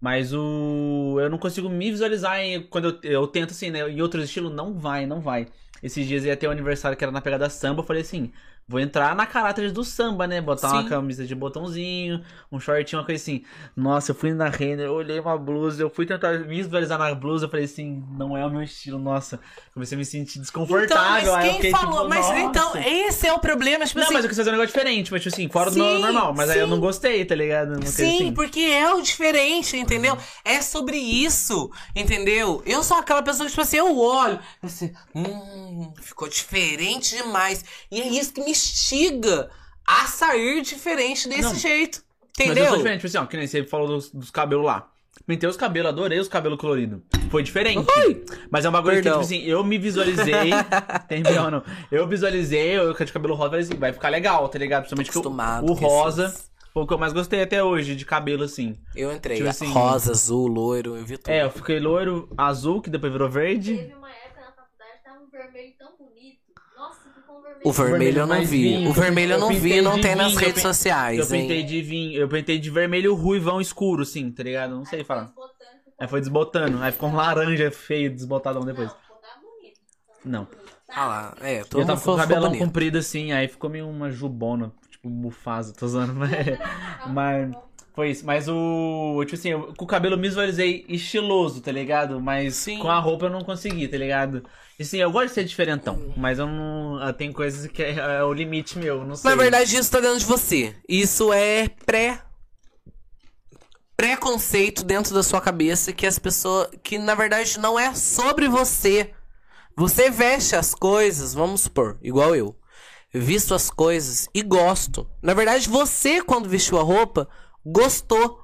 Mas 0.00 0.32
o. 0.32 1.18
Eu 1.20 1.28
não 1.30 1.38
consigo 1.38 1.68
me 1.68 1.90
visualizar 1.90 2.38
em, 2.40 2.62
quando 2.62 2.98
eu, 3.02 3.10
eu 3.10 3.26
tento, 3.26 3.50
assim, 3.50 3.70
né? 3.70 3.88
Em 3.88 4.00
outros 4.00 4.24
estilos, 4.24 4.52
não 4.52 4.74
vai, 4.78 5.06
não 5.06 5.20
vai. 5.20 5.48
Esses 5.82 6.06
dias 6.06 6.24
ia 6.24 6.36
ter 6.36 6.48
um 6.48 6.50
aniversário 6.52 6.96
que 6.96 7.04
era 7.04 7.12
na 7.12 7.20
pegada 7.20 7.48
samba, 7.50 7.82
eu 7.82 7.86
falei 7.86 8.02
assim. 8.02 8.32
Vou 8.68 8.78
entrar 8.78 9.16
na 9.16 9.24
caráter 9.24 9.72
do 9.72 9.82
samba, 9.82 10.26
né? 10.26 10.42
Botar 10.42 10.70
uma 10.70 10.82
Sim. 10.82 10.88
camisa 10.90 11.24
de 11.26 11.34
botãozinho, 11.34 12.22
um 12.52 12.60
shortinho, 12.60 13.00
uma 13.00 13.06
coisa 13.06 13.22
assim. 13.22 13.42
Nossa, 13.74 14.10
eu 14.10 14.14
fui 14.14 14.34
na 14.34 14.50
Renner, 14.50 14.84
eu 14.84 14.92
olhei 14.92 15.18
uma 15.18 15.38
blusa, 15.38 15.82
eu 15.82 15.88
fui 15.88 16.04
tentar 16.04 16.38
me 16.40 16.56
visualizar 16.62 16.98
na 16.98 17.14
blusa, 17.14 17.46
eu 17.46 17.48
falei 17.48 17.64
assim, 17.64 18.04
não 18.10 18.36
é 18.36 18.44
o 18.44 18.50
meu 18.50 18.62
estilo, 18.62 18.98
nossa. 18.98 19.40
Comecei 19.72 19.96
a 19.96 19.98
me 19.98 20.04
sentir 20.04 20.38
desconfortável. 20.38 21.22
Então, 21.22 21.32
mas 21.34 21.44
quem 21.44 21.54
fiquei, 21.54 21.70
falou? 21.70 21.92
tipo, 22.02 22.08
mas 22.10 22.26
nossa. 22.26 22.38
então, 22.40 22.76
esse 22.76 23.26
é 23.26 23.32
o 23.32 23.38
problema. 23.38 23.86
Tipo 23.86 24.00
Não, 24.00 24.04
assim, 24.04 24.14
mas 24.14 24.24
eu 24.24 24.28
quis 24.28 24.36
fazer 24.36 24.50
um 24.50 24.52
negócio 24.52 24.74
diferente, 24.74 25.10
mas 25.12 25.22
tipo 25.22 25.34
assim, 25.34 25.48
fora 25.48 25.70
do 25.70 25.74
Sim, 25.74 25.80
meu 25.80 25.98
normal. 26.00 26.34
Mas 26.34 26.50
aí 26.50 26.58
eu 26.58 26.66
sim. 26.66 26.70
não 26.70 26.78
gostei, 26.78 27.24
tá 27.24 27.34
ligado? 27.34 27.70
Não 27.70 27.86
Sim, 27.86 28.16
assim. 28.16 28.34
porque 28.34 28.60
é 28.60 28.92
o 28.92 29.00
diferente, 29.00 29.78
entendeu? 29.78 30.18
É 30.44 30.60
sobre 30.60 30.98
isso, 30.98 31.70
entendeu? 31.96 32.62
Eu 32.66 32.82
sou 32.82 32.98
aquela 32.98 33.22
pessoa 33.22 33.46
que, 33.46 33.52
tipo 33.52 33.62
assim, 33.62 33.78
eu 33.78 33.98
olho, 33.98 34.38
assim, 34.62 34.92
hum, 35.14 35.90
ficou 36.02 36.28
diferente 36.28 37.16
demais. 37.16 37.64
E 37.90 37.98
é 38.02 38.06
isso 38.08 38.30
que 38.30 38.42
me 38.42 38.57
instiga 38.66 39.50
a 39.86 40.06
sair 40.06 40.60
diferente 40.62 41.28
desse 41.28 41.42
Não, 41.42 41.54
jeito, 41.54 42.02
Mas 42.38 42.46
eu 42.46 42.52
entendeu? 42.52 42.68
sou 42.68 42.76
diferente, 42.78 42.98
tipo 43.00 43.06
assim, 43.08 43.18
ó, 43.18 43.26
que 43.26 43.36
nem 43.36 43.46
você 43.46 43.64
falou 43.64 43.86
dos, 43.88 44.10
dos 44.10 44.30
cabelos 44.30 44.64
lá. 44.66 44.90
Pintei 45.26 45.48
os 45.48 45.56
cabelos, 45.56 45.88
adorei 45.90 46.18
os 46.20 46.28
cabelos 46.28 46.58
coloridos. 46.60 47.00
Foi 47.30 47.42
diferente. 47.42 47.84
Mas 48.50 48.64
é 48.64 48.68
um 48.68 48.72
bagulho 48.72 48.94
Perdão. 48.94 49.20
que, 49.20 49.26
tipo 49.26 49.34
assim, 49.40 49.44
eu 49.46 49.62
me 49.64 49.76
visualizei. 49.76 50.50
tem 51.08 51.22
pior, 51.22 51.50
não. 51.50 51.62
Eu 51.90 52.06
visualizei, 52.06 52.78
eu 52.78 52.92
de 52.94 53.12
cabelo 53.12 53.34
rosa, 53.34 53.50
falei 53.50 53.64
assim, 53.64 53.74
vai 53.74 53.92
ficar 53.92 54.08
legal, 54.10 54.48
tá 54.48 54.58
ligado? 54.58 54.82
Principalmente 54.86 55.10
que 55.10 55.18
o, 55.18 55.70
o 55.70 55.74
rosa 55.74 56.26
esses- 56.26 56.50
foi 56.72 56.82
o 56.82 56.86
que 56.86 56.94
eu 56.94 56.98
mais 56.98 57.12
gostei 57.12 57.42
até 57.42 57.62
hoje, 57.62 57.96
de 57.96 58.04
cabelo, 58.06 58.44
assim. 58.44 58.78
Eu 58.94 59.12
entrei, 59.12 59.38
Tipo 59.38 59.48
assim- 59.48 59.70
rosa, 59.72 60.12
azul, 60.12 60.46
loiro, 60.46 60.96
eu 60.96 61.04
vi 61.04 61.18
tudo. 61.18 61.30
É, 61.30 61.42
eu 61.42 61.50
fiquei 61.50 61.80
loiro, 61.80 62.32
azul, 62.36 62.80
que 62.80 62.88
depois 62.88 63.12
virou 63.12 63.28
verde. 63.28 63.76
Teve 63.76 63.94
uma 63.94 64.08
época 64.10 64.40
na 64.40 64.52
faculdade, 64.52 65.02
tava 65.04 65.20
um 65.24 65.28
vermelho 65.30 65.74
tão 65.78 65.88
bonito. 65.98 66.37
Um 67.64 67.70
vermelho. 67.70 67.70
O 67.70 67.72
vermelho 67.72 68.18
eu 68.20 68.26
não 68.26 68.40
vi. 68.44 68.46
vinho, 68.46 68.90
O 68.90 68.92
vermelho 68.92 69.32
eu 69.32 69.38
não 69.38 69.48
vi, 69.52 69.80
não 69.80 69.94
de 69.96 70.02
tem 70.02 70.14
nas 70.14 70.28
vinho, 70.28 70.40
eu 70.40 70.46
redes 70.46 70.62
pin- 70.62 70.68
sociais, 70.68 71.18
Eu 71.18 71.26
pintei 71.26 71.60
hein? 71.60 71.66
de 71.66 71.82
vinho, 71.82 72.20
eu 72.20 72.28
pintei 72.28 72.58
de 72.58 72.70
vermelho 72.70 73.14
ruivão 73.14 73.60
escuro, 73.60 74.02
assim, 74.02 74.30
tá 74.30 74.42
ligado? 74.42 74.74
Não 74.74 74.84
sei 74.84 75.02
falar. 75.04 75.32
Aí 75.98 76.06
foi 76.06 76.20
desbotando, 76.20 76.80
aí 76.82 76.92
ficou 76.92 77.08
um 77.08 77.14
laranja 77.16 77.70
feio, 77.70 78.10
desbotadão 78.14 78.62
depois. 78.64 78.90
Não. 80.24 80.40
Não. 80.42 80.48
Ah 80.90 81.06
lá, 81.06 81.34
é, 81.42 81.64
todo 81.64 81.82
eu 81.82 81.86
tava 81.86 82.00
com 82.00 82.12
o 82.12 82.16
cabelão 82.16 82.56
comprido 82.56 82.96
assim, 82.98 83.32
aí 83.32 83.46
ficou 83.46 83.68
meio 83.68 83.86
uma 83.88 84.10
jubona, 84.10 84.72
tipo 84.90 85.08
Mufasa, 85.10 85.74
tô 85.74 85.84
usando, 85.84 86.14
mas, 86.16 86.30
mas 87.08 87.54
foi 87.98 88.10
isso. 88.10 88.24
Mas 88.24 88.46
o, 88.48 89.24
tipo 89.24 89.34
assim, 89.34 89.48
eu, 89.48 89.74
com 89.76 89.84
o 89.84 89.88
cabelo 89.88 90.14
eu 90.14 90.18
me 90.18 90.28
visualizei 90.28 90.84
estiloso, 90.88 91.60
tá 91.60 91.72
ligado? 91.72 92.20
Mas 92.20 92.54
Sim. 92.54 92.78
com 92.78 92.88
a 92.88 93.00
roupa 93.00 93.26
eu 93.26 93.30
não 93.30 93.42
consegui, 93.42 93.88
tá 93.88 93.96
ligado? 93.96 94.44
E 94.78 94.84
assim, 94.84 94.98
eu 94.98 95.10
gosto 95.10 95.30
de 95.30 95.34
ser 95.34 95.42
diferentão, 95.42 96.14
mas 96.16 96.38
eu 96.38 96.46
não, 96.46 97.02
ah, 97.02 97.12
tem 97.12 97.32
coisas 97.32 97.66
que 97.66 97.82
é, 97.82 97.96
é 97.96 98.22
o 98.22 98.32
limite 98.32 98.78
meu, 98.78 99.04
não 99.04 99.16
sei. 99.16 99.28
Na 99.28 99.36
verdade, 99.36 99.76
isso 99.76 99.90
tá 99.90 99.98
dentro 99.98 100.20
de 100.20 100.26
você. 100.26 100.76
Isso 100.88 101.32
é 101.32 101.68
pré. 101.84 102.22
Preconceito 103.96 104.84
dentro 104.84 105.12
da 105.12 105.24
sua 105.24 105.40
cabeça 105.40 105.92
que 105.92 106.06
as 106.06 106.20
pessoas. 106.20 106.68
Que 106.84 106.98
na 106.98 107.16
verdade 107.16 107.58
não 107.58 107.76
é 107.76 107.92
sobre 107.96 108.46
você. 108.46 109.10
Você 109.76 110.08
veste 110.08 110.54
as 110.54 110.72
coisas, 110.72 111.34
vamos 111.34 111.62
supor, 111.62 111.98
igual 112.00 112.36
eu. 112.36 112.54
Visto 113.12 113.56
as 113.56 113.70
coisas 113.70 114.28
e 114.32 114.40
gosto. 114.40 115.04
Na 115.20 115.34
verdade, 115.34 115.68
você, 115.68 116.22
quando 116.22 116.48
vestiu 116.48 116.78
a 116.78 116.82
roupa, 116.82 117.28
gostou. 117.64 118.42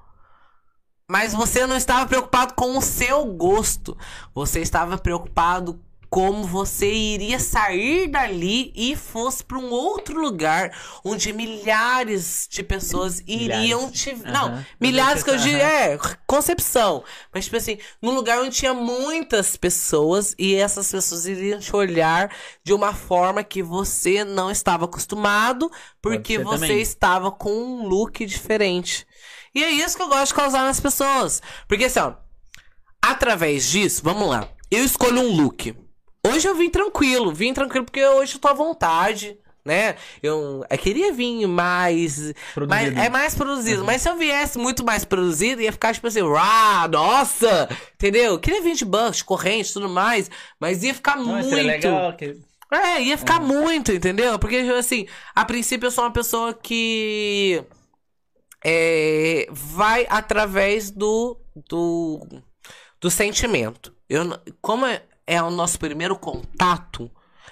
Mas 1.08 1.34
você 1.34 1.66
não 1.66 1.76
estava 1.76 2.06
preocupado 2.06 2.54
com 2.54 2.78
o 2.78 2.82
seu 2.82 3.24
gosto. 3.26 3.96
Você 4.34 4.60
estava 4.60 4.96
preocupado 4.96 5.80
como 6.14 6.44
você 6.44 6.88
iria 6.92 7.40
sair 7.40 8.06
dali 8.06 8.72
e 8.76 8.94
fosse 8.94 9.42
para 9.42 9.58
um 9.58 9.72
outro 9.72 10.16
lugar 10.20 10.70
onde 11.04 11.32
milhares 11.32 12.46
de 12.48 12.62
pessoas 12.62 13.18
iriam 13.26 13.88
Milhares. 13.88 14.00
te. 14.00 14.10
Aham. 14.10 14.30
Não, 14.30 14.66
milhares 14.80 15.24
que 15.24 15.30
eu 15.30 15.36
digo. 15.36 15.56
É, 15.56 15.98
concepção. 16.24 17.02
Mas, 17.34 17.46
tipo 17.46 17.56
assim, 17.56 17.78
num 18.00 18.14
lugar 18.14 18.38
onde 18.38 18.54
tinha 18.54 18.72
muitas 18.72 19.56
pessoas 19.56 20.36
e 20.38 20.54
essas 20.54 20.88
pessoas 20.88 21.26
iriam 21.26 21.58
te 21.58 21.74
olhar 21.74 22.30
de 22.62 22.72
uma 22.72 22.94
forma 22.94 23.42
que 23.42 23.60
você 23.60 24.22
não 24.22 24.52
estava 24.52 24.84
acostumado, 24.84 25.68
porque 26.00 26.38
você 26.38 26.68
também. 26.68 26.80
estava 26.80 27.32
com 27.32 27.50
um 27.50 27.88
look 27.88 28.24
diferente. 28.24 29.04
E 29.52 29.64
é 29.64 29.70
isso 29.70 29.96
que 29.96 30.02
eu 30.04 30.08
gosto 30.08 30.28
de 30.28 30.34
causar 30.34 30.62
nas 30.62 30.78
pessoas. 30.78 31.42
Porque 31.66 31.86
assim, 31.86 31.98
ó, 31.98 32.14
através 33.02 33.68
disso, 33.68 34.00
vamos 34.04 34.28
lá. 34.28 34.48
Eu 34.70 34.84
escolho 34.84 35.20
um 35.20 35.42
look. 35.42 35.83
Hoje 36.26 36.48
eu 36.48 36.54
vim 36.54 36.70
tranquilo, 36.70 37.32
vim 37.32 37.52
tranquilo 37.52 37.84
porque 37.84 38.04
hoje 38.04 38.34
eu 38.34 38.40
tô 38.40 38.48
à 38.48 38.54
vontade, 38.54 39.38
né? 39.64 39.96
Eu, 40.22 40.64
eu 40.68 40.78
queria 40.78 41.12
vir 41.12 41.46
mais. 41.46 42.32
mais 42.68 42.96
é 42.96 43.08
mais 43.08 43.34
produzido. 43.34 43.84
Mas 43.84 44.02
se 44.02 44.08
eu 44.08 44.16
viesse 44.16 44.58
muito 44.58 44.84
mais 44.84 45.04
produzido, 45.04 45.62
ia 45.62 45.72
ficar 45.72 45.94
tipo 45.94 46.06
assim, 46.06 46.20
ah, 46.38 46.88
nossa! 46.88 47.68
Entendeu? 47.94 48.32
Eu 48.32 48.38
queria 48.38 48.62
vir 48.62 48.74
de 48.74 48.84
banco, 48.84 49.16
de 49.16 49.24
corrente 49.24 49.72
tudo 49.72 49.88
mais. 49.88 50.30
Mas 50.60 50.82
ia 50.82 50.94
ficar 50.94 51.16
Não, 51.16 51.26
muito. 51.26 51.48
seria 51.48 51.64
legal. 51.64 52.12
Que... 52.16 52.36
É, 52.70 53.02
ia 53.02 53.16
ficar 53.16 53.40
muito, 53.40 53.92
entendeu? 53.92 54.38
Porque, 54.38 54.56
assim, 54.56 55.06
a 55.34 55.44
princípio 55.44 55.86
eu 55.86 55.90
sou 55.90 56.04
uma 56.04 56.10
pessoa 56.12 56.52
que. 56.52 57.62
é, 58.64 59.46
vai 59.50 60.06
através 60.10 60.90
do. 60.90 61.38
do. 61.68 62.26
do 63.00 63.10
sentimento. 63.10 63.94
Eu, 64.08 64.24
como 64.60 64.84
é, 64.86 65.02
é 65.26 65.42
o 65.42 65.50
nosso 65.50 65.78
primeiro 65.78 66.16
contato, 66.16 67.10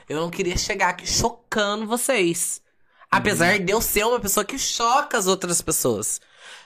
eu 0.08 0.20
não 0.20 0.30
queria 0.30 0.56
chegar 0.56 0.90
aqui 0.90 1.06
chocando 1.06 1.86
vocês. 1.86 2.60
Apesar 3.10 3.58
de 3.58 3.72
eu 3.72 3.80
ser 3.80 4.04
uma 4.06 4.18
pessoa 4.18 4.44
que 4.44 4.58
choca 4.58 5.18
as 5.18 5.26
outras 5.26 5.60
pessoas. 5.60 6.20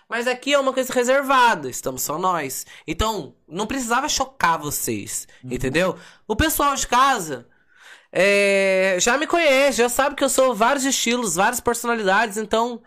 Mas 0.09 0.28
aqui 0.28 0.52
é 0.52 0.59
uma 0.59 0.72
coisa 0.72 0.92
reservada, 0.92 1.68
estamos 1.68 2.02
só 2.02 2.16
nós. 2.18 2.64
Então, 2.86 3.34
não 3.48 3.66
precisava 3.66 4.09
chocar 4.09 4.59
vocês, 4.59 5.26
entendeu? 5.44 5.98
O 6.26 6.36
pessoal 6.36 6.74
de 6.76 6.86
casa 6.86 7.48
é, 8.12 8.96
já 9.00 9.18
me 9.18 9.26
conhece, 9.26 9.78
já 9.78 9.88
sabe 9.88 10.14
que 10.14 10.22
eu 10.22 10.28
sou 10.28 10.54
vários 10.54 10.84
estilos, 10.84 11.34
várias 11.34 11.61
personalidades, 11.61 12.36
então, 12.36 12.80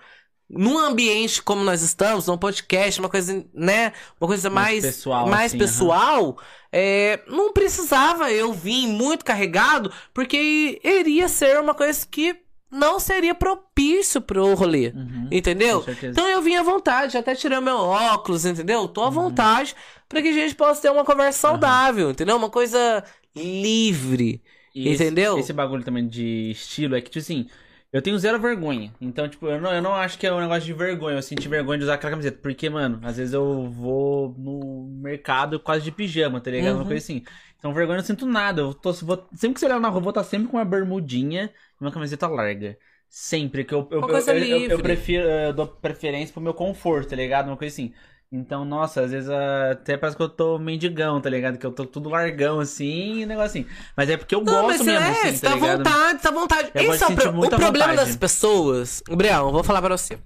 num 0.50 0.78
ambiente 0.80 1.42
como 1.44 1.64
nós 1.64 1.82
estamos, 1.84 2.26
num 2.28 2.38
podcast, 2.38 3.00
uma 3.00 3.10
coisa, 3.10 3.46
né, 3.54 3.94
uma 4.20 4.28
coisa 4.28 4.50
mais, 4.50 4.84
Mais 4.84 4.96
pessoal, 4.96 5.28
mais 5.30 5.46
assim, 5.52 5.58
pessoal, 5.60 6.38
é, 6.72 7.20
não 7.28 7.54
precisava 7.54 8.32
eu 8.32 8.52
vir 8.52 8.88
muito 8.88 9.24
carregado, 9.24 9.92
porque 10.14 10.82
iria 10.84 11.28
ser 11.28 11.60
uma 11.60 11.74
coisa 11.76 12.06
que 12.10 12.36
não 12.72 13.00
seria 13.00 13.34
propício 13.34 14.22
pro 14.22 14.54
rolê, 14.54 14.90
Uhum, 14.96 15.28
entendeu? 15.32 15.84
Então 16.04 16.28
eu 16.28 16.42
vim 16.42 16.56
à 16.56 16.62
vontade, 16.64 17.18
até 17.18 17.34
tirei 17.36 17.60
meu 17.60 17.78
óculos, 17.78 18.46
entendeu? 18.46 18.88
Tô 18.88 19.02
à 19.02 19.06
Uhum. 19.06 19.12
vontade 19.12 19.76
pra 20.08 20.22
que 20.22 20.28
a 20.30 20.34
gente 20.34 20.56
possa 20.56 20.82
ter 20.82 20.92
uma 20.92 21.04
conversa 21.06 21.40
saudável, 21.40 22.12
entendeu? 22.12 22.38
Uma 22.38 22.50
coisa 22.50 23.04
livre. 23.36 24.42
E 24.74 24.88
esse- 24.90 25.04
Entendeu? 25.04 25.38
Esse, 25.40 25.52
bagulho 25.52 25.84
também 25.84 26.08
de 26.08 26.52
estilo 26.52 26.96
é 26.96 27.02
que, 27.02 27.10
tipo 27.10 27.20
assim, 27.20 27.48
eu 27.92 28.02
tenho 28.02 28.18
zero 28.20 28.40
vergonha. 28.40 28.94
Então, 29.02 29.28
tipo, 29.28 29.48
eu 29.48 29.60
não, 29.60 29.74
eu 29.74 29.82
não 29.82 29.94
acho 29.96 30.18
que 30.20 30.28
é 30.28 30.34
um 30.34 30.40
negócio 30.40 30.64
de 30.66 30.74
vergonha. 30.74 31.18
Eu 31.18 31.22
senti 31.24 31.48
vergonha 31.48 31.78
de 31.80 31.84
usar 31.86 31.96
aquela 31.96 32.12
camiseta. 32.12 32.38
Porque, 32.42 32.70
mano, 32.70 33.00
às 33.04 33.18
vezes 33.18 33.34
eu 33.34 33.70
vou 33.72 34.36
no 34.38 34.88
mercado 35.02 35.60
quase 35.60 35.84
de 35.84 35.92
pijama, 35.92 36.40
tá 36.40 36.52
ligado? 36.52 36.76
Uma 36.76 36.82
Uhum. 36.82 36.88
coisa 36.88 37.04
assim. 37.04 37.24
Então, 37.58 37.74
vergonha 37.74 37.96
eu 37.98 38.02
não 38.02 38.06
sinto 38.08 38.26
nada. 38.26 38.62
Eu 38.62 38.74
tô, 38.74 38.94
vou- 38.94 39.28
sempre 39.34 39.56
que 39.56 39.60
você 39.60 39.66
olhar 39.66 39.80
na 39.80 39.90
rua, 39.90 39.98
eu 40.00 40.04
vou 40.04 40.12
estar 40.12 40.24
sempre 40.24 40.48
com 40.48 40.58
uma 40.58 40.66
bermudinha 40.66 41.52
e 41.80 41.84
uma 41.84 41.92
camiseta 41.92 42.28
larga. 42.28 42.78
Sempre. 43.10 43.64
Que 43.66 43.74
eu, 43.74 43.88
eu, 43.92 44.00
Uma 44.02 44.08
eu, 44.08 44.68
eu, 44.70 44.80
prefiro, 44.82 45.24
eu 45.28 45.54
dou 45.54 45.68
preferência 45.68 46.32
pro 46.34 46.42
meu 46.42 46.54
conforto, 46.54 47.10
tá 47.10 47.16
ligado? 47.16 47.48
Uma 47.48 47.58
coisa 47.58 47.74
assim. 47.74 47.94
Então, 48.32 48.64
nossa, 48.64 49.02
às 49.02 49.10
vezes 49.12 49.28
até 49.28 49.98
parece 49.98 50.16
que 50.16 50.22
eu 50.22 50.30
tô 50.30 50.60
mendigão, 50.60 51.20
tá 51.20 51.28
ligado? 51.32 51.58
Que 51.58 51.66
eu 51.66 51.72
tô 51.72 51.84
tudo 51.84 52.10
largão 52.10 52.60
assim 52.60 53.22
e 53.22 53.26
negócio 53.26 53.62
assim. 53.62 53.70
Mas 53.98 54.08
é 54.08 54.18
porque 54.18 54.36
eu 54.36 54.44
Não, 54.44 54.54
gosto 54.54 54.68
mas 54.68 54.82
mesmo, 54.86 55.04
é, 55.04 55.10
assim, 55.30 55.40
tá 55.40 55.50
tá 55.50 55.56
vontade, 55.56 56.22
tá 56.22 56.32
vontade. 56.32 56.72
Eu 56.76 56.94
Esse 56.94 57.04
é 57.04 57.08
o, 57.08 57.16
pro- 57.16 57.30
o 57.30 57.50
problema 57.50 57.88
vontade. 57.88 57.96
das 57.96 58.16
pessoas. 58.16 59.02
Gabriel, 59.10 59.48
eu 59.48 59.52
vou 59.52 59.64
falar 59.64 59.82
pra 59.82 59.98
você. 59.98 60.20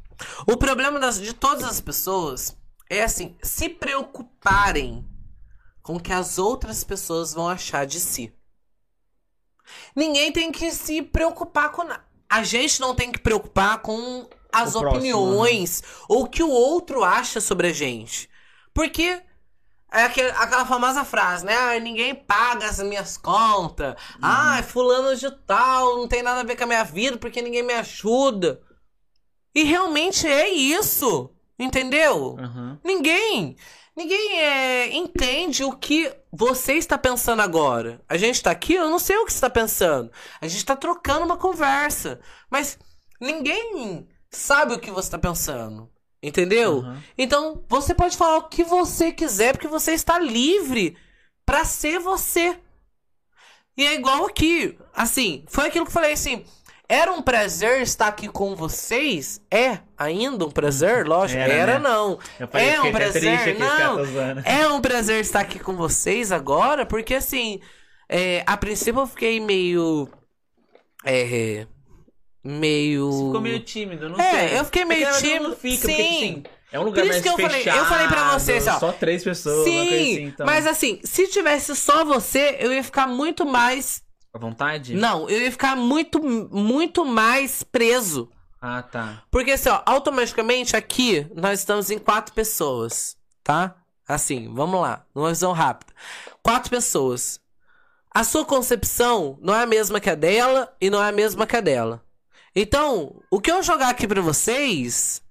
O 0.45 0.58
problema 0.58 0.99
das, 0.99 1.20
de 1.22 1.34
todas 1.34 1.64
as 1.64 1.80
pessoas 1.80 2.58
é 2.89 3.04
assim, 3.04 3.38
se 3.41 3.70
preocuparem 3.70 5.06
com 5.82 5.95
o 5.95 5.99
que 5.99 6.12
as 6.12 6.38
outras 6.38 6.84
pessoas 6.84 7.34
vão 7.34 7.47
achar 7.47 7.86
de 7.86 8.01
si. 8.01 8.34
Ninguém 9.95 10.30
tem 10.32 10.51
que 10.51 10.72
se 10.72 11.01
preocupar 11.01 11.72
com 11.72 11.86
nada. 11.86 12.04
A 12.30 12.43
gente 12.43 12.82
não 12.82 12.93
tem 12.93 13.12
que 13.14 13.20
preocupar 13.20 13.78
com 13.82 14.28
as 14.54 14.76
O 14.76 14.80
próximo, 14.80 14.99
opiniões 14.99 15.84
ou 16.08 16.24
o 16.24 16.30
que 16.30 16.43
o 16.43 16.49
outro 16.49 17.04
acha 17.04 17.41
sobre 17.41 17.68
a 17.68 17.74
gente. 17.74 18.30
Porque 18.74 19.22
é 19.91 20.06
aquela 20.06 20.66
famosa 20.66 21.06
frase, 21.06 21.45
né? 21.45 21.56
Ah, 21.56 21.80
ninguém 21.80 22.16
paga 22.16 22.68
as 22.68 22.80
minhas 22.80 23.18
contas. 23.18 23.95
Ah, 24.22 24.62
fulano 24.64 25.16
de 25.16 25.30
tal, 25.45 25.97
não 25.97 26.08
tem 26.08 26.24
nada 26.24 26.41
a 26.41 26.43
ver 26.43 26.56
com 26.56 26.64
a 26.64 26.68
minha 26.68 26.84
vida 26.84 27.18
porque 27.18 27.41
ninguém 27.41 27.64
me 27.64 27.74
ajuda. 27.74 28.60
E 29.54 29.64
realmente 29.64 30.28
é 30.28 30.49
isso. 30.49 31.30
Entendeu? 31.60 32.36
Aham. 32.39 32.80
Ninguém. 32.84 33.56
Ninguém 33.95 34.39
é, 34.39 34.95
entende 34.95 35.64
o 35.64 35.72
que 35.72 36.12
você 36.32 36.74
está 36.74 36.97
pensando 36.97 37.43
agora. 37.43 38.01
A 38.10 38.18
gente 38.18 38.41
tá 38.41 38.49
aqui, 38.49 38.74
eu 38.74 38.89
não 38.89 38.97
sei 38.97 39.16
o 39.18 39.26
que 39.26 39.32
você 39.32 39.38
está 39.38 39.49
pensando. 39.51 40.12
A 40.41 40.47
gente 40.47 40.66
tá 40.66 40.76
trocando 40.76 41.26
uma 41.26 41.38
conversa. 41.38 42.20
Mas 42.49 42.80
ninguém 43.22 44.08
sabe 44.38 44.73
o 44.73 44.79
que 44.79 44.91
você 44.91 45.07
está 45.07 45.17
pensando. 45.17 45.89
Entendeu? 46.21 46.79
Aham. 46.79 47.03
Então, 47.17 47.63
você 47.67 47.93
pode 47.93 48.15
falar 48.15 48.38
o 48.38 48.47
que 48.47 48.63
você 48.63 49.11
quiser, 49.11 49.53
porque 49.53 49.67
você 49.67 49.91
está 49.91 50.17
livre 50.17 50.95
pra 51.45 51.65
ser 51.65 51.99
você. 51.99 52.57
E 53.75 53.86
é 53.86 53.95
igual 53.95 54.25
aqui. 54.25 54.77
Assim, 54.95 55.43
foi 55.47 55.67
aquilo 55.67 55.86
que 55.86 55.89
eu 55.89 55.93
falei 55.93 56.13
assim. 56.13 56.45
Era 56.88 57.11
um 57.11 57.21
prazer 57.21 57.81
estar 57.81 58.07
aqui 58.07 58.27
com 58.27 58.55
vocês? 58.55 59.41
É 59.49 59.79
ainda 59.97 60.45
um 60.45 60.51
prazer? 60.51 61.07
Lógico. 61.07 61.39
Era, 61.41 61.53
Era, 61.53 61.73
né? 61.79 61.89
não. 61.89 62.19
É 62.39 62.81
um 62.81 62.91
prazer, 62.91 63.59
não. 63.59 63.97
tá. 63.97 64.41
É 64.45 64.67
um 64.67 64.81
prazer 64.81 65.21
estar 65.21 65.39
aqui 65.39 65.59
com 65.59 65.75
vocês 65.75 66.31
agora, 66.31 66.86
porque 66.86 67.15
assim, 67.15 67.59
é, 68.07 68.43
a 68.45 68.55
princípio 68.55 69.01
eu 69.01 69.07
fiquei 69.07 69.39
meio. 69.39 70.07
É. 71.03 71.65
Meio. 72.43 73.09
Você 73.11 73.25
ficou 73.25 73.41
meio 73.41 73.59
tímido, 73.61 74.09
não 74.09 74.19
É, 74.19 74.49
sei. 74.49 74.59
eu 74.59 74.65
fiquei 74.65 74.85
meio 74.85 75.07
É 75.07 75.11
que 75.13 75.17
tímido, 75.19 75.49
Não 75.49 75.55
fica, 75.55 75.77
porque, 75.87 75.95
sim. 75.95 76.15
assim, 76.17 76.43
é 76.71 76.79
um 76.79 76.83
lugar 76.83 77.01
Por 77.05 77.11
isso 77.11 77.11
mais 77.11 77.21
que 77.23 77.29
eu 77.29 77.37
falei- 77.47 77.63
fechado, 77.63 77.77
eu 77.79 77.85
falei 77.85 78.07
pra 78.07 78.33
vocês, 78.37 78.67
ó. 78.67 78.79
Só 78.79 78.91
três 78.91 79.23
pessoas, 79.23 79.63
Sim, 79.63 79.87
assim, 79.87 80.23
então. 80.25 80.45
mas 80.45 80.67
assim, 80.67 80.99
se 81.03 81.27
tivesse 81.29 81.73
só 81.75 82.03
você, 82.03 82.57
eu 82.59 82.73
ia 82.73 82.83
ficar 82.83 83.07
muito 83.07 83.45
mais. 83.45 84.03
À 84.33 84.37
vontade? 84.39 84.93
Não, 84.95 85.29
eu 85.29 85.41
ia 85.41 85.51
ficar 85.51 85.75
muito, 85.77 86.21
muito 86.21 87.05
mais 87.05 87.63
preso. 87.63 88.29
Ah, 88.59 88.81
tá. 88.81 89.23
Porque 89.29 89.51
assim, 89.51 89.69
ó, 89.69 89.81
automaticamente 89.85 90.75
aqui 90.75 91.27
nós 91.35 91.59
estamos 91.59 91.89
em 91.91 91.97
quatro 91.99 92.33
pessoas, 92.33 93.15
tá? 93.43 93.75
Assim, 94.07 94.51
vamos 94.53 94.81
lá, 94.81 95.05
numa 95.15 95.29
visão 95.29 95.53
rápida. 95.53 95.93
Quatro 96.41 96.69
pessoas. 96.69 97.39
A 98.13 98.23
sua 98.23 98.43
concepção 98.45 99.37
não 99.41 99.55
é 99.55 99.63
a 99.63 99.65
mesma 99.65 99.99
que 99.99 100.09
a 100.09 100.15
dela 100.15 100.71
e 100.81 100.89
não 100.89 101.01
é 101.03 101.07
a 101.09 101.11
mesma 101.11 101.47
que 101.47 101.55
a 101.55 101.61
dela. 101.61 102.03
Então, 102.56 103.16
o 103.32 103.39
que 103.41 103.51
eu 103.51 103.64
jogar 103.64 103.89
aqui 103.89 104.08
pra 104.08 104.22
vocês, 104.22 105.22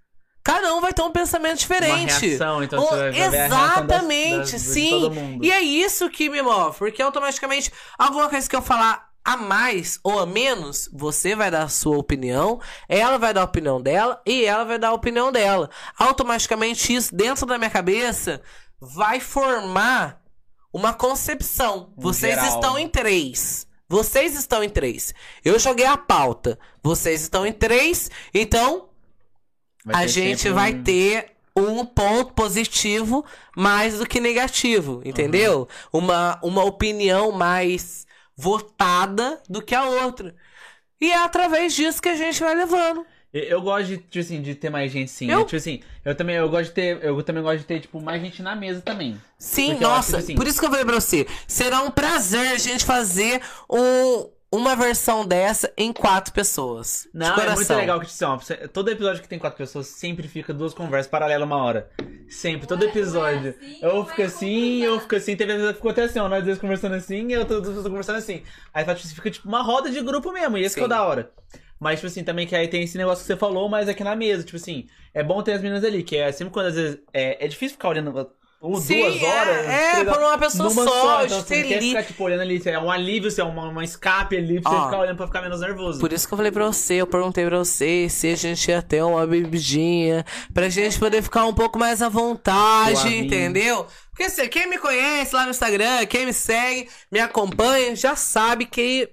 cada 0.42 0.74
um 0.74 0.80
vai 0.80 0.92
ter 0.92 1.02
um 1.02 1.12
pensamento 1.12 1.58
diferente. 1.58 2.12
Uma 2.12 2.18
reação, 2.20 2.62
então 2.64 2.80
você 2.84 2.96
vai 2.96 3.10
ver 3.12 3.30
das- 3.30 3.46
Exatamente, 3.46 4.52
das- 4.52 4.60
sim. 4.62 5.38
E 5.42 5.50
é 5.52 5.60
isso 5.60 6.10
que 6.10 6.28
me 6.28 6.42
move, 6.42 6.76
porque 6.78 7.00
automaticamente 7.02 7.70
alguma 7.98 8.28
coisa 8.28 8.48
que 8.48 8.56
eu 8.56 8.62
falar 8.62 9.08
a 9.24 9.36
mais 9.36 10.00
ou 10.02 10.18
a 10.18 10.26
menos, 10.26 10.88
você 10.92 11.36
vai 11.36 11.48
dar 11.48 11.62
a 11.62 11.68
sua 11.68 11.96
opinião, 11.96 12.60
ela 12.88 13.18
vai 13.18 13.32
dar 13.32 13.42
a 13.42 13.44
opinião 13.44 13.80
dela 13.80 14.20
e 14.26 14.44
ela 14.44 14.64
vai 14.64 14.78
dar 14.80 14.88
a 14.88 14.92
opinião 14.94 15.30
dela. 15.30 15.70
Automaticamente 15.96 16.92
isso 16.92 17.14
dentro 17.14 17.46
da 17.46 17.56
minha 17.56 17.70
cabeça 17.70 18.42
vai 18.80 19.20
formar 19.20 20.20
uma 20.74 20.92
concepção. 20.92 21.92
Um 21.96 22.02
Vocês 22.02 22.34
geral. 22.34 22.48
estão 22.54 22.76
em 22.78 22.88
três. 22.88 23.66
Vocês 23.92 24.34
estão 24.34 24.64
em 24.64 24.70
três. 24.70 25.14
Eu 25.44 25.58
joguei 25.58 25.84
a 25.84 25.98
pauta. 25.98 26.58
Vocês 26.82 27.20
estão 27.20 27.46
em 27.46 27.52
três. 27.52 28.10
Então, 28.32 28.88
Vai 29.84 30.04
a 30.04 30.06
gente 30.06 30.48
vai 30.48 30.72
ter 30.72 31.32
um 31.54 31.84
ponto 31.84 32.32
positivo 32.32 33.22
mais 33.54 33.98
do 33.98 34.06
que 34.06 34.18
negativo, 34.18 35.02
entendeu? 35.04 35.68
Uma, 35.92 36.40
uma 36.42 36.64
opinião 36.64 37.32
mais 37.32 38.06
votada 38.34 39.42
do 39.46 39.60
que 39.60 39.74
a 39.74 39.84
outra. 39.84 40.34
E 40.98 41.12
é 41.12 41.22
através 41.22 41.74
disso 41.74 42.00
que 42.00 42.08
a 42.08 42.16
gente 42.16 42.40
vai 42.40 42.54
levando. 42.54 43.04
Eu, 43.32 43.62
gosto 43.62 43.86
de, 43.86 43.96
tipo 43.96 44.18
assim, 44.18 44.42
de 44.42 44.54
ter 44.54 44.68
mais 44.70 44.92
gente 44.92 45.10
sim. 45.10 45.30
Eu- 45.30 45.44
Tipo 45.44 45.56
assim, 45.56 45.80
eu 46.04 46.14
também, 46.14 46.36
eu 46.36 46.48
gosto 46.50 46.64
de 46.66 46.72
ter. 46.72 47.02
Eu 47.02 47.22
também 47.22 47.42
gosto 47.42 47.58
de 47.58 47.64
ter, 47.64 47.80
tipo, 47.80 48.00
mais 48.00 48.20
gente 48.20 48.42
na 48.42 48.54
mesa 48.54 48.80
também. 48.82 49.18
Sim, 49.38 49.70
eu 49.70 49.74
acho 49.76 49.82
nossa, 49.82 50.12
que, 50.18 50.22
assim- 50.24 50.34
por 50.34 50.46
isso 50.46 50.60
que 50.60 50.66
eu 50.66 50.70
falei 50.70 50.84
pra 50.84 50.94
você. 51.00 51.26
Será 51.46 51.80
um 51.82 51.90
prazer 51.90 52.48
a 52.52 52.58
gente 52.58 52.84
fazer 52.84 53.40
um, 53.70 54.28
uma 54.52 54.76
versão 54.76 55.24
dessa 55.26 55.72
em 55.78 55.94
quatro 55.94 56.30
pessoas. 56.34 57.08
de 57.10 57.18
Não, 57.18 57.34
é 57.34 57.54
muito 57.54 57.72
legal 57.74 57.98
que 58.00 58.06
tipo, 58.06 58.24
assim, 58.24 58.54
ó, 58.54 58.68
todo 58.68 58.90
episódio 58.90 59.22
que 59.22 59.28
tem 59.28 59.38
quatro 59.38 59.56
pessoas 59.56 59.86
sempre 59.86 60.28
fica 60.28 60.52
duas 60.52 60.74
conversas 60.74 61.10
paralelas 61.10 61.46
uma 61.46 61.56
hora. 61.56 61.88
Sempre, 62.28 62.66
todo 62.66 62.82
Ué, 62.82 62.88
episódio. 62.90 63.54
ué, 63.58 63.66
assim, 63.66 63.78
eu 63.80 63.94
não 63.94 64.04
fico 64.06 64.22
assim, 64.22 64.82
eu 64.82 65.00
fico 65.00 65.16
assim, 65.16 65.36
teve 65.36 65.52
vezes 65.56 65.70
que 65.70 65.76
ficou 65.76 65.90
até 65.90 66.02
assim, 66.02 66.18
ó, 66.18 66.28
nós 66.28 66.44
dois 66.44 66.58
conversando 66.58 66.94
assim, 66.96 67.28
e 67.28 67.32
eu 67.32 67.46
tô, 67.46 67.62
tô, 67.62 67.72
tô 67.72 67.82
conversando 67.84 68.16
assim. 68.16 68.42
Aí 68.74 68.84
tipo, 68.84 69.14
fica 69.14 69.30
tipo 69.30 69.48
uma 69.48 69.62
roda 69.62 69.90
de 69.90 70.02
grupo 70.02 70.30
mesmo, 70.32 70.58
e 70.58 70.64
esse 70.64 70.74
que 70.74 70.80
é 70.82 70.84
o 70.84 70.86
Sim. 70.86 70.90
da 70.90 71.02
hora. 71.02 71.32
Mas, 71.82 71.98
tipo 71.98 72.06
assim, 72.06 72.22
também 72.22 72.46
que 72.46 72.54
aí 72.54 72.68
tem 72.68 72.84
esse 72.84 72.96
negócio 72.96 73.22
que 73.22 73.26
você 73.26 73.36
falou, 73.36 73.68
mas 73.68 73.88
aqui 73.88 74.04
na 74.04 74.14
mesa, 74.14 74.44
tipo 74.44 74.56
assim, 74.56 74.86
é 75.12 75.20
bom 75.22 75.42
ter 75.42 75.52
as 75.54 75.60
meninas 75.60 75.82
ali, 75.82 76.04
que 76.04 76.16
é 76.16 76.30
sempre 76.30 76.52
quando 76.52 76.66
às 76.66 76.76
vezes. 76.76 76.98
É, 77.12 77.44
é 77.44 77.48
difícil 77.48 77.74
ficar 77.74 77.88
olhando 77.88 78.30
Ou 78.60 78.76
Sim, 78.76 79.00
duas 79.00 79.20
é- 79.20 79.26
horas. 79.26 79.66
é, 79.66 79.90
três 79.94 80.08
por 80.08 80.18
uma 80.22 80.38
pessoa 80.38 80.68
numa 80.68 80.84
só, 80.84 81.24
Então 81.24 81.40
de 81.40 81.44
você 81.48 81.62
quer 81.64 81.80
ficar, 81.82 82.02
tipo, 82.04 82.22
olhando 82.22 82.42
ali. 82.42 82.62
É 82.64 82.78
um 82.78 82.88
alívio, 82.88 83.28
é 83.36 83.42
uma, 83.42 83.66
uma 83.68 83.82
escape 83.82 84.36
ali 84.36 84.60
pra 84.60 84.70
você 84.70 84.76
Ó. 84.76 84.84
ficar 84.84 84.98
olhando 85.00 85.16
pra 85.16 85.26
ficar 85.26 85.42
menos 85.42 85.60
nervoso. 85.60 85.98
Por 85.98 86.12
isso 86.12 86.28
que 86.28 86.32
eu 86.34 86.36
falei 86.36 86.52
pra 86.52 86.66
você, 86.66 86.94
eu 86.94 87.06
perguntei 87.08 87.44
pra 87.44 87.58
você 87.58 88.08
se 88.08 88.28
a 88.28 88.36
gente 88.36 88.68
ia 88.70 88.80
ter 88.80 89.02
uma 89.02 89.26
bebidinha, 89.26 90.24
pra 90.54 90.68
gente 90.68 90.96
poder 91.00 91.20
ficar 91.20 91.44
um 91.46 91.52
pouco 91.54 91.76
mais 91.80 92.00
à 92.00 92.08
vontade, 92.08 92.98
Suavinho. 93.00 93.24
entendeu? 93.24 93.84
Porque 94.10 94.22
assim, 94.22 94.46
quem 94.48 94.68
me 94.70 94.78
conhece 94.78 95.34
lá 95.34 95.42
no 95.42 95.50
Instagram, 95.50 96.06
quem 96.06 96.26
me 96.26 96.32
segue, 96.32 96.88
me 97.10 97.18
acompanha, 97.18 97.96
já 97.96 98.14
sabe 98.14 98.66
que 98.66 99.08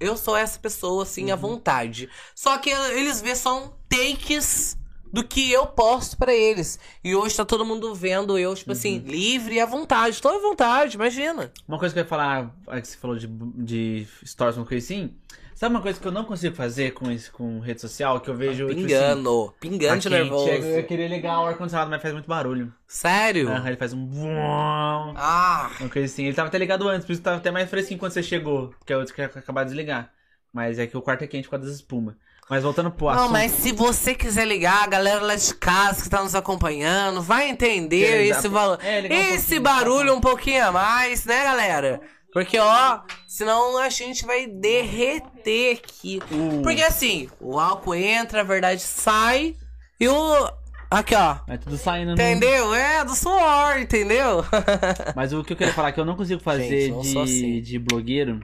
eu 0.00 0.16
sou 0.16 0.36
essa 0.36 0.58
pessoa, 0.58 1.02
assim, 1.02 1.26
Uhum. 1.26 1.32
à 1.32 1.36
vontade. 1.36 2.08
Só 2.34 2.58
que 2.58 2.70
eles 2.70 3.20
vê 3.20 3.34
só 3.36 3.64
um 3.64 3.70
takes 3.88 4.76
do 5.12 5.22
que 5.24 5.50
eu 5.50 5.66
posto 5.66 6.16
pra 6.16 6.34
eles. 6.34 6.78
E 7.02 7.14
hoje 7.14 7.36
tá 7.36 7.44
todo 7.44 7.64
mundo 7.64 7.94
vendo 7.94 8.38
eu, 8.38 8.54
tipo 8.54 8.72
assim, 8.72 8.98
Uhum. 8.98 9.06
livre 9.06 9.54
e 9.54 9.60
à 9.60 9.64
vontade. 9.66 10.20
Tô 10.20 10.28
à 10.28 10.38
vontade, 10.38 10.96
imagina. 10.96 11.50
Uma 11.66 11.78
coisa 11.78 11.94
que 11.94 12.00
eu 12.00 12.04
ia 12.04 12.08
falar, 12.08 12.54
é 12.68 12.80
que 12.80 12.88
você 12.88 12.96
falou 12.98 13.16
de, 13.16 13.26
de 13.28 14.06
stories, 14.24 14.56
uma 14.58 14.66
coisa 14.66 14.84
assim. 14.84 15.14
Sabe 15.56 15.74
uma 15.74 15.80
coisa 15.80 15.98
que 15.98 16.06
eu 16.06 16.12
não 16.12 16.22
consigo 16.24 16.54
fazer 16.54 16.90
com, 16.92 17.10
isso, 17.10 17.32
com 17.32 17.60
rede 17.60 17.80
social? 17.80 18.20
Que 18.20 18.28
eu 18.28 18.34
vejo. 18.34 18.66
tipo 18.68 18.72
assim, 18.78 18.86
Pingando, 18.86 19.54
pingando 19.58 19.98
de 20.00 20.10
tá 20.10 20.14
nervoso. 20.16 20.48
Eu 20.50 20.84
queria 20.84 21.08
ligar 21.08 21.40
o 21.40 21.46
ar-condicionado, 21.46 21.90
mas 21.90 22.02
faz 22.02 22.12
muito 22.12 22.28
barulho. 22.28 22.70
Sério? 22.86 23.48
Aham, 23.48 23.66
ele 23.66 23.76
faz 23.78 23.94
um. 23.94 24.06
Ah, 25.16 25.70
Uma 25.80 25.88
coisa 25.88 26.12
assim. 26.12 26.26
Ele 26.26 26.34
tava 26.36 26.48
até 26.48 26.58
ligado 26.58 26.86
antes, 26.86 27.06
por 27.06 27.12
isso 27.14 27.22
tava 27.22 27.38
até 27.38 27.50
mais 27.50 27.70
fresquinho 27.70 27.98
quando 27.98 28.12
você 28.12 28.22
chegou. 28.22 28.74
Que 28.84 28.92
é 28.92 28.98
outro 28.98 29.14
que 29.14 29.22
ia 29.22 29.26
acabar 29.26 29.62
de 29.64 29.70
desligar. 29.70 30.10
Mas 30.52 30.78
é 30.78 30.86
que 30.86 30.96
o 30.96 31.00
quarto 31.00 31.24
é 31.24 31.26
quente 31.26 31.44
por 31.44 31.52
causa 31.52 31.66
das 31.66 31.76
espumas. 31.76 32.14
Mas 32.48 32.62
voltando 32.62 32.92
pro 32.92 33.06
Não, 33.06 33.12
assunto. 33.14 33.32
mas 33.32 33.50
se 33.50 33.72
você 33.72 34.14
quiser 34.14 34.46
ligar, 34.46 34.84
a 34.84 34.86
galera 34.86 35.20
lá 35.20 35.34
de 35.34 35.52
casa 35.54 36.02
que 36.02 36.08
tá 36.08 36.22
nos 36.22 36.34
acompanhando, 36.34 37.20
vai 37.20 37.48
entender 37.48 38.26
esse 38.28 38.46
valor. 38.46 38.78
é, 38.82 39.00
um 39.00 39.06
esse 39.34 39.58
pouquinho, 39.58 39.62
barulho 39.62 40.14
um 40.14 40.20
pouquinho 40.20 40.64
a 40.66 40.70
mais, 40.70 41.24
né, 41.24 41.42
galera? 41.42 42.00
Porque, 42.36 42.58
ó, 42.58 43.00
senão 43.26 43.78
a 43.78 43.88
gente 43.88 44.26
vai 44.26 44.46
derreter 44.46 45.78
aqui. 45.82 46.20
O- 46.30 46.60
Porque 46.62 46.82
assim, 46.82 47.30
o 47.40 47.58
álcool 47.58 47.94
entra, 47.94 48.42
a 48.42 48.44
verdade 48.44 48.82
sai, 48.82 49.56
e 49.98 50.06
o. 50.06 50.50
Aqui, 50.90 51.14
ó. 51.14 51.38
É 51.48 51.56
tudo 51.56 51.78
saindo. 51.78 52.08
no- 52.08 52.12
Entendeu? 52.12 52.74
É, 52.74 53.02
do 53.06 53.14
suor, 53.14 53.78
entendeu? 53.78 54.44
Mas 55.16 55.32
o 55.32 55.42
que 55.42 55.54
eu 55.54 55.56
queria 55.56 55.72
falar 55.72 55.88
é 55.88 55.92
que 55.92 55.98
eu 56.00 56.04
não 56.04 56.14
consigo 56.14 56.42
fazer 56.42 56.68
Gente, 56.88 56.90
não 56.92 57.00
de, 57.00 57.18
assim. 57.20 57.60
de 57.62 57.78
blogueiro. 57.78 58.40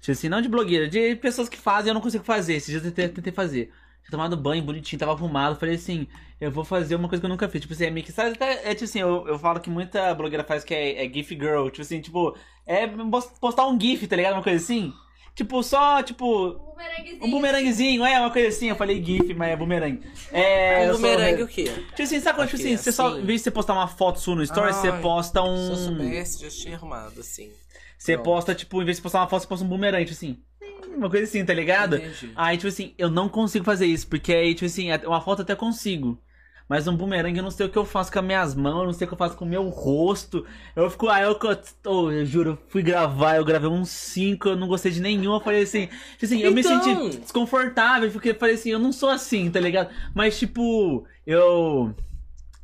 Tipo 0.00 0.12
assim, 0.12 0.28
não 0.28 0.40
de 0.40 0.48
blogueiro, 0.48 0.88
de 0.88 1.16
pessoas 1.16 1.48
que 1.48 1.58
fazem 1.58 1.90
eu 1.90 1.94
não 1.94 2.00
consigo 2.00 2.22
fazer. 2.22 2.54
Esses 2.54 2.70
dias 2.70 2.84
eu 2.84 2.92
tentei, 2.92 3.08
tentei 3.08 3.32
fazer. 3.32 3.72
Tinha 4.02 4.10
tomado 4.12 4.36
banho 4.36 4.62
bonitinho, 4.62 5.00
tava 5.00 5.10
arrumado. 5.10 5.58
Falei 5.58 5.74
assim, 5.74 6.06
eu 6.40 6.50
vou 6.50 6.64
fazer 6.64 6.94
uma 6.96 7.08
coisa 7.08 7.20
que 7.20 7.26
eu 7.26 7.30
nunca 7.30 7.48
fiz. 7.48 7.60
Tipo 7.62 7.72
assim, 7.74 7.86
é 7.86 7.90
meio 7.90 8.04
que. 8.04 8.12
Sabe, 8.12 8.30
até- 8.30 8.70
é 8.70 8.74
tipo 8.74 8.84
assim, 8.84 9.00
eu, 9.00 9.26
eu 9.26 9.38
falo 9.38 9.60
que 9.60 9.70
muita 9.70 10.14
blogueira 10.14 10.44
faz 10.44 10.64
que 10.64 10.74
é, 10.74 11.04
é 11.04 11.08
GIF 11.12 11.30
Girl. 11.34 11.68
Tipo 11.68 11.82
assim, 11.82 12.00
tipo, 12.00 12.36
é 12.66 12.86
pos- 12.86 13.32
postar 13.40 13.66
um 13.66 13.80
GIF, 13.80 14.06
tá 14.06 14.16
ligado? 14.16 14.34
Uma 14.34 14.42
coisa 14.42 14.62
assim. 14.62 14.92
Tipo, 15.34 15.62
só, 15.62 16.02
tipo, 16.02 16.24
Um 16.48 16.52
bumeranguezinho. 16.72 17.24
um 17.26 17.30
bumeranguezinho, 17.30 18.04
é 18.06 18.18
uma 18.20 18.30
coisa 18.30 18.48
assim. 18.48 18.68
Eu 18.70 18.76
falei 18.76 19.04
GIF, 19.04 19.34
mas 19.34 19.50
é 19.50 19.56
bumerangue. 19.56 20.00
É. 20.32 20.86
eu 20.86 20.90
o 20.90 20.92
sou- 20.92 21.02
bumerangue 21.02 21.42
o 21.42 21.48
quê? 21.48 21.64
Tipo 21.64 22.02
assim, 22.02 22.20
sabe 22.20 22.38
quando, 22.38 22.48
tipo 22.48 22.60
assim, 22.62 22.76
você 22.76 22.90
só, 22.92 23.08
assim. 23.08 23.20
em 23.20 23.24
vez 23.24 23.40
de 23.40 23.44
você 23.44 23.50
postar 23.50 23.74
uma 23.74 23.86
foto 23.88 24.18
sua 24.18 24.34
no 24.34 24.42
story, 24.42 24.72
você 24.72 24.90
posta 24.92 25.40
Se 25.42 25.46
eu 25.46 25.52
um. 25.52 25.74
soubesse, 25.76 26.40
já 26.42 26.48
tinha 26.48 26.74
arrumado, 26.76 27.20
assim. 27.20 27.50
Você 27.98 28.12
Pronto. 28.14 28.24
posta, 28.24 28.54
tipo, 28.54 28.80
em 28.80 28.84
vez 28.86 28.96
de 28.96 29.02
postar 29.02 29.20
uma 29.20 29.28
foto, 29.28 29.42
você 29.42 29.48
posta 29.48 29.64
um 29.64 29.68
bumerangue, 29.68 30.06
tipo 30.06 30.16
assim. 30.16 30.38
Uma 30.96 31.10
coisa 31.10 31.24
assim, 31.24 31.44
tá 31.44 31.52
ligado? 31.52 31.96
Entendi. 31.96 32.32
Aí, 32.34 32.56
tipo 32.56 32.68
assim, 32.68 32.94
eu 32.96 33.10
não 33.10 33.28
consigo 33.28 33.62
fazer 33.64 33.84
isso, 33.84 34.06
porque 34.08 34.32
aí, 34.32 34.54
tipo 34.54 34.64
assim, 34.64 34.88
uma 35.06 35.20
foto 35.20 35.42
até 35.42 35.54
consigo. 35.54 36.18
Mas 36.68 36.88
um 36.88 36.96
bumerangue 36.96 37.38
eu 37.38 37.44
não 37.44 37.50
sei 37.50 37.66
o 37.66 37.68
que 37.68 37.78
eu 37.78 37.84
faço 37.84 38.10
com 38.10 38.18
as 38.18 38.24
minhas 38.24 38.54
mãos, 38.54 38.80
eu 38.80 38.84
não 38.86 38.92
sei 38.92 39.04
o 39.04 39.08
que 39.08 39.14
eu 39.14 39.18
faço 39.18 39.36
com 39.36 39.44
o 39.44 39.48
meu 39.48 39.68
rosto. 39.68 40.44
Eu 40.74 40.90
fico, 40.90 41.08
aí 41.08 41.22
eu, 41.22 41.38
oh, 41.86 42.10
eu 42.10 42.26
juro, 42.26 42.58
fui 42.68 42.82
gravar, 42.82 43.36
eu 43.36 43.44
gravei 43.44 43.68
uns 43.68 43.88
5, 43.90 44.48
eu 44.48 44.56
não 44.56 44.66
gostei 44.66 44.90
de 44.90 45.00
nenhum. 45.00 45.32
Eu 45.34 45.40
falei 45.40 45.62
assim, 45.62 45.86
tipo 45.86 46.24
assim, 46.24 46.40
eu 46.40 46.50
me 46.52 46.60
Então. 46.62 46.82
senti 46.82 47.18
desconfortável, 47.18 48.10
porque 48.10 48.30
eu 48.30 48.34
falei 48.34 48.56
assim, 48.56 48.70
eu 48.70 48.78
não 48.80 48.92
sou 48.92 49.08
assim, 49.10 49.48
tá 49.50 49.60
ligado? 49.60 49.90
Mas, 50.12 50.36
tipo, 50.38 51.06
eu. 51.24 51.94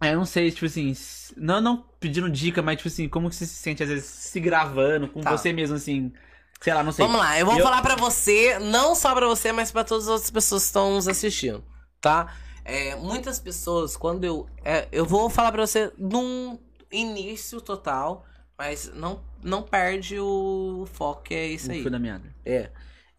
é, 0.00 0.12
Eu 0.12 0.16
não 0.16 0.24
sei, 0.24 0.50
tipo 0.50 0.66
assim, 0.66 0.96
não, 1.36 1.60
não 1.60 1.84
pedindo 2.00 2.28
dica, 2.28 2.60
mas, 2.60 2.78
tipo 2.78 2.88
assim, 2.88 3.08
como 3.08 3.28
que 3.30 3.36
você 3.36 3.46
se 3.46 3.54
sente, 3.54 3.84
às 3.84 3.88
vezes, 3.88 4.04
se 4.06 4.40
gravando 4.40 5.06
com 5.06 5.20
Tá. 5.20 5.30
você 5.30 5.52
mesmo, 5.52 5.76
assim. 5.76 6.12
Sei 6.60 6.74
lá, 6.74 6.82
não 6.82 6.90
sei. 6.92 7.04
Vamos 7.06 7.20
lá, 7.20 7.38
eu 7.38 7.46
vou 7.46 7.56
Eu- 7.56 7.62
falar 7.64 7.82
pra 7.82 7.94
você, 7.96 8.58
não 8.58 8.94
só 8.96 9.14
pra 9.14 9.26
você, 9.28 9.52
mas 9.52 9.70
pra 9.70 9.84
todas 9.84 10.04
as 10.04 10.10
outras 10.10 10.30
pessoas 10.30 10.62
que 10.62 10.66
estão 10.66 10.94
nos 10.94 11.06
assistindo, 11.08 11.62
tá? 12.00 12.32
É, 12.64 12.94
muitas 12.96 13.38
pessoas, 13.38 13.96
quando 13.96 14.24
eu. 14.24 14.46
é, 14.64 14.88
eu 14.92 15.04
vou 15.04 15.28
falar 15.28 15.50
pra 15.52 15.66
você 15.66 15.92
num 15.98 16.58
início 16.90 17.60
total, 17.60 18.24
mas 18.56 18.92
não, 18.94 19.22
não 19.42 19.62
perde 19.62 20.18
o 20.18 20.86
foco, 20.92 21.32
é 21.32 21.46
isso 21.46 21.70
aí. 21.70 21.82
fio 21.82 21.90
da 21.90 21.98
meada. 21.98 22.34
É. 22.44 22.70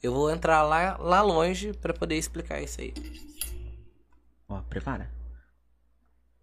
Eu 0.01 0.13
vou 0.13 0.29
entrar 0.29 0.63
lá, 0.63 0.97
lá 0.97 1.21
longe 1.21 1.73
pra 1.73 1.93
poder 1.93 2.17
explicar 2.17 2.61
isso 2.61 2.81
aí. 2.81 2.93
Ó, 4.47 4.61
prepara. 4.61 5.09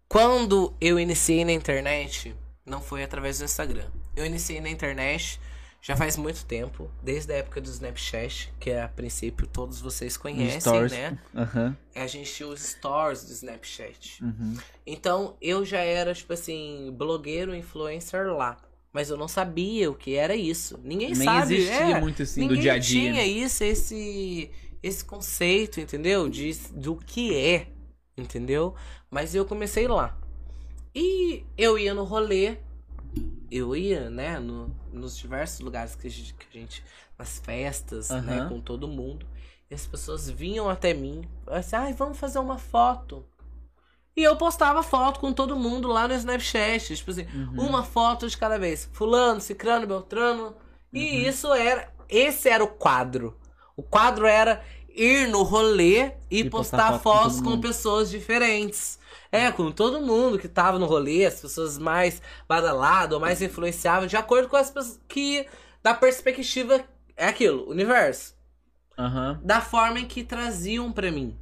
Quando 0.07 0.75
eu 0.81 0.99
iniciei 0.99 1.45
na 1.45 1.53
internet, 1.53 2.35
não 2.65 2.81
foi 2.81 3.03
através 3.03 3.39
do 3.39 3.45
Instagram. 3.45 3.87
Eu 4.15 4.25
iniciei 4.25 4.59
na 4.59 4.69
internet 4.69 5.39
já 5.81 5.95
faz 5.95 6.15
muito 6.15 6.45
tempo, 6.45 6.89
desde 7.01 7.33
a 7.33 7.37
época 7.37 7.59
do 7.59 7.67
Snapchat, 7.69 8.53
que 8.59 8.69
é 8.69 8.83
a 8.83 8.87
princípio 8.87 9.47
todos 9.47 9.81
vocês 9.81 10.15
conhecem, 10.15 10.61
Stories. 10.61 10.91
né? 10.91 11.17
Aham. 11.35 11.75
A 11.95 12.05
gente 12.05 12.31
tinha 12.31 12.47
os 12.47 12.61
stories 12.61 13.23
do 13.25 13.31
Snapchat. 13.33 14.23
Uhum. 14.23 14.55
Então 14.85 15.35
eu 15.41 15.65
já 15.65 15.79
era, 15.79 16.13
tipo 16.13 16.31
assim, 16.33 16.93
blogueiro, 16.95 17.55
influencer 17.55 18.27
lá. 18.27 18.57
Mas 18.93 19.09
eu 19.09 19.17
não 19.17 19.27
sabia 19.27 19.89
o 19.89 19.95
que 19.95 20.15
era 20.15 20.35
isso. 20.35 20.79
Ninguém 20.83 21.13
Nem 21.13 21.25
sabe. 21.25 21.55
existia 21.55 21.97
é, 21.97 21.99
muito 21.99 22.21
assim 22.21 22.41
Ninguém 22.41 22.57
do 22.57 22.61
dia 22.61 22.73
a 22.73 22.77
dia. 22.77 23.01
tinha 23.11 23.25
isso, 23.25 23.63
esse, 23.63 24.51
esse 24.83 25.03
conceito, 25.03 25.79
entendeu? 25.79 26.29
De, 26.29 26.53
do 26.73 26.95
que 26.97 27.35
é, 27.35 27.67
entendeu? 28.17 28.75
Mas 29.09 29.33
eu 29.33 29.45
comecei 29.45 29.87
lá. 29.87 30.15
E 30.93 31.43
eu 31.57 31.79
ia 31.79 31.93
no 31.93 32.03
rolê, 32.03 32.57
eu 33.51 33.75
ia, 33.75 34.09
né, 34.09 34.39
no, 34.39 34.73
nos 34.91 35.17
diversos 35.17 35.59
lugares 35.59 35.95
que 35.95 36.07
a 36.07 36.09
gente, 36.09 36.33
que 36.33 36.45
a 36.57 36.61
gente 36.61 36.83
nas 37.17 37.39
festas, 37.39 38.09
né, 38.09 38.47
com 38.49 38.59
todo 38.61 38.87
mundo. 38.87 39.27
E 39.69 39.73
as 39.75 39.85
pessoas 39.85 40.29
vinham 40.29 40.69
até 40.69 40.93
mim, 40.93 41.21
assim, 41.47 41.75
ai, 41.75 41.93
vamos 41.93 42.17
fazer 42.17 42.39
uma 42.39 42.57
foto. 42.57 43.25
E 44.15 44.23
eu 44.23 44.35
postava 44.35 44.83
foto 44.83 45.19
com 45.19 45.31
todo 45.31 45.55
mundo 45.55 45.87
lá 45.87 46.07
no 46.07 46.13
Snapchat, 46.13 46.95
tipo 46.97 47.11
assim, 47.11 47.25
Uhum. 47.33 47.67
uma 47.69 47.83
foto 47.83 48.27
de 48.27 48.37
cada 48.37 48.59
vez. 48.59 48.89
Fulano, 48.91 49.39
Cicrano, 49.39 49.87
Beltrano. 49.87 50.55
E 50.91 50.99
Uhum. 51.23 51.29
isso 51.29 51.53
era. 51.53 51.89
Esse 52.09 52.49
era 52.49 52.61
o 52.63 52.67
quadro. 52.67 53.39
O 53.77 53.81
quadro 53.81 54.25
era 54.27 54.61
ir 54.95 55.27
no 55.27 55.43
rolê 55.43 56.11
e, 56.29 56.41
E 56.41 56.49
postar, 56.49 56.91
postar 56.91 56.99
foto 56.99 57.03
com 57.03 57.19
fotos 57.23 57.41
com, 57.41 57.49
mundo. 57.51 57.61
pessoas 57.61 58.09
diferentes. 58.09 58.99
É, 59.31 59.49
com 59.51 59.71
todo 59.71 60.01
mundo 60.01 60.37
que 60.37 60.47
tava 60.47 60.77
no 60.77 60.85
rolê, 60.85 61.25
as 61.25 61.39
pessoas 61.39 61.77
mais 61.77 62.21
badaladas 62.47 63.13
ou 63.13 63.19
mais 63.19 63.41
influenciáveis, 63.41 64.09
de 64.09 64.17
acordo 64.17 64.47
com 64.49 64.57
as 64.57 64.69
pessoas 64.69 64.99
que. 65.07 65.45
Da 65.81 65.93
perspectiva. 65.93 66.83
É 67.15 67.27
aquilo, 67.27 67.69
universo. 67.69 68.35
Aham. 68.97 69.39
Da 69.43 69.61
forma 69.61 69.99
em 69.99 70.05
que 70.05 70.23
traziam 70.23 70.91
pra 70.91 71.11
mim. 71.11 71.37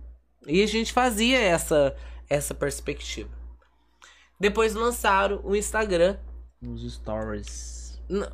E 0.48 0.62
a 0.64 0.68
gente 0.68 0.94
fazia 0.94 1.40
essa, 1.40 1.96
essa 2.30 2.54
perspectiva. 2.54 3.30
Depois 4.40 4.74
lançaram 4.74 5.42
o 5.44 5.56
Instagram. 5.56 6.18
Os 6.62 6.94
stories. 6.94 7.79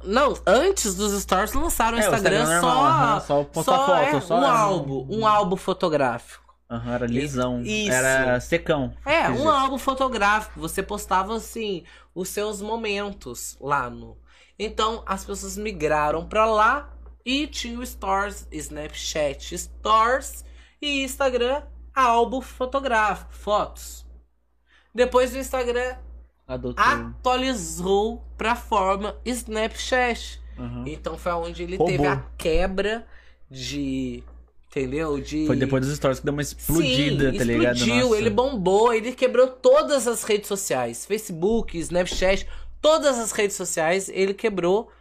Não, 0.04 0.34
antes 0.48 0.96
dos 0.96 1.22
stories 1.22 1.54
lançaram 1.54 1.98
o 1.98 2.00
É, 2.00 2.04
o 2.04 2.06
Instagram, 2.14 2.42
Instagram 2.44 2.62
só. 2.62 2.68
normal, 2.76 2.92
aham, 3.10 3.20
só 3.22 3.44
postar 3.44 3.78
foto, 3.86 3.92
é, 4.18 4.22
só 4.22 4.36
um 4.36 4.40
um- 4.40 4.46
álbum. 4.46 5.08
Um 5.10 5.28
álbum 5.28 5.56
fotográfico. 5.58 6.46
Aham, 6.70 6.94
era 6.94 7.06
lisão. 7.06 7.62
Isso. 7.62 7.92
Era 7.92 8.40
secão. 8.40 8.94
É, 9.06 9.30
um 9.30 9.48
álbum 9.50 9.78
fotográfico. 9.78 10.60
Você 10.60 10.82
postava 10.82 11.36
assim 11.36 11.84
os 12.16 12.30
seus 12.30 12.62
momentos 12.62 13.58
lá 13.60 13.90
no. 13.90 14.18
Então 14.58 15.04
as 15.06 15.26
pessoas 15.26 15.58
migraram 15.58 16.26
pra 16.26 16.46
lá 16.46 16.90
e 17.26 17.46
tinha 17.46 17.78
o 17.78 17.86
Stories, 17.86 18.48
Snapchat 18.52 19.58
Stories 19.58 20.46
e 20.82 21.04
Instagram, 21.04 21.64
álbum 21.94 22.42
fotográfico, 22.42 23.34
fotos. 23.34 24.06
Depois 24.94 25.34
o 25.34 25.38
Instagram 25.38 25.98
Adotou. 26.48 26.84
atualizou 26.84 28.24
pra 28.38 28.56
forma 28.56 29.16
Snapchat. 29.26 30.40
Aham. 30.58 30.84
Então 30.88 31.18
foi 31.18 31.32
onde 31.34 31.64
ele 31.64 31.76
Roubou. 31.78 31.96
teve 31.98 32.08
a 32.08 32.24
quebra 32.38 33.06
de. 33.50 34.24
Entendeu? 34.70 35.20
De. 35.20 35.46
Foi 35.48 35.56
depois 35.56 35.86
dos 35.86 35.96
stories 35.96 36.20
que 36.20 36.26
deu 36.26 36.34
uma 36.34 36.42
explodida, 36.42 37.32
Sim, 37.32 37.38
tá 37.38 37.44
ligado? 37.46 37.76
explodiu, 37.78 38.16
ele 38.16 38.30
bombou, 38.30 38.94
ele 38.94 39.14
quebrou 39.14 39.48
todas 39.48 40.06
as 40.08 40.24
redes 40.24 40.48
sociais. 40.48 41.06
Facebook, 41.06 41.78
Snapchat, 41.78 42.46
todas 42.82 43.18
as 43.18 43.32
redes 43.32 43.56
sociais 43.56 44.10
ele 44.10 44.34
quebrou 44.34 44.92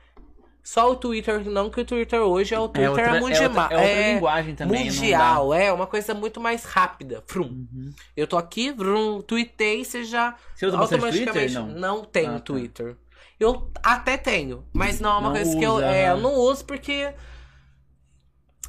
Só 0.64 0.90
o 0.90 0.96
Twitter, 0.96 1.44
não 1.48 1.68
que 1.68 1.82
o 1.82 1.84
Twitter 1.84 2.18
hoje 2.22 2.54
é 2.54 2.58
o 2.58 2.64
É 2.64 2.68
Twitter 2.68 2.88
outra, 2.90 3.04
é 3.04 3.20
mundial. 3.20 3.42
outra, 3.50 3.62
é 3.74 3.76
outra 3.78 4.12
linguagem 4.14 4.54
também. 4.54 4.78
não 4.78 4.86
mundial, 4.86 5.54
é 5.54 5.70
uma 5.70 5.86
coisa 5.86 6.14
muito 6.14 6.40
mais 6.40 6.64
rápida. 6.64 7.22
Frum. 7.26 7.66
Uhum. 7.70 7.92
Eu 8.16 8.26
tô 8.26 8.38
aqui, 8.38 8.72
vrum, 8.72 9.20
tuitei, 9.20 9.84
você 9.84 10.04
já 10.04 10.34
Você 10.54 10.64
usa 10.66 10.78
automaticamente 10.78 11.52
Twitter? 11.54 11.78
Não. 11.78 12.02
tenho 12.06 12.30
Ah, 12.30 12.34
tá. 12.34 12.40
Twitter. 12.40 12.96
Eu 13.38 13.70
até 13.82 14.16
tenho, 14.16 14.64
mas 14.72 15.00
não 15.00 15.10
é 15.10 15.12
uma 15.18 15.22
Não 15.28 15.32
coisa 15.36 15.58
que 15.58 15.64
eu, 15.64 15.74
usa, 15.74 15.84
é, 15.86 16.10
eu 16.10 16.16
não 16.16 16.32
uso 16.32 16.64
porque 16.64 17.12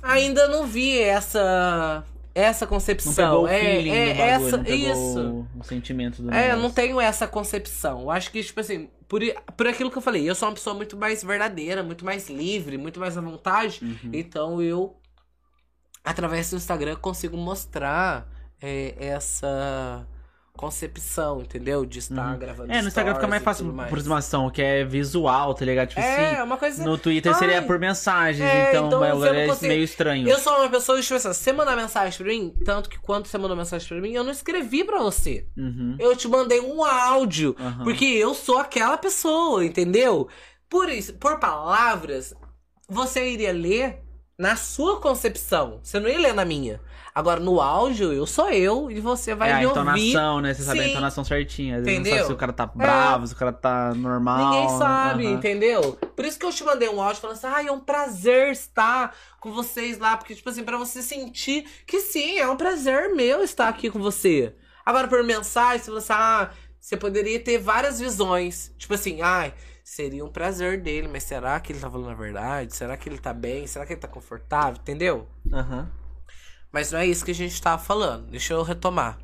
ainda 0.03 0.47
não 0.49 0.65
vi 0.67 0.99
essa 0.99 2.03
essa 2.35 2.67
concepção. 2.67 3.47
é, 3.47 3.59
feeling 3.61 3.91
é 3.91 4.13
bagulho, 4.13 4.47
essa 4.47 4.69
isso. 4.69 5.47
o 5.57 5.63
sentimento 5.63 6.21
do 6.21 6.33
É, 6.33 6.51
eu 6.51 6.57
não 6.57 6.69
tenho 6.69 6.99
essa 6.99 7.25
concepção. 7.25 8.01
Eu 8.01 8.11
acho 8.11 8.29
que, 8.29 8.43
tipo 8.43 8.59
assim, 8.59 8.89
por, 9.07 9.21
por 9.55 9.67
aquilo 9.67 9.89
que 9.89 9.97
eu 9.97 10.01
falei, 10.01 10.29
eu 10.29 10.35
sou 10.35 10.49
uma 10.49 10.53
pessoa 10.53 10.75
muito 10.75 10.97
mais 10.97 11.23
verdadeira, 11.23 11.81
muito 11.81 12.03
mais 12.03 12.29
livre, 12.29 12.77
muito 12.77 12.99
mais 12.99 13.17
à 13.17 13.21
vontade. 13.21 13.79
Uhum. 13.81 14.11
Então 14.11 14.61
eu, 14.61 14.97
através 16.03 16.49
do 16.49 16.57
Instagram, 16.57 16.97
consigo 16.97 17.37
mostrar 17.37 18.29
é, 18.61 18.95
essa 18.99 20.05
concepção, 20.55 21.41
entendeu? 21.41 21.85
De 21.85 21.99
estar 21.99 22.33
Uhum. 22.33 22.39
gravando 22.39 22.71
É, 22.71 22.81
no 22.81 22.87
Instagram 22.87 23.15
fica 23.15 23.27
mais 23.27 23.43
fácil 23.43 23.65
mais. 23.65 23.87
aproximação, 23.87 24.49
que 24.49 24.61
é 24.61 24.83
visual, 24.83 25.53
tá 25.53 25.65
ligado? 25.65 25.89
Tipo 25.89 25.99
É, 26.01 26.31
assim, 26.33 26.41
uma 26.43 26.57
coisa. 26.57 26.83
no 26.83 26.97
Twitter 26.97 27.35
seria 27.35 27.59
Ai, 27.59 27.65
por 27.65 27.77
mensagens, 27.79 28.47
é, 28.49 28.69
então, 28.69 28.87
então 28.87 29.03
é, 29.25 29.45
é 29.47 29.57
meio 29.67 29.83
estranho. 29.83 30.27
Eu 30.27 30.39
sou 30.39 30.53
uma 30.57 30.69
pessoa, 30.69 31.01
tipo 31.01 31.15
assim, 31.15 31.27
você 31.27 31.53
mandar 31.53 31.75
mensagem 31.75 32.17
pra 32.17 32.27
mim, 32.27 32.53
tanto 32.63 32.89
que 32.89 32.97
quando 32.99 33.27
você 33.27 33.37
mandou 33.37 33.55
mensagem 33.55 33.87
pra 33.87 33.99
mim, 34.01 34.11
eu 34.13 34.23
não 34.23 34.31
escrevi 34.31 34.83
pra 34.83 34.99
você. 34.99 35.47
Uhum. 35.57 35.95
Eu 35.99 36.15
te 36.15 36.27
mandei 36.27 36.59
um 36.61 36.83
áudio. 36.83 37.55
Aham. 37.59 37.83
Porque 37.83 38.05
eu 38.05 38.33
sou 38.33 38.57
aquela 38.57 38.97
pessoa, 38.97 39.63
entendeu? 39.65 40.27
Por 40.69 40.89
isso, 40.89 41.13
por 41.13 41.39
palavras, 41.39 42.33
você 42.89 43.29
iria 43.31 43.51
ler 43.53 43.99
na 44.37 44.55
sua 44.55 44.99
concepção. 44.99 45.79
Você 45.81 45.99
não 45.99 46.09
ia 46.09 46.19
ler 46.19 46.33
na 46.33 46.43
minha. 46.43 46.79
Agora, 47.15 47.39
no 47.39 47.61
áudio, 47.61 48.11
eu 48.11 48.27
sou 48.27 48.49
eu 48.49 48.91
e 48.91 48.99
você 48.99 49.33
vai 49.33 49.49
é 49.49 49.53
a 49.53 49.59
me 49.59 49.67
ouvir. 49.67 49.79
entonação, 49.79 50.41
né? 50.41 50.53
Você 50.53 50.63
sabe 50.63 50.81
a 50.81 50.83
Sim. 50.83 50.89
entonação 50.89 51.23
certinha. 51.23 51.77
Às 51.77 51.83
vezes 51.83 51.97
não 51.97 52.03
Entendeu? 52.03 52.17
sabe 52.17 52.27
se 52.27 52.33
o 52.33 52.37
cara 52.37 52.51
tá 52.51 52.65
bravo, 52.65 53.25
se 53.25 53.33
o 53.33 53.37
cara 53.37 53.53
tá 53.53 53.93
normal. 53.95 54.37
Ninguém 54.37 54.67
sabe, 54.77 55.25
Aham. 55.25 55.33
entendeu? 55.35 55.97
Por 56.13 56.25
isso 56.25 56.37
que 56.37 56.45
eu 56.45 56.51
te 56.51 56.61
mandei 56.65 56.89
um 56.89 57.01
áudio 57.01 57.21
falando 57.21 57.37
assim: 57.37 57.47
ah, 57.47 57.63
é 57.63 57.71
um 57.71 57.79
prazer 57.79 58.51
estar 58.51 59.15
com 59.39 59.53
vocês 59.53 59.97
lá. 59.97 60.17
Porque, 60.17 60.35
tipo 60.35 60.49
assim, 60.49 60.65
pra 60.65 60.77
você 60.77 61.01
sentir 61.01 61.65
que 61.87 62.01
sim, 62.01 62.37
é 62.37 62.49
um 62.49 62.57
prazer 62.57 63.15
meu 63.15 63.41
estar 63.41 63.69
aqui 63.69 63.89
com 63.89 63.99
você. 63.99 64.53
Agora, 64.85 65.07
por 65.07 65.23
mensagem, 65.23 65.79
você 65.79 65.85
fala 65.85 65.99
assim: 65.99 66.13
ah, 66.13 66.49
você 66.77 66.97
poderia 66.97 67.39
ter 67.39 67.57
várias 67.59 67.97
visões. 67.97 68.73
Tipo 68.77 68.93
assim, 68.93 69.21
ai, 69.21 69.53
seria 69.85 70.25
um 70.25 70.29
prazer 70.29 70.81
dele, 70.81 71.07
mas 71.07 71.23
será 71.23 71.57
que 71.61 71.71
ele 71.71 71.79
tá 71.79 71.89
falando 71.89 72.09
a 72.09 72.13
verdade? 72.13 72.75
Será 72.75 72.97
que 72.97 73.07
ele 73.07 73.19
tá 73.19 73.31
bem? 73.33 73.65
Será 73.67 73.85
que 73.85 73.93
ele 73.93 74.01
tá 74.01 74.07
confortável? 74.09 74.81
Entendeu? 74.81 75.29
Aham. 75.53 75.89
Mas 76.75 76.91
não 76.91 76.99
é 76.99 77.05
isso 77.07 77.23
que 77.23 77.31
a 77.31 77.33
gente 77.33 77.61
tava 77.61 77.81
falando. 77.81 78.27
Deixa 78.27 78.53
eu 78.53 78.61
retomar. 78.61 79.17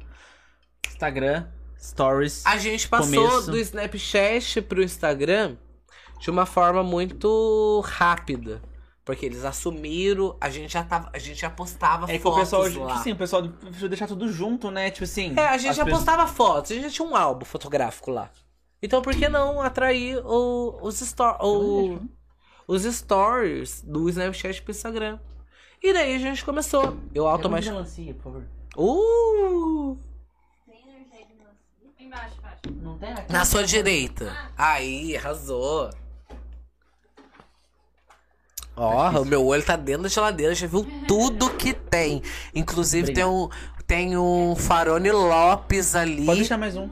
Instagram, 0.87 1.47
stories. 1.77 2.45
A 2.45 2.57
gente 2.57 2.87
passou 2.87 3.27
Começo. 3.29 3.51
do 3.51 3.57
Snapchat 3.59 4.61
pro 4.61 4.81
Instagram 4.81 5.57
de 6.21 6.29
uma 6.29 6.45
forma 6.45 6.81
muito 6.81 7.81
rápida. 7.85 8.61
Porque 9.03 9.25
eles 9.25 9.43
assumiram, 9.43 10.37
a 10.39 10.49
gente 10.49 10.71
já 10.71 10.81
tava, 10.81 11.09
a 11.11 11.19
gente 11.19 11.41
já 11.41 11.49
postava 11.49 12.05
É 12.09 12.13
que 12.17 12.19
o 12.19 12.21
fotos 12.21 12.39
pessoal, 12.51 12.85
lá. 12.87 12.93
assim, 12.93 13.11
o 13.11 13.15
pessoal 13.17 13.49
preferiu 13.49 13.89
deixar 13.89 14.07
tudo 14.07 14.31
junto, 14.31 14.71
né? 14.71 14.89
Tipo 14.89 15.03
assim. 15.03 15.33
É, 15.35 15.47
a 15.49 15.57
gente 15.57 15.75
já 15.75 15.83
pessoas- 15.83 16.05
postava 16.05 16.27
fotos, 16.27 16.71
a 16.71 16.75
gente 16.75 16.83
já 16.85 16.89
tinha 16.89 17.05
um 17.05 17.15
álbum 17.17 17.43
fotográfico 17.45 18.11
lá. 18.11 18.29
Então 18.81 19.01
por 19.01 19.13
que 19.13 19.27
não 19.27 19.59
atrair 19.61 20.19
o- 20.25 20.79
os, 20.81 21.01
sto- 21.01 21.37
o- 21.41 21.99
os 22.65 22.83
stories 22.83 23.81
do 23.81 24.07
Snapchat 24.07 24.61
pro 24.61 24.71
Instagram? 24.71 25.19
E 25.81 25.93
daí 25.93 26.15
a 26.15 26.19
gente 26.19 26.45
começou. 26.45 26.95
Eu 27.13 27.27
automaticamente. 27.27 28.13
por 28.13 28.23
favor. 28.23 28.43
Uh! 28.77 29.97
Tem 30.67 30.81
energia 30.83 31.25
de 31.25 31.33
melancia? 31.33 31.57
Embaixo, 31.99 32.35
embaixo. 32.37 32.57
Não 32.83 32.97
tem 32.97 33.11
aqui? 33.11 33.33
Na 33.33 33.45
sua 33.45 33.63
direita. 33.63 34.35
Aí, 34.55 35.17
arrasou. 35.17 35.89
Ó, 38.75 39.21
o 39.21 39.25
meu 39.25 39.45
olho 39.45 39.63
tá 39.63 39.75
dentro 39.75 40.03
da 40.03 40.09
geladeira, 40.09 40.55
já 40.55 40.65
viu 40.67 40.87
tudo 41.07 41.49
que 41.51 41.73
tem. 41.73 42.21
Inclusive 42.55 43.13
tem 43.13 43.25
um, 43.25 43.49
tem 43.85 44.17
um 44.17 44.55
Farone 44.55 45.11
Lopes 45.11 45.95
ali. 45.95 46.25
Pode 46.25 46.39
deixar 46.39 46.57
mais 46.57 46.77
um. 46.77 46.89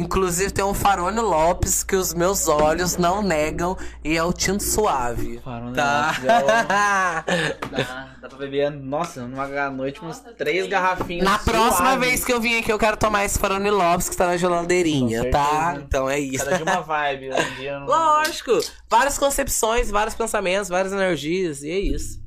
Inclusive 0.00 0.50
tem 0.50 0.64
um 0.64 0.72
Farone 0.72 1.20
Lopes 1.20 1.82
que 1.82 1.94
os 1.94 2.14
meus 2.14 2.48
olhos 2.48 2.96
não 2.96 3.20
negam 3.22 3.76
e 4.02 4.16
é 4.16 4.22
o 4.24 4.32
tinto 4.32 4.62
suave. 4.62 5.38
Farone 5.44 5.74
Tá. 5.76 6.06
Lopes, 6.06 6.24
é 6.24 7.56
Dá, 7.70 8.14
dá 8.22 8.28
pra 8.28 8.38
beber, 8.38 8.70
nossa, 8.70 9.26
numa 9.26 9.46
noite, 9.70 10.00
umas 10.00 10.16
Nossa, 10.22 10.32
três 10.34 10.62
tem- 10.62 10.70
garrafinhas. 10.70 11.24
Na 11.24 11.38
próxima 11.38 11.90
suaves. 11.90 12.08
vez 12.08 12.24
que 12.24 12.32
eu 12.32 12.40
vim 12.40 12.58
aqui, 12.58 12.72
eu 12.72 12.78
quero 12.78 12.96
tomar 12.96 13.26
esse 13.26 13.38
Farone 13.38 13.70
Lopes 13.70 14.08
que 14.08 14.16
tá 14.16 14.26
na 14.26 14.36
geladeirinha, 14.38 15.30
tá? 15.30 15.76
Então 15.76 16.08
é 16.08 16.18
isso. 16.18 16.44
Cada 16.44 16.56
de 16.56 16.62
uma 16.62 16.80
vibe. 16.80 17.30
Um 17.34 17.54
dia 17.56 17.78
não... 17.80 17.86
Lógico! 17.86 18.58
Várias 18.88 19.18
concepções, 19.18 19.90
vários 19.90 20.14
pensamentos, 20.14 20.70
várias 20.70 20.92
energias, 20.94 21.62
e 21.62 21.70
é 21.70 21.78
isso. 21.78 22.18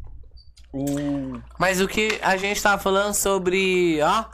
O 0.72 1.40
Mas 1.60 1.82
o 1.82 1.88
que 1.88 2.20
a 2.22 2.38
gente 2.38 2.62
tava 2.62 2.82
falando 2.82 3.14
sobre, 3.16 4.00
ó. 4.02 4.24
Tá 4.24 4.32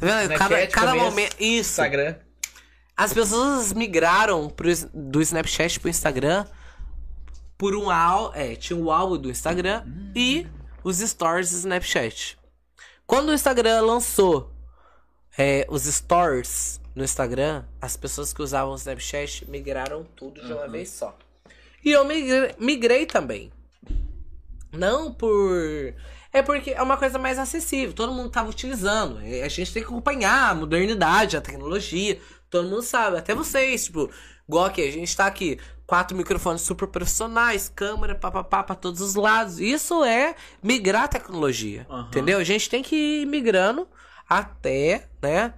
vendo? 0.00 0.22
Snapchat, 0.22 0.38
Cada, 0.38 0.66
cada 0.68 0.86
começo, 0.92 1.04
momento. 1.10 1.36
Isso. 1.38 1.70
Instagram. 1.70 2.14
As 2.98 3.12
pessoas 3.12 3.72
migraram 3.72 4.50
pro, 4.50 4.68
do 4.92 5.22
Snapchat 5.22 5.78
pro 5.78 5.88
Instagram 5.88 6.44
por 7.56 7.76
um 7.76 7.88
álbum. 7.90 8.34
É, 8.36 8.56
tinha 8.56 8.76
o 8.76 8.90
álbum 8.90 9.16
do 9.16 9.30
Instagram 9.30 9.84
e 10.16 10.44
os 10.82 10.98
stories 10.98 11.52
do 11.52 11.58
Snapchat. 11.58 12.36
Quando 13.06 13.28
o 13.28 13.32
Instagram 13.32 13.82
lançou 13.82 14.50
é, 15.38 15.64
os 15.70 15.84
stories 15.84 16.80
no 16.92 17.04
Instagram, 17.04 17.64
as 17.80 17.96
pessoas 17.96 18.32
que 18.32 18.42
usavam 18.42 18.72
o 18.72 18.76
Snapchat 18.76 19.48
migraram 19.48 20.04
tudo 20.16 20.44
de 20.44 20.52
uma 20.52 20.64
Uhum. 20.64 20.70
vez 20.72 20.90
só. 20.90 21.16
E 21.84 21.92
eu 21.92 22.04
migrei, 22.04 22.54
migrei 22.58 23.06
também. 23.06 23.52
Não 24.72 25.14
por. 25.14 25.94
É 26.32 26.42
porque 26.42 26.72
é 26.72 26.82
uma 26.82 26.96
coisa 26.96 27.16
mais 27.18 27.38
acessível. 27.38 27.94
Todo 27.94 28.12
mundo 28.12 28.28
tava 28.28 28.50
utilizando. 28.50 29.18
A 29.18 29.48
gente 29.48 29.72
tem 29.72 29.82
que 29.82 29.88
acompanhar 29.88 30.50
a 30.50 30.54
modernidade, 30.54 31.36
a 31.36 31.40
tecnologia. 31.40 32.20
Todo 32.50 32.68
mundo 32.68 32.82
sabe. 32.82 33.18
Até 33.18 33.34
vocês, 33.34 33.84
tipo, 33.84 34.10
igual 34.48 34.66
aqui, 34.66 34.82
a 34.82 34.92
gente 34.92 35.16
tá 35.16 35.26
aqui. 35.26 35.58
Quatro 35.86 36.16
microfones 36.16 36.62
super 36.62 36.86
profissionais, 36.86 37.72
câmera, 37.74 38.14
papapá, 38.14 38.62
pra 38.62 38.74
todos 38.74 39.00
os 39.00 39.14
lados. 39.14 39.58
Isso 39.58 40.04
é 40.04 40.34
migrar 40.62 41.04
a 41.04 41.08
tecnologia. 41.08 41.86
Aham. 41.88 42.08
Entendeu? 42.08 42.38
A 42.38 42.44
gente 42.44 42.68
tem 42.68 42.82
que 42.82 43.22
ir 43.22 43.26
migrando 43.26 43.88
até, 44.28 45.08
né? 45.22 45.54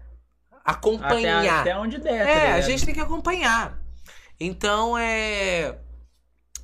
Acompanhar. 0.64 1.40
Até, 1.40 1.70
até 1.70 1.76
onde 1.76 1.98
der, 1.98 2.24
tá 2.24 2.30
É, 2.30 2.52
a 2.52 2.60
gente 2.60 2.84
tem 2.84 2.94
que 2.94 3.00
acompanhar. 3.00 3.80
Então, 4.38 4.96
é. 4.96 5.78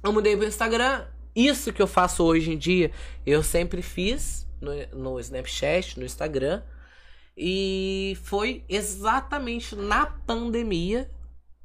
Eu 0.03 0.13
mudei 0.13 0.37
pro 0.37 0.47
Instagram. 0.47 1.05
Isso 1.35 1.73
que 1.73 1.83
eu 1.83 1.87
faço 1.87 2.25
hoje 2.25 2.53
em 2.53 2.57
dia, 2.57 2.91
eu 3.27 3.43
sempre 3.43 3.83
fiz 3.83 4.49
no, 4.61 4.73
no 5.13 5.21
Snapchat, 5.21 5.99
no 5.99 6.07
Instagram. 6.07 6.63
E 7.37 8.17
foi 8.25 8.65
exatamente 8.69 9.77
na 9.77 10.07
pandemia 10.07 11.11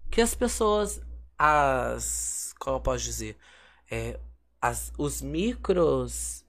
que 0.10 0.19
as 0.22 0.35
pessoas. 0.35 1.02
As. 1.38 2.53
Como 2.60 2.76
eu 2.76 2.81
posso 2.81 3.03
dizer? 3.06 3.38
É, 3.89 4.19
as, 4.61 4.91
os 4.98 5.22
micros. 5.22 6.43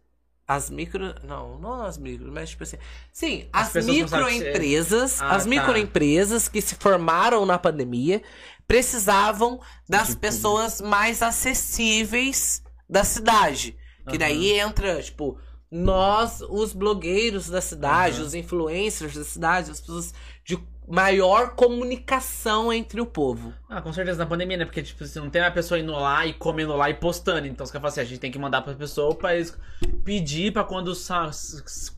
As 0.47 0.69
micro. 0.69 1.15
Não, 1.25 1.59
não 1.59 1.83
as 1.85 1.97
micros, 1.97 2.31
mas 2.33 2.51
tipo 2.51 2.65
assim. 2.65 2.77
Sim, 3.13 3.49
As 3.53 3.69
as, 3.69 3.85
ser- 3.85 3.93
microempresas. 3.93 5.23
Ah, 5.23 5.37
as 5.37 5.45
tá. 5.45 5.49
microempresas 5.49 6.49
que 6.49 6.61
se 6.61 6.75
formaram 6.75 7.47
na 7.47 7.59
pandemia 7.59 8.23
precisavam 8.67 9.61
das 9.89 10.09
De 10.09 10.17
pessoas 10.17 10.81
mais 10.81 11.23
acessíveis 11.23 12.63
da 12.89 13.05
cidade. 13.05 13.77
Que 14.05 14.11
Aham. 14.11 14.19
daí 14.19 14.53
entra, 14.59 15.01
tipo, 15.01 15.39
nós, 15.75 16.43
os 16.51 16.75
blogueiros 16.75 17.49
da 17.49 17.63
cidade, 17.63 18.19
Aham. 18.19 18.27
os 18.27 18.35
influencers 18.35 19.15
da 19.15 19.25
cidade, 19.25 19.71
as 19.71 19.81
pessoas 19.81 20.13
de 20.45 20.59
maior 20.87 21.55
comunicação 21.55 22.71
entre 22.73 23.01
o 23.01 23.07
povo. 23.07 23.55
Ah, 23.71 23.81
com 23.81 23.91
certeza 23.93 24.19
na 24.19 24.27
pandemia, 24.27 24.59
né? 24.59 24.65
Porque, 24.67 24.83
tipo, 24.83 25.03
você 25.07 25.19
não 25.19 25.31
tem 25.31 25.41
uma 25.41 25.51
pessoa 25.51 25.79
indo 25.81 25.93
lá 25.93 26.27
e 26.27 26.35
comendo 26.35 26.77
lá 26.77 26.91
e 26.91 26.95
postando. 26.95 27.47
Então, 27.47 27.65
você 27.65 27.73
quer 27.73 27.79
falar 27.79 27.89
assim, 27.89 28.01
a 28.01 28.05
gente 28.05 28.19
tem 28.21 28.31
que 28.31 28.39
mandar 28.39 28.61
pra 28.61 28.75
pessoa 28.75 29.15
pra 29.15 29.35
eles 29.35 29.57
pedir 30.05 30.53
pra 30.53 30.63
quando, 30.65 30.95
sa 30.95 31.31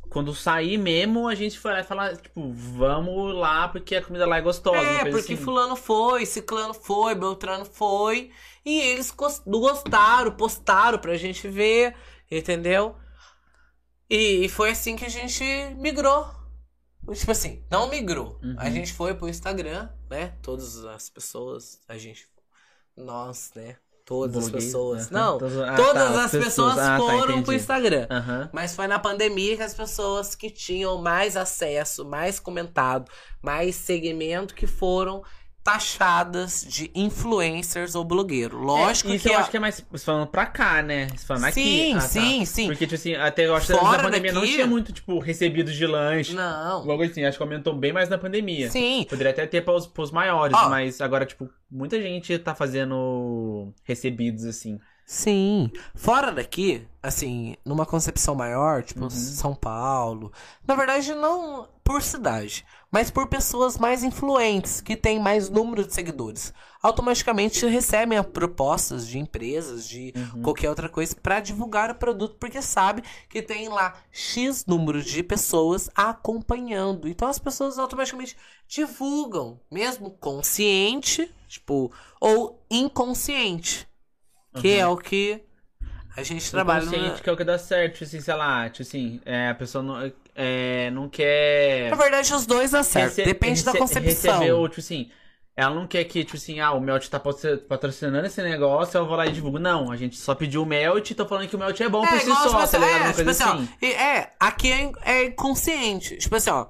quando 0.08 0.32
sair 0.32 0.78
mesmo, 0.78 1.26
a 1.26 1.34
gente 1.34 1.56
e 1.56 1.82
falar, 1.82 2.16
tipo, 2.16 2.52
vamos 2.52 3.34
lá 3.34 3.66
porque 3.66 3.96
a 3.96 4.02
comida 4.02 4.24
lá 4.26 4.36
é 4.36 4.40
gostosa. 4.40 4.78
é, 4.78 5.10
porque 5.10 5.32
assim. 5.32 5.36
fulano 5.36 5.74
foi, 5.74 6.24
ciclano 6.24 6.72
foi, 6.74 7.16
beltrano 7.16 7.64
foi, 7.64 8.30
e 8.64 8.78
eles 8.80 9.10
gos- 9.10 9.42
gostaram, 9.44 10.30
postaram 10.30 10.98
pra 10.98 11.16
gente 11.16 11.48
ver, 11.48 11.96
entendeu? 12.30 12.94
E 14.08 14.48
foi 14.48 14.70
assim 14.70 14.96
que 14.96 15.04
a 15.04 15.08
gente 15.08 15.44
migrou. 15.78 16.26
Tipo 17.12 17.32
assim, 17.32 17.62
não 17.70 17.88
migrou. 17.88 18.38
Uhum. 18.42 18.54
A 18.58 18.70
gente 18.70 18.92
foi 18.92 19.14
pro 19.14 19.28
Instagram, 19.28 19.88
né? 20.08 20.34
Todas 20.42 20.84
as 20.84 21.10
pessoas, 21.10 21.78
a 21.88 21.98
gente. 21.98 22.26
Nós, 22.96 23.50
né? 23.54 23.76
Todas 24.06 24.36
as 24.36 24.42
Blogueiro, 24.50 24.66
pessoas. 24.66 25.10
né? 25.10 25.18
Não, 25.18 25.38
Todas- 25.38 25.58
ah, 25.58 25.76
todas 25.76 26.12
tá, 26.12 26.24
as 26.24 26.30
pessoas, 26.30 26.78
Ah, 26.78 26.84
tá, 26.86 26.96
foram 26.98 27.20
pro 27.26 27.36
entendi. 27.38 27.56
Instagram. 27.56 28.06
Aham. 28.10 28.50
Mas 28.52 28.74
foi 28.76 28.86
na 28.86 28.98
pandemia 28.98 29.56
que 29.56 29.62
as 29.62 29.74
pessoas 29.74 30.34
que 30.34 30.50
tinham 30.50 30.98
mais 31.00 31.36
acesso, 31.36 32.04
mais 32.04 32.38
comentado, 32.38 33.10
mais 33.42 33.74
segmento 33.76 34.54
que 34.54 34.66
foram 34.66 35.22
taxadas 35.64 36.64
de 36.68 36.90
influencers 36.94 37.94
ou 37.94 38.04
blogueiro. 38.04 38.58
Lógico 38.58 39.10
É, 39.10 39.14
isso 39.16 39.26
que 39.26 39.30
eu 39.34 39.36
a- 39.38 39.40
acho 39.40 39.50
que 39.50 39.56
é 39.56 39.60
mais 39.60 39.82
falando 39.98 40.26
pra 40.26 40.44
cá, 40.46 40.82
né? 40.82 41.08
Falando 41.26 41.44
aqui. 41.46 41.54
Sim, 41.62 41.92
Ah, 41.94 42.00
tá. 42.00 42.00
sim, 42.08 42.44
sim. 42.44 42.66
Porque, 42.66 42.86
tipo 42.86 42.94
assim, 42.94 43.14
até 43.14 43.46
eu 43.46 43.54
acho 43.56 43.66
que 43.68 43.72
da 43.72 43.98
pandemia 44.02 44.32
não 44.32 44.42
daqui- 44.42 44.52
tinha 44.54 44.66
muito, 44.66 44.92
tipo, 44.92 45.18
recebidos 45.18 45.74
de 45.74 45.86
lanche. 45.86 46.34
Não. 46.34 46.84
Logo 46.84 47.02
assim, 47.02 47.24
acho 47.24 47.36
que 47.38 47.42
aumentou 47.42 47.74
bem 47.74 47.92
mais 47.92 48.08
na 48.08 48.18
pandemia. 48.18 48.70
Sim. 48.70 49.06
Poderia 49.08 49.32
até 49.32 49.46
ter 49.46 49.62
pros, 49.64 49.86
pros 49.86 50.10
maiores, 50.10 50.56
Ó. 50.56 50.68
mas 50.68 51.00
agora, 51.00 51.24
tipo, 51.24 51.48
muita 51.70 52.00
gente 52.00 52.38
tá 52.38 52.54
fazendo 52.54 53.72
recebidos 53.84 54.44
assim. 54.44 54.78
Sim. 55.06 55.70
Fora 55.94 56.32
daqui, 56.32 56.86
assim, 57.02 57.56
numa 57.64 57.84
concepção 57.84 58.34
maior, 58.34 58.82
tipo 58.82 59.02
Uhum. 59.04 59.10
São 59.10 59.54
Paulo. 59.54 60.32
Na 60.66 60.74
verdade, 60.74 61.14
não 61.14 61.68
por 61.84 62.00
cidade, 62.02 62.64
mas 62.94 63.10
por 63.10 63.26
pessoas 63.26 63.76
mais 63.76 64.04
influentes, 64.04 64.80
que 64.80 64.94
têm 64.94 65.18
mais 65.18 65.50
número 65.50 65.84
de 65.84 65.92
seguidores. 65.92 66.54
Automaticamente 66.80 67.66
recebem 67.66 68.22
propostas 68.22 69.08
de 69.08 69.18
empresas, 69.18 69.88
de 69.88 70.12
Uhum. 70.16 70.42
qualquer 70.42 70.68
outra 70.68 70.88
coisa, 70.88 71.16
pra 71.20 71.40
divulgar 71.40 71.90
o 71.90 71.96
produto, 71.96 72.36
porque 72.38 72.62
sabe 72.62 73.02
que 73.28 73.42
tem 73.42 73.68
lá 73.68 73.96
X 74.12 74.64
número 74.64 75.02
de 75.02 75.24
pessoas 75.24 75.90
acompanhando. 75.92 77.08
Então 77.08 77.26
as 77.26 77.38
pessoas 77.40 77.80
automaticamente 77.80 78.36
divulgam, 78.68 79.58
mesmo 79.68 80.12
consciente, 80.12 81.28
tipo, 81.48 81.92
ou 82.20 82.64
inconsciente. 82.70 83.88
Que 84.60 84.74
Uhum. 84.74 84.80
é 84.80 84.86
o 84.86 84.96
que 84.96 85.42
a 86.16 86.22
gente 86.22 86.48
trabalha 86.48 86.84
Consciente 86.84 87.08
na... 87.08 87.18
que 87.18 87.28
é 87.28 87.32
o 87.32 87.36
que 87.36 87.42
dá 87.42 87.58
certo, 87.58 88.04
assim, 88.04 88.20
sei 88.20 88.34
lá, 88.34 88.70
tipo 88.70 88.82
assim, 88.82 89.20
é, 89.24 89.48
a 89.48 89.54
pessoa 89.56 89.82
não, 89.82 90.12
é, 90.34 90.90
não 90.90 91.08
quer. 91.08 91.90
Na 91.90 91.96
verdade, 91.96 92.32
os 92.34 92.46
dois 92.46 92.70
dá 92.72 92.82
certo. 92.82 93.10
rece- 93.16 93.24
Depende 93.24 93.62
da 93.62 93.72
concepção. 93.72 94.32
Recebeu, 94.38 94.68
tipo 94.68 94.80
assim, 94.80 95.10
ela 95.56 95.74
não 95.74 95.86
quer 95.86 96.02
que, 96.04 96.24
tipo 96.24 96.36
assim, 96.36 96.58
ah, 96.60 96.72
o 96.72 96.80
Melt 96.80 97.06
tá 97.08 97.20
patro- 97.20 97.58
patrocinando 97.68 98.26
esse 98.26 98.42
negócio, 98.42 98.98
eu 98.98 99.06
vou 99.06 99.16
lá 99.16 99.26
e 99.26 99.32
divulgo. 99.32 99.58
Não, 99.58 99.90
a 99.92 99.96
gente 99.96 100.16
só 100.16 100.34
pediu 100.34 100.62
o 100.62 100.66
Melt 100.66 101.08
e 101.10 101.14
tô 101.14 101.24
falando 101.26 101.48
que 101.48 101.54
o 101.54 101.58
Melt 101.58 101.80
é 101.80 101.88
bom 101.88 102.04
por 102.06 102.18
si 102.20 102.26
só, 102.26 102.66
tá 102.66 102.78
ligado? 102.78 103.06
é, 103.08 103.12
tipo 103.12 103.30
assim, 103.30 103.44
ó, 103.44 103.52
assim. 103.54 103.68
e- 103.80 103.92
é, 103.92 104.30
aqui 104.40 104.72
é, 104.72 104.92
é 105.04 105.24
inconsciente. 105.26 106.16
Tipo 106.18 106.36
assim, 106.36 106.50
ó. 106.50 106.66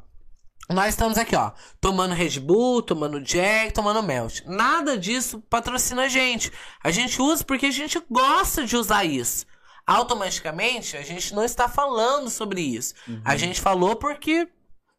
Nós 0.70 0.88
estamos 0.94 1.18
aqui, 1.18 1.36
ó, 1.36 1.52
tomando 1.78 2.14
Red 2.14 2.40
Bull, 2.40 2.80
tomando 2.80 3.20
Jack, 3.20 3.74
tomando 3.74 4.02
Melt. 4.02 4.40
Nada 4.46 4.96
disso 4.96 5.42
patrocina 5.50 6.04
a 6.04 6.08
gente. 6.08 6.50
A 6.82 6.90
gente 6.90 7.20
usa 7.20 7.44
porque 7.44 7.66
a 7.66 7.70
gente 7.70 8.00
gosta 8.10 8.64
de 8.64 8.74
usar 8.74 9.04
isso. 9.04 9.44
Automaticamente, 9.86 10.96
a 10.96 11.02
gente 11.02 11.34
não 11.34 11.44
está 11.44 11.68
falando 11.68 12.30
sobre 12.30 12.60
isso. 12.60 12.94
A 13.24 13.36
gente 13.36 13.60
falou 13.60 13.96
porque 13.96 14.48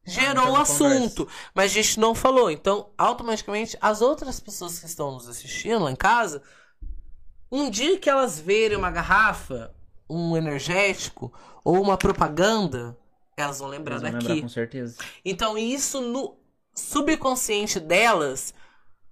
gerou 0.05 0.45
o 0.45 0.49
Uhum. 0.49 0.55
Ah, 0.57 0.61
então 0.61 0.61
assunto, 0.61 1.27
mas 1.53 1.71
a 1.71 1.73
gente 1.73 1.99
não 1.99 2.13
falou. 2.13 2.51
Então, 2.51 2.89
automaticamente, 2.97 3.75
as 3.81 4.01
outras 4.01 4.39
pessoas 4.39 4.77
que 4.79 4.85
estão 4.85 5.11
nos 5.11 5.27
assistindo 5.27 5.83
lá 5.83 5.91
em 5.91 5.95
casa, 5.95 6.43
um 7.51 7.69
dia 7.69 7.97
que 7.97 8.09
elas 8.09 8.39
verem 8.39 8.77
uma 8.77 8.91
garrafa, 8.91 9.73
um 10.09 10.37
energético 10.37 11.33
ou 11.63 11.81
uma 11.81 11.97
propaganda, 11.97 12.95
elas 13.35 13.57
vão 13.59 13.67
lembrar 13.67 13.95
Elas 13.95 14.03
vão 14.03 14.11
daqui. 14.11 14.27
lembrar 14.27 14.41
com 14.43 14.49
certeza. 14.49 14.97
Então 15.23 15.57
isso 15.57 15.99
no 15.99 16.37
subconsciente 16.75 17.79
delas, 17.79 18.53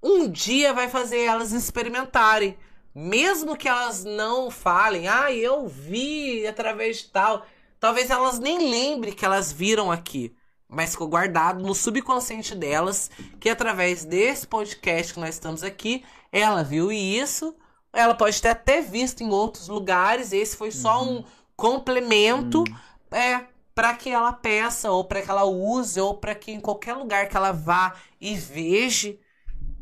um 0.03 0.29
dia 0.29 0.73
vai 0.73 0.87
fazer 0.89 1.21
elas 1.21 1.51
experimentarem. 1.51 2.57
Mesmo 2.93 3.57
que 3.57 3.67
elas 3.67 4.03
não 4.03 4.51
falem, 4.51 5.07
ah, 5.07 5.31
eu 5.31 5.67
vi 5.67 6.45
através 6.45 6.97
de 6.97 7.09
tal. 7.09 7.45
Talvez 7.79 8.09
elas 8.09 8.39
nem 8.39 8.69
lembrem 8.69 9.13
que 9.13 9.25
elas 9.25 9.51
viram 9.51 9.91
aqui. 9.91 10.35
Mas 10.67 10.91
ficou 10.91 11.07
guardado 11.07 11.61
no 11.61 11.75
subconsciente 11.75 12.55
delas 12.55 13.09
que 13.39 13.49
através 13.49 14.05
desse 14.05 14.47
podcast 14.47 15.13
que 15.13 15.19
nós 15.19 15.35
estamos 15.35 15.63
aqui, 15.63 16.03
ela 16.31 16.63
viu 16.63 16.91
isso. 16.91 17.55
Ela 17.91 18.15
pode 18.15 18.41
ter 18.41 18.49
até 18.49 18.81
visto 18.81 19.21
em 19.21 19.29
outros 19.29 19.67
lugares. 19.67 20.31
Esse 20.31 20.55
foi 20.55 20.71
só 20.71 21.03
um 21.03 21.23
complemento 21.55 22.63
é 23.11 23.45
para 23.75 23.93
que 23.95 24.09
ela 24.09 24.33
peça 24.33 24.91
ou 24.91 25.03
para 25.03 25.21
que 25.21 25.29
ela 25.29 25.45
use 25.45 25.99
ou 25.99 26.17
para 26.17 26.35
que 26.35 26.51
em 26.51 26.59
qualquer 26.59 26.93
lugar 26.93 27.27
que 27.27 27.37
ela 27.37 27.51
vá 27.51 27.95
e 28.19 28.35
veja 28.35 29.15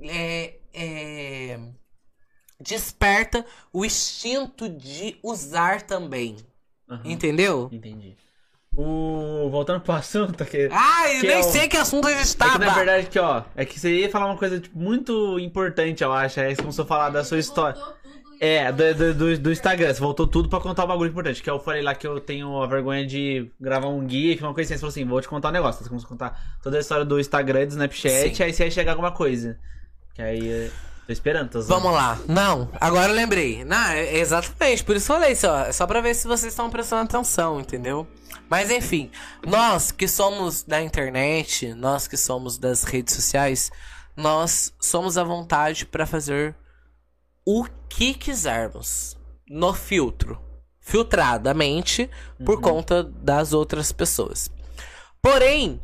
é, 0.02 0.60
é, 0.74 1.60
desperta 2.62 3.46
o 3.74 3.84
instinto 3.86 4.68
de 4.70 5.18
usar 5.24 5.82
também. 5.84 6.38
Aham, 6.90 7.02
Entendeu? 7.06 7.70
Entendi. 7.72 8.16
O... 8.76 9.50
Voltando 9.52 9.82
pro 9.82 9.94
assunto, 9.94 10.46
que... 10.46 10.70
Ai, 10.72 11.18
eu 11.18 11.22
Que 11.22 11.28
nem 11.28 11.36
é 11.36 11.40
o- 11.40 11.44
sei 11.44 11.68
que 11.68 11.76
assunto 11.78 12.08
a 12.08 12.12
gente 12.12 12.22
É 12.22 12.32
que, 12.32 12.38
tava. 12.38 12.58
na 12.60 12.74
verdade, 12.74 13.08
que, 13.08 13.20
ó, 13.20 13.44
é 13.56 13.66
que 13.66 13.78
você 13.80 13.94
ia 13.94 14.10
falar 14.10 14.28
uma 14.28 14.38
coisa 14.38 14.60
tipo, 14.62 14.78
muito 14.78 15.38
importante, 15.40 16.04
eu 16.04 16.12
acho. 16.14 16.40
É 16.40 16.56
como 16.56 16.72
se 16.72 16.80
eu 16.80 16.86
falar 16.86 17.10
da 17.10 17.24
sua 17.24 17.38
história. 17.38 17.76
Voltou 17.76 17.94
tudo 18.02 18.12
É, 18.40 18.72
do, 18.72 18.94
do, 18.96 19.14
do, 19.14 19.38
do 19.40 19.52
Instagram. 19.52 19.94
Você 19.94 20.00
voltou 20.00 20.26
tudo 20.26 20.48
pra 20.48 20.60
contar 20.62 20.86
um 20.86 20.88
bagulho 20.88 21.10
importante. 21.12 21.44
Que 21.44 21.50
eu 21.50 21.60
falei 21.60 21.82
lá 21.82 21.94
que 21.94 22.08
eu 22.08 22.20
tenho 22.22 22.62
a 22.62 22.66
vergonha 22.66 23.06
de 23.06 23.52
gravar 23.60 23.88
um 23.90 24.08
GIF, 24.08 24.42
uma 24.42 24.54
coisa 24.54 24.68
assim. 24.74 24.76
Você 24.76 24.80
falou 24.80 24.90
assim, 24.92 25.06
vou 25.06 25.22
te 25.22 25.28
contar 25.28 25.50
um 25.50 25.52
negócio. 25.52 25.84
Você 25.84 25.90
começou 25.90 26.08
a 26.08 26.10
contar 26.10 26.58
toda 26.64 26.78
a 26.78 26.80
história 26.80 27.04
do 27.06 27.20
Instagram, 27.20 27.66
do 27.68 27.72
Snapchat, 27.72 28.36
Sim. 28.36 28.44
aí 28.44 28.54
você 28.54 28.64
ia 28.66 28.72
chegar 28.72 28.94
alguma 28.94 29.12
coisa. 29.12 29.60
Que 30.14 30.22
aí, 30.22 30.72
tô 31.12 31.14
esperando, 31.14 31.50
tô 31.50 31.62
zoando. 31.62 31.82
Vamos 31.84 31.98
lá. 31.98 32.20
Não, 32.28 32.70
agora 32.80 33.12
eu 33.12 33.16
lembrei. 33.16 33.64
Não, 33.66 33.78
é- 33.88 34.06
é 34.06 34.18
exatamente. 34.20 34.84
Por 34.84 34.96
isso 34.96 35.12
eu 35.12 35.16
falei 35.18 35.36
só. 35.36 35.60
É 35.66 35.72
só 35.72 35.86
pra 35.86 36.00
ver 36.02 36.14
se 36.16 36.28
vocês 36.28 36.54
estão 36.54 36.70
prestando 36.70 37.04
atenção, 37.04 37.60
entendeu? 37.60 38.08
Mas 38.50 38.70
enfim, 38.72 39.10
nós 39.46 39.92
que 39.92 40.08
somos 40.08 40.64
da 40.64 40.82
internet, 40.82 41.74
nós 41.74 42.08
que 42.08 42.18
somos 42.18 42.58
das 42.58 42.84
redes 42.84 43.14
sociais, 43.16 43.72
nós 44.16 44.74
somos 44.80 45.18
à 45.18 45.24
vontade 45.24 45.86
pra 45.86 46.06
fazer 46.06 46.56
o 47.46 47.66
que 47.90 48.14
quisermos 48.14 49.18
no 49.50 49.74
filtro, 49.74 50.40
filtradamente 50.80 52.10
por 52.46 52.62
conta 52.62 53.04
das 53.04 53.54
outras 53.54 53.92
pessoas. 53.92 54.50
Porém, 55.22 55.80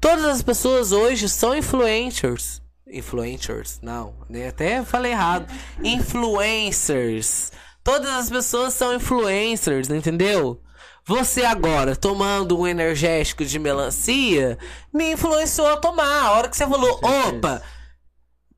todas 0.00 0.24
as 0.24 0.42
pessoas 0.42 0.92
hoje 0.92 1.28
são 1.28 1.54
influencers. 1.56 2.60
Influencers, 2.94 3.80
não, 3.82 4.14
né? 4.28 4.48
até 4.48 4.82
falei 4.84 5.12
errado. 5.12 5.52
Influencers. 5.82 7.52
Todas 7.82 8.10
as 8.10 8.30
pessoas 8.30 8.72
são 8.72 8.94
influencers, 8.94 9.90
entendeu? 9.90 10.60
Você 11.06 11.44
agora 11.44 11.94
tomando 11.94 12.58
um 12.58 12.66
energético 12.66 13.44
de 13.44 13.58
melancia 13.58 14.56
me 14.92 15.12
influenciou 15.12 15.66
a 15.66 15.76
tomar. 15.76 16.24
A 16.24 16.30
hora 16.32 16.48
que 16.48 16.56
você 16.56 16.66
falou, 16.66 16.98
opa, 17.02 17.60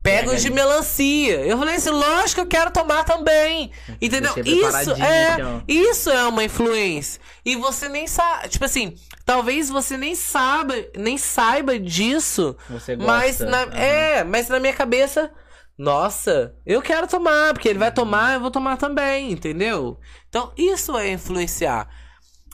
pega 0.07 0.33
os 0.33 0.41
de 0.41 0.49
melancia. 0.49 1.41
Eu 1.45 1.57
falei 1.57 1.75
assim, 1.75 1.89
lógico 1.89 2.35
que 2.35 2.41
eu 2.41 2.47
quero 2.47 2.71
tomar 2.71 3.03
também. 3.03 3.71
Entendeu? 4.01 4.33
Isso 4.45 4.91
é, 4.91 5.37
ó. 5.43 5.61
isso 5.67 6.09
é 6.09 6.25
uma 6.25 6.43
influência. 6.43 7.21
E 7.43 7.55
você 7.55 7.89
nem 7.89 8.07
sabe, 8.07 8.49
tipo 8.49 8.65
assim, 8.65 8.95
talvez 9.25 9.69
você 9.69 9.97
nem 9.97 10.15
saiba, 10.15 10.75
nem 10.97 11.17
saiba 11.17 11.77
disso. 11.77 12.55
Você 12.69 12.95
gosta. 12.95 13.11
Mas 13.11 13.39
na, 13.39 13.63
aham. 13.63 13.77
é, 13.77 14.23
mas 14.23 14.49
na 14.49 14.59
minha 14.59 14.73
cabeça, 14.73 15.31
nossa, 15.77 16.55
eu 16.65 16.81
quero 16.81 17.07
tomar, 17.07 17.53
porque 17.53 17.67
ele 17.67 17.79
vai 17.79 17.91
tomar, 17.91 18.35
eu 18.35 18.39
vou 18.39 18.51
tomar 18.51 18.77
também, 18.77 19.31
entendeu? 19.31 19.99
Então, 20.29 20.51
isso 20.57 20.97
é 20.97 21.11
influenciar. 21.11 21.87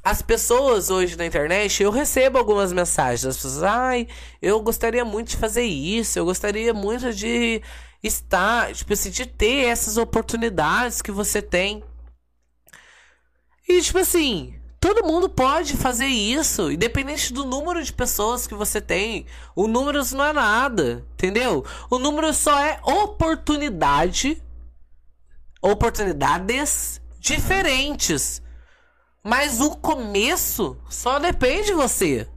As 0.03 0.21
pessoas 0.21 0.89
hoje 0.89 1.15
na 1.15 1.25
internet, 1.25 1.81
eu 1.81 1.89
recebo 1.89 2.37
algumas 2.37 2.73
mensagens 2.73 3.21
das 3.21 3.37
pessoas, 3.37 3.63
ai, 3.63 4.05
eu 4.41 4.59
gostaria 4.61 5.05
muito 5.05 5.29
de 5.29 5.37
fazer 5.37 5.63
isso, 5.63 6.19
eu 6.19 6.25
gostaria 6.25 6.73
muito 6.73 7.13
de 7.13 7.61
estar, 8.03 8.73
tipo 8.73 8.91
assim, 8.91 9.09
de 9.09 9.25
ter 9.25 9.65
essas 9.65 9.95
oportunidades 9.95 11.01
que 11.01 11.09
você 11.09 11.41
tem. 11.41 11.81
E 13.65 13.81
tipo 13.81 13.97
assim, 13.97 14.59
todo 14.77 15.05
mundo 15.05 15.29
pode 15.29 15.77
fazer 15.77 16.07
isso, 16.07 16.69
independente 16.69 17.31
do 17.31 17.45
número 17.45 17.81
de 17.81 17.93
pessoas 17.93 18.45
que 18.45 18.53
você 18.53 18.81
tem. 18.81 19.25
O 19.55 19.67
número 19.67 20.01
não 20.11 20.25
é 20.25 20.33
nada, 20.33 21.05
entendeu? 21.13 21.65
O 21.89 21.97
número 21.97 22.33
só 22.33 22.59
é 22.59 22.77
oportunidade, 22.83 24.43
oportunidades 25.61 26.99
diferentes. 27.21 28.42
Mas 29.23 29.61
o 29.61 29.71
começo 29.71 30.77
só 30.89 31.17
depende 31.19 31.67
de 31.67 31.73
você. 31.73 32.27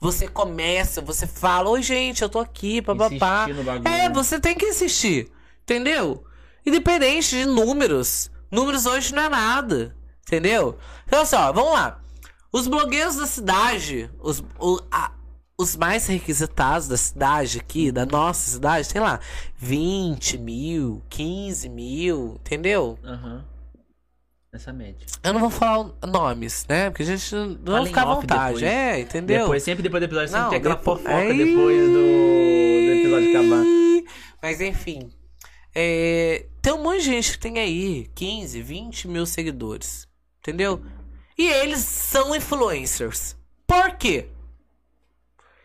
Você 0.00 0.28
começa, 0.28 1.00
você 1.00 1.26
fala, 1.26 1.70
oi 1.70 1.82
gente, 1.82 2.22
eu 2.22 2.28
tô 2.28 2.38
aqui, 2.38 2.82
papapá. 2.82 3.46
É, 3.88 4.10
você 4.10 4.38
tem 4.38 4.54
que 4.54 4.66
insistir, 4.66 5.30
entendeu? 5.62 6.24
Independente 6.66 7.30
de 7.30 7.46
números. 7.46 8.30
Números 8.50 8.84
hoje 8.84 9.14
não 9.14 9.22
é 9.22 9.28
nada, 9.30 9.96
entendeu? 10.26 10.76
Então, 11.06 11.22
assim, 11.22 11.36
ó, 11.36 11.50
vamos 11.52 11.72
lá. 11.72 12.00
Os 12.52 12.68
blogueiros 12.68 13.16
da 13.16 13.26
cidade, 13.26 14.10
os, 14.20 14.40
o- 14.60 14.80
a- 14.90 15.12
os 15.58 15.74
mais 15.76 16.06
requisitados 16.06 16.86
da 16.86 16.96
cidade 16.96 17.58
aqui, 17.58 17.90
da 17.90 18.04
nossa 18.04 18.50
cidade, 18.50 18.88
tem 18.92 19.00
lá 19.00 19.18
20 19.56 20.36
mil, 20.38 21.02
15 21.08 21.68
mil, 21.68 22.34
entendeu? 22.40 22.98
Aham. 23.02 23.44
Essa 24.54 24.72
média. 24.72 25.04
Eu 25.24 25.32
não 25.32 25.40
vou 25.40 25.50
falar 25.50 25.90
nomes, 26.06 26.64
né? 26.68 26.88
Porque 26.88 27.02
a 27.02 27.06
gente 27.06 27.34
não 27.34 27.56
Fala 27.64 27.78
vai 27.80 27.86
ficar 27.88 28.02
à 28.02 28.14
vontade. 28.14 28.54
depois. 28.54 28.62
É, 28.62 29.00
entendeu? 29.00 29.40
Depois, 29.40 29.62
sempre 29.64 29.82
depois 29.82 30.00
do 30.00 30.04
episódio, 30.04 30.28
sempre 30.28 30.42
Não, 30.44 30.50
tem 30.50 30.58
aquela 30.60 30.74
depo- 30.76 30.84
fofoca 30.96 31.10
Ai. 31.12 31.36
depois 31.36 31.80
do, 31.88 31.92
do 31.92 32.92
episódio 32.92 33.30
acabar. 33.30 33.64
Mas 34.40 34.60
enfim. 34.60 35.10
é, 35.74 36.46
tem 36.62 36.72
um 36.72 36.82
monte 36.84 36.98
de 36.98 37.04
gente 37.06 37.32
que 37.32 37.38
tem 37.38 37.58
aí 37.58 38.08
15, 38.14 38.62
20 38.62 39.08
mil 39.08 39.26
seguidores. 39.26 40.06
Entendeu? 40.38 40.80
E 41.36 41.48
eles 41.48 41.80
são 41.80 42.32
influencers. 42.36 43.36
Por 43.66 43.96
quê? 43.96 44.28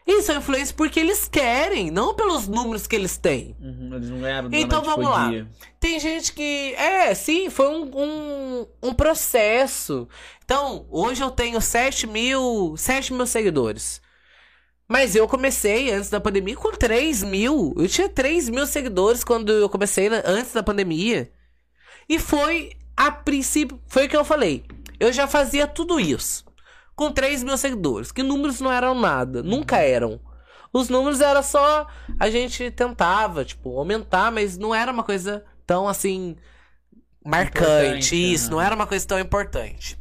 Eles 0.09 0.25
são 0.25 0.37
influencers 0.37 0.71
porque 0.71 0.99
eles 0.99 1.27
querem, 1.27 1.91
não 1.91 2.15
pelos 2.15 2.47
números 2.47 2.87
que 2.87 2.95
eles 2.95 3.15
têm. 3.17 3.55
Uhum, 3.61 3.93
eles 3.93 4.09
não 4.09 4.19
ganharam 4.19 4.49
Então 4.51 4.81
vamos 4.83 5.05
lá. 5.09 5.29
dia. 5.29 5.47
Tem 5.79 5.99
gente 5.99 6.33
que. 6.33 6.73
É, 6.75 7.13
sim, 7.13 7.49
foi 7.49 7.67
um, 7.67 7.91
um, 7.95 8.67
um 8.81 8.93
processo. 8.93 10.07
Então, 10.43 10.87
hoje 10.89 11.21
eu 11.23 11.29
tenho 11.29 11.61
7 11.61 12.07
mil, 12.07 12.75
7 12.75 13.13
mil 13.13 13.27
seguidores. 13.27 14.01
Mas 14.87 15.13
eu 15.15 15.27
comecei 15.27 15.91
antes 15.91 16.09
da 16.09 16.19
pandemia 16.19 16.55
com 16.55 16.71
3 16.71 17.23
mil. 17.23 17.75
Eu 17.77 17.87
tinha 17.87 18.09
3 18.09 18.49
mil 18.49 18.65
seguidores 18.65 19.23
quando 19.23 19.51
eu 19.51 19.69
comecei 19.69 20.09
na- 20.09 20.23
antes 20.25 20.51
da 20.53 20.63
pandemia. 20.63 21.31
E 22.09 22.17
foi, 22.17 22.71
a 22.97 23.11
princípio, 23.11 23.79
foi 23.87 24.07
o 24.07 24.09
que 24.09 24.17
eu 24.17 24.25
falei. 24.25 24.63
Eu 24.99 25.13
já 25.13 25.27
fazia 25.27 25.67
tudo 25.67 25.99
isso. 25.99 26.43
Com 26.99 27.13
3 27.13 27.43
mil 27.43 27.57
seguidores. 27.57 28.11
Que 28.11 28.21
números 28.21 28.59
não 28.59 28.69
eram 28.69 28.93
nada. 28.93 29.41
Nunca 29.41 29.77
eram. 29.77 30.19
Os 30.73 30.89
números 30.89 31.21
era 31.21 31.41
só. 31.41 31.87
A 32.19 32.29
gente 32.29 32.69
tentava, 32.71 33.45
tipo, 33.45 33.79
aumentar, 33.79 34.29
mas 34.33 34.57
não 34.57 34.75
era 34.75 34.91
uma 34.91 35.01
coisa 35.01 35.45
tão 35.65 35.87
assim. 35.87 36.35
Marcante. 37.25 37.63
Importante, 37.63 38.33
isso, 38.33 38.47
aham. 38.47 38.51
não 38.51 38.61
era 38.61 38.75
uma 38.75 38.85
coisa 38.85 39.07
tão 39.07 39.17
importante. 39.17 39.97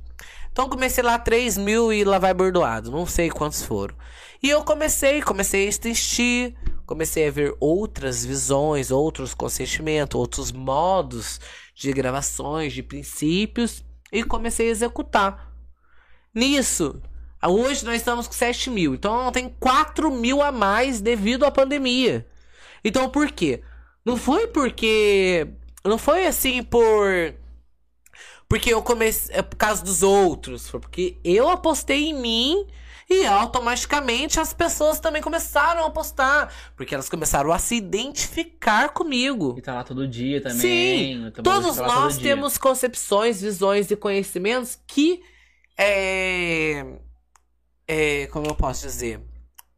Então 0.51 0.69
comecei 0.69 1.05
lá 1.05 1.17
3 1.17 1.57
mil 1.57 1.93
e 1.93 2.03
lá 2.03 2.19
vai 2.19 2.35
bordoado. 2.35 2.91
Não 2.91 3.07
sei 3.07 3.31
quantos 3.31 3.63
foram. 3.63 3.95
E 4.43 4.51
eu 4.51 4.65
comecei, 4.65 5.23
comecei 5.23 5.67
a 5.67 5.69
assistir, 5.69 6.57
comecei 6.85 7.29
a 7.29 7.31
ver 7.31 7.55
outras 7.61 8.25
visões, 8.25 8.91
outros 8.91 9.35
consentimentos, 9.35 10.19
outros 10.19 10.51
modos 10.51 11.41
de 11.77 11.93
gravações, 11.93 12.73
de 12.73 12.83
princípios, 12.83 13.85
e 14.11 14.25
comecei 14.25 14.67
a 14.67 14.73
executar. 14.73 15.48
Nisso, 16.35 17.01
hoje 17.47 17.85
nós 17.85 17.97
estamos 17.97 18.27
com 18.27 18.33
7 18.33 18.71
mil, 18.71 18.95
então 18.95 19.31
tem 19.33 19.49
4 19.61 20.11
mil 20.11 20.43
a 20.43 20.53
mais 20.53 21.01
devido 21.01 21.45
à 21.45 21.51
pandemia. 21.51 22.27
Então 22.85 23.09
por 23.09 23.31
quê? 23.31 23.63
Não 24.05 24.17
foi 24.17 24.47
porque. 24.47 25.47
Não 25.85 25.99
foi 25.99 26.27
assim 26.27 26.63
por. 26.63 27.35
Porque 28.49 28.73
eu 28.73 28.83
comecei. 28.83 29.37
É 29.37 29.43
por 29.43 29.57
causa 29.57 29.85
dos 29.85 30.03
outros. 30.03 30.69
Foi 30.69 30.81
porque 30.81 31.19
eu 31.23 31.49
apostei 31.51 32.07
em 32.07 32.15
mim 32.15 32.67
e 33.11 33.27
automaticamente 33.27 34.41
as 34.41 34.53
pessoas 34.53 35.01
também 35.01 35.21
começaram 35.21 35.85
a 35.85 35.87
apostar. 35.89 36.51
Porque 36.77 36.95
elas 36.95 37.09
começaram 37.09 37.53
a 37.53 37.59
se 37.59 37.75
identificar 37.77 38.91
comigo. 38.91 39.55
E 39.59 39.63
tá 39.63 39.75
lá 39.75 39.85
todo 39.85 40.09
dia 40.09 40.41
também. 40.41 40.59
Sim, 40.59 41.33
todos 41.43 41.77
tá 41.77 41.85
todo 41.85 41.95
nós 41.95 42.19
dia. 42.19 42.35
temos 42.35 42.57
concepções, 42.57 43.43
visões 43.43 43.91
e 43.91 43.97
conhecimentos 43.97 44.79
que 44.87 45.23
é, 45.79 46.85
é 47.87 48.27
como 48.27 48.47
eu 48.47 48.55
posso 48.55 48.87
dizer, 48.87 49.21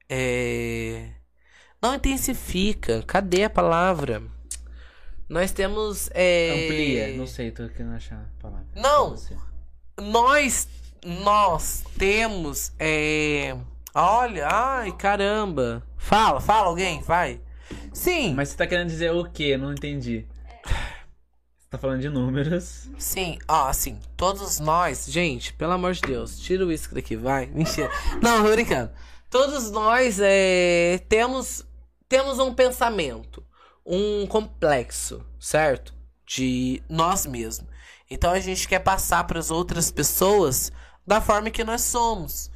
é, 0.08 1.10
não 1.80 1.94
intensifica. 1.94 3.02
Cadê 3.06 3.44
a 3.44 3.50
palavra? 3.50 4.22
Nós 5.28 5.52
temos 5.52 6.10
é, 6.12 6.64
Amplia, 6.66 7.16
não 7.16 7.26
sei, 7.26 7.52
tô 7.52 7.68
querendo 7.68 7.94
achar 7.94 8.16
a 8.16 8.42
palavra. 8.42 8.66
Não. 8.74 9.14
Nós 10.00 10.68
nós 11.04 11.84
temos 11.96 12.72
é, 12.78 13.56
olha, 13.94 14.48
ai 14.48 14.92
caramba, 14.96 15.86
fala, 15.96 16.40
fala 16.40 16.66
alguém, 16.66 17.00
vai. 17.02 17.40
Sim, 17.92 18.34
Mas 18.34 18.48
você 18.48 18.56
tá 18.56 18.66
querendo 18.66 18.88
dizer 18.88 19.12
o 19.12 19.24
quê? 19.30 19.56
Não 19.56 19.72
entendi. 19.72 20.26
Tá 21.70 21.78
falando 21.78 22.00
de 22.00 22.08
números. 22.08 22.90
Sim, 22.98 23.38
ó, 23.46 23.68
assim, 23.68 23.96
todos 24.16 24.58
nós, 24.58 25.06
gente, 25.06 25.52
pelo 25.52 25.70
amor 25.70 25.92
de 25.92 26.00
Deus, 26.00 26.36
tira 26.40 26.64
o 26.64 26.68
uísque 26.68 26.96
daqui, 26.96 27.14
vai. 27.14 27.46
Mentira. 27.54 27.88
Não, 28.20 28.42
tô 28.42 28.50
brincando. 28.50 28.90
Todos 29.30 29.70
nós 29.70 30.18
é, 30.20 31.00
temos, 31.08 31.64
temos 32.08 32.40
um 32.40 32.52
pensamento, 32.52 33.46
um 33.86 34.26
complexo, 34.26 35.24
certo? 35.38 35.94
De 36.26 36.82
nós 36.88 37.24
mesmos. 37.24 37.70
Então 38.10 38.32
a 38.32 38.40
gente 38.40 38.66
quer 38.66 38.80
passar 38.80 39.22
para 39.28 39.38
as 39.38 39.52
outras 39.52 39.92
pessoas 39.92 40.72
da 41.06 41.20
forma 41.20 41.50
que 41.50 41.62
nós 41.62 41.82
somos. 41.82 42.50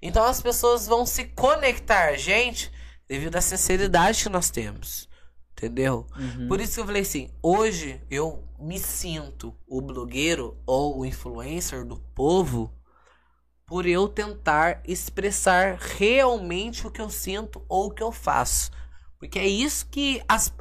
Então 0.00 0.24
as 0.24 0.40
pessoas 0.40 0.86
vão 0.86 1.04
se 1.04 1.24
conectar 1.24 2.10
a 2.10 2.16
gente 2.16 2.70
devido 3.08 3.34
à 3.34 3.40
sinceridade 3.40 4.22
que 4.22 4.28
nós 4.28 4.48
temos. 4.48 5.08
Entendeu? 5.54 6.06
Uhum. 6.16 6.46
Por 6.46 6.60
isso 6.60 6.74
que 6.74 6.80
eu 6.80 6.86
falei 6.86 7.02
assim, 7.02 7.28
hoje 7.42 8.00
eu 8.08 8.48
me 8.60 8.78
sinto 8.78 9.56
o 9.66 9.80
blogueiro 9.80 10.56
ou 10.66 10.98
o 10.98 11.06
influencer 11.06 11.84
do 11.84 11.96
povo 12.14 12.72
por 13.66 13.86
eu 13.86 14.08
tentar 14.08 14.82
expressar 14.84 15.78
realmente 15.78 16.86
o 16.86 16.90
que 16.90 17.00
eu 17.00 17.08
sinto 17.08 17.64
ou 17.68 17.86
o 17.86 17.90
que 17.90 18.02
eu 18.02 18.10
faço. 18.10 18.70
Porque 19.18 19.38
é 19.38 19.46
isso 19.46 19.86
que 19.88 20.20
as, 20.28 20.52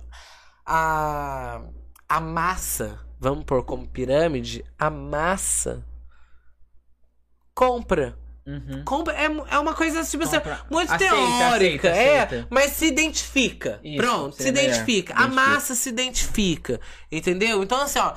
a, 0.66 1.64
a 2.08 2.22
massa, 2.22 3.00
vamos 3.20 3.46
pôr 3.46 3.64
como 3.64 3.88
pirâmide, 3.88 4.64
a 4.78 4.90
massa 4.90 5.84
compra. 7.56 8.18
Uhum. 8.46 8.84
É, 9.50 9.56
é 9.56 9.60
uma 9.60 9.74
coisa 9.76 10.04
tipo 10.04 10.24
assim, 10.24 10.38
muito 10.72 10.92
Aceita, 10.92 11.16
teórica, 11.16 11.92
aceita, 11.92 12.02
é, 12.10 12.20
aceita. 12.24 12.48
mas 12.50 12.72
se 12.72 12.86
identifica. 12.88 13.80
Isso, 13.84 13.98
Pronto, 13.98 14.36
se 14.36 14.52
melhor. 14.52 14.64
identifica. 14.64 15.14
A 15.14 15.22
Identifica. 15.24 15.28
massa 15.50 15.76
se 15.76 15.90
identifica, 15.90 16.82
entendeu? 17.12 17.62
Então 17.62 17.80
assim, 17.82 18.00
ó, 18.00 18.14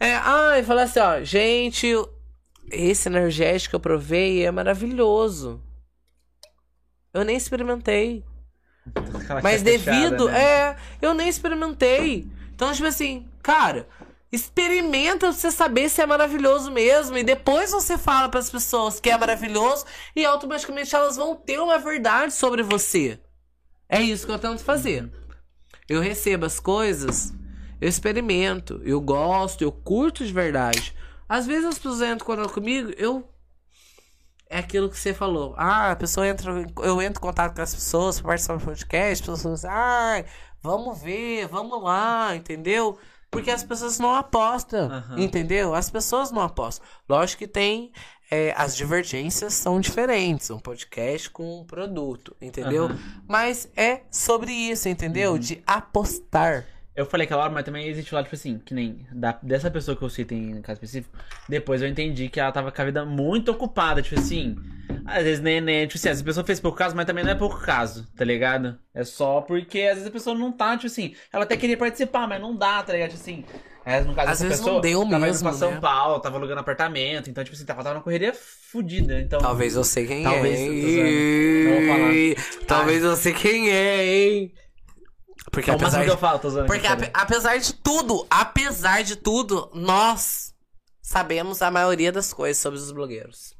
é, 0.00 0.14
ai, 0.14 0.62
fala 0.64 0.82
assim, 0.82 1.00
ó, 1.00 1.22
gente, 1.22 1.86
esse 2.70 3.08
energético 3.08 3.70
que 3.70 3.76
eu 3.76 3.80
provei 3.80 4.44
é 4.44 4.50
maravilhoso. 4.50 5.62
Eu 7.14 7.24
nem 7.24 7.36
experimentei. 7.36 8.24
Mas 9.42 9.62
fechada, 9.62 10.00
devido. 10.10 10.28
né? 10.28 10.40
É, 10.42 10.76
eu 11.02 11.14
nem 11.14 11.28
experimentei. 11.28 12.26
Então, 12.54 12.72
tipo 12.72 12.86
assim, 12.86 13.26
cara, 13.42 13.86
experimenta 14.30 15.32
você 15.32 15.50
saber 15.50 15.88
se 15.88 16.00
é 16.00 16.06
maravilhoso 16.06 16.70
mesmo. 16.70 17.16
E 17.16 17.24
depois 17.24 17.72
você 17.72 17.96
fala 17.96 18.28
pras 18.28 18.50
pessoas 18.50 19.00
que 19.00 19.10
é 19.10 19.16
maravilhoso. 19.16 19.84
E 20.14 20.24
automaticamente 20.24 20.94
elas 20.94 21.16
vão 21.16 21.34
ter 21.34 21.58
uma 21.58 21.78
verdade 21.78 22.32
sobre 22.32 22.62
você. 22.62 23.20
É 23.88 24.00
isso 24.00 24.26
que 24.26 24.32
eu 24.32 24.38
tento 24.38 24.62
fazer. 24.62 25.10
Eu 25.88 26.02
recebo 26.02 26.44
as 26.44 26.60
coisas, 26.60 27.32
eu 27.80 27.88
experimento, 27.88 28.82
eu 28.84 29.00
gosto, 29.00 29.62
eu 29.62 29.72
curto 29.72 30.24
de 30.26 30.32
verdade. 30.32 30.94
Às 31.26 31.46
vezes 31.46 31.64
as 31.64 31.78
pessoas 31.78 32.02
entram 32.02 32.48
comigo, 32.48 32.92
eu. 32.96 33.26
É 34.50 34.58
aquilo 34.58 34.88
que 34.88 34.98
você 34.98 35.12
falou. 35.12 35.54
Ah, 35.58 35.90
a 35.92 35.96
pessoa 35.96 36.26
entra. 36.26 36.52
Eu 36.82 37.00
entro 37.02 37.20
em 37.20 37.22
contato 37.22 37.54
com 37.54 37.62
as 37.62 37.74
pessoas 37.74 38.18
pra 38.18 38.28
participar 38.28 38.56
do 38.56 38.64
podcast, 38.64 39.30
as 39.30 39.36
pessoas 39.38 39.64
ah, 39.64 40.24
vamos 40.62 41.00
ver, 41.02 41.46
vamos 41.48 41.82
lá, 41.82 42.34
entendeu? 42.34 42.98
Porque 43.30 43.50
as 43.50 43.62
pessoas 43.62 43.98
não 43.98 44.14
apostam, 44.14 44.90
Aham. 44.90 45.18
entendeu? 45.18 45.74
As 45.74 45.90
pessoas 45.90 46.30
não 46.30 46.42
apostam. 46.42 46.86
Lógico 47.08 47.40
que 47.40 47.48
tem. 47.48 47.92
é, 48.30 48.52
as 48.56 48.76
divergências 48.76 49.54
são 49.54 49.80
diferentes. 49.80 50.50
Um 50.50 50.58
podcast 50.58 51.30
com 51.30 51.60
um 51.60 51.64
produto, 51.64 52.36
entendeu? 52.40 52.84
Aham. 52.86 52.98
Mas 53.26 53.68
é 53.76 54.02
sobre 54.10 54.52
isso, 54.52 54.88
entendeu? 54.88 55.32
Uhum. 55.32 55.38
De 55.38 55.62
apostar. 55.66 56.66
Eu 56.98 57.06
falei 57.06 57.26
aquela 57.26 57.44
hora, 57.44 57.52
mas 57.52 57.64
também 57.64 57.86
existe 57.86 58.12
lá, 58.12 58.24
tipo 58.24 58.34
assim, 58.34 58.58
que 58.58 58.74
nem 58.74 59.06
da, 59.12 59.38
dessa 59.40 59.70
pessoa 59.70 59.96
que 59.96 60.02
eu 60.02 60.10
citei 60.10 60.36
em 60.36 60.60
caso 60.60 60.78
específico, 60.78 61.16
depois 61.48 61.80
eu 61.80 61.86
entendi 61.86 62.28
que 62.28 62.40
ela 62.40 62.50
tava 62.50 62.72
com 62.72 62.82
a 62.82 62.84
vida 62.84 63.04
muito 63.04 63.52
ocupada, 63.52 64.02
tipo 64.02 64.18
assim. 64.18 64.56
Às 65.06 65.22
vezes 65.22 65.40
nem, 65.40 65.60
nem 65.60 65.86
tipo 65.86 65.96
assim, 65.96 66.08
essa 66.08 66.24
pessoa 66.24 66.44
fez 66.44 66.58
pouco 66.58 66.76
caso, 66.76 66.96
mas 66.96 67.06
também 67.06 67.22
não 67.22 67.30
é 67.30 67.36
pouco 67.36 67.60
caso, 67.60 68.04
tá 68.16 68.24
ligado? 68.24 68.76
É 68.92 69.04
só 69.04 69.40
porque 69.40 69.82
às 69.82 69.94
vezes 69.94 70.08
a 70.08 70.10
pessoa 70.10 70.36
não 70.36 70.50
tá, 70.50 70.76
tipo 70.76 70.88
assim, 70.88 71.14
ela 71.32 71.44
até 71.44 71.56
queria 71.56 71.76
participar, 71.76 72.26
mas 72.26 72.40
não 72.40 72.56
dá, 72.56 72.82
tá 72.82 72.92
ligado? 72.92 73.10
Tipo 73.10 73.22
assim. 73.22 73.44
É, 73.84 74.00
no 74.00 74.12
caso 74.12 74.32
Às 74.32 74.42
vezes 74.42 74.58
pessoa, 74.58 74.74
não 74.74 74.80
deu 74.80 75.00
tava 75.04 75.16
indo 75.16 75.26
mesmo, 75.26 75.48
pra 75.48 75.56
São 75.56 75.70
né? 75.70 75.80
Paulo, 75.80 76.18
tava 76.18 76.36
alugando 76.36 76.60
apartamento, 76.60 77.30
então, 77.30 77.44
tipo 77.44 77.54
assim, 77.54 77.64
tava, 77.64 77.84
tava 77.84 77.94
numa 77.94 78.02
correria 78.02 78.34
fodida. 78.34 79.20
Então, 79.20 79.38
Talvez 79.38 79.76
eu 79.76 79.84
sei 79.84 80.04
quem 80.04 80.24
Talvez, 80.24 80.58
é. 80.58 81.64
Não 81.64 81.76
vou 81.76 81.96
falar. 81.96 82.66
Talvez 82.66 83.04
eu 83.04 83.14
sei 83.14 83.32
quem 83.32 83.70
é, 83.70 84.04
hein? 84.04 84.52
Porque 85.50 85.70
é 85.70 85.74
apesar 85.74 86.04
que 86.04 86.10
eu 86.10 86.14
de, 86.14 86.20
falo, 86.20 86.38
tô 86.38 86.50
zoando. 86.50 86.66
porque 86.66 86.86
ape- 86.86 87.10
apesar 87.14 87.56
de 87.58 87.72
tudo, 87.74 88.26
apesar 88.30 89.02
de 89.02 89.16
tudo, 89.16 89.70
nós 89.74 90.52
sabemos 91.02 91.62
a 91.62 91.70
maioria 91.70 92.12
das 92.12 92.32
coisas 92.32 92.58
sobre 92.60 92.78
os 92.78 92.90
blogueiros. 92.92 93.56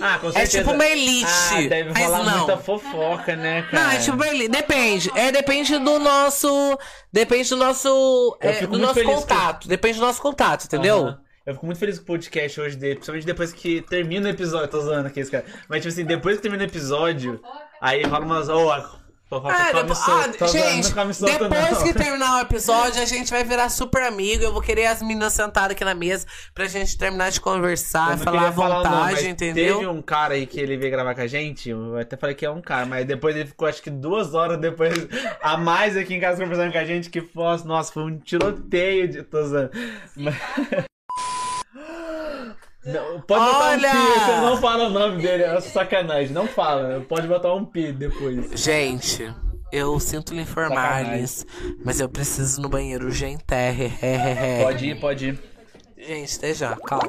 Ah, 0.00 0.18
com 0.18 0.28
É 0.30 0.46
tipo 0.46 0.70
uma 0.70 0.86
elite. 0.86 1.26
Ah, 1.28 1.68
deve 1.68 1.90
mas 1.92 2.04
rolar 2.04 2.24
não. 2.24 2.38
muita 2.38 2.56
fofoca, 2.56 3.36
né, 3.36 3.62
cara? 3.62 3.82
Não, 3.84 3.90
é 3.90 3.98
tipo 3.98 4.16
uma 4.16 4.26
elite. 4.28 4.48
Depende. 4.48 5.10
É, 5.14 5.30
depende 5.32 5.76
do 5.78 5.98
nosso. 5.98 6.78
Depende 7.12 7.48
do 7.50 7.56
nosso. 7.56 8.38
É, 8.40 8.66
do 8.66 8.78
nosso 8.78 9.02
contato. 9.02 9.68
Depende 9.68 9.98
do 9.98 10.06
nosso 10.06 10.22
contato, 10.22 10.64
entendeu? 10.64 10.98
Aham. 11.06 11.20
Eu 11.44 11.54
fico 11.54 11.66
muito 11.66 11.78
feliz 11.78 11.98
com 11.98 12.04
o 12.04 12.06
podcast 12.06 12.60
hoje 12.60 12.76
dele, 12.76 12.94
principalmente 12.94 13.26
depois 13.26 13.52
que 13.52 13.82
termina 13.82 14.28
o 14.28 14.30
episódio. 14.30 14.68
Tô 14.68 14.80
zoando 14.80 15.08
aqui 15.08 15.18
esse 15.18 15.30
cara. 15.30 15.44
Mas, 15.68 15.82
tipo 15.82 15.92
assim, 15.92 16.04
depois 16.04 16.36
que 16.36 16.42
termina 16.42 16.62
o 16.62 16.66
episódio, 16.66 17.40
aí 17.80 18.02
rola 18.04 18.24
umas. 18.24 18.46
Fofoca 18.46 19.01
Ah, 19.36 19.72
depois, 19.72 19.98
ah, 20.00 20.04
zoando, 20.04 20.48
gente, 20.48 20.94
não 20.94 21.06
depois 21.06 21.70
não. 21.72 21.82
que 21.82 21.94
terminar 21.94 22.38
o 22.38 22.40
episódio, 22.40 23.00
a 23.00 23.04
gente 23.04 23.30
vai 23.30 23.44
virar 23.44 23.68
super 23.68 24.02
amigo. 24.02 24.42
Eu 24.42 24.52
vou 24.52 24.60
querer 24.60 24.86
as 24.86 25.00
meninas 25.00 25.32
sentadas 25.32 25.72
aqui 25.72 25.84
na 25.84 25.94
mesa 25.94 26.26
pra 26.54 26.66
gente 26.66 26.96
terminar 26.98 27.30
de 27.30 27.40
conversar, 27.40 28.10
não 28.10 28.18
falar 28.18 28.38
à 28.38 28.40
queria 28.40 28.52
falar 28.52 28.80
o 28.80 28.84
nome, 28.84 28.96
vontade, 28.96 29.14
mas 29.14 29.24
entendeu? 29.24 29.78
Teve 29.78 29.86
um 29.86 30.02
cara 30.02 30.34
aí 30.34 30.46
que 30.46 30.60
ele 30.60 30.76
veio 30.76 30.90
gravar 30.90 31.14
com 31.14 31.22
a 31.22 31.26
gente, 31.26 31.70
eu 31.70 31.96
até 31.98 32.16
falei 32.16 32.34
que 32.34 32.44
é 32.44 32.50
um 32.50 32.60
cara, 32.60 32.86
mas 32.86 33.06
depois 33.06 33.34
ele 33.34 33.46
ficou 33.46 33.66
acho 33.66 33.82
que 33.82 33.90
duas 33.90 34.34
horas 34.34 34.58
depois 34.58 34.92
a 35.42 35.56
mais 35.56 35.96
aqui 35.96 36.14
em 36.14 36.20
casa 36.20 36.42
conversando 36.42 36.72
com 36.72 36.78
a 36.78 36.84
gente, 36.84 37.08
que 37.08 37.20
foi, 37.20 37.56
nossa, 37.64 37.92
foi 37.92 38.04
um 38.04 38.18
tiroteio 38.18 39.08
de. 39.08 39.26
Usando. 39.32 39.70
Mas... 40.16 40.34
Não, 42.84 43.20
pode 43.20 43.44
botar 43.44 43.68
Olha! 43.70 43.88
um 43.90 43.92
pi, 43.92 44.20
você 44.20 44.40
não 44.40 44.56
fala 44.56 44.84
o 44.86 44.90
nome 44.90 45.22
dele, 45.22 45.44
é 45.44 45.60
sacanagem, 45.60 46.32
não 46.32 46.48
fala, 46.48 47.00
pode 47.08 47.28
botar 47.28 47.54
um 47.54 47.64
pi 47.64 47.92
depois. 47.92 48.60
Gente, 48.60 49.32
eu 49.70 49.98
sinto 50.00 50.34
lhe 50.34 50.42
informar-lhes, 50.42 51.46
mas 51.84 52.00
eu 52.00 52.08
preciso 52.08 52.60
ir 52.60 52.62
no 52.62 52.68
banheiro 52.68 53.06
urgente. 53.06 53.44
Pode 54.62 54.86
ir, 54.86 55.00
pode 55.00 55.28
ir. 55.28 55.51
Gente, 56.04 56.28
esteja, 56.28 56.76
calma. 56.84 57.08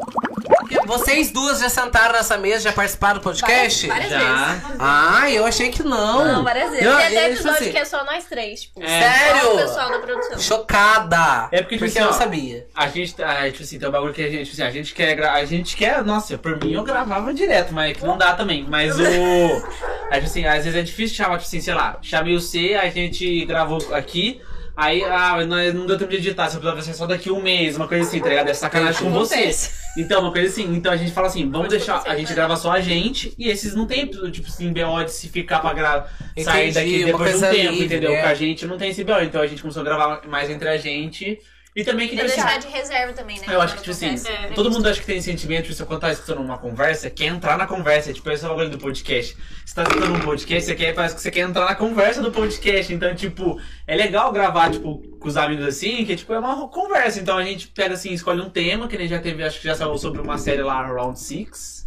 Vocês 0.85 1.31
duas 1.31 1.59
já 1.59 1.69
sentaram 1.69 2.13
nessa 2.13 2.37
mesa, 2.37 2.65
já 2.65 2.73
participaram 2.73 3.19
do 3.19 3.23
podcast? 3.23 3.87
Várias, 3.87 4.11
várias 4.11 4.27
vezes. 4.27 4.61
Já. 4.61 4.75
Ah, 4.79 5.31
eu 5.31 5.45
achei 5.45 5.69
que 5.69 5.81
não. 5.81 6.25
Não, 6.25 6.43
várias 6.43 6.69
vezes. 6.69 6.85
Não, 6.85 6.97
Tem 6.97 7.07
até 7.07 7.31
episódio 7.31 7.57
assim, 7.59 7.71
que 7.71 7.77
é 7.77 7.85
só 7.85 8.05
nós 8.05 8.25
três, 8.25 8.61
tipo. 8.61 8.83
É. 8.83 8.87
Sério? 8.87 9.41
Só 9.41 9.53
o 9.53 9.57
pessoal 9.57 9.89
da 9.89 9.99
produção. 9.99 10.39
Chocada. 10.39 11.47
É 11.51 11.61
porque, 11.61 11.75
tipo 11.75 11.85
assim, 11.85 11.99
eu 11.99 12.05
não 12.05 12.11
ó, 12.11 12.13
sabia. 12.13 12.67
A 12.75 12.87
gente, 12.87 13.15
tá- 13.15 13.49
tipo 13.49 13.63
assim, 13.63 13.79
tem 13.79 13.87
um 13.87 13.91
bagulho 13.91 14.13
que 14.13 14.21
a 14.23 14.29
gente, 14.29 14.43
tipo 14.51 14.53
assim, 14.53 14.63
a 14.63 14.71
gente 14.71 14.93
quer, 14.93 15.23
a 15.25 15.45
gente 15.45 15.75
quer, 15.75 16.03
nossa, 16.03 16.37
por 16.37 16.63
mim 16.63 16.73
eu 16.73 16.83
gravava 16.83 17.33
direto, 17.33 17.73
mas 17.73 17.91
é 17.91 17.93
que 17.95 18.05
não 18.05 18.17
dá 18.17 18.33
também, 18.33 18.63
mas 18.69 18.99
o, 18.99 19.03
aí, 20.11 20.19
tipo 20.19 20.25
assim, 20.25 20.45
às 20.45 20.65
vezes 20.65 20.75
é 20.75 20.83
difícil 20.83 21.15
chamar, 21.15 21.37
tipo 21.37 21.47
assim, 21.47 21.61
sei 21.61 21.73
lá, 21.73 21.97
chamei 22.01 22.35
o 22.35 22.39
C, 22.39 22.75
a 22.75 22.89
gente 22.89 23.43
gravou 23.45 23.79
aqui, 23.93 24.39
aí, 24.75 25.03
ah, 25.03 25.45
não, 25.45 25.73
não 25.73 25.85
deu 25.85 25.97
tempo 25.97 26.11
de 26.11 26.17
editar, 26.17 26.49
você 26.49 26.59
precisa 26.59 26.81
ser 26.81 26.93
só 26.93 27.05
daqui 27.05 27.31
um 27.31 27.41
mês, 27.41 27.75
uma 27.75 27.87
coisa 27.87 28.07
assim, 28.07 28.19
tá 28.19 28.29
ligado? 28.29 28.49
É 28.49 28.53
sacanagem 28.53 29.01
com 29.01 29.11
você. 29.11 29.35
Acontece. 29.35 29.83
Então, 29.95 30.21
uma 30.21 30.31
coisa 30.31 30.47
assim, 30.47 30.75
então 30.75 30.91
a 30.91 30.97
gente 30.97 31.11
fala 31.11 31.27
assim, 31.27 31.43
vamos 31.43 31.67
Pode 31.67 31.77
deixar, 31.77 31.97
acontecer, 31.97 32.15
a 32.15 32.17
gente 32.17 32.29
né? 32.29 32.35
grava 32.35 32.55
só 32.55 32.71
a 32.71 32.81
gente, 32.81 33.31
e 33.37 33.47
esses 33.47 33.75
não 33.75 33.85
tem, 33.85 34.07
tipo 34.07 34.47
assim, 34.47 34.73
BO 34.73 35.03
de 35.05 35.11
se 35.11 35.29
ficar 35.29 35.59
pra 35.59 36.07
sair 36.43 36.73
daqui 36.73 37.03
uma 37.03 37.05
depois 37.05 37.29
de 37.29 37.37
um 37.37 37.39
coisa 37.39 37.51
tempo, 37.51 37.71
livre, 37.73 37.85
entendeu? 37.85 38.11
é. 38.11 38.21
Com 38.23 38.27
a 38.27 38.33
gente 38.33 38.65
não 38.65 38.75
tem 38.75 38.89
esse 38.89 39.03
BO, 39.03 39.21
então 39.21 39.39
a 39.39 39.45
gente 39.45 39.61
começou 39.61 39.81
a 39.81 39.85
gravar 39.85 40.27
mais 40.27 40.49
entre 40.49 40.67
a 40.67 40.77
gente, 40.77 41.39
e 41.75 41.83
também 41.83 42.07
que 42.07 42.19
assim, 42.19 42.35
deixar 42.35 42.59
de 42.59 42.67
reserva 42.67 43.13
também, 43.13 43.39
né? 43.39 43.47
eu 43.49 43.59
acho 43.59 43.75
que, 43.75 43.81
tipo 43.81 43.91
assim. 43.91 44.15
É. 44.29 44.47
todo 44.53 44.69
mundo 44.69 44.87
acha 44.87 44.99
que 44.99 45.05
tem 45.07 45.19
sentimento, 45.19 45.71
tipo, 45.71 45.85
quando 45.85 46.01
tá 46.01 46.11
escutando 46.11 46.39
uma 46.39 46.57
conversa, 46.57 47.09
quer 47.09 47.25
entrar 47.25 47.57
na 47.57 47.65
conversa. 47.65 48.13
Tipo, 48.13 48.29
esse 48.29 48.43
é 48.43 48.47
o 48.47 48.51
bagulho 48.51 48.69
do 48.69 48.77
podcast. 48.77 49.35
Você 49.65 49.73
tá 49.73 49.83
escutando 49.83 50.15
um 50.15 50.19
podcast, 50.19 50.69
você 50.69 50.75
quer, 50.75 50.93
parece 50.93 51.15
que 51.15 51.21
você 51.21 51.31
quer 51.31 51.41
entrar 51.41 51.65
na 51.65 51.75
conversa 51.75 52.21
do 52.21 52.31
podcast. 52.31 52.93
Então, 52.93 53.15
tipo, 53.15 53.59
é 53.87 53.95
legal 53.95 54.31
gravar, 54.31 54.71
tipo, 54.71 54.99
com 55.19 55.27
os 55.27 55.35
amigos 55.35 55.65
assim, 55.65 56.05
que, 56.05 56.15
tipo, 56.15 56.31
é 56.31 56.37
uma 56.37 56.67
conversa. 56.67 57.19
Então 57.19 57.37
a 57.37 57.43
gente 57.43 57.67
pega, 57.69 57.95
assim, 57.95 58.13
escolhe 58.13 58.41
um 58.41 58.49
tema, 58.49 58.87
que 58.87 58.97
nem 58.97 59.07
já 59.07 59.19
teve, 59.19 59.43
acho 59.43 59.59
que 59.59 59.67
já 59.67 59.75
saiu 59.75 59.97
sobre 59.97 60.21
uma 60.21 60.37
série 60.37 60.61
lá, 60.61 60.85
Round 60.85 61.19
6. 61.19 61.82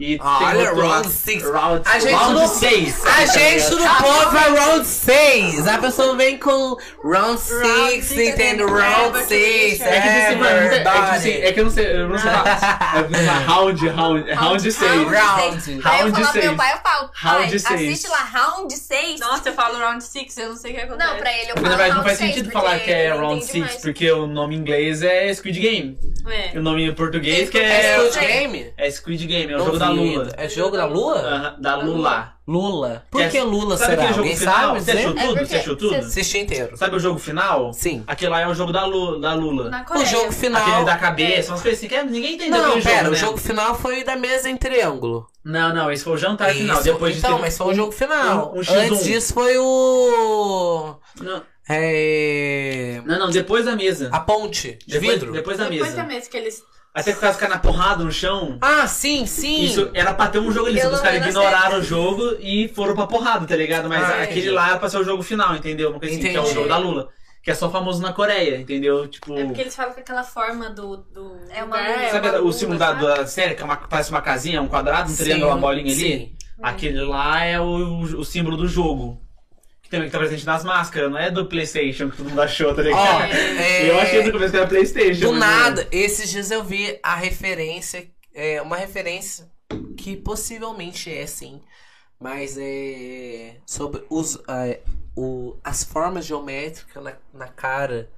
E 0.00 0.18
Olha, 0.18 0.70
outro 0.70 0.88
round 0.88 1.08
six. 1.10 1.42
Round, 1.44 1.82
A 1.86 1.98
gente 1.98 2.14
round 2.14 2.34
não- 2.34 2.48
6. 2.48 3.06
A 3.06 3.26
gente 3.26 3.70
do 3.70 3.76
povo 3.76 4.36
é 4.38 4.58
round 4.60 4.86
6. 4.86 5.66
A 5.68 5.76
pessoa 5.78 6.16
vem 6.16 6.38
com 6.38 6.76
round 7.04 7.38
6, 7.38 8.04
six, 8.06 8.34
entende? 8.34 8.62
Round 8.62 9.10
porque 9.10 9.26
6. 9.26 9.80
é 9.82 9.96
É 9.96 10.00
que, 10.00 10.32
tipo, 10.32 10.44
É 10.44 10.50
assim, 10.54 10.64
é, 10.64 10.78
tipo 10.78 10.88
assim, 11.12 11.30
é 11.32 11.52
que 11.52 11.60
eu 11.60 11.64
não 11.64 11.70
sei, 11.70 11.92
eu 11.92 12.08
não 12.08 12.18
sei 12.18 12.30
falar. 12.30 12.52
É, 13.12 13.44
round, 13.46 13.88
round, 13.88 14.30
round 14.32 14.72
6. 14.72 14.90
Round 14.90 15.14
Round. 15.14 15.60
seis. 15.62 15.86
Aí 15.86 16.00
eu 16.00 16.06
Round 16.06 16.12
falo 16.12 16.24
pro 16.24 16.32
seis. 16.32 16.44
meu 16.46 16.56
pai, 16.56 16.72
eu 16.72 16.78
falo, 16.78 17.10
Round 17.14 17.50
seis. 17.60 17.64
assiste 17.66 18.08
lá, 18.08 18.24
round 18.24 18.74
6. 18.76 19.20
Nossa, 19.20 19.48
eu 19.50 19.52
falo 19.54 19.78
round 19.78 20.02
6, 20.02 20.36
eu 20.38 20.48
não 20.50 20.56
sei 20.56 20.72
o 20.72 20.74
que 20.76 20.80
acontece. 20.80 21.10
Não, 21.10 21.18
pra 21.18 21.32
ele 21.32 21.50
eu 21.50 21.54
Na 21.56 21.60
falo 21.62 21.68
verdade, 21.68 21.94
não 21.96 22.02
faz 22.02 22.18
seis, 22.18 22.34
sentido 22.34 22.50
falar 22.52 22.78
que 22.80 22.90
é 22.90 23.10
Round 23.12 23.34
entende 23.36 23.52
6, 23.52 23.64
mais. 23.64 23.76
porque 23.82 24.10
o 24.10 24.26
nome 24.26 24.56
em 24.56 24.58
inglês 24.58 25.02
é 25.02 25.32
Squid 25.34 25.60
Game. 25.60 25.98
E 26.54 26.58
o 26.58 26.62
nome 26.62 26.84
em 26.86 26.94
português 26.94 27.50
que 27.50 27.58
É 27.58 27.96
é. 27.96 27.98
Squid 28.10 28.26
Game? 28.26 28.72
É 28.78 28.90
Squid 28.90 29.26
Game, 29.26 29.41
é 29.50 29.54
o 29.54 29.58
Não 29.58 29.64
jogo 29.66 29.78
da. 29.78 29.88
Lula. 29.90 30.28
É 30.36 30.48
jogo 30.48 30.76
da 30.76 30.84
Lua? 30.86 31.14
Aham, 31.18 31.56
da 31.58 31.76
Lula. 31.76 32.32
Lula. 32.46 33.04
Por 33.10 33.18
Que 33.20 33.24
é- 33.26 33.30
que 33.30 33.40
Lula 33.40 33.76
Sabe 33.76 33.90
será? 33.90 34.02
aquele 34.02 34.08
jogo 34.14 34.20
Alguém 34.28 34.36
final? 34.36 34.54
sabe 34.54 34.80
Você 34.80 34.90
achou? 34.90 35.10
É 35.10 35.14
tudo? 35.14 35.26
porque 35.32 35.46
Você 35.46 35.56
achou 35.56 35.76
tudo? 35.76 35.94
Assisti 35.94 36.38
inteiro. 36.38 36.76
Sabe 36.76 36.96
o 36.96 36.98
jogo 36.98 37.18
final? 37.18 37.72
Sim. 37.72 38.02
Aquele 38.06 38.30
lá 38.32 38.40
é 38.40 38.48
o 38.48 38.54
jogo 38.54 38.72
da 38.72 38.84
Lula. 38.84 39.20
Da 39.20 39.34
Lula. 39.34 39.70
Na 39.70 39.86
O 39.94 40.04
jogo 40.04 40.32
final... 40.32 40.60
Aquele 40.62 40.84
da 40.84 40.96
cabeça, 40.96 41.52
umas 41.52 41.62
coisas 41.62 41.78
assim 41.78 41.88
que 41.88 42.02
ninguém 42.02 42.34
entendeu 42.34 42.58
Não, 42.60 42.68
aquele 42.70 42.82
pera, 42.82 42.96
jogo, 42.96 43.08
o 43.08 43.12
né? 43.12 43.16
jogo 43.18 43.38
final 43.38 43.74
foi 43.76 44.02
da 44.04 44.16
mesa 44.16 44.50
em 44.50 44.56
triângulo. 44.56 45.26
Não, 45.44 45.72
não, 45.74 45.90
esse 45.90 46.02
foi 46.04 46.12
o 46.14 46.16
jantar 46.16 46.52
final. 46.52 46.74
Isso, 46.76 46.84
Depois 46.84 47.16
então, 47.16 47.36
de 47.36 47.40
mas 47.42 47.56
foi 47.56 47.66
o 47.68 47.74
jogo 47.74 47.92
final. 47.92 48.52
um- 48.54 48.58
um 48.58 48.62
X1. 48.62 48.74
Antes 48.92 49.04
disso 49.04 49.34
foi 49.34 49.56
o. 49.58 50.96
Não, 51.20 51.42
É. 51.68 53.00
não, 53.04 53.18
não, 53.18 53.30
depois 53.30 53.64
da 53.64 53.76
mesa. 53.76 54.08
A 54.12 54.20
ponte 54.20 54.78
de 54.86 54.98
depois, 54.98 55.12
vidro. 55.14 55.32
depois 55.32 55.58
da 55.58 55.64
Depois 55.68 55.90
mesa. 55.90 55.96
da 56.02 56.04
mesa 56.08 56.28
que 56.30 56.36
eles. 56.36 56.62
Até 56.94 57.12
que 57.12 57.18
o 57.18 57.20
cara 57.20 57.32
ficar 57.32 57.48
na 57.48 57.58
porrada 57.58 58.04
no 58.04 58.12
chão. 58.12 58.58
Ah, 58.60 58.86
sim, 58.86 59.24
sim. 59.24 59.62
Isso 59.64 59.90
era 59.94 60.12
pra 60.12 60.28
ter 60.28 60.38
um 60.38 60.52
jogo 60.52 60.66
ali, 60.68 60.78
os 60.78 61.00
caras 61.00 61.26
ignoraram 61.26 61.78
o 61.78 61.82
jogo 61.82 62.36
e 62.38 62.68
foram 62.68 62.94
pra 62.94 63.06
porrada, 63.06 63.46
tá 63.46 63.56
ligado? 63.56 63.88
Mas 63.88 64.02
Ah, 64.02 64.22
aquele 64.22 64.50
lá 64.50 64.70
era 64.70 64.78
pra 64.78 64.90
ser 64.90 64.98
o 64.98 65.04
jogo 65.04 65.22
final, 65.22 65.56
entendeu? 65.56 65.88
Uma 65.90 65.98
coisa 65.98 66.14
assim, 66.14 66.22
que 66.30 66.36
é 66.36 66.40
o 66.40 66.46
jogo 66.52 66.68
da 66.68 66.76
Lula. 66.76 67.08
Que 67.42 67.50
é 67.50 67.54
só 67.54 67.68
famoso 67.70 68.00
na 68.00 68.12
Coreia, 68.12 68.56
entendeu? 68.58 69.08
Tipo. 69.08 69.36
É 69.36 69.44
porque 69.44 69.62
eles 69.62 69.74
falam 69.74 69.92
que 69.92 70.00
aquela 70.00 70.22
forma 70.22 70.70
do. 70.70 70.98
do 70.98 71.40
É 71.50 71.64
uma 71.64 71.76
lua. 71.76 72.10
Sabe 72.10 72.28
uma 72.28 72.40
o 72.40 72.52
símbolo 72.52 72.78
da, 72.78 72.86
sabe? 72.88 73.00
da 73.04 73.26
série, 73.26 73.54
que 73.54 73.62
é 73.62 73.64
uma, 73.64 73.76
parece 73.76 74.10
uma 74.10 74.20
casinha, 74.22 74.62
um 74.62 74.68
quadrado, 74.68 75.10
um 75.10 75.14
Sim, 75.14 75.24
triângulo, 75.24 75.50
uma 75.50 75.56
bolinha 75.56 75.92
ali? 75.92 75.94
sim. 75.94 76.32
Aquele 76.62 77.00
lá 77.00 77.42
é 77.42 77.58
o, 77.58 77.64
o 78.02 78.24
símbolo 78.24 78.56
do 78.56 78.68
jogo. 78.68 79.20
Que 79.92 79.96
também 79.98 80.08
que 80.08 80.12
tá 80.12 80.18
presente 80.20 80.46
nas 80.46 80.64
máscaras, 80.64 81.10
não 81.10 81.18
é 81.18 81.30
do 81.30 81.44
Playstation 81.44 82.08
que 82.08 82.16
todo 82.16 82.30
mundo 82.30 82.40
achou, 82.40 82.74
tá 82.74 82.80
ligado? 82.80 82.98
Ó, 82.98 83.20
é- 83.60 83.90
Eu 83.90 84.00
achei 84.00 84.24
no 84.24 84.32
começo 84.32 84.50
que 84.50 84.56
era 84.56 84.66
Playstation. 84.66 85.20
Do 85.20 85.32
nada, 85.32 85.86
esses 85.92 86.30
dias 86.30 86.50
eu 86.50 86.64
vi 86.64 86.98
a 87.02 87.14
referência, 87.14 88.08
é, 88.32 88.62
uma 88.62 88.76
referência 88.78 89.52
que 89.98 90.16
possivelmente 90.16 91.12
é 91.14 91.26
sim, 91.26 91.60
mas 92.18 92.56
é 92.58 93.56
sobre 93.66 94.02
os, 94.08 94.38
é, 94.48 94.80
o, 95.14 95.58
as 95.62 95.84
formas 95.84 96.24
geométricas 96.24 97.04
na, 97.04 97.12
na 97.34 97.48
cara 97.48 98.08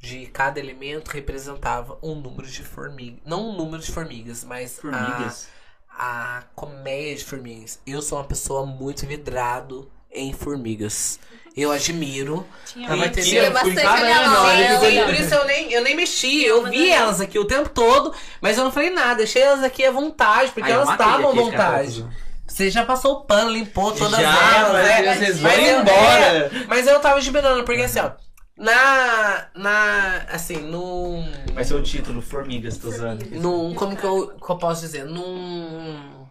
de 0.00 0.26
cada 0.26 0.58
elemento 0.58 1.12
representava 1.12 1.96
um 2.02 2.16
número 2.16 2.48
de 2.48 2.64
formigas. 2.64 3.20
Não 3.24 3.50
um 3.50 3.56
número 3.56 3.80
de 3.80 3.92
formigas, 3.92 4.42
mas 4.42 4.80
Formigas. 4.80 5.48
A, 5.88 6.38
a 6.38 6.42
colmeia 6.56 7.14
de 7.14 7.24
formigas. 7.24 7.80
Eu 7.86 8.02
sou 8.02 8.18
uma 8.18 8.24
pessoa 8.24 8.66
muito 8.66 9.06
vidrado 9.06 9.88
em 10.14 10.32
formigas. 10.32 11.18
Eu 11.54 11.70
admiro. 11.70 12.46
Tinha 12.66 12.88
Tava 12.88 13.00
muito. 13.00 13.18
aqui, 13.18 13.28
Tinha 13.28 13.50
bastante 13.50 13.86
olha, 13.86 14.80
né? 14.80 15.04
por 15.04 15.14
isso 15.14 15.34
eu 15.34 15.44
nem, 15.44 15.70
eu 15.72 15.82
nem 15.82 15.94
mexi. 15.94 16.44
Eu 16.44 16.64
vi 16.64 16.90
elas 16.90 17.20
aqui 17.20 17.38
o 17.38 17.44
tempo 17.44 17.68
todo, 17.68 18.12
mas 18.40 18.56
eu 18.56 18.64
não 18.64 18.72
falei 18.72 18.88
nada. 18.90 19.16
Deixei 19.16 19.42
elas 19.42 19.62
aqui 19.62 19.84
à 19.84 19.90
vontade, 19.90 20.50
porque 20.52 20.70
eu 20.70 20.74
elas 20.76 20.88
estavam 20.90 21.30
à 21.30 21.34
vontade. 21.34 22.06
Você 22.46 22.70
já 22.70 22.84
passou 22.84 23.12
o 23.16 23.20
pano, 23.24 23.50
limpou 23.50 23.92
todas 23.92 24.18
Já, 24.18 24.56
elas, 24.56 24.72
mas 24.72 24.86
né? 24.86 25.14
vocês 25.14 25.40
Mas 25.40 25.56
vão 25.56 25.64
eu- 25.66 25.80
embora. 25.80 26.24
é, 26.26 26.50
mas 26.68 26.86
eu 26.86 27.00
tava 27.00 27.18
esperando, 27.18 27.64
porque 27.64 27.82
assim, 27.82 28.00
ó. 28.00 28.10
Na. 28.56 29.46
Na. 29.54 30.26
Assim, 30.30 30.56
num. 30.56 31.26
Vai 31.54 31.64
ser 31.64 31.74
o 31.74 31.82
título, 31.82 32.20
Formigas, 32.22 32.76
tô 32.78 32.88
usando. 32.88 33.24
Num. 33.30 33.74
Como 33.74 33.96
que 33.96 34.04
eu, 34.04 34.28
que 34.42 34.50
eu 34.50 34.56
posso 34.56 34.80
dizer? 34.82 35.04
Num. 35.04 36.26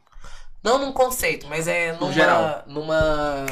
Não 0.63 0.77
num 0.77 0.91
conceito, 0.91 1.47
mas 1.47 1.67
é 1.67 1.93
numa. 1.93 2.11
geral. 2.13 2.63
Numa. 2.67 3.45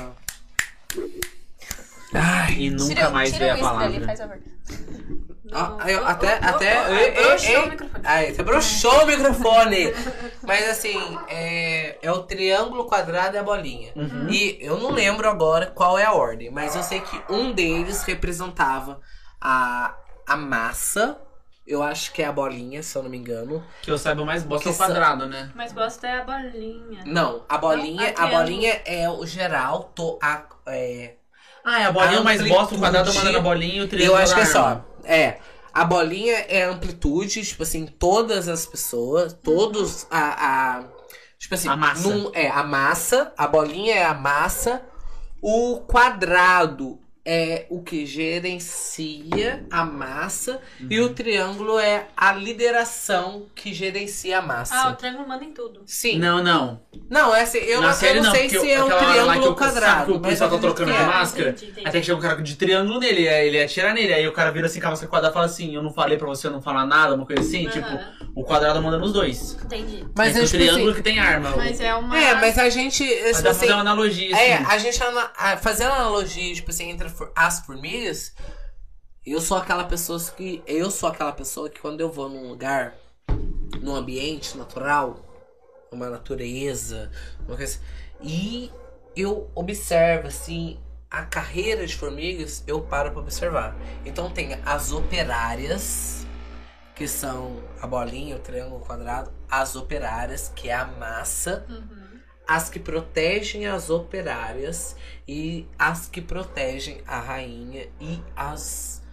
Ai. 2.13 2.53
E 2.57 2.69
nunca 2.71 2.85
Tira- 2.95 3.09
mais 3.09 3.31
tira 3.31 3.53
veio 3.53 3.65
a 3.67 3.73
dali, 3.73 3.99
palavra. 3.99 4.05
faz 4.05 4.19
favor. 4.19 4.37
Ah, 5.51 5.77
aí 5.79 5.93
eu 5.93 6.05
até. 6.05 6.33
Até. 6.35 6.77
Aí, 8.03 8.33
você 8.35 8.43
broxou 8.43 9.03
o 9.03 9.07
microfone. 9.07 9.91
Mas 10.43 10.69
assim, 10.69 10.95
é, 11.27 11.97
é 12.01 12.11
o 12.11 12.19
triângulo, 12.23 12.85
quadrado 12.85 13.35
e 13.35 13.39
a 13.39 13.43
bolinha. 13.43 13.91
Uhum. 13.95 14.27
E 14.29 14.57
eu 14.61 14.77
não 14.79 14.91
lembro 14.91 15.27
agora 15.27 15.67
qual 15.67 15.97
é 15.97 16.05
a 16.05 16.13
ordem, 16.13 16.51
mas 16.51 16.75
eu 16.75 16.83
sei 16.83 16.99
que 17.01 17.19
um 17.29 17.51
deles 17.51 18.03
representava 18.03 18.99
a, 19.41 19.95
a 20.27 20.35
massa. 20.37 21.19
Eu 21.69 21.83
acho 21.83 22.11
que 22.13 22.23
é 22.23 22.25
a 22.25 22.31
bolinha, 22.31 22.81
se 22.81 22.97
eu 22.97 23.03
não 23.03 23.09
me 23.11 23.17
engano. 23.17 23.63
Que 23.83 23.91
eu 23.91 23.97
saiba 23.97 24.25
mais 24.25 24.41
bosta 24.43 24.67
é 24.69 24.71
o 24.71 24.75
quadrado, 24.75 25.27
né? 25.27 25.51
Mas 25.53 25.71
bosta 25.71 26.07
é 26.07 26.19
a 26.19 26.23
bolinha. 26.23 27.03
Não, 27.05 27.43
a 27.47 27.57
bolinha, 27.59 28.07
a 28.07 28.09
a 28.09 28.13
triângulo. 28.13 28.37
bolinha 28.39 28.81
é 28.85 29.07
o 29.09 29.23
geral, 29.25 29.91
to, 29.93 30.17
a, 30.21 30.43
é, 30.65 31.13
Ah, 31.63 31.81
é 31.81 31.85
a 31.85 31.91
bolinha 31.91 32.21
A 32.21 32.23
mais 32.23 32.41
bosta, 32.47 32.73
o 32.73 32.79
quadrado 32.79 33.09
amplitude- 33.09 33.17
mandando 33.33 33.37
a 33.37 33.41
bolinha 33.53 33.75
e 33.75 33.79
o 33.81 33.83
Eu 33.83 33.87
triângulo 33.87 34.17
acho 34.19 34.33
que 34.33 34.41
é 34.41 34.45
só. 34.45 34.83
É. 35.03 35.37
A 35.71 35.85
bolinha 35.85 36.33
é 36.49 36.63
a 36.63 36.69
amplitude, 36.71 37.45
tipo 37.45 37.61
assim, 37.61 37.85
todas 37.85 38.47
as 38.49 38.65
pessoas, 38.65 39.33
todos 39.33 40.07
a. 40.09 40.79
a 40.79 40.83
Tipo 41.37 41.53
assim, 41.55 41.69
A 41.69 41.75
massa. 41.77 42.09
num- 42.09 42.31
é 42.33 42.49
a 42.49 42.63
massa, 42.63 43.31
a 43.37 43.47
bolinha 43.47 43.95
é 43.95 44.03
a 44.03 44.13
massa, 44.13 44.81
o 45.41 45.79
quadrado 45.87 46.99
é 47.31 47.67
o 47.69 47.81
que 47.83 48.07
gerencia 48.07 49.63
a 49.69 49.85
massa 49.85 50.59
e 50.89 50.99
Uhum. 50.99 51.05
o 51.05 51.09
triângulo 51.09 51.77
é 51.79 52.07
a 52.17 52.33
lideração 52.33 53.45
que 53.53 53.71
gerencia 53.73 54.39
a 54.39 54.41
massa. 54.41 54.73
Ah, 54.75 54.89
o 54.89 54.95
triângulo 54.95 55.27
manda 55.27 55.43
em 55.43 55.51
tudo. 55.53 55.81
Sim. 55.85 56.17
Não, 56.17 56.43
não. 56.43 56.81
Não, 57.09 57.35
é 57.35 57.41
assim, 57.41 57.59
eu, 57.59 57.81
Na 57.81 57.87
não, 57.89 57.93
série 57.93 58.17
eu 58.17 58.23
não, 58.23 58.29
não, 58.29 58.35
sei 58.35 58.49
se 58.49 58.71
é 58.71 58.83
um 58.83 58.87
triângulo 58.87 59.45
o- 59.45 59.49
ou 59.49 59.55
quadrado. 59.55 59.85
sabe 59.99 60.05
que 60.05 60.11
o 60.17 60.19
mas 60.21 60.31
pessoal 60.31 60.49
tá 60.49 60.57
trocando 60.57 60.91
de 60.91 60.97
é. 60.97 61.03
máscara? 61.05 61.49
Entendi, 61.49 61.71
entendi. 61.71 61.87
Até 61.87 61.99
que 61.99 62.05
chega 62.05 62.17
um 62.17 62.21
cara 62.21 62.41
de 62.41 62.55
triângulo 62.55 62.99
nele, 62.99 63.27
aí 63.29 63.47
ele 63.47 63.61
atira 63.61 63.93
nele, 63.93 64.13
aí 64.13 64.27
o 64.27 64.31
cara 64.33 64.51
vira 64.51 64.65
assim 64.65 64.79
com 64.79 64.87
a 64.87 64.89
máscara 64.91 65.09
quadrada 65.09 65.31
e 65.31 65.35
fala 65.35 65.45
assim, 65.45 65.75
eu 65.75 65.83
não 65.83 65.93
falei 65.93 66.17
pra 66.17 66.27
você 66.27 66.49
não 66.49 66.61
falar 66.61 66.85
nada, 66.85 67.13
uma 67.13 67.25
coisa 67.27 67.41
assim, 67.41 67.67
Aham. 67.67 67.71
tipo, 67.71 67.99
o 68.35 68.43
quadrado 68.43 68.81
manda 68.81 68.97
nos 68.97 69.13
dois. 69.13 69.57
Entendi. 69.63 70.03
Mas 70.15 70.35
é 70.35 70.39
o 70.39 70.45
tipo 70.45 70.57
triângulo 70.57 70.85
assim, 70.89 70.95
que 70.97 71.03
tem 71.03 71.19
arma. 71.19 71.51
Mas 71.55 71.79
é 71.79 71.93
uma. 71.93 72.17
É, 72.19 72.33
mas 72.35 72.57
a 72.57 72.69
gente. 72.69 73.03
Mas 73.03 73.13
tipo 73.17 73.33
dá 73.37 73.41
pra 73.41 73.51
assim, 73.51 73.59
fazer 73.61 73.71
uma 73.73 73.81
analogia, 73.81 74.35
assim. 74.35 74.43
É, 74.43 74.55
a 74.57 74.77
gente 74.77 74.99
fazendo 75.61 75.91
analogia, 75.91 76.53
tipo 76.55 76.69
assim, 76.71 76.89
entre 76.89 77.09
as 77.35 77.59
formigas, 77.65 78.33
eu 79.25 79.41
sou 79.41 79.57
aquela 79.57 79.83
pessoa 79.83 80.19
que. 80.35 80.63
Eu 80.65 80.89
sou 80.89 81.09
aquela 81.09 81.31
pessoa 81.31 81.69
que 81.69 81.79
quando 81.79 82.01
eu 82.01 82.11
vou 82.11 82.29
num 82.29 82.49
lugar, 82.49 82.95
num 83.81 83.95
ambiente 83.95 84.57
natural, 84.57 85.19
uma 85.91 86.09
natureza, 86.09 87.11
uma 87.45 87.55
coisa 87.55 87.63
assim, 87.63 87.81
e 88.21 88.71
eu 89.15 89.49
observo 89.55 90.27
assim. 90.27 90.79
A 91.11 91.25
carreira 91.25 91.87
de 91.87 91.95
formigas, 91.95 92.63
eu 92.67 92.81
paro 92.81 93.09
pra 93.11 93.21
observar. 93.21 93.75
Então 94.05 94.29
tem 94.29 94.53
as 94.63 94.91
operárias, 94.91 96.23
que 96.95 97.07
são 97.07 97.63
a 97.81 97.87
bolinha, 97.87 98.35
o 98.35 98.39
triângulo, 98.39 98.79
o 98.79 98.85
quadrado. 98.85 99.31
As 99.49 99.75
operárias, 99.75 100.51
que 100.55 100.69
é 100.69 100.75
a 100.75 100.85
massa 100.85 101.65
Uhum. 101.67 101.98
As 102.49 102.67
que 102.67 102.79
protegem 102.79 103.67
as 103.67 103.91
operárias 103.91 104.95
e 105.27 105.67
as 105.77 106.07
que 106.07 106.19
protegem 106.19 106.99
a 107.05 107.19
rainha 107.19 107.87
e 108.01 108.19
as 108.35 109.03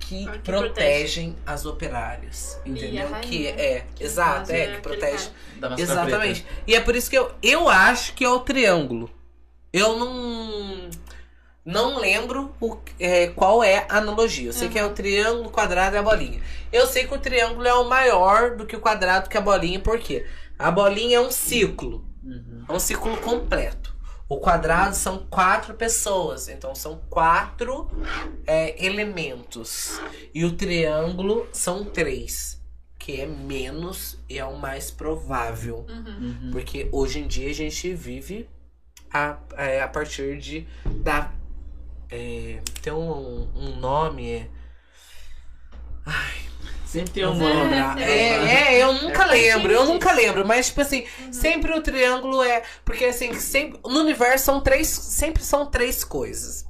que, 0.00 0.26
A 0.26 0.32
que 0.32 0.38
protegem 0.40 1.36
as 1.46 1.64
operárias. 1.64 2.60
Entendeu? 2.66 3.08
rainha, 3.08 3.20
que 3.20 3.46
é, 3.46 3.86
que 3.94 4.02
exato, 4.02 4.50
é, 4.50 4.60
é 4.60 4.74
que 4.74 4.80
protege. 4.80 5.30
Exatamente. 5.78 6.44
E 6.66 6.74
é 6.74 6.80
por 6.80 6.96
isso 6.96 7.08
que 7.08 7.16
eu, 7.16 7.30
eu 7.40 7.68
acho 7.68 8.12
que 8.14 8.24
é 8.24 8.28
o 8.28 8.40
triângulo. 8.40 9.08
Eu 9.72 9.96
não 9.96 10.90
não 11.64 12.00
lembro 12.00 12.52
o, 12.60 12.76
é, 12.98 13.28
qual 13.28 13.62
é 13.62 13.86
a 13.88 13.98
analogia. 13.98 14.48
Eu 14.48 14.52
sei 14.52 14.68
que 14.68 14.78
é 14.78 14.84
o 14.84 14.90
triângulo, 14.90 15.46
o 15.46 15.52
quadrado 15.52 15.94
e 15.94 15.98
a 15.98 16.02
bolinha. 16.02 16.42
Eu 16.72 16.88
sei 16.88 17.06
que 17.06 17.14
o 17.14 17.18
triângulo 17.18 17.68
é 17.68 17.74
o 17.74 17.88
maior 17.88 18.56
do 18.56 18.66
que 18.66 18.74
o 18.74 18.80
quadrado 18.80 19.28
que 19.28 19.38
a 19.38 19.40
bolinha, 19.40 19.78
por 19.78 20.00
quê? 20.00 20.26
A 20.58 20.72
bolinha 20.72 21.18
é 21.18 21.20
um 21.20 21.30
ciclo. 21.30 22.07
Uhum. 22.28 22.64
É 22.68 22.72
um 22.72 22.78
ciclo 22.78 23.16
completo. 23.18 23.96
O 24.28 24.38
quadrado 24.38 24.94
são 24.94 25.26
quatro 25.30 25.72
pessoas, 25.72 26.48
então 26.48 26.74
são 26.74 27.00
quatro 27.08 27.90
é, 28.46 28.84
elementos. 28.84 29.98
E 30.34 30.44
o 30.44 30.54
triângulo 30.54 31.48
são 31.50 31.82
três, 31.82 32.62
que 32.98 33.22
é 33.22 33.26
menos 33.26 34.18
e 34.28 34.38
é 34.38 34.44
o 34.44 34.58
mais 34.58 34.90
provável. 34.90 35.86
Uhum. 35.88 36.26
Uhum. 36.44 36.50
Porque 36.52 36.90
hoje 36.92 37.20
em 37.20 37.26
dia 37.26 37.48
a 37.48 37.54
gente 37.54 37.94
vive 37.94 38.46
a, 39.10 39.38
é, 39.56 39.80
a 39.80 39.88
partir 39.88 40.38
de. 40.38 40.68
Da, 41.02 41.32
é, 42.10 42.60
tem 42.82 42.92
um, 42.92 43.48
um 43.54 43.76
nome. 43.76 44.30
É, 44.30 44.48
Sempre 46.88 47.10
tem 47.10 47.26
um 47.26 47.34
vou 47.38 47.48
nome. 47.48 47.62
lembrar. 47.70 48.00
É, 48.00 48.74
é, 48.76 48.82
eu 48.82 48.94
nunca 48.94 49.24
É 49.24 49.26
lembro, 49.26 49.70
eu 49.72 49.84
nunca 49.84 50.12
lembro. 50.12 50.46
Mas, 50.46 50.68
tipo 50.68 50.80
assim, 50.80 51.04
sempre 51.30 51.72
o 51.72 51.82
triângulo 51.82 52.42
é. 52.42 52.62
Porque 52.84 53.04
assim, 53.04 53.34
sempre, 53.38 53.78
no 53.84 54.00
universo 54.00 54.46
são 54.46 54.60
três. 54.60 54.88
Sempre 54.88 55.42
são 55.44 55.66
três 55.66 56.02
coisas. 56.02 56.66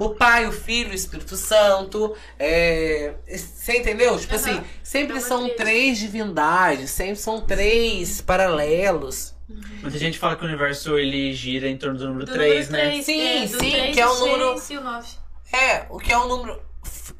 O 0.00 0.10
Pai, 0.14 0.46
o 0.48 0.52
Filho, 0.52 0.90
o 0.90 0.94
Espírito 0.94 1.36
Santo. 1.36 2.16
É, 2.38 3.14
você 3.28 3.76
entendeu? 3.78 4.18
Tipo 4.18 4.34
Aham. 4.34 4.42
assim, 4.42 4.64
sempre 4.82 5.12
É 5.12 5.20
uma 5.20 5.26
são 5.26 5.38
tríade. 5.42 5.56
três 5.56 5.98
divindades, 5.98 6.90
sempre 6.90 7.16
são 7.16 7.40
três 7.42 8.20
paralelos. 8.20 9.34
Muita 9.82 9.98
gente 9.98 10.18
fala 10.18 10.36
que 10.36 10.42
o 10.44 10.46
universo 10.48 10.98
ele 10.98 11.32
gira 11.34 11.68
em 11.68 11.76
torno 11.76 11.98
do 11.98 12.06
número 12.08 12.24
Do 12.26 12.32
3, 12.32 12.68
número 12.70 12.84
né? 12.84 12.90
três, 12.92 13.04
Sim, 13.06 13.20
é, 13.20 13.46
sim, 13.46 13.92
que 13.92 14.00
é 14.00 14.06
o 14.08 14.14
número- 14.20 14.54
e 14.70 14.78
o. 14.78 15.56
É, 15.56 15.86
o 15.90 15.98
que 15.98 16.12
é 16.12 16.16
o 16.18 16.26
número. 16.28 16.60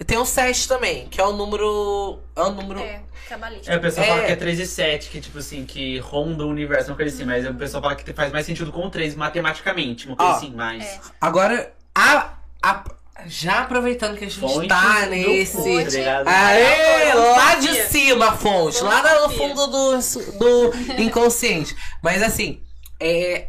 Tem 0.06 0.16
o 0.18 0.24
7 0.24 0.66
também, 0.66 1.06
que 1.08 1.20
é 1.20 1.24
o 1.24 1.32
número. 1.32 2.20
É 2.34 2.40
o 2.42 2.50
número. 2.50 2.80
É, 2.80 3.02
cabalístico. 3.28 3.70
É, 3.70 3.76
o 3.76 3.80
pessoal 3.80 4.06
É. 4.06 4.08
fala 4.10 4.24
que 4.24 4.32
é 4.32 4.36
3 4.36 4.58
e 4.60 4.66
7, 4.66 5.10
que 5.10 5.20
tipo 5.20 5.38
assim, 5.38 5.64
que 5.66 5.98
ronda 5.98 6.44
o 6.44 6.48
universo, 6.48 6.90
uma 6.90 6.96
coisa 6.96 7.14
assim, 7.14 7.24
mas 7.24 7.46
o 7.46 7.54
pessoal 7.54 7.82
fala 7.82 7.94
que 7.96 8.12
faz 8.12 8.32
mais 8.32 8.46
sentido 8.46 8.72
com 8.72 8.86
o 8.86 8.90
3 8.90 9.14
matematicamente, 9.14 10.06
uma 10.06 10.16
coisa 10.16 10.32
Ó, 10.32 10.36
assim, 10.36 10.50
mais. 10.52 10.82
é. 10.84 11.00
Agora, 11.20 11.72
a, 11.94 12.34
a- 12.62 12.84
já 13.26 13.60
aproveitando 13.60 14.16
que 14.16 14.24
a 14.24 14.28
gente 14.28 14.40
Fontes 14.40 14.66
tá 14.68 15.04
nesse. 15.06 15.54
cu, 15.58 15.64
tá? 16.02 16.22
Aê, 16.26 17.12
lá 17.12 17.54
de 17.56 17.74
cima 17.88 18.30
a 18.30 18.32
fonte, 18.36 18.82
lá 18.82 19.20
no 19.20 19.28
fundo 19.34 19.66
do, 19.66 19.98
do 20.38 21.02
inconsciente. 21.02 21.76
Mas 22.02 22.22
assim, 22.22 22.62
é, 22.98 23.48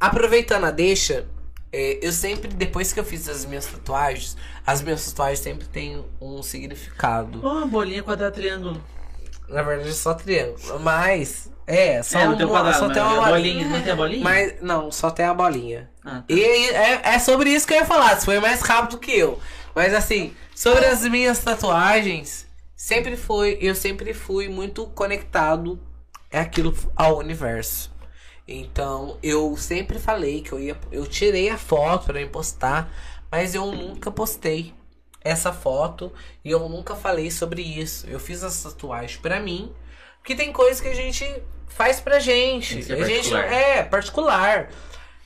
aproveitando 0.00 0.64
a 0.64 0.72
deixa, 0.72 1.24
é, 1.72 1.98
eu 2.02 2.12
sempre, 2.12 2.48
depois 2.48 2.92
que 2.92 3.00
eu 3.00 3.04
fiz 3.04 3.28
as 3.28 3.44
minhas 3.44 3.66
tatuagens, 3.66 4.36
as 4.66 4.82
minhas 4.82 5.06
tatuagens 5.06 5.38
sempre 5.40 5.66
têm 5.68 6.04
um 6.20 6.42
significado. 6.42 7.40
Oh, 7.44 7.66
bolinha, 7.66 8.02
quadrado, 8.02 8.34
triângulo. 8.34 8.82
Na 9.48 9.62
verdade, 9.62 9.90
é 9.90 9.92
só 9.92 10.14
triângulo. 10.14 10.80
Mas, 10.80 11.50
é, 11.66 12.02
só, 12.02 12.18
é, 12.18 12.28
uma- 12.28 12.36
quadrado, 12.46 12.78
só 12.78 12.88
tem 12.90 13.02
uma 13.02 13.26
a 13.26 13.30
bolinha. 13.30 13.54
bolinha. 13.64 13.68
Não 13.68 13.82
tem 13.82 13.92
a 13.92 13.96
bolinha? 13.96 14.24
Mas, 14.24 14.54
não, 14.60 14.90
só 14.92 15.10
tem 15.10 15.26
a 15.26 15.34
bolinha. 15.34 15.90
Ah, 16.04 16.18
tá. 16.20 16.24
E 16.28 16.42
é, 16.70 17.00
é 17.14 17.18
sobre 17.18 17.50
isso 17.50 17.66
que 17.66 17.74
eu 17.74 17.78
ia 17.78 17.86
falar, 17.86 18.16
você 18.18 18.24
foi 18.24 18.40
mais 18.40 18.60
rápido 18.62 18.98
que 18.98 19.12
eu. 19.12 19.38
Mas 19.74 19.94
assim, 19.94 20.34
sobre 20.54 20.84
as 20.86 21.02
minhas 21.04 21.38
tatuagens, 21.38 22.46
sempre 22.74 23.16
foi, 23.16 23.58
eu 23.60 23.74
sempre 23.74 24.12
fui 24.14 24.48
muito 24.48 24.86
conectado 24.86 25.80
é 26.30 26.38
aquilo 26.40 26.72
ao 26.94 27.18
universo. 27.18 27.90
Então, 28.46 29.18
eu 29.22 29.56
sempre 29.56 29.98
falei 29.98 30.42
que 30.42 30.52
eu 30.52 30.58
ia, 30.58 30.76
eu 30.90 31.06
tirei 31.06 31.48
a 31.48 31.58
foto 31.58 32.06
para 32.06 32.26
postar, 32.26 32.92
mas 33.30 33.54
eu 33.54 33.66
nunca 33.66 34.10
postei 34.10 34.74
essa 35.20 35.52
foto 35.52 36.12
e 36.44 36.50
eu 36.50 36.68
nunca 36.68 36.96
falei 36.96 37.30
sobre 37.30 37.62
isso. 37.62 38.06
Eu 38.08 38.18
fiz 38.18 38.42
as 38.42 38.62
tatuagens 38.62 39.16
pra 39.18 39.38
mim, 39.38 39.72
porque 40.18 40.34
tem 40.34 40.52
coisas 40.52 40.80
que 40.80 40.88
a 40.88 40.94
gente 40.94 41.24
faz 41.68 42.00
pra 42.00 42.18
gente. 42.18 42.82
Ser 42.82 42.94
a 42.94 43.04
gente 43.04 43.30
particular. 43.30 43.52
é 43.52 43.82
particular. 43.84 44.70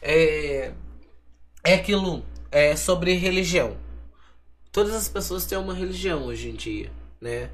É, 0.03 0.73
é 1.65 1.75
aquilo 1.75 2.25
é 2.51 2.77
sobre 2.77 3.15
religião. 3.15 3.77
Todas 4.71 4.95
as 4.95 5.09
pessoas 5.09 5.47
têm 5.47 5.57
uma 5.57 5.75
religião 5.75 6.27
hoje 6.27 6.51
em 6.51 6.55
dia, 6.55 6.91
né? 7.21 7.51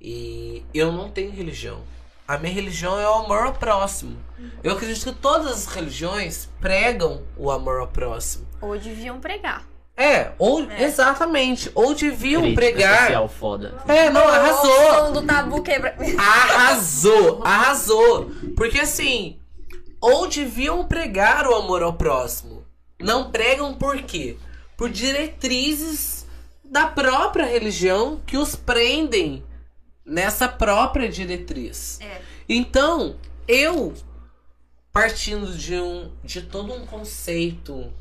E 0.00 0.64
eu 0.74 0.92
não 0.92 1.10
tenho 1.10 1.30
religião. 1.30 1.82
A 2.28 2.36
minha 2.36 2.52
religião 2.52 3.00
é 3.00 3.08
o 3.08 3.14
amor 3.14 3.46
ao 3.46 3.54
próximo. 3.54 4.18
Eu 4.62 4.72
acredito 4.74 5.02
que 5.02 5.12
todas 5.18 5.50
as 5.50 5.66
religiões 5.66 6.48
pregam 6.60 7.22
o 7.38 7.50
amor 7.50 7.80
ao 7.80 7.88
próximo. 7.88 8.46
Ou 8.60 8.78
deviam 8.78 9.18
pregar. 9.18 9.64
É, 9.96 10.32
ou 10.38 10.70
É. 10.70 10.84
exatamente, 10.84 11.72
ou 11.74 11.94
deviam 11.94 12.42
Crítica 12.42 12.60
pregar. 12.60 13.00
social 13.06 13.28
foda. 13.28 13.82
É, 13.88 14.10
não, 14.10 14.24
O 14.24 14.28
arrasou. 14.28 14.94
som 15.06 15.12
do 15.12 15.22
tabu 15.26 15.62
quebra. 15.62 15.96
Arrasou, 16.18 17.42
arrasou. 17.44 18.30
Porque 18.56 18.78
assim, 18.78 19.40
ou 20.00 20.28
deviam 20.28 20.86
pregar 20.86 21.46
o 21.48 21.54
amor 21.54 21.82
ao 21.82 21.94
próximo. 21.94 22.64
Não 23.00 23.30
pregam 23.32 23.74
por 23.74 23.96
quê? 24.02 24.36
Por 24.76 24.88
diretrizes 24.90 26.26
da 26.64 26.86
própria 26.86 27.46
religião 27.46 28.20
que 28.26 28.36
os 28.36 28.54
prendem 28.54 29.42
nessa 30.08 30.48
própria 30.48 31.08
diretriz. 31.08 32.00
É. 32.00 32.22
Então, 32.48 33.16
eu 33.46 33.94
partindo 34.92 35.56
de 35.56 35.76
um 35.76 36.10
de 36.24 36.42
todo 36.42 36.72
um 36.72 36.86
conceito 36.86 37.92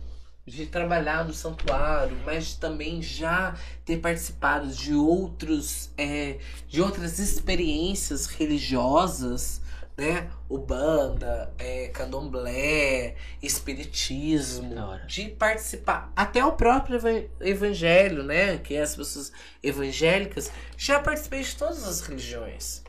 de 0.46 0.66
trabalhar 0.66 1.26
no 1.26 1.34
santuário, 1.34 2.18
mas 2.26 2.54
também 2.54 3.02
já 3.02 3.54
ter 3.84 3.98
participado 3.98 4.70
de 4.70 4.94
outros 4.94 5.90
é, 5.98 6.40
de 6.68 6.82
outras 6.82 7.20
experiências 7.20 8.28
religiosas, 8.28 9.62
né? 9.98 10.30
Ubanda, 10.50 11.54
é, 11.58 11.88
candomblé, 11.90 13.16
espiritismo, 13.44 14.98
de 15.08 15.30
participar 15.30 16.12
até 16.16 16.44
o 16.44 16.54
próprio 16.54 16.96
eva- 16.96 17.28
evangelho, 17.42 18.24
né? 18.24 18.58
Que 18.58 18.76
é 18.76 18.82
as 18.82 18.96
pessoas 18.96 19.32
evangélicas, 19.62 20.52
já 20.78 21.00
participei 21.00 21.42
de 21.42 21.56
todas 21.56 21.86
as 21.88 22.02
religiões. 22.02 22.84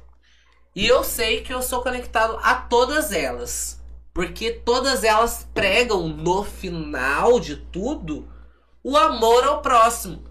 E 0.74 0.86
eu 0.86 1.02
sei 1.02 1.40
que 1.42 1.52
eu 1.52 1.60
sou 1.62 1.82
conectado 1.82 2.38
a 2.42 2.54
todas 2.54 3.12
elas. 3.12 3.76
Porque 4.14 4.50
todas 4.50 5.04
elas 5.04 5.46
pregam 5.54 6.08
no 6.08 6.42
final 6.44 7.38
de 7.38 7.56
tudo 7.56 8.28
o 8.82 8.96
amor 8.96 9.44
ao 9.44 9.62
próximo. 9.62 10.24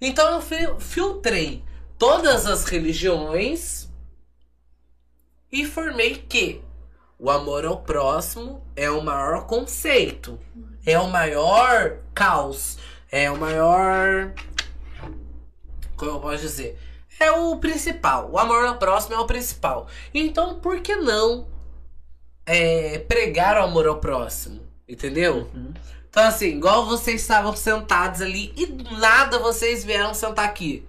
Então 0.00 0.34
eu 0.34 0.40
fi- 0.40 0.74
filtrei 0.80 1.64
todas 1.98 2.46
as 2.46 2.64
religiões 2.64 3.83
e 5.54 5.64
formei 5.64 6.16
que 6.16 6.60
O 7.16 7.30
amor 7.30 7.64
ao 7.64 7.80
próximo 7.80 8.60
é 8.74 8.90
o 8.90 9.00
maior 9.00 9.46
conceito. 9.46 10.38
É 10.84 10.98
o 10.98 11.08
maior 11.08 11.98
caos. 12.12 12.76
É 13.10 13.30
o 13.30 13.38
maior. 13.38 14.34
Como 15.96 16.10
eu 16.10 16.20
posso 16.20 16.38
dizer? 16.38 16.76
É 17.20 17.30
o 17.30 17.56
principal. 17.58 18.28
O 18.32 18.36
amor 18.36 18.64
ao 18.64 18.78
próximo 18.78 19.14
é 19.14 19.18
o 19.18 19.26
principal. 19.26 19.86
Então, 20.12 20.58
por 20.58 20.80
que 20.80 20.96
não 20.96 21.46
é, 22.44 22.98
pregar 22.98 23.56
o 23.58 23.62
amor 23.62 23.86
ao 23.86 24.00
próximo? 24.00 24.60
Entendeu? 24.88 25.48
Uhum. 25.54 25.72
Então, 26.10 26.24
assim, 26.24 26.48
igual 26.48 26.84
vocês 26.84 27.20
estavam 27.22 27.54
sentados 27.54 28.20
ali 28.20 28.52
e 28.56 28.66
nada 28.96 29.38
vocês 29.38 29.84
vieram 29.84 30.12
sentar 30.12 30.46
aqui. 30.46 30.84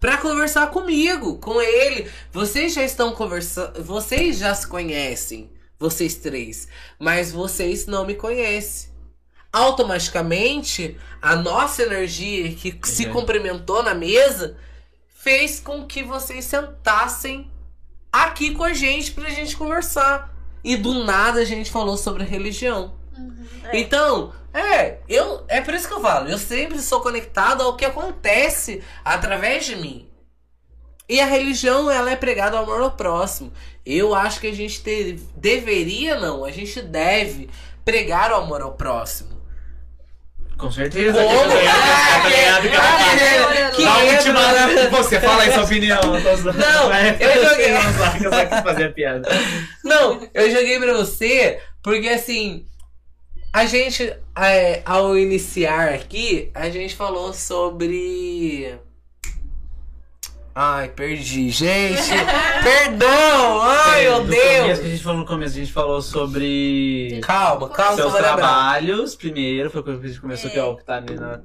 Pra 0.00 0.16
conversar 0.16 0.68
comigo, 0.70 1.36
com 1.38 1.60
ele. 1.60 2.10
Vocês 2.32 2.72
já 2.72 2.82
estão 2.82 3.12
conversando. 3.12 3.84
Vocês 3.84 4.38
já 4.38 4.54
se 4.54 4.66
conhecem, 4.66 5.50
vocês 5.78 6.14
três. 6.14 6.66
Mas 6.98 7.30
vocês 7.30 7.86
não 7.86 8.06
me 8.06 8.14
conhecem. 8.14 8.88
Automaticamente, 9.52 10.96
a 11.20 11.36
nossa 11.36 11.82
energia 11.82 12.50
que 12.54 12.78
se 12.84 13.06
Uhum. 13.06 13.12
cumprimentou 13.12 13.82
na 13.82 13.94
mesa 13.94 14.56
fez 15.08 15.60
com 15.60 15.86
que 15.86 16.02
vocês 16.02 16.44
sentassem 16.46 17.50
aqui 18.12 18.54
com 18.54 18.64
a 18.64 18.72
gente 18.72 19.10
pra 19.12 19.28
gente 19.28 19.56
conversar. 19.56 20.34
E 20.64 20.76
do 20.76 21.04
nada 21.04 21.40
a 21.40 21.44
gente 21.44 21.70
falou 21.70 21.96
sobre 21.96 22.24
religião. 22.24 22.94
É. 23.64 23.78
Então, 23.78 24.32
é, 24.52 24.98
eu 25.08 25.44
é 25.48 25.60
por 25.60 25.74
isso 25.74 25.86
que 25.88 25.94
eu 25.94 26.00
falo, 26.00 26.28
eu 26.28 26.38
sempre 26.38 26.80
sou 26.80 27.00
conectado 27.00 27.62
ao 27.62 27.76
que 27.76 27.84
acontece 27.84 28.82
através 29.04 29.64
de 29.66 29.76
mim. 29.76 30.08
E 31.08 31.20
a 31.20 31.26
religião, 31.26 31.90
ela 31.90 32.10
é 32.10 32.16
pregada 32.16 32.56
ao 32.56 32.62
amor 32.64 32.80
ao 32.82 32.92
próximo. 32.92 33.52
Eu 33.84 34.14
acho 34.14 34.38
que 34.40 34.46
a 34.46 34.54
gente 34.54 34.80
te- 34.82 35.18
deveria, 35.36 36.14
não, 36.20 36.44
a 36.44 36.50
gente 36.52 36.80
deve 36.82 37.50
pregar 37.84 38.30
o 38.30 38.36
amor 38.36 38.62
ao 38.62 38.72
próximo. 38.72 39.40
Com 40.56 40.70
certeza. 40.70 41.20
Como? 41.22 41.50
Tá? 41.50 42.20
Ah, 42.78 43.70
Tá 43.70 43.70
que 43.70 43.82
ultimada. 44.14 44.66
né? 44.66 44.88
Você 44.90 45.18
fala 45.20 45.42
aí 45.42 45.52
sua 45.52 45.64
opinião. 45.64 46.00
Não, 46.02 46.92
eu 47.18 47.48
joguei. 47.48 47.72
Eu 47.72 47.80
só 47.80 48.24
eu 48.24 48.30
só 48.32 48.46
quis 48.46 48.60
fazer 48.60 48.84
a 48.84 48.92
piada. 48.92 49.28
Não, 49.82 50.28
eu 50.34 50.50
joguei 50.50 50.78
pra 50.78 50.92
você 50.92 51.60
porque 51.82 52.08
assim. 52.08 52.66
A 53.52 53.66
gente, 53.66 54.12
é, 54.38 54.80
ao 54.84 55.18
iniciar 55.18 55.88
aqui, 55.88 56.50
a 56.54 56.70
gente 56.70 56.94
falou 56.94 57.32
sobre. 57.32 58.78
Ai, 60.54 60.88
perdi, 60.88 61.50
gente! 61.50 62.10
Perdão! 62.62 63.60
Ai, 63.62 64.02
meu 64.02 64.24
Deus! 64.24 64.78
que 64.78 64.84
a 64.86 64.88
gente 64.88 65.02
falou 65.02 65.20
no 65.20 65.26
começo, 65.26 65.56
a 65.56 65.58
gente 65.60 65.72
falou 65.72 66.02
sobre 66.02 67.18
Calma, 67.22 67.68
calma, 67.70 67.96
seus 67.96 68.12
trabalhos 68.14 69.14
primeiro, 69.14 69.70
foi 69.70 69.80
o 69.80 69.84
que 69.84 69.90
a 69.90 69.94
gente 70.08 70.20
começou, 70.20 70.50
É. 70.50 70.52
que 70.52 70.58
é 70.58 70.64
o 70.64 70.76
que 70.76 70.84
tá 70.84 70.96
ali 70.96 71.14
na 71.14 71.40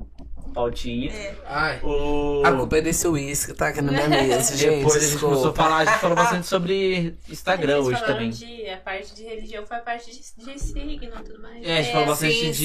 pautinha. 0.55 1.11
Ai, 1.45 1.79
O... 1.83 2.41
a 2.45 2.51
culpa 2.53 2.77
é 2.77 2.81
desse 2.81 3.07
uísque 3.07 3.51
que 3.51 3.57
tá 3.57 3.67
aqui 3.67 3.81
na 3.81 3.91
minha 3.91 4.07
mesa, 4.09 4.55
gente. 4.57 4.77
Depois 4.77 4.95
a 4.95 4.99
gente 4.99 5.09
desculpa. 5.11 5.35
começou 5.35 5.51
a 5.51 5.53
falar, 5.53 5.77
a 5.77 5.85
gente 5.85 5.99
falou 5.99 6.15
bastante 6.15 6.47
sobre 6.47 7.15
Instagram 7.29 7.81
hoje 7.81 8.03
também. 8.05 8.29
De, 8.31 8.69
a 8.69 8.77
parte 8.77 9.13
de 9.13 9.23
religião 9.23 9.65
foi 9.67 9.77
a 9.77 9.81
parte 9.81 10.09
de, 10.11 10.45
de 10.45 10.59
signo 10.59 10.89
e 10.91 10.99
tudo 11.23 11.41
mais. 11.41 11.63
É, 11.63 11.77
a 11.77 11.81
gente 11.83 11.91
falou 11.91 12.07
bastante 12.07 12.33
Sim, 12.33 12.51
de. 12.51 12.55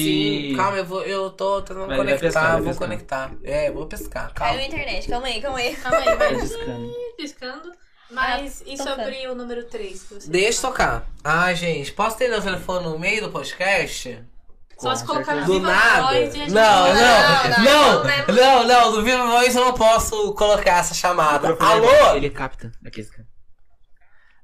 sim. 0.49 0.53
Calma, 0.55 0.77
eu, 0.77 0.85
vou, 0.85 1.01
eu 1.03 1.29
tô 1.29 1.61
tentando 1.61 1.79
Vai, 1.85 1.89
vai 1.89 1.97
conectar, 1.97 2.21
pescar, 2.27 2.57
vou 2.57 2.67
pescar. 2.69 2.87
conectar. 2.87 3.31
É, 3.43 3.71
vou 3.71 3.85
pescar, 3.85 4.33
Caiu 4.33 4.49
calma. 4.49 4.61
a 4.61 4.65
internet, 4.65 5.07
calma 5.09 5.27
aí, 5.27 5.41
calma 5.41 5.57
aí. 5.59 5.75
Calma 5.75 5.97
aí, 5.99 6.15
vai 6.15 6.35
discando. 6.37 6.93
piscando. 7.17 7.71
Mas 8.09 8.61
e 8.65 8.75
tocando. 8.75 8.89
sobre 9.03 9.27
o 9.27 9.35
número 9.35 9.63
3 9.65 10.03
que 10.03 10.13
você 10.15 10.29
Deixa 10.29 10.59
falou? 10.61 10.75
tocar. 10.77 11.07
Ai, 11.23 11.55
gente, 11.55 11.93
posso 11.93 12.17
ter 12.17 12.29
meu 12.29 12.41
telefone 12.41 12.85
no 12.87 12.99
meio 12.99 13.21
do 13.21 13.31
podcast? 13.31 14.19
Só 14.81 14.95
se 14.95 15.05
colocar 15.05 15.35
no 15.35 15.45
Do 15.45 15.53
Viva 15.53 15.71
nada. 15.71 16.01
Voz 16.01 16.15
e 16.15 16.21
a 16.21 16.31
gente 16.43 16.51
Não, 16.53 16.81
vai- 16.81 16.93
não, 16.93 18.03
não, 18.03 18.03
não, 18.03 18.35
não, 18.35 18.67
não, 18.67 18.91
do 18.93 19.03
Viva 19.03 19.27
Voz 19.27 19.55
eu 19.55 19.65
não 19.65 19.73
posso 19.73 20.33
colocar 20.33 20.79
essa 20.79 20.93
chamada. 20.95 21.55
Alô? 21.59 22.15
Ele 22.15 22.29
capta. 22.31 22.71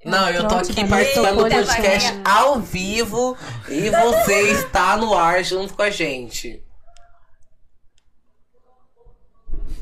Não, 0.06 0.30
eu 0.30 0.48
tô 0.48 0.56
aqui 0.56 0.88
participando 0.88 1.38
do 1.44 1.50
podcast 1.50 2.22
ao 2.24 2.60
vivo 2.60 3.36
e 3.68 3.90
você 3.90 4.52
está 4.52 4.96
no 4.96 5.14
ar 5.14 5.44
junto 5.44 5.74
com 5.74 5.82
a 5.82 5.90
gente. 5.90 6.64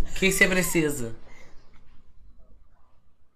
O 0.10 0.14
que 0.15 0.32
você 0.32 0.48
precisa? 0.48 1.14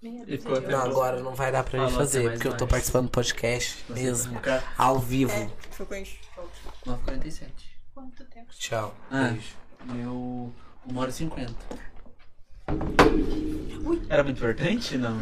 Não, 0.01 0.79
agora 0.81 1.19
não 1.19 1.35
vai 1.35 1.51
dar 1.51 1.63
pra 1.63 1.77
gente 1.79 1.93
fazer, 1.93 2.23
mais 2.23 2.35
porque 2.35 2.47
eu 2.47 2.55
tô 2.55 2.65
participando 2.65 3.07
do 3.07 3.11
podcast 3.11 3.83
mesmo, 3.89 4.35
Fica 4.35 4.63
ao 4.77 4.97
vivo. 4.97 5.51
9h47. 6.89 7.49
Quanto 7.93 8.25
tempo? 8.25 8.47
Tchau. 8.57 8.95
Ah. 9.11 9.29
Beijo. 9.29 9.55
Meu. 9.85 10.53
1 10.87 10.97
hora 10.97 11.09
e 11.09 11.13
50. 11.13 11.53
Era 14.09 14.23
muito 14.23 14.37
importante? 14.37 14.97
Não. 14.97 15.19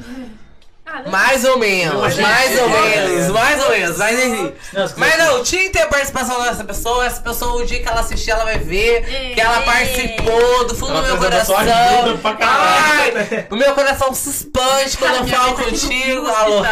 Ah. 0.89 1.09
Mais 1.09 1.43
ou 1.43 1.57
menos, 1.57 2.17
mais 2.17 2.59
ou 2.61 2.69
gente, 2.69 2.81
menos, 2.81 3.25
é. 3.25 3.29
mais 3.29 3.63
ou 3.63 3.69
menos, 3.71 3.97
mas 3.97 4.23
enfim. 4.23 4.53
Mas 4.95 5.17
não, 5.17 5.43
tinha 5.43 5.63
que 5.63 5.69
ter 5.71 5.81
a 5.81 5.87
participação 5.87 6.41
dessa 6.41 6.63
pessoa. 6.63 7.05
Essa 7.05 7.21
pessoa, 7.21 7.61
o 7.61 7.65
dia 7.65 7.81
que 7.81 7.87
ela 7.89 7.99
assistir, 7.99 8.31
ela 8.31 8.45
vai 8.45 8.57
ver 8.57 9.03
É. 9.03 9.33
que 9.33 9.41
ela 9.41 9.61
participou 9.63 10.65
do 10.65 10.73
fundo 10.75 10.93
do 10.93 11.01
meu 11.03 11.17
coração. 11.17 11.55
Ai, 11.57 13.47
o 13.51 13.55
meu 13.55 13.73
coração 13.75 14.13
se 14.13 14.29
expande 14.29 14.97
quando 14.97 15.15
eu 15.15 15.27
falo 15.27 15.55
contigo. 15.55 16.25
Alô. 16.27 16.63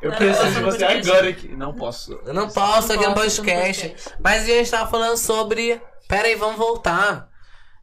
Eu 0.00 0.12
preciso 0.12 0.50
de 0.52 0.60
você 0.60 0.84
agora 0.84 1.28
aqui. 1.28 1.48
Não 1.48 1.72
posso. 1.74 2.20
Eu 2.24 2.32
não 2.32 2.48
posso 2.48 2.92
aqui 2.92 3.04
podcast. 3.12 3.40
no 3.40 3.44
podcast. 3.44 3.94
Mas 4.22 4.42
a 4.44 4.46
gente 4.46 4.70
tava 4.70 4.88
falando 4.88 5.16
sobre. 5.16 5.80
Pera 6.08 6.28
aí, 6.28 6.36
vamos 6.36 6.56
voltar. 6.56 7.26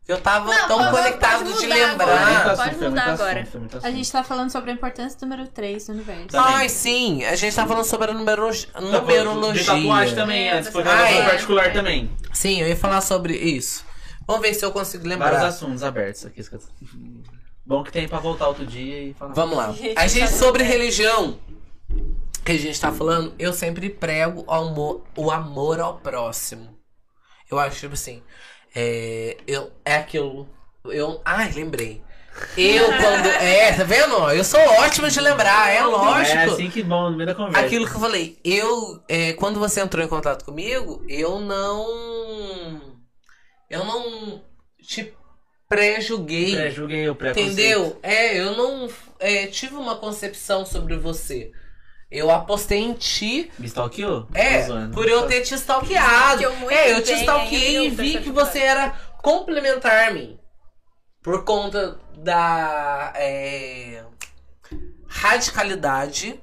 Eu 0.05 0.19
tava 0.19 0.53
Não, 0.53 0.67
tão 0.67 0.91
conectado 0.91 1.53
de 1.53 1.65
lembrar. 1.65 2.09
agora. 2.09 2.55
Foi 2.57 2.65
pode 2.65 2.77
mudar 2.89 3.03
assunto, 3.05 3.21
agora. 3.21 3.47
muito 3.55 3.79
A 3.85 3.89
gente 3.91 4.11
tá 4.11 4.21
falando 4.23 4.49
sobre 4.49 4.71
a 4.71 4.73
importância 4.73 5.17
do 5.17 5.25
número 5.25 5.47
3 5.47 5.85
do 5.87 5.93
universo. 5.93 6.27
Tá. 6.27 6.43
Também. 6.43 6.55
Ai, 6.57 6.69
sim, 6.69 7.23
a 7.23 7.35
gente 7.37 7.55
tá 7.55 7.65
falando 7.65 7.85
sobre 7.85 8.11
a 8.11 8.13
numero... 8.13 8.51
De 8.51 8.67
numerologia. 8.81 9.63
tatuagem 9.65 10.15
também, 10.15 10.49
É, 10.49 10.57
antes. 10.57 10.69
Foi 10.71 10.83
Ah, 10.85 11.09
é. 11.09 11.29
particular 11.29 11.71
também. 11.71 12.11
Sim, 12.33 12.59
eu 12.61 12.67
ia 12.67 12.75
falar 12.75 12.99
sobre 12.99 13.33
isso. 13.33 13.85
Vamos 14.27 14.41
ver 14.41 14.53
se 14.53 14.65
eu 14.65 14.71
consigo 14.73 15.03
Vários 15.07 15.21
lembrar. 15.21 15.45
assuntos 15.47 15.83
abertos 15.83 16.25
aqui. 16.25 16.41
Bom 17.65 17.81
que 17.81 17.91
tem 17.91 18.05
pra 18.07 18.19
voltar 18.19 18.49
outro 18.49 18.65
dia 18.65 19.03
e 19.03 19.13
falar. 19.13 19.33
Vamos 19.33 19.55
lá. 19.57 19.73
A 19.95 20.05
gente 20.07 20.31
sobre 20.33 20.63
religião 20.63 21.39
que 22.43 22.51
a 22.51 22.57
gente 22.59 22.77
tá 22.79 22.91
falando, 22.91 23.33
eu 23.39 23.53
sempre 23.53 23.89
prego 23.89 24.43
o 24.45 24.51
amor, 24.53 25.01
o 25.15 25.31
amor 25.31 25.79
ao 25.79 25.95
próximo. 25.99 26.77
Eu 27.49 27.57
acho 27.57 27.79
tipo 27.79 27.93
assim, 27.93 28.21
é, 28.75 29.37
eu 29.47 29.71
é 29.85 29.95
aquilo. 29.95 30.47
Eu, 30.85 31.21
ai, 31.23 31.51
lembrei. 31.51 32.01
Eu 32.57 32.85
quando 32.87 33.27
é, 33.27 33.71
tá 33.73 33.83
vendo? 33.83 34.31
Eu 34.31 34.43
sou 34.43 34.59
ótimo 34.59 35.07
de 35.07 35.19
lembrar, 35.19 35.69
é 35.69 35.83
lógico. 35.83 36.37
É 36.37 36.43
assim 36.45 36.69
que 36.69 36.81
bom, 36.81 37.11
no 37.11 37.17
meio 37.17 37.27
da 37.27 37.35
conversa. 37.35 37.65
Aquilo 37.65 37.87
que 37.87 37.95
eu 37.95 37.99
falei, 37.99 38.37
eu, 38.43 39.01
é, 39.07 39.33
quando 39.33 39.59
você 39.59 39.81
entrou 39.81 40.03
em 40.03 40.07
contato 40.07 40.43
comigo, 40.43 41.03
eu 41.07 41.39
não. 41.39 42.81
Eu 43.69 43.85
não 43.85 44.41
te 44.81 45.13
pré-julguei. 45.69 46.55
Pré-julguei 46.55 47.09
o. 47.09 47.13
Entendeu? 47.13 47.99
É, 48.01 48.37
eu 48.39 48.57
não 48.57 48.89
é, 49.19 49.47
tive 49.47 49.75
uma 49.75 49.95
concepção 49.95 50.65
sobre 50.65 50.97
você. 50.97 51.51
Eu 52.13 52.29
apostei 52.29 52.79
em 52.79 52.93
ti. 52.93 53.51
Me 53.57 53.65
stalkeou? 53.65 54.27
É, 54.35 54.67
por 54.93 55.07
eu 55.09 55.27
ter 55.27 55.41
te 55.41 55.55
stalkeado. 55.55 56.43
Muito 56.57 56.71
É, 56.71 56.91
eu 56.93 57.01
te 57.03 57.11
bem, 57.11 57.19
stalkeei 57.21 57.87
e 57.87 57.89
vi 57.89 58.21
que 58.21 58.29
você 58.31 58.59
era 58.59 58.91
complementar 59.23 60.09
a 60.09 60.11
mim. 60.11 60.37
Por 61.23 61.43
conta 61.43 61.97
da 62.17 63.13
é, 63.15 64.03
radicalidade. 65.07 66.39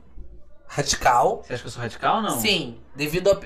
Radical. 0.67 1.43
Você 1.45 1.53
acha 1.55 1.63
que 1.63 1.69
eu 1.69 1.73
sou 1.73 1.83
radical 1.83 2.17
ou 2.17 2.23
não? 2.23 2.41
Sim, 2.41 2.79
devido 2.95 3.31
a. 3.31 3.41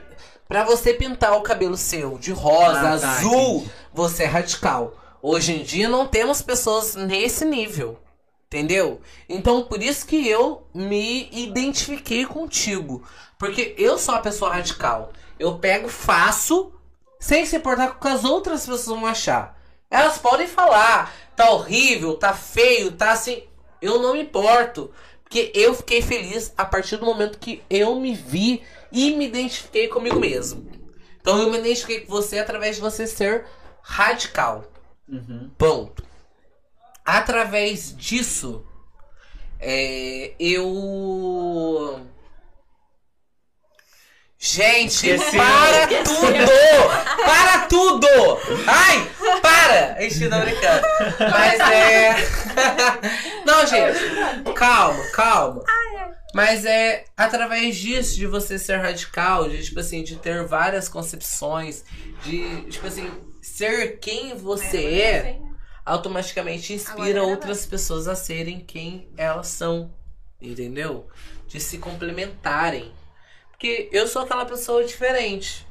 Pra 0.48 0.62
você 0.64 0.92
pintar 0.94 1.32
o 1.32 1.42
cabelo 1.42 1.76
seu 1.76 2.18
de 2.18 2.30
rosa, 2.32 2.78
Ah, 2.94 2.98
tá, 2.98 3.12
azul, 3.16 3.56
entendi. 3.56 3.70
você 3.92 4.24
é 4.24 4.26
radical. 4.26 4.94
Hoje 5.22 5.54
em 5.54 5.62
dia 5.62 5.88
não 5.88 6.06
temos 6.06 6.42
pessoas 6.42 6.94
nesse 6.94 7.44
nível. 7.46 7.98
Entendeu? 8.54 9.00
Então 9.28 9.64
por 9.64 9.82
isso 9.82 10.06
que 10.06 10.28
eu 10.28 10.64
me 10.72 11.28
identifiquei 11.32 12.24
contigo. 12.24 13.02
Porque 13.36 13.74
eu 13.76 13.98
sou 13.98 14.14
uma 14.14 14.22
pessoa 14.22 14.52
radical. 14.52 15.12
Eu 15.40 15.58
pego, 15.58 15.88
faço, 15.88 16.72
sem 17.18 17.44
se 17.44 17.56
importar 17.56 17.88
com 17.88 17.96
o 17.96 18.00
que 18.00 18.06
as 18.06 18.22
outras 18.22 18.60
pessoas 18.60 18.86
vão 18.86 19.06
achar. 19.06 19.60
Elas 19.90 20.18
podem 20.18 20.46
falar, 20.46 21.12
tá 21.34 21.50
horrível, 21.50 22.14
tá 22.16 22.32
feio, 22.32 22.92
tá 22.92 23.10
assim. 23.10 23.42
Eu 23.82 24.00
não 24.00 24.12
me 24.12 24.22
importo. 24.22 24.92
Porque 25.24 25.50
eu 25.52 25.74
fiquei 25.74 26.00
feliz 26.00 26.52
a 26.56 26.64
partir 26.64 26.96
do 26.96 27.06
momento 27.06 27.40
que 27.40 27.60
eu 27.68 27.98
me 27.98 28.14
vi 28.14 28.62
e 28.92 29.16
me 29.16 29.26
identifiquei 29.26 29.88
comigo 29.88 30.20
mesmo. 30.20 30.70
Então 31.20 31.40
eu 31.40 31.50
me 31.50 31.58
identifiquei 31.58 32.02
com 32.02 32.12
você 32.12 32.38
através 32.38 32.76
de 32.76 32.82
você 32.82 33.04
ser 33.04 33.46
radical. 33.82 34.64
Uhum. 35.08 35.50
Ponto. 35.58 36.13
Através 37.04 37.94
disso, 37.96 38.64
é, 39.60 40.32
eu. 40.38 42.00
Gente, 44.38 45.08
Esqueceu. 45.08 45.40
para 45.40 45.86
tudo! 46.04 47.24
Para 47.24 47.58
tudo! 47.66 48.06
Ai, 48.66 49.10
para! 49.40 50.04
Ixi, 50.04 50.28
não 50.28 50.40
brincando. 50.40 50.86
Mas 51.18 51.60
é. 51.60 52.14
Não, 53.46 53.66
gente, 53.66 54.52
calma, 54.54 55.02
calma. 55.12 55.64
Mas 56.34 56.64
é 56.64 57.04
através 57.16 57.76
disso, 57.76 58.16
de 58.16 58.26
você 58.26 58.58
ser 58.58 58.78
radical, 58.78 59.48
de, 59.48 59.62
tipo 59.62 59.80
assim, 59.80 60.02
de 60.02 60.16
ter 60.16 60.44
várias 60.44 60.88
concepções, 60.88 61.84
de, 62.24 62.62
tipo 62.70 62.86
assim, 62.86 63.10
ser 63.40 63.98
quem 64.00 64.36
você 64.36 65.00
é, 65.00 65.38
automaticamente 65.84 66.72
inspira 66.72 67.20
Agora 67.20 67.22
outras 67.24 67.66
pessoas 67.66 68.08
a 68.08 68.14
serem 68.14 68.60
quem 68.60 69.08
elas 69.16 69.48
são. 69.48 69.92
Entendeu? 70.40 71.08
De 71.46 71.60
se 71.60 71.78
complementarem. 71.78 72.92
Porque 73.50 73.88
eu 73.92 74.06
sou 74.06 74.22
aquela 74.22 74.44
pessoa 74.44 74.84
diferente. 74.84 75.66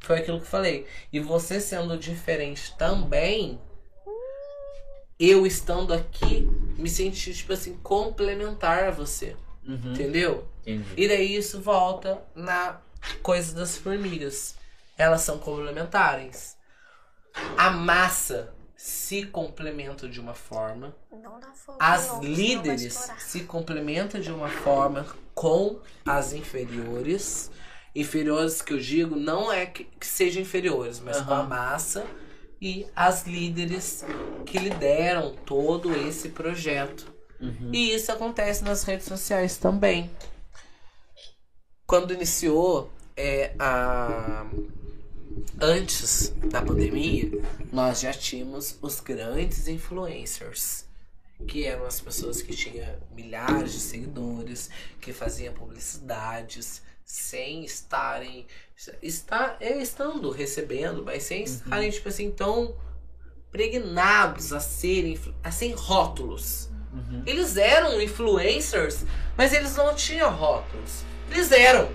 Foi 0.00 0.18
aquilo 0.18 0.38
que 0.38 0.44
eu 0.44 0.50
falei. 0.50 0.86
E 1.12 1.20
você 1.20 1.60
sendo 1.60 1.98
diferente 1.98 2.74
também, 2.76 3.60
eu 5.18 5.46
estando 5.46 5.92
aqui, 5.92 6.42
me 6.76 6.88
senti, 6.88 7.34
tipo 7.34 7.52
assim, 7.52 7.76
complementar 7.78 8.84
a 8.84 8.90
você. 8.90 9.36
Uhum, 9.66 9.92
Entendeu? 9.92 10.48
entendi. 10.64 10.88
E 10.96 11.08
daí 11.08 11.34
isso 11.34 11.60
volta 11.60 12.22
na 12.34 12.80
coisa 13.22 13.54
das 13.54 13.76
formigas. 13.76 14.54
Elas 14.96 15.22
são 15.22 15.38
complementares. 15.38 16.56
A 17.56 17.70
massa 17.70 18.54
se 18.86 19.26
complementa 19.26 20.08
de 20.08 20.20
uma 20.20 20.32
forma. 20.32 20.94
Não 21.10 21.40
dá 21.40 21.50
fogo. 21.52 21.76
As 21.80 22.06
não, 22.06 22.22
líderes 22.22 23.10
se 23.18 23.40
complementam 23.40 24.20
de 24.20 24.30
uma 24.30 24.48
forma 24.48 25.04
com 25.34 25.80
as 26.04 26.32
inferiores. 26.32 27.50
Inferiores 27.96 28.62
que 28.62 28.72
eu 28.72 28.78
digo 28.78 29.16
não 29.16 29.52
é 29.52 29.66
que, 29.66 29.82
que 29.82 30.06
sejam 30.06 30.40
inferiores, 30.40 31.00
mas 31.00 31.20
com 31.20 31.34
a 31.34 31.42
massa 31.42 32.06
e 32.62 32.86
as 32.94 33.26
líderes 33.26 34.04
que 34.44 34.56
lideram 34.56 35.34
todo 35.44 35.92
esse 36.06 36.28
projeto. 36.28 37.12
Uhum. 37.40 37.72
E 37.72 37.92
isso 37.92 38.12
acontece 38.12 38.62
nas 38.62 38.84
redes 38.84 39.06
sociais 39.06 39.56
também. 39.56 40.08
Quando 41.84 42.14
iniciou 42.14 42.88
é, 43.16 43.52
a 43.58 44.46
antes 45.60 46.34
da 46.50 46.62
pandemia, 46.62 47.30
nós 47.72 48.00
já 48.00 48.12
tínhamos 48.12 48.78
os 48.80 49.00
grandes 49.00 49.68
influencers, 49.68 50.84
que 51.46 51.64
eram 51.64 51.84
as 51.84 52.00
pessoas 52.00 52.42
que 52.42 52.54
tinham 52.54 52.96
milhares 53.14 53.72
de 53.72 53.80
seguidores, 53.80 54.70
que 55.00 55.12
faziam 55.12 55.52
publicidades 55.54 56.82
sem 57.04 57.64
estarem 57.64 58.46
está, 59.00 59.56
é, 59.60 59.80
estando 59.80 60.30
recebendo, 60.30 61.04
mas 61.04 61.22
sem 61.22 61.44
estarem 61.44 61.90
tipo 61.90 62.08
assim 62.08 62.30
tão 62.30 62.74
pregnados 63.50 64.52
a 64.52 64.60
serem 64.60 65.18
a 65.42 65.50
sem 65.50 65.72
rótulos. 65.72 66.68
Uhum. 66.92 67.22
Eles 67.26 67.56
eram 67.56 68.00
influencers, 68.00 69.04
mas 69.36 69.52
eles 69.52 69.76
não 69.76 69.94
tinham 69.94 70.30
rótulos. 70.34 71.04
Eles 71.30 71.52
eram. 71.52 71.88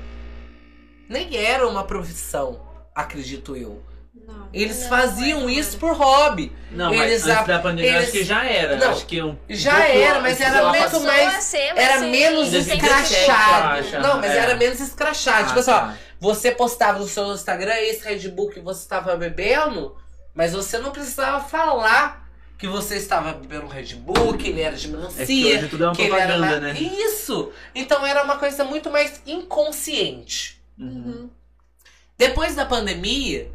Nem 1.10 1.36
era 1.36 1.68
uma 1.68 1.84
profissão, 1.84 2.62
acredito 2.96 3.56
eu. 3.56 3.82
Não. 4.14 4.50
Eles 4.54 4.82
Não, 4.82 4.90
faziam 4.90 5.40
não 5.42 5.50
era. 5.50 5.60
isso 5.60 5.78
por 5.78 5.94
hobby. 5.96 6.52
Não, 6.72 6.94
Eles 6.94 7.24
mas 7.26 7.36
antes 7.38 7.48
da 7.48 7.60
pandemia 7.60 7.90
eles- 7.92 8.04
acho 8.04 8.12
que 8.12 8.24
já 8.24 8.46
era. 8.46 8.76
Não, 8.76 8.92
acho 8.92 9.06
que 9.06 9.22
um, 9.22 9.38
já 9.50 9.74
um 9.74 9.82
era, 9.82 10.20
mas 10.20 10.40
era 10.42 10.70
muito 10.70 11.00
mais- 11.02 11.44
ser, 11.46 11.58
Era 11.78 12.00
menos 12.02 12.54
escrachado. 12.54 13.68
acha? 13.80 14.00
Não, 14.00 14.18
mas 14.20 14.32
É. 14.32 14.38
era 14.38 14.56
menos 14.56 14.80
escrachado. 14.80 15.44
Ah, 15.46 15.48
tipo 15.48 15.60
assim, 15.60 15.72
ó, 15.72 15.80
tá. 15.80 15.98
você 16.20 16.52
postava 16.52 17.00
no 17.00 17.08
seu 17.08 17.34
Instagram 17.34 17.74
esse 17.78 18.04
Red 18.08 18.28
Bull 18.30 18.50
que 18.50 18.60
você 18.60 18.82
estava 18.82 19.16
bebendo, 19.16 19.96
mas 20.36 20.54
você 20.54 20.78
não 20.78 20.92
precisava 20.92 21.40
falar 21.44 22.30
que 22.58 22.68
você 22.68 22.98
estava 22.98 23.34
bebendo 23.34 23.66
Red 23.68 23.96
Bull, 23.96 24.38
que 24.38 24.50
ele 24.50 24.62
era 24.62 24.76
de 24.76 24.86
É 24.88 24.90
que 24.90 24.96
melancia, 24.96 25.58
hoje 25.58 25.68
tudo 25.70 25.84
é 25.86 25.88
uma 25.88 25.96
era 25.98 26.10
propaganda, 26.10 26.60
na- 26.60 26.74
né? 26.74 26.80
Isso! 26.80 27.52
Então 27.74 28.06
era 28.06 28.24
uma 28.24 28.38
coisa 28.38 28.64
muito 28.66 28.90
mais 28.92 29.22
inconsciente. 29.26 30.62
Uhum. 30.78 31.30
Depois 32.22 32.54
da 32.54 32.66
pandemia, 32.68 33.50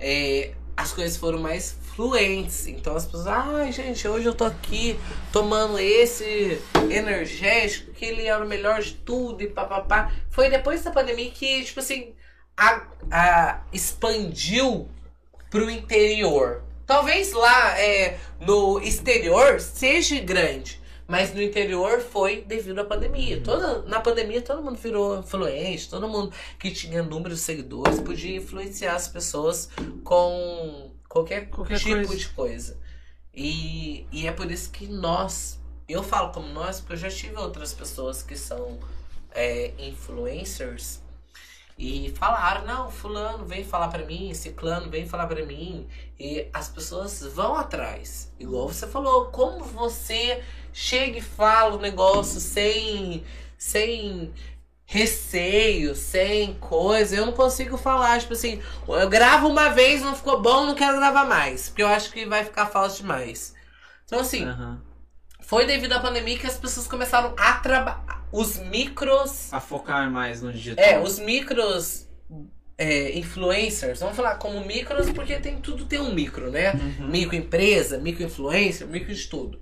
é, 0.00 0.50
as 0.76 0.92
coisas 0.92 1.16
foram 1.16 1.38
mais 1.38 1.78
fluentes. 1.94 2.66
Então 2.66 2.96
as 2.96 3.04
pessoas, 3.04 3.28
ai 3.28 3.70
gente, 3.70 4.08
hoje 4.08 4.26
eu 4.26 4.34
tô 4.34 4.42
aqui 4.44 4.98
tomando 5.32 5.78
esse 5.78 6.60
energético, 6.90 7.92
que 7.92 8.04
ele 8.04 8.26
é 8.26 8.36
o 8.36 8.44
melhor 8.44 8.82
de 8.82 8.94
tudo 8.94 9.40
e 9.40 9.46
papapá. 9.46 10.10
Foi 10.30 10.50
depois 10.50 10.82
da 10.82 10.90
pandemia 10.90 11.30
que, 11.30 11.62
tipo 11.62 11.78
assim, 11.78 12.12
a, 12.56 12.82
a- 13.08 13.60
expandiu 13.72 14.88
pro 15.48 15.70
interior. 15.70 16.64
Talvez 16.88 17.32
lá 17.32 17.78
é, 17.78 18.18
no 18.40 18.80
exterior 18.80 19.60
seja 19.60 20.18
grande. 20.18 20.80
Mas 21.08 21.32
no 21.34 21.40
interior 21.40 22.00
foi 22.00 22.42
devido 22.42 22.80
à 22.80 22.84
pandemia. 22.84 23.40
Toda, 23.42 23.80
na 23.82 23.98
pandemia 23.98 24.42
todo 24.42 24.62
mundo 24.62 24.76
virou 24.76 25.18
influente, 25.18 25.88
todo 25.88 26.06
mundo 26.06 26.30
que 26.58 26.70
tinha 26.70 27.02
número 27.02 27.34
de 27.34 27.40
seguidores 27.40 27.98
podia 27.98 28.36
influenciar 28.36 28.94
as 28.94 29.08
pessoas 29.08 29.70
com 30.04 30.90
qualquer, 31.08 31.48
Qualquer 31.48 31.78
tipo 31.78 31.94
coisa. 32.06 32.16
de 32.16 32.28
coisa. 32.28 32.80
E, 33.34 34.06
e 34.12 34.26
é 34.26 34.32
por 34.32 34.50
isso 34.50 34.70
que 34.70 34.86
nós, 34.86 35.58
eu 35.88 36.02
falo 36.02 36.30
como 36.30 36.46
nós, 36.48 36.80
porque 36.80 36.92
eu 36.92 36.98
já 36.98 37.08
tive 37.08 37.36
outras 37.36 37.72
pessoas 37.72 38.22
que 38.22 38.36
são 38.36 38.78
é, 39.34 39.72
influencers 39.78 41.00
e 41.78 42.12
falaram, 42.16 42.66
não, 42.66 42.90
fulano 42.90 43.46
vem 43.46 43.62
falar 43.64 43.88
pra 43.88 44.04
mim, 44.04 44.34
ciclano 44.34 44.90
vem 44.90 45.06
falar 45.06 45.28
pra 45.28 45.46
mim. 45.46 45.86
E 46.18 46.48
as 46.52 46.68
pessoas 46.68 47.22
vão 47.22 47.54
atrás. 47.54 48.32
Igual 48.38 48.66
você 48.68 48.86
falou, 48.86 49.26
como 49.26 49.62
você 49.64 50.42
chega 50.72 51.18
e 51.18 51.22
fala 51.22 51.76
o 51.76 51.80
negócio 51.80 52.40
sem, 52.40 53.24
sem 53.56 54.32
receio, 54.84 55.94
sem 55.94 56.54
coisa. 56.54 57.14
Eu 57.14 57.26
não 57.26 57.32
consigo 57.32 57.76
falar, 57.76 58.18
tipo 58.20 58.32
assim, 58.32 58.60
eu 58.88 59.08
gravo 59.08 59.46
uma 59.46 59.68
vez, 59.68 60.00
não 60.00 60.16
ficou 60.16 60.40
bom, 60.40 60.66
não 60.66 60.74
quero 60.74 60.96
gravar 60.98 61.26
mais. 61.26 61.68
Porque 61.68 61.82
eu 61.82 61.88
acho 61.88 62.10
que 62.10 62.24
vai 62.24 62.44
ficar 62.44 62.66
falso 62.66 63.02
demais. 63.02 63.54
Então, 64.06 64.20
assim, 64.20 64.44
Aham. 64.44 64.80
foi 65.40 65.66
devido 65.66 65.92
à 65.92 66.00
pandemia 66.00 66.38
que 66.38 66.46
as 66.46 66.56
pessoas 66.56 66.86
começaram 66.86 67.34
a 67.36 67.54
trabalhar. 67.54 68.26
Os 68.32 68.58
micros. 68.58 69.52
A 69.52 69.60
focar 69.60 70.10
mais 70.10 70.42
no 70.42 70.52
digital. 70.52 70.84
É, 70.84 70.98
os 70.98 71.18
micros 71.18 72.06
é, 72.78 73.18
influencers, 73.18 74.00
vamos 74.00 74.16
falar 74.16 74.36
como 74.36 74.64
micros, 74.64 75.10
porque 75.10 75.38
tem 75.38 75.60
tudo 75.60 75.84
tem 75.84 75.98
um 75.98 76.14
micro, 76.14 76.50
né? 76.50 76.72
Uhum. 76.72 77.08
Microempresa, 77.08 77.98
microinfluencer, 77.98 78.86
micro 78.86 79.12
de 79.12 79.26
tudo. 79.26 79.60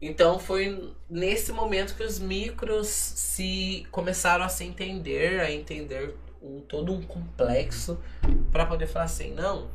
Então 0.00 0.38
foi 0.38 0.94
nesse 1.08 1.52
momento 1.52 1.94
que 1.94 2.02
os 2.02 2.18
micros 2.18 2.88
se 2.88 3.86
começaram 3.90 4.44
a 4.44 4.48
se 4.48 4.64
entender, 4.64 5.40
a 5.40 5.50
entender 5.50 6.14
um, 6.42 6.60
todo 6.60 6.92
um 6.92 7.02
complexo 7.02 7.98
para 8.50 8.64
poder 8.64 8.86
falar 8.86 9.04
assim, 9.04 9.34
não, 9.34 9.68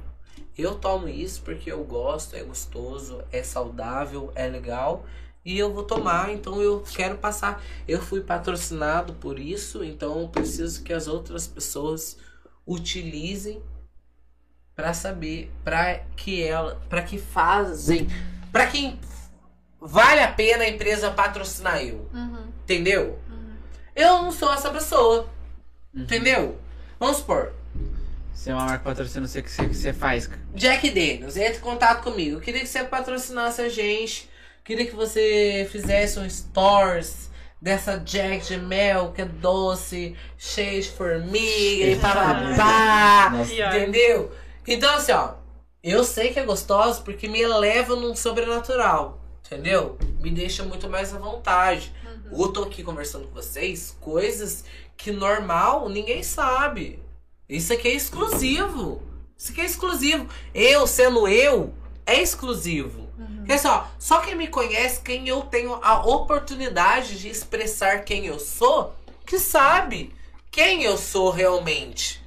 eu 0.57 0.75
tomo 0.75 1.07
isso 1.07 1.41
porque 1.43 1.71
eu 1.71 1.83
gosto, 1.83 2.35
é 2.35 2.43
gostoso, 2.43 3.23
é 3.31 3.43
saudável, 3.43 4.31
é 4.33 4.47
legal 4.47 5.05
e 5.45 5.59
eu 5.59 5.71
vou 5.71 5.83
tomar, 5.83 6.31
então 6.31 6.59
eu 6.59 6.83
quero 6.95 7.19
passar. 7.19 7.63
Eu 7.87 8.01
fui 8.01 8.21
patrocinado 8.21 9.13
por 9.13 9.37
isso, 9.37 9.83
então 9.83 10.21
eu 10.21 10.27
preciso 10.27 10.81
que 10.81 10.91
as 10.91 11.07
outras 11.07 11.45
pessoas 11.45 12.17
utilizem 12.65 13.61
para 14.75 14.91
saber, 14.91 15.51
para 15.63 15.99
que 16.17 16.41
ela, 16.41 16.81
para 16.89 17.03
que 17.03 17.19
fazem, 17.19 18.07
para 18.51 18.65
quem 18.65 18.99
vale 19.85 20.21
a 20.21 20.31
pena 20.31 20.63
a 20.63 20.69
empresa 20.69 21.11
patrocinar 21.11 21.81
eu, 21.81 22.09
Uhum. 22.13 22.47
entendeu? 22.63 23.19
Eu 23.95 24.21
não 24.23 24.31
sou 24.31 24.51
essa 24.53 24.69
pessoa, 24.69 25.27
Uhum. 25.93 26.01
entendeu? 26.03 26.57
Vamos 26.99 27.17
supor, 27.17 27.53
Se 28.33 28.49
é 28.51 28.53
uma 28.53 28.65
marca 28.65 28.83
patrocina, 28.83 29.25
você 29.27 29.41
que 29.41 29.49
você, 29.49 29.67
que 29.67 29.73
você 29.75 29.93
faz. 29.93 30.29
Jack 30.53 30.89
Daniels, 30.89 31.35
entre 31.37 31.57
em 31.57 31.61
contato 31.61 32.03
comigo. 32.03 32.37
Eu 32.37 32.41
queria 32.41 32.59
que 32.61 32.67
você 32.67 32.83
patrocinasse 32.83 33.61
a 33.61 33.69
gente. 33.69 34.29
Queria 34.63 34.85
que 34.85 34.95
você 34.95 35.67
fizesse 35.71 36.19
um 36.19 36.29
stories 36.29 37.31
dessa 37.61 37.97
Jack 37.97 38.45
de 38.45 38.57
mel 38.57 39.13
que 39.13 39.21
é 39.21 39.25
doce, 39.25 40.15
cheia 40.37 40.79
de 40.81 40.89
formiga 40.91 41.85
e 41.85 41.95
papapá. 41.99 43.31
Entendeu? 43.77 44.31
Então, 44.67 44.93
assim, 44.95 45.11
ó. 45.13 45.35
Eu 45.83 46.03
sei 46.03 46.31
que 46.33 46.39
é 46.39 46.43
gostoso 46.43 47.03
porque 47.03 47.27
me 47.27 47.41
eleva 47.41 47.95
num 47.95 48.15
sobrenatural. 48.15 49.21
Entendeu? 49.45 49.97
Me 50.19 50.31
deixa 50.31 50.63
muito 50.63 50.89
mais 50.89 51.13
à 51.13 51.19
vontade. 51.19 51.93
Eu 52.31 52.47
tô 52.51 52.63
aqui 52.63 52.83
conversando 52.83 53.27
com 53.27 53.35
vocês 53.35 53.95
coisas 53.99 54.65
que 54.97 55.11
normal 55.11 55.87
ninguém 55.87 56.23
sabe. 56.23 56.99
Isso 57.47 57.71
aqui 57.71 57.89
é 57.89 57.93
exclusivo. 57.93 59.03
Isso 59.37 59.51
aqui 59.51 59.61
é 59.61 59.65
exclusivo. 59.65 60.27
Eu 60.53 60.87
sendo 60.87 61.27
eu, 61.27 61.73
é 62.05 62.19
exclusivo. 62.21 63.07
Porque 63.37 63.59
só, 63.59 63.87
só 63.99 64.21
quem 64.21 64.33
me 64.33 64.47
conhece, 64.47 65.01
quem 65.01 65.27
eu 65.27 65.43
tenho 65.43 65.75
a 65.75 66.03
oportunidade 66.03 67.19
de 67.19 67.29
expressar 67.29 68.03
quem 68.03 68.25
eu 68.25 68.39
sou, 68.39 68.95
que 69.27 69.37
sabe 69.37 70.11
quem 70.49 70.83
eu 70.83 70.97
sou 70.97 71.29
realmente. 71.29 72.23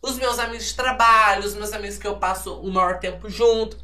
Os 0.00 0.16
meus 0.16 0.38
amigos 0.38 0.68
de 0.68 0.74
trabalho, 0.74 1.44
os 1.44 1.54
meus 1.54 1.74
amigos 1.74 1.98
que 1.98 2.06
eu 2.06 2.16
passo 2.16 2.54
o 2.54 2.72
maior 2.72 2.98
tempo 2.98 3.28
junto. 3.28 3.76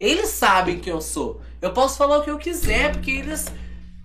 Eles 0.00 0.30
sabem 0.30 0.80
quem 0.80 0.92
eu 0.92 1.00
sou. 1.00 1.40
Eu 1.60 1.72
posso 1.72 1.96
falar 1.96 2.18
o 2.18 2.22
que 2.22 2.30
eu 2.30 2.38
quiser, 2.38 2.92
porque 2.92 3.10
eles, 3.10 3.46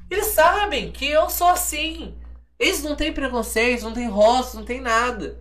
eles 0.09 0.27
sabem 0.27 0.91
que 0.91 1.05
eu 1.05 1.29
sou 1.29 1.47
assim. 1.47 2.15
Eles 2.57 2.83
não 2.83 2.95
têm 2.95 3.11
preconceito, 3.11 3.83
não 3.83 3.93
têm 3.93 4.07
rosto, 4.07 4.57
não 4.57 4.65
tem 4.65 4.79
nada. 4.79 5.39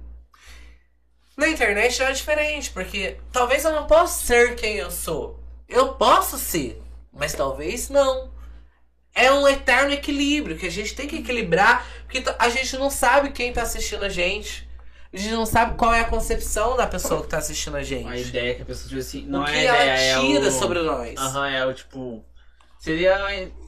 Na 1.36 1.48
internet 1.48 2.02
é 2.02 2.12
diferente, 2.12 2.70
porque 2.70 3.18
talvez 3.32 3.64
eu 3.64 3.72
não 3.72 3.86
possa 3.86 4.26
ser 4.26 4.56
quem 4.56 4.76
eu 4.76 4.90
sou. 4.90 5.38
Eu 5.68 5.94
posso 5.94 6.38
ser, 6.38 6.82
mas 7.12 7.32
talvez 7.32 7.88
não. 7.88 8.30
É 9.14 9.32
um 9.32 9.46
eterno 9.46 9.92
equilíbrio 9.92 10.56
que 10.56 10.66
a 10.66 10.70
gente 10.70 10.94
tem 10.94 11.06
que 11.06 11.16
equilibrar, 11.16 11.86
porque 12.04 12.22
a 12.38 12.48
gente 12.48 12.76
não 12.76 12.90
sabe 12.90 13.32
quem 13.32 13.52
tá 13.52 13.62
assistindo 13.62 14.04
a 14.04 14.08
gente. 14.08 14.68
A 15.12 15.16
gente 15.16 15.32
não 15.32 15.44
sabe 15.44 15.76
qual 15.76 15.92
é 15.92 16.00
a 16.00 16.04
concepção 16.04 16.76
da 16.76 16.86
pessoa 16.86 17.22
que 17.22 17.28
tá 17.28 17.38
assistindo 17.38 17.76
a 17.76 17.82
gente. 17.82 18.08
A 18.08 18.16
ideia 18.16 18.54
que 18.54 18.62
a 18.62 18.64
pessoa 18.64 18.88
tipo 18.88 19.00
assim, 19.00 19.26
não 19.26 19.42
o 19.42 19.44
que 19.44 19.50
é 19.50 19.68
a 19.68 19.74
ideia, 19.74 19.90
é 19.90 20.08
ela 20.10 20.24
tira 20.24 20.48
o... 20.48 20.52
sobre 20.52 20.82
nós. 20.82 21.18
Aham, 21.18 21.48
é 21.48 21.66
o 21.66 21.74
tipo. 21.74 22.24
Seria 22.78 23.18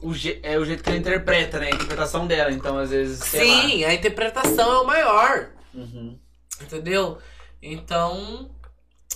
o, 0.01 0.13
je... 0.13 0.39
é 0.41 0.57
o 0.57 0.65
jeito 0.65 0.81
que 0.81 0.89
ela 0.89 0.97
interpreta, 0.97 1.59
né? 1.59 1.67
A 1.67 1.75
interpretação 1.75 2.25
dela. 2.25 2.51
Então, 2.51 2.77
às 2.77 2.89
vezes. 2.89 3.19
sei 3.19 3.45
lá. 3.45 3.61
Sim, 3.61 3.83
a 3.83 3.93
interpretação 3.93 4.71
é 4.73 4.79
o 4.79 4.87
maior. 4.87 5.49
Uhum. 5.73 6.17
Entendeu? 6.61 7.17
Então, 7.61 8.49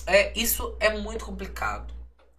é, 0.06 0.38
isso 0.38 0.76
é 0.80 0.90
muito 0.98 1.24
complicado. 1.24 1.94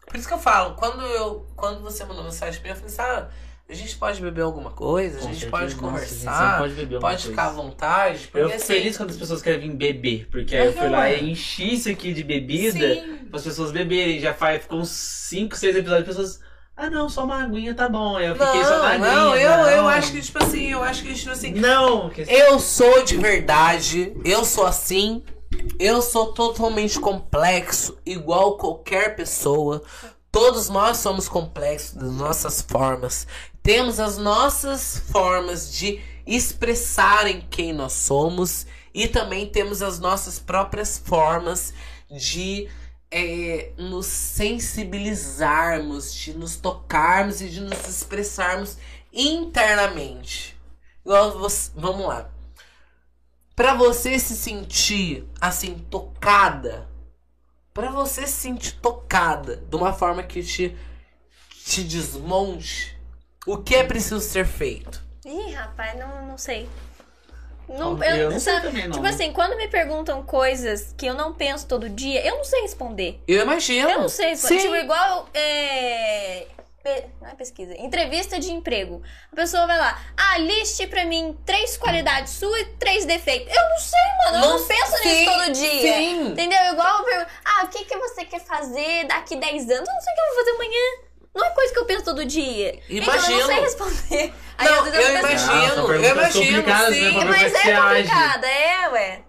Por 0.06 0.18
isso 0.18 0.28
que 0.28 0.34
eu 0.34 0.40
falo, 0.40 0.76
quando 0.76 1.02
eu 1.04 1.48
quando 1.56 1.82
você 1.82 2.04
mandou 2.04 2.24
mensagem 2.24 2.60
pra 2.62 2.74
mim, 2.74 2.80
eu 2.80 2.90
falei 2.90 2.94
assim, 2.94 3.28
ah, 3.28 3.30
a 3.70 3.74
gente 3.74 3.96
pode 3.98 4.20
beber 4.22 4.42
alguma 4.42 4.72
coisa, 4.72 5.20
a 5.20 5.22
gente 5.22 5.42
certeza. 5.42 5.52
pode 5.52 5.64
Nossa, 5.76 5.76
a 5.76 6.00
gente 6.00 6.10
conversar, 6.10 6.42
sempre 6.44 6.58
pode 6.60 6.74
beber 6.74 6.96
alguma 6.96 7.12
pode 7.12 7.22
coisa. 7.24 7.30
ficar 7.30 7.48
à 7.48 7.52
vontade. 7.52 8.20
Porque, 8.28 8.38
Eu 8.40 8.50
fico 8.50 8.56
assim, 8.64 8.74
feliz 8.74 8.98
quando 8.98 9.10
as 9.12 9.18
pessoas 9.18 9.42
querem 9.42 9.60
vir 9.60 9.76
beber, 9.76 10.28
porque 10.32 10.56
aí 10.56 10.66
eu 10.68 10.74
fui 10.74 10.90
lá 10.90 11.10
e 11.12 11.32
enchi 11.32 11.74
isso 11.76 11.90
aqui 11.90 12.14
de 12.14 12.24
bebida 12.24 13.04
para 13.30 13.38
as 13.38 13.44
pessoas 13.44 13.72
beberem. 13.72 14.20
Já 14.20 14.34
faz, 14.34 14.64
ficou 14.64 14.80
uns 14.80 14.90
5, 14.90 15.56
6 15.56 15.76
episódios, 15.76 16.10
as 16.10 16.16
pessoas. 16.16 16.50
Ah 16.76 16.90
não, 16.90 17.10
só 17.10 17.26
uma 17.26 17.44
aguinha 17.44 17.76
tá 17.76 17.90
bom. 17.90 18.16
Aí 18.18 18.26
eu 18.28 18.36
fiquei 18.36 18.64
só 18.64 18.82
na 18.82 18.98
Não, 18.98 19.32
aguinha. 19.34 19.58
não, 19.58 19.66
eu, 19.68 19.70
eu 19.76 19.82
não. 19.84 19.90
acho 19.90 20.12
que, 20.14 20.22
tipo 20.22 20.42
assim, 20.44 20.72
eu 20.72 20.82
acho 20.82 21.04
que, 21.04 21.14
tipo 21.14 21.30
assim, 21.32 21.52
Não, 21.54 22.10
que... 22.10 22.22
Eu 22.22 22.58
sou 22.58 23.04
de 23.04 23.18
verdade, 23.18 24.14
eu 24.24 24.46
sou 24.46 24.66
assim, 24.66 25.22
eu 25.78 26.02
sou 26.02 26.28
totalmente 26.34 26.98
complexo, 27.00 27.98
igual 28.06 28.58
qualquer 28.58 29.16
pessoa. 29.16 29.82
Todos 30.32 30.70
nós 30.70 30.98
somos 30.98 31.28
complexos 31.28 31.96
das 31.96 32.12
nossas 32.14 32.62
formas. 32.62 33.28
Temos 33.62 34.00
as 34.00 34.18
nossas 34.18 34.98
formas 35.12 35.72
de 35.72 36.02
expressarem 36.26 37.46
quem 37.50 37.74
nós 37.74 37.94
somos 37.94 38.66
e 38.94 39.08
também 39.08 39.48
temos 39.48 39.82
as 39.82 40.00
nossas 40.00 40.40
próprias 40.40 40.98
formas 40.98 41.74
de 42.10 42.70
é, 43.12 43.74
nos 43.78 44.06
sensibilizarmos, 44.06 46.14
de 46.14 46.34
nos 46.34 46.56
tocarmos 46.56 47.42
e 47.42 47.50
de 47.50 47.60
nos 47.62 47.88
expressarmos 47.88 48.78
internamente. 49.12 50.56
Igual 51.04 51.32
vamos 51.76 52.06
lá. 52.06 52.30
Pra 53.56 53.74
você 53.74 54.20
se 54.20 54.36
sentir 54.36 55.28
assim 55.42 55.80
tocada, 55.90 56.88
pra 57.74 57.90
você 57.92 58.26
se 58.26 58.34
sentir 58.34 58.80
tocada 58.80 59.58
de 59.58 59.76
uma 59.76 59.92
forma 59.92 60.24
que 60.24 60.42
te 60.44 60.78
te 61.66 61.84
desmonte, 61.84 62.99
o 63.48 63.58
que 63.58 63.76
é 63.76 63.84
preciso 63.84 64.20
ser 64.20 64.46
feito? 64.46 65.02
Ih, 65.26 65.52
rapaz, 65.54 65.98
não, 65.98 66.26
não 66.28 66.38
sei. 66.38 66.70
Não, 67.68 68.04
Eu 68.04 68.16
eu, 68.16 68.32
não 68.32 68.40
sei 68.40 68.54
sabe, 68.54 68.68
também, 68.68 68.88
não. 68.88 68.94
Tipo 68.94 69.06
assim, 69.06 69.32
quando 69.32 69.56
me 69.56 69.68
perguntam 69.68 70.24
coisas 70.24 70.94
que 70.98 71.06
eu 71.06 71.14
não 71.14 71.34
penso 71.36 71.68
todo 71.68 71.88
dia, 71.88 72.26
eu 72.26 72.38
não 72.38 72.44
sei 72.44 72.62
responder. 72.62 73.22
Eu 73.28 73.44
imagino. 73.44 73.88
Eu 73.90 74.00
não 74.02 74.10
sei 74.10 74.30
responder. 74.30 74.56
Sim. 74.60 74.62
Tipo, 74.64 74.76
igual. 74.76 75.30
É... 75.36 76.48
pe- 76.84 77.06
Não 77.22 77.30
é 77.30 77.36
pesquisa. 77.36 77.76
Entrevista 77.78 78.40
de 78.40 78.52
emprego. 78.52 79.04
A 79.32 79.36
pessoa 79.36 79.68
vai 79.68 79.78
lá, 79.78 80.02
ah, 80.18 80.40
liste 80.40 80.88
pra 80.88 81.06
mim 81.06 81.38
três 81.46 81.78
qualidades 81.78 82.34
suas 82.34 82.60
e 82.62 82.66
três 82.80 83.06
defeitos. 83.06 83.56
Eu 83.56 83.70
não 83.70 83.78
sei, 83.78 84.00
mano. 84.26 84.38
Eu 84.38 84.50
não, 84.50 84.60
Não- 84.60 84.68
penso 84.68 84.98
sim, 84.98 85.08
nisso 85.10 85.32
todo 85.32 85.52
dia. 85.54 85.94
sim. 85.94 86.28
Entendeu? 86.30 86.74
Igual 86.74 86.98
eu 87.00 87.06
pergunto, 87.06 87.32
ah, 87.46 87.66
o 87.66 87.68
que, 87.68 87.86
que 87.86 87.98
você 87.98 88.26
quer 88.26 88.40
fazer 88.40 89.06
daqui 89.06 89.36
10 89.36 89.70
anos? 89.70 89.88
Eu 89.88 89.94
não 89.94 90.02
sei 90.02 90.12
o 90.12 90.16
que 90.16 90.22
eu 90.22 90.26
vou 90.26 90.36
fazer 90.38 90.52
amanhã. 90.56 91.09
Não 91.36 91.46
é 91.46 91.50
coisa 91.52 91.74
que 91.74 91.80
eu 91.80 91.86
penso 91.86 92.06
todo 92.06 92.26
dia. 92.26 92.80
Então 92.90 92.96
eu 92.98 93.04
Imagino. 93.04 93.40
não 93.40 93.46
sei 93.48 93.60
responder. 93.62 94.34
Aí, 94.58 94.68
Não, 94.70 94.84
vezes, 94.84 95.00
eu 95.00 95.06
penso, 95.06 95.20
imagino. 95.20 95.88
Ah, 95.88 95.92
eu 95.94 96.12
imagino, 96.12 96.46
complicadas, 96.58 96.96
sim. 96.96 97.02
né, 97.02 97.12
ver 97.12 97.26
Mas 97.26 97.54
é 97.54 97.76
complicada, 97.76 98.48
é, 98.48 98.90
ué. 98.90 99.22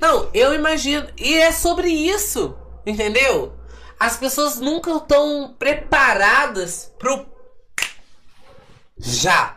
Não, 0.00 0.30
eu 0.32 0.54
imagino. 0.54 1.08
E 1.16 1.34
é 1.34 1.50
sobre 1.50 1.88
isso. 1.88 2.56
Entendeu? 2.86 3.58
As 3.98 4.16
pessoas 4.16 4.60
nunca 4.60 4.92
estão 4.92 5.54
preparadas 5.58 6.92
pro. 6.98 7.26
Já. 8.96 9.56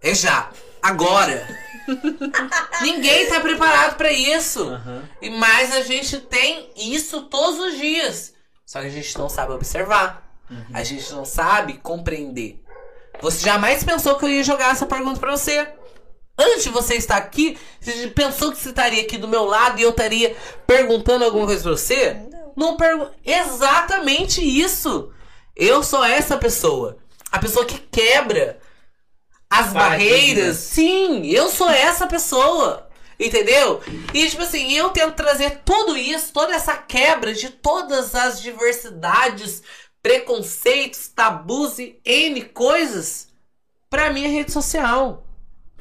É 0.00 0.14
já. 0.14 0.50
Agora. 0.80 1.46
Ninguém 2.82 3.28
tá 3.28 3.40
preparado 3.40 3.96
pra 3.96 4.12
isso. 4.12 4.62
Aham. 4.68 5.08
E 5.20 5.30
Mas 5.30 5.74
a 5.74 5.82
gente 5.82 6.18
tem 6.20 6.70
isso 6.76 7.22
todos 7.22 7.58
os 7.58 7.76
dias. 7.76 8.32
Só 8.64 8.80
que 8.80 8.86
a 8.86 8.90
gente 8.90 9.18
não 9.18 9.28
sabe 9.28 9.52
observar. 9.52 10.31
A 10.72 10.82
gente 10.82 11.12
não 11.12 11.24
sabe 11.24 11.74
compreender. 11.74 12.62
Você 13.20 13.44
jamais 13.44 13.84
pensou 13.84 14.16
que 14.16 14.24
eu 14.24 14.28
ia 14.28 14.42
jogar 14.42 14.72
essa 14.72 14.86
pergunta 14.86 15.20
pra 15.20 15.30
você. 15.30 15.68
Antes 16.38 16.64
de 16.64 16.70
você 16.70 16.94
estar 16.94 17.16
aqui, 17.16 17.58
você 17.80 18.08
pensou 18.08 18.50
que 18.50 18.58
você 18.58 18.70
estaria 18.70 19.02
aqui 19.02 19.18
do 19.18 19.28
meu 19.28 19.44
lado 19.44 19.78
e 19.78 19.82
eu 19.82 19.90
estaria 19.90 20.36
perguntando 20.66 21.24
alguma 21.24 21.46
coisa 21.46 21.62
pra 21.62 21.72
você? 21.72 22.16
Não 22.56 22.76
pergunto. 22.76 23.12
Exatamente 23.24 24.42
isso. 24.42 25.12
Eu 25.54 25.82
sou 25.82 26.02
essa 26.04 26.36
pessoa. 26.36 26.96
A 27.30 27.38
pessoa 27.38 27.64
que 27.64 27.78
quebra 27.78 28.58
as 29.48 29.72
Paradigmas. 29.72 29.74
barreiras. 29.74 30.56
Sim, 30.56 31.26
eu 31.26 31.48
sou 31.48 31.68
essa 31.70 32.06
pessoa. 32.06 32.88
Entendeu? 33.20 33.80
E, 34.12 34.28
tipo 34.28 34.42
assim, 34.42 34.72
eu 34.72 34.90
tento 34.90 35.14
trazer 35.14 35.60
tudo 35.64 35.96
isso, 35.96 36.32
toda 36.32 36.54
essa 36.54 36.76
quebra 36.76 37.32
de 37.32 37.50
todas 37.50 38.14
as 38.14 38.40
diversidades, 38.40 39.62
preconceitos, 40.02 41.08
tabus 41.08 41.78
e 41.78 42.00
N 42.04 42.42
coisas 42.46 43.28
pra 43.88 44.10
minha 44.10 44.28
rede 44.28 44.50
social. 44.52 45.26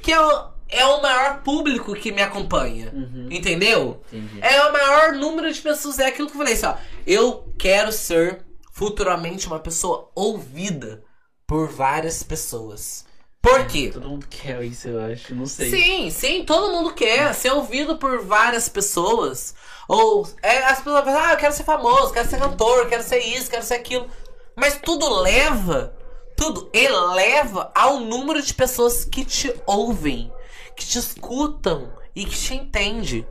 Que 0.02 0.11
é 0.11 0.19
o, 0.19 0.49
é 0.69 0.85
o 0.85 1.02
maior 1.02 1.41
público 1.41 1.95
que 1.95 2.11
me 2.11 2.22
acompanha. 2.22 2.91
Uhum. 2.93 3.27
Entendeu? 3.31 4.02
Entendi. 4.11 4.39
É 4.41 4.61
o 4.64 4.73
maior 4.73 5.14
número 5.14 5.52
de 5.52 5.61
pessoas. 5.61 5.99
É 5.99 6.07
aquilo 6.07 6.27
que 6.27 6.34
eu 6.34 6.38
falei 6.38 6.53
assim, 6.53 6.65
ó. 6.65 6.76
Eu 7.06 7.53
quero 7.57 7.91
ser 7.91 8.45
futuramente 8.72 9.48
uma 9.48 9.60
pessoa 9.60 10.11
ouvida 10.15 11.03
por 11.45 11.68
várias 11.68 12.23
pessoas. 12.23 13.06
Por 13.41 13.65
quê? 13.65 13.89
Todo 13.91 14.07
mundo 14.07 14.27
quer 14.30 14.64
isso, 14.64 14.88
eu 14.88 14.99
acho. 15.03 15.34
Não 15.34 15.48
sei. 15.48 15.72
Sim, 15.72 16.10
sim, 16.11 16.45
todo 16.45 16.72
mundo 16.72 16.93
quer 16.93 17.34
ser 17.34 17.52
ouvido 17.52 17.98
por 17.98 18.23
várias 18.23 18.69
pessoas. 18.69 19.56
Ou 19.93 20.26
é, 20.41 20.63
as 20.68 20.77
pessoas 20.77 21.03
pensam, 21.03 21.22
ah, 21.22 21.34
eu 21.34 21.38
quero 21.38 21.53
ser 21.53 21.65
famoso, 21.65 22.13
quero 22.13 22.30
ser 22.30 22.39
cantor, 22.39 22.88
quero 22.88 23.03
ser 23.03 23.19
isso, 23.19 23.49
quero 23.49 23.61
ser 23.61 23.73
aquilo. 23.73 24.09
Mas 24.55 24.80
tudo 24.80 25.19
leva, 25.19 25.93
tudo 26.38 26.69
eleva 26.72 27.69
ao 27.76 27.99
número 27.99 28.41
de 28.41 28.53
pessoas 28.53 29.03
que 29.03 29.26
te 29.26 29.53
ouvem, 29.65 30.31
que 30.77 30.85
te 30.85 30.97
escutam 30.97 31.93
e 32.15 32.23
que 32.23 32.38
te 32.38 32.53
entendem. 32.53 33.27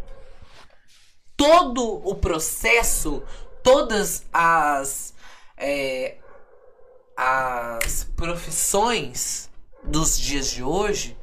Todo 1.34 2.06
o 2.06 2.14
processo, 2.16 3.22
todas 3.62 4.26
as, 4.30 5.14
é, 5.56 6.18
as 7.16 8.04
profissões 8.14 9.48
dos 9.82 10.20
dias 10.20 10.50
de 10.50 10.62
hoje 10.62 11.16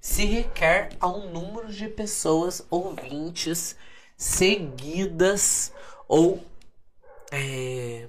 se 0.00 0.24
requer 0.24 0.96
a 0.98 1.06
um 1.06 1.30
número 1.30 1.72
de 1.72 1.86
pessoas 1.86 2.66
ouvintes 2.68 3.76
seguidas 4.20 5.72
ou 6.06 6.44
é, 7.32 8.06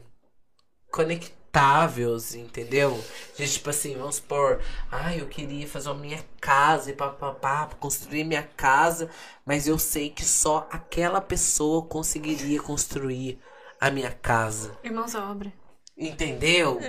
conectáveis, 0.91 2.35
entendeu? 2.35 3.01
De, 3.37 3.49
tipo 3.49 3.69
assim, 3.69 3.95
vamos 3.95 4.17
supor, 4.17 4.59
ah, 4.91 5.15
eu 5.15 5.25
queria 5.27 5.65
fazer 5.65 5.89
a 5.89 5.93
minha 5.93 6.21
casa 6.41 6.91
e 6.91 6.93
papapá, 6.93 7.69
construir 7.79 8.25
minha 8.25 8.43
casa, 8.43 9.09
mas 9.45 9.69
eu 9.69 9.79
sei 9.79 10.09
que 10.09 10.25
só 10.25 10.67
aquela 10.69 11.21
pessoa 11.21 11.85
conseguiria 11.85 12.61
construir 12.61 13.39
a 13.79 13.89
minha 13.89 14.11
casa. 14.11 14.77
Irmãos 14.83 15.15
à 15.15 15.31
obra. 15.31 15.53
Entendeu? 15.97 16.81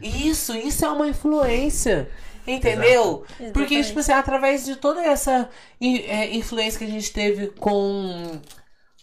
Isso, 0.00 0.54
isso 0.54 0.84
é 0.84 0.88
uma 0.88 1.08
influência. 1.08 2.08
Entendeu? 2.46 3.24
Exatamente. 3.26 3.52
Porque, 3.52 3.82
tipo 3.82 3.98
assim, 3.98 4.12
através 4.12 4.64
de 4.64 4.76
toda 4.76 5.02
essa 5.04 5.50
é, 5.80 6.34
influência 6.34 6.78
que 6.78 6.84
a 6.84 6.88
gente 6.88 7.12
teve 7.12 7.48
com, 7.48 8.40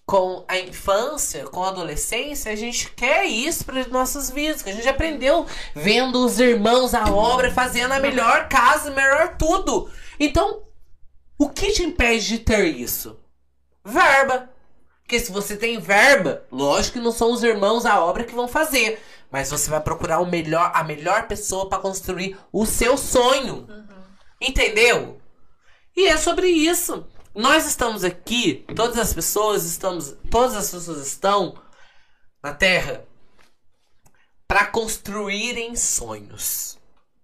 com 0.06 0.45
a 0.48 0.57
infância, 0.60 1.45
com 1.45 1.64
a 1.64 1.69
adolescência, 1.69 2.52
a 2.52 2.56
gente 2.56 2.91
quer 2.91 3.26
isso 3.26 3.65
para 3.65 3.88
nossas 3.88 4.30
vidas. 4.30 4.61
Que 4.61 4.69
a 4.69 4.73
gente 4.73 4.88
aprendeu 4.88 5.45
vendo 5.73 6.23
os 6.23 6.40
irmãos 6.40 6.94
à 6.94 7.06
obra, 7.11 7.52
fazendo 7.52 7.94
a 7.94 7.99
melhor 7.99 8.48
casa, 8.48 8.91
melhor 8.91 9.36
tudo. 9.38 9.90
Então, 10.19 10.61
o 11.38 11.49
que 11.49 11.72
te 11.72 11.84
impede 11.84 12.27
de 12.27 12.40
ter 12.40 12.65
isso? 12.65 13.19
verba. 13.86 14.49
Porque 15.03 15.19
se 15.19 15.32
você 15.32 15.56
tem 15.56 15.80
verba, 15.80 16.44
lógico 16.52 16.98
que 16.98 17.03
não 17.03 17.11
são 17.11 17.32
os 17.32 17.44
irmãos 17.44 17.86
a 17.86 18.03
obra 18.03 18.23
que 18.23 18.34
vão 18.34 18.48
fazer. 18.48 18.99
Mas 19.32 19.52
você 19.52 19.69
vai 19.69 19.80
procurar 19.80 20.19
o 20.19 20.26
melhor, 20.26 20.72
a 20.73 20.84
melhor 20.84 21.27
pessoa 21.27 21.69
para 21.69 21.82
construir 21.82 22.36
o 22.52 22.65
seu 22.65 22.98
sonho. 22.98 23.68
Entendeu? 24.41 25.22
E 25.95 26.07
é 26.07 26.18
sobre 26.18 26.48
isso. 26.48 27.06
Nós 27.36 27.66
estamos 27.66 28.06
aqui, 28.06 28.66
todas 28.74 28.98
as 28.98 29.14
pessoas 29.14 29.66
estamos, 29.66 30.16
todas 30.32 30.56
as 30.56 30.72
pessoas 30.72 31.06
estão 31.06 31.62
na 32.41 32.53
Terra 32.53 33.06
para 34.48 34.68
construírem 34.68 35.76
sonhos. 35.76 36.78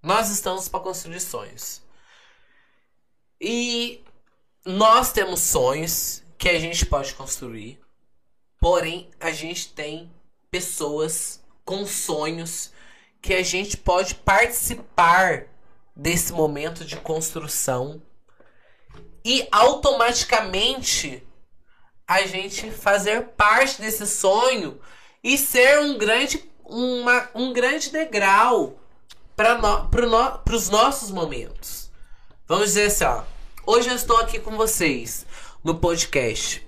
Nós 0.03 0.29
estamos 0.29 0.67
para 0.67 0.81
construir 0.81 1.21
sonhos. 1.21 1.81
E 3.39 4.03
nós 4.65 5.13
temos 5.13 5.39
sonhos 5.39 6.21
que 6.37 6.49
a 6.49 6.59
gente 6.59 6.85
pode 6.85 7.13
construir. 7.13 7.79
Porém, 8.59 9.09
a 9.17 9.31
gente 9.31 9.69
tem 9.69 10.11
pessoas 10.49 11.41
com 11.63 11.85
sonhos 11.85 12.73
que 13.21 13.33
a 13.33 13.43
gente 13.43 13.77
pode 13.77 14.15
participar 14.15 15.47
desse 15.95 16.33
momento 16.33 16.83
de 16.83 16.97
construção 16.97 18.01
e 19.23 19.47
automaticamente 19.51 21.23
a 22.07 22.23
gente 22.23 22.71
fazer 22.71 23.27
parte 23.37 23.81
desse 23.81 24.05
sonho 24.05 24.79
e 25.23 25.37
ser 25.37 25.79
um 25.79 25.97
grande, 25.97 26.43
uma, 26.65 27.29
um 27.33 27.53
grande 27.53 27.89
degrau 27.89 28.79
para 29.35 29.57
no, 29.57 29.87
pro 29.87 30.09
no, 30.09 30.41
os 30.51 30.69
nossos 30.69 31.11
momentos. 31.11 31.91
Vamos 32.47 32.65
dizer 32.65 32.87
assim, 32.87 33.05
ó. 33.05 33.23
Hoje 33.65 33.89
eu 33.89 33.95
estou 33.95 34.17
aqui 34.17 34.39
com 34.39 34.57
vocês 34.57 35.25
no 35.63 35.75
podcast. 35.75 36.67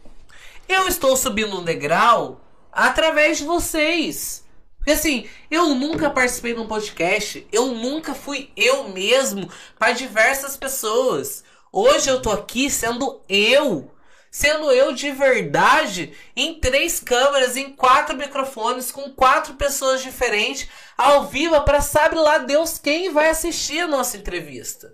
Eu 0.70 0.88
estou 0.88 1.18
subindo 1.18 1.60
um 1.60 1.64
degrau 1.64 2.40
através 2.72 3.40
de 3.40 3.44
vocês. 3.44 4.46
Porque 4.78 4.92
assim, 4.92 5.28
eu 5.50 5.74
nunca 5.76 6.10
participei 6.10 6.54
de 6.54 6.60
um 6.60 6.68
podcast, 6.68 7.48
eu 7.52 7.68
nunca 7.68 8.14
fui 8.14 8.52
eu 8.56 8.90
mesmo 8.90 9.50
para 9.80 9.94
diversas 9.94 10.56
pessoas. 10.56 11.44
Hoje 11.76 12.08
eu 12.08 12.22
tô 12.22 12.30
aqui 12.30 12.70
sendo 12.70 13.24
eu, 13.28 13.92
sendo 14.30 14.72
eu 14.72 14.94
de 14.94 15.10
verdade, 15.10 16.16
em 16.36 16.60
três 16.60 17.00
câmeras, 17.00 17.58
em 17.58 17.76
quatro 17.76 18.16
microfones, 18.16 18.92
com 18.92 19.10
quatro 19.10 19.56
pessoas 19.56 20.04
diferentes, 20.04 20.70
ao 20.96 21.26
vivo, 21.26 21.60
para 21.62 21.82
sabe 21.82 22.16
lá 22.16 22.38
Deus 22.38 22.78
quem 22.78 23.12
vai 23.12 23.28
assistir 23.28 23.80
a 23.80 23.88
nossa 23.88 24.18
entrevista. 24.18 24.94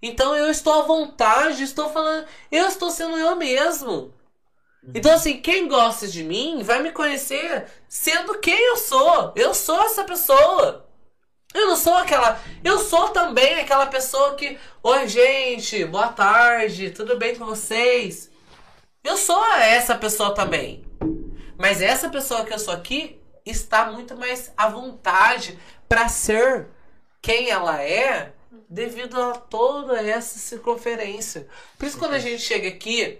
Então 0.00 0.34
eu 0.34 0.50
estou 0.50 0.80
à 0.80 0.82
vontade, 0.86 1.62
estou 1.62 1.90
falando, 1.90 2.26
eu 2.50 2.66
estou 2.66 2.90
sendo 2.90 3.18
eu 3.18 3.36
mesmo. 3.36 4.14
Então, 4.94 5.12
assim, 5.12 5.42
quem 5.42 5.68
gosta 5.68 6.08
de 6.08 6.24
mim 6.24 6.62
vai 6.62 6.82
me 6.82 6.90
conhecer 6.90 7.66
sendo 7.86 8.38
quem 8.38 8.58
eu 8.68 8.78
sou. 8.78 9.34
Eu 9.36 9.52
sou 9.52 9.78
essa 9.82 10.04
pessoa. 10.04 10.87
Eu 11.54 11.68
não 11.68 11.76
sou 11.76 11.94
aquela. 11.94 12.40
Eu 12.62 12.78
sou 12.78 13.08
também 13.08 13.54
aquela 13.54 13.86
pessoa 13.86 14.34
que. 14.34 14.58
Oi, 14.82 15.08
gente, 15.08 15.84
boa 15.86 16.08
tarde, 16.08 16.90
tudo 16.90 17.16
bem 17.16 17.34
com 17.34 17.46
vocês? 17.46 18.30
Eu 19.02 19.16
sou 19.16 19.42
essa 19.54 19.94
pessoa 19.94 20.34
também. 20.34 20.84
Mas 21.56 21.80
essa 21.80 22.10
pessoa 22.10 22.44
que 22.44 22.52
eu 22.52 22.58
sou 22.58 22.74
aqui 22.74 23.18
está 23.46 23.90
muito 23.90 24.14
mais 24.14 24.52
à 24.56 24.68
vontade 24.68 25.58
para 25.88 26.06
ser 26.08 26.68
quem 27.22 27.48
ela 27.48 27.82
é 27.82 28.32
devido 28.68 29.20
a 29.20 29.32
toda 29.32 30.00
essa 30.02 30.38
circunferência. 30.38 31.48
Por 31.78 31.86
isso, 31.86 31.98
quando 31.98 32.12
a 32.12 32.18
gente 32.18 32.42
chega 32.42 32.68
aqui, 32.68 33.18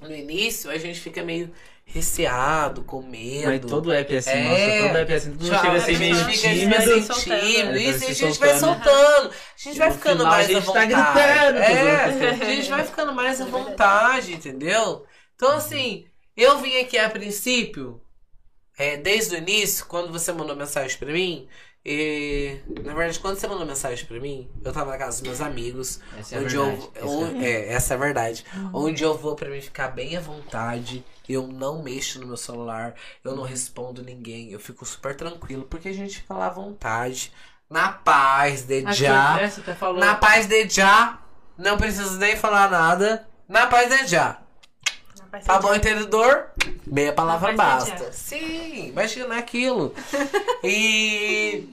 no 0.00 0.14
início, 0.14 0.68
a 0.68 0.78
gente 0.78 0.98
fica 1.00 1.22
meio 1.22 1.52
receado, 1.86 2.82
com 2.82 3.00
medo. 3.02 3.46
Mas 3.46 3.60
todo 3.70 3.92
app 3.92 4.14
é 4.14 4.18
assim, 4.18 4.30
É. 4.30 4.42
nossa, 4.80 4.88
todo 4.88 4.98
app 4.98 5.12
é 5.12 5.16
assim, 5.16 5.30
todo 5.32 5.42
mundo 5.44 5.56
chega 5.56 5.68
a 5.72 5.76
assim 5.76 5.94
gente 5.94 5.98
meio 6.24 6.30
tímido. 6.38 6.74
assim, 6.76 7.20
tímido. 7.22 7.32
É, 7.78 7.82
Isso, 7.82 7.98
vai 8.00 8.08
e 8.08 8.10
a 8.10 8.14
gente 8.14 8.38
vai 8.38 8.58
soltando. 8.58 9.28
A 9.30 9.32
gente 9.56 9.78
vai 9.78 9.90
ficando 9.92 10.24
mais 10.24 10.44
à 10.44 10.52
gente 10.52 10.60
tá 10.66 10.66
vontade. 10.66 10.86
gritando, 10.92 11.58
é, 11.58 12.30
a 12.46 12.54
gente 12.54 12.68
vai 12.70 12.84
ficando 12.84 13.12
mais 13.14 13.40
à 13.40 13.44
vontade, 13.46 14.34
entendeu? 14.34 15.06
Então, 15.36 15.52
assim, 15.52 16.06
eu 16.36 16.58
vim 16.58 16.76
aqui 16.80 16.98
a 16.98 17.08
princípio, 17.08 18.00
é, 18.78 18.96
desde 18.96 19.34
o 19.34 19.38
início, 19.38 19.86
quando 19.86 20.12
você 20.12 20.32
mandou 20.32 20.56
mensagem 20.56 20.98
pra 20.98 21.12
mim, 21.12 21.48
e, 21.88 22.56
na 22.84 22.94
verdade, 22.94 23.20
quando 23.20 23.38
você 23.38 23.46
mandou 23.46 23.64
mensagem 23.64 24.04
pra 24.06 24.18
mim, 24.18 24.50
eu 24.64 24.72
tava 24.72 24.90
na 24.90 24.98
casa 24.98 25.18
dos 25.18 25.28
meus 25.28 25.40
amigos, 25.40 26.00
Essa 26.18 26.34
é 26.34 26.38
a 26.38 26.40
onde 26.42 26.56
verdade. 26.56 26.88
eu, 26.96 27.08
on- 27.08 27.40
é, 27.40 27.72
essa 27.72 27.94
é 27.94 27.96
a 27.96 28.00
verdade. 28.00 28.44
Onde 28.74 29.04
eu 29.04 29.16
vou 29.16 29.36
pra 29.36 29.48
mim 29.48 29.60
ficar 29.60 29.88
bem 29.88 30.16
à 30.16 30.20
vontade. 30.20 31.04
Eu 31.28 31.46
não 31.46 31.82
mexo 31.82 32.20
no 32.20 32.26
meu 32.26 32.36
celular, 32.36 32.94
eu 33.24 33.34
não 33.34 33.42
respondo 33.42 34.02
ninguém, 34.02 34.50
eu 34.50 34.60
fico 34.60 34.84
super 34.84 35.14
tranquilo, 35.14 35.64
porque 35.64 35.88
a 35.88 35.94
gente 35.94 36.20
fica 36.20 36.34
lá 36.34 36.46
à 36.46 36.50
vontade, 36.50 37.32
na 37.68 37.88
paz 37.90 38.62
de 38.62 38.84
Acho 38.86 39.00
já. 39.00 39.38
que 39.38 39.60
até 39.60 39.74
falou. 39.74 39.98
Na 39.98 40.14
paz 40.14 40.46
de 40.46 40.68
já. 40.68 41.18
Não 41.58 41.76
preciso 41.76 42.18
nem 42.18 42.36
falar 42.36 42.70
nada. 42.70 43.26
Na 43.48 43.66
paz 43.66 43.88
de 43.88 44.06
já. 44.06 44.38
Tá 45.44 45.58
bom, 45.58 45.74
entendedor? 45.74 46.50
Meia 46.86 47.12
palavra 47.12 47.52
basta. 47.52 48.12
Sim, 48.12 48.88
imagina 48.88 49.36
aquilo. 49.36 49.94
e. 50.62 51.68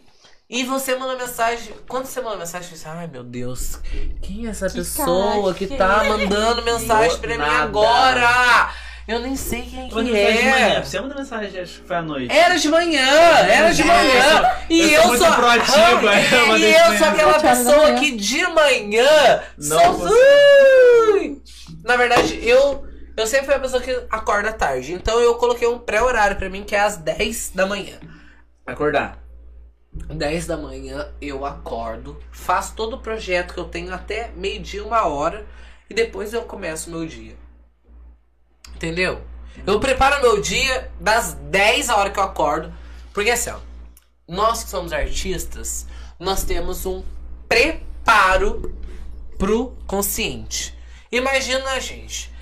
E 0.50 0.64
você 0.66 0.96
manda 0.96 1.16
mensagem. 1.16 1.74
Quando 1.88 2.06
você 2.06 2.22
manda 2.22 2.38
mensagem, 2.38 2.76
você 2.76 2.88
ai 2.88 3.08
meu 3.08 3.24
Deus, 3.24 3.80
quem 4.22 4.46
é 4.46 4.50
essa 4.50 4.70
pessoa 4.70 5.54
que 5.54 5.68
tá 5.68 6.04
mandando 6.04 6.62
mensagem 6.66 7.18
pra 7.20 7.38
mim 7.38 7.44
agora? 7.44 8.72
Eu 9.08 9.20
nem 9.20 9.36
sei 9.36 9.64
quem 9.64 9.90
que 9.90 9.96
mensagem 9.96 10.38
de 10.38 10.44
manhã. 10.50 10.68
é. 10.78 10.82
Você 10.84 11.00
manda 11.02 11.16
mensagem, 11.16 11.60
acho 11.60 11.82
que 11.82 11.88
foi 11.88 11.96
à 11.98 12.02
noite. 12.02 12.32
Era 12.34 12.56
de 12.58 12.70
manhã, 12.70 13.02
era 13.02 13.72
de 13.74 13.82
É, 13.82 13.86
manhã. 13.86 14.14
eu 14.14 14.32
sou- 14.32 14.52
e 14.70 14.94
eu 14.94 15.02
sou 15.04 15.18
sou 15.18 15.28
Ah, 15.28 16.54
é, 16.56 16.58
e 16.58 16.74
eu 16.74 16.98
sou 16.98 17.08
aquela 17.08 17.40
pessoa 17.40 17.94
que 17.96 18.16
de 18.16 18.48
manhã 18.48 19.42
Não 19.58 20.00
fui. 20.00 21.42
Na 21.84 21.98
verdade, 21.98 22.40
eu 22.48 22.86
eu 23.16 23.28
sempre 23.28 23.46
fui 23.48 23.54
a 23.56 23.60
pessoa 23.60 23.82
que 23.82 23.92
acorda 24.10 24.52
tarde. 24.54 24.94
Então 24.94 25.20
eu 25.20 25.36
coloquei 25.36 25.68
um 25.68 25.78
pré-horário 25.78 26.36
pra 26.38 26.50
mim 26.50 26.64
que 26.64 26.76
é 26.76 26.80
às 26.80 26.98
10 26.98 27.52
da 27.54 27.66
manhã. 27.66 27.98
Acordar. 28.66 29.20
10 29.94 30.48
da 30.48 30.58
manhã 30.58 31.08
eu 31.22 31.46
acordo, 31.46 32.18
faço 32.32 32.74
todo 32.74 32.96
o 32.96 33.00
projeto 33.00 33.54
que 33.54 33.60
eu 33.60 33.66
tenho 33.66 33.94
até 33.94 34.32
meio-dia, 34.36 34.84
uma 34.84 35.06
hora, 35.06 35.46
e 35.90 35.94
depois 35.94 36.34
eu 36.34 36.42
começo 36.44 36.90
o 36.90 36.94
meu 36.94 37.06
dia. 37.06 37.36
Entendeu? 38.76 39.22
Eu 39.66 39.80
preparo 39.80 40.22
meu 40.22 40.42
dia 40.42 40.92
das 41.00 41.34
10 41.34 41.90
a 41.90 41.98
hora 41.98 42.10
que 42.10 42.20
eu 42.20 42.24
acordo, 42.24 42.74
porque 43.14 43.30
assim, 43.30 43.52
ó, 43.52 43.60
nós 44.28 44.64
que 44.64 44.70
somos 44.70 44.92
artistas, 44.92 45.86
nós 46.20 46.44
temos 46.44 46.86
um 46.86 47.04
preparo 47.48 48.76
pro 49.38 49.76
consciente. 49.86 50.78
Imagina 51.12 51.72
a 51.72 51.80
gente. 51.80 52.34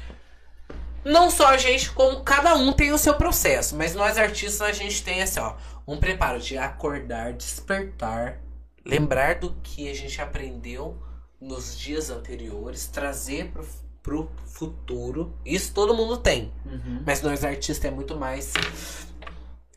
Não 1.04 1.32
só 1.32 1.48
a 1.48 1.58
gente, 1.58 1.92
como 1.92 2.24
cada 2.24 2.56
um 2.56 2.72
tem 2.72 2.92
o 2.92 2.98
seu 2.98 3.16
processo, 3.16 3.76
mas 3.76 3.96
nós 3.96 4.18
artistas 4.18 4.62
a 4.62 4.72
gente 4.72 5.04
tem 5.04 5.22
assim, 5.22 5.40
ó, 5.40 5.56
um 5.88 5.98
preparo 5.98 6.40
de 6.40 6.58
acordar, 6.58 7.34
despertar, 7.34 8.40
lembrar 8.86 9.36
do 9.36 9.54
que 9.64 9.90
a 9.90 9.96
gente 9.96 10.22
aprendeu 10.22 10.98
nos 11.40 11.78
dias 11.78 12.12
anteriores, 12.12 12.86
trazer 12.86 13.52
pro, 13.52 13.68
pro 14.04 14.32
futuro. 14.46 15.34
Isso 15.46 15.74
todo 15.74 15.94
mundo 15.94 16.18
tem. 16.18 16.52
Uhum. 16.66 17.04
Mas 17.06 17.22
nós 17.22 17.44
artistas 17.44 17.86
é 17.86 17.92
muito 17.94 18.16
mais 18.16 18.52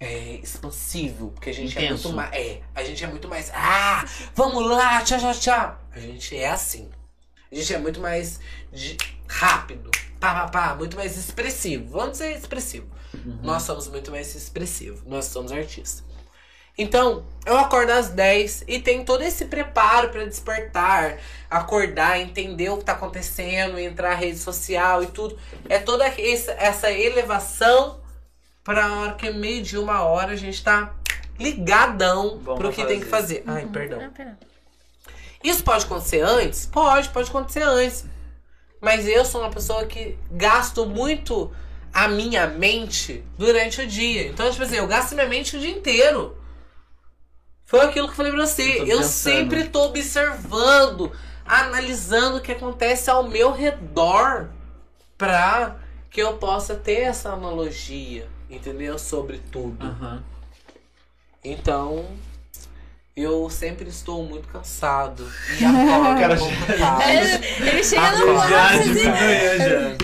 é, 0.01 0.34
expansivo, 0.36 1.30
porque 1.30 1.51
a 1.51 1.55
gente 1.55 1.78
é 1.78 1.84
Intenso. 1.86 2.05
muito 2.09 2.16
mais. 2.16 2.32
É, 2.34 2.60
a 2.74 2.84
gente 2.84 3.02
é 3.05 3.06
muito 3.06 3.28
mais. 3.28 3.51
Ah, 3.55 4.05
vamos 4.34 4.66
lá, 4.68 5.02
tchau, 5.02 5.18
tchau, 5.18 5.34
tchau. 5.34 5.80
A 5.92 5.98
gente 6.01 6.36
é 6.36 6.51
assim. 6.51 6.90
A 7.51 7.55
gente 7.55 7.72
é 7.74 7.78
muito 7.78 8.01
mais 8.01 8.40
de- 8.72 8.96
rápido, 9.28 9.90
pá, 10.20 10.34
pá, 10.34 10.48
pá, 10.48 10.74
muito 10.74 10.96
mais 10.96 11.16
expressivo. 11.16 11.88
Vamos 11.90 12.12
dizer 12.12 12.36
expressivo. 12.36 12.86
Nós 13.42 13.62
somos 13.62 13.86
muito 13.88 14.10
mais 14.10 14.34
expressivos. 14.34 15.02
Nós 15.06 15.26
somos 15.26 15.52
artistas. 15.52 16.03
Então, 16.76 17.24
eu 17.46 17.56
acordo 17.56 17.90
às 17.90 18.09
10 18.09 18.64
e 18.66 18.80
tem 18.80 19.05
todo 19.05 19.22
esse 19.22 19.44
preparo 19.44 20.09
para 20.09 20.24
despertar, 20.24 21.18
acordar, 21.48 22.18
entender 22.18 22.70
o 22.70 22.78
que 22.78 22.84
tá 22.84 22.92
acontecendo, 22.92 23.78
entrar 23.78 24.10
na 24.10 24.14
rede 24.16 24.38
social 24.38 25.02
e 25.02 25.06
tudo. 25.06 25.38
É 25.68 25.78
toda 25.78 26.05
essa 26.06 26.90
elevação 26.90 28.01
para 28.64 28.86
a 28.86 29.01
hora 29.01 29.12
que 29.14 29.28
é 29.28 29.32
meio 29.32 29.62
de 29.62 29.78
uma 29.78 30.02
hora 30.02 30.32
a 30.32 30.36
gente 30.36 30.64
tá 30.64 30.94
ligadão 31.38 32.40
Vamos 32.42 32.60
pro 32.60 32.72
que 32.72 32.84
tem 32.84 32.98
que 32.98 33.06
fazer. 33.06 33.42
fazer. 33.44 33.59
Ai, 33.59 33.66
perdão. 33.66 34.01
Ah, 34.02 34.10
pera. 34.14 34.38
Isso 35.42 35.62
pode 35.62 35.84
acontecer 35.84 36.22
antes? 36.22 36.66
Pode, 36.66 37.10
pode 37.10 37.28
acontecer 37.28 37.62
antes. 37.62 38.06
Mas 38.80 39.06
eu 39.06 39.24
sou 39.24 39.42
uma 39.42 39.51
pessoa 39.51 39.84
que 39.84 40.18
gasto 40.30 40.86
muito 40.86 41.52
a 41.92 42.09
minha 42.09 42.46
mente 42.46 43.22
durante 43.36 43.82
o 43.82 43.86
dia. 43.86 44.26
Então, 44.28 44.51
tipo 44.51 44.62
assim, 44.62 44.76
eu 44.76 44.86
gasto 44.86 45.14
minha 45.14 45.28
mente 45.28 45.56
o 45.56 45.60
dia 45.60 45.70
inteiro. 45.70 46.36
Foi 47.76 47.86
aquilo 47.86 48.06
que 48.06 48.12
eu 48.12 48.16
falei 48.16 48.32
pra 48.32 48.46
você. 48.46 48.80
Eu 48.80 48.86
Eu 48.86 49.02
sempre 49.02 49.64
tô 49.64 49.86
observando, 49.86 51.10
analisando 51.44 52.38
o 52.38 52.40
que 52.40 52.52
acontece 52.52 53.10
ao 53.10 53.28
meu 53.28 53.51
redor 53.51 54.48
pra 55.18 55.76
que 56.09 56.22
eu 56.22 56.34
possa 56.34 56.76
ter 56.76 57.01
essa 57.01 57.30
analogia, 57.30 58.28
entendeu? 58.48 58.98
Sobre 58.98 59.40
tudo. 59.51 59.84
Aham. 59.84 60.22
Então, 61.42 62.06
eu 63.16 63.51
sempre 63.51 63.88
estou 63.88 64.24
muito 64.24 64.48
cansado. 64.48 65.28
E 65.59 65.64
acordo 65.66 66.20
Cara, 66.20 66.42
um. 66.42 67.02
Ele, 67.02 67.70
ele 67.70 67.84
chega 67.84 68.10
no 68.12 68.34
manhã 68.34 69.59
já. 69.59 69.96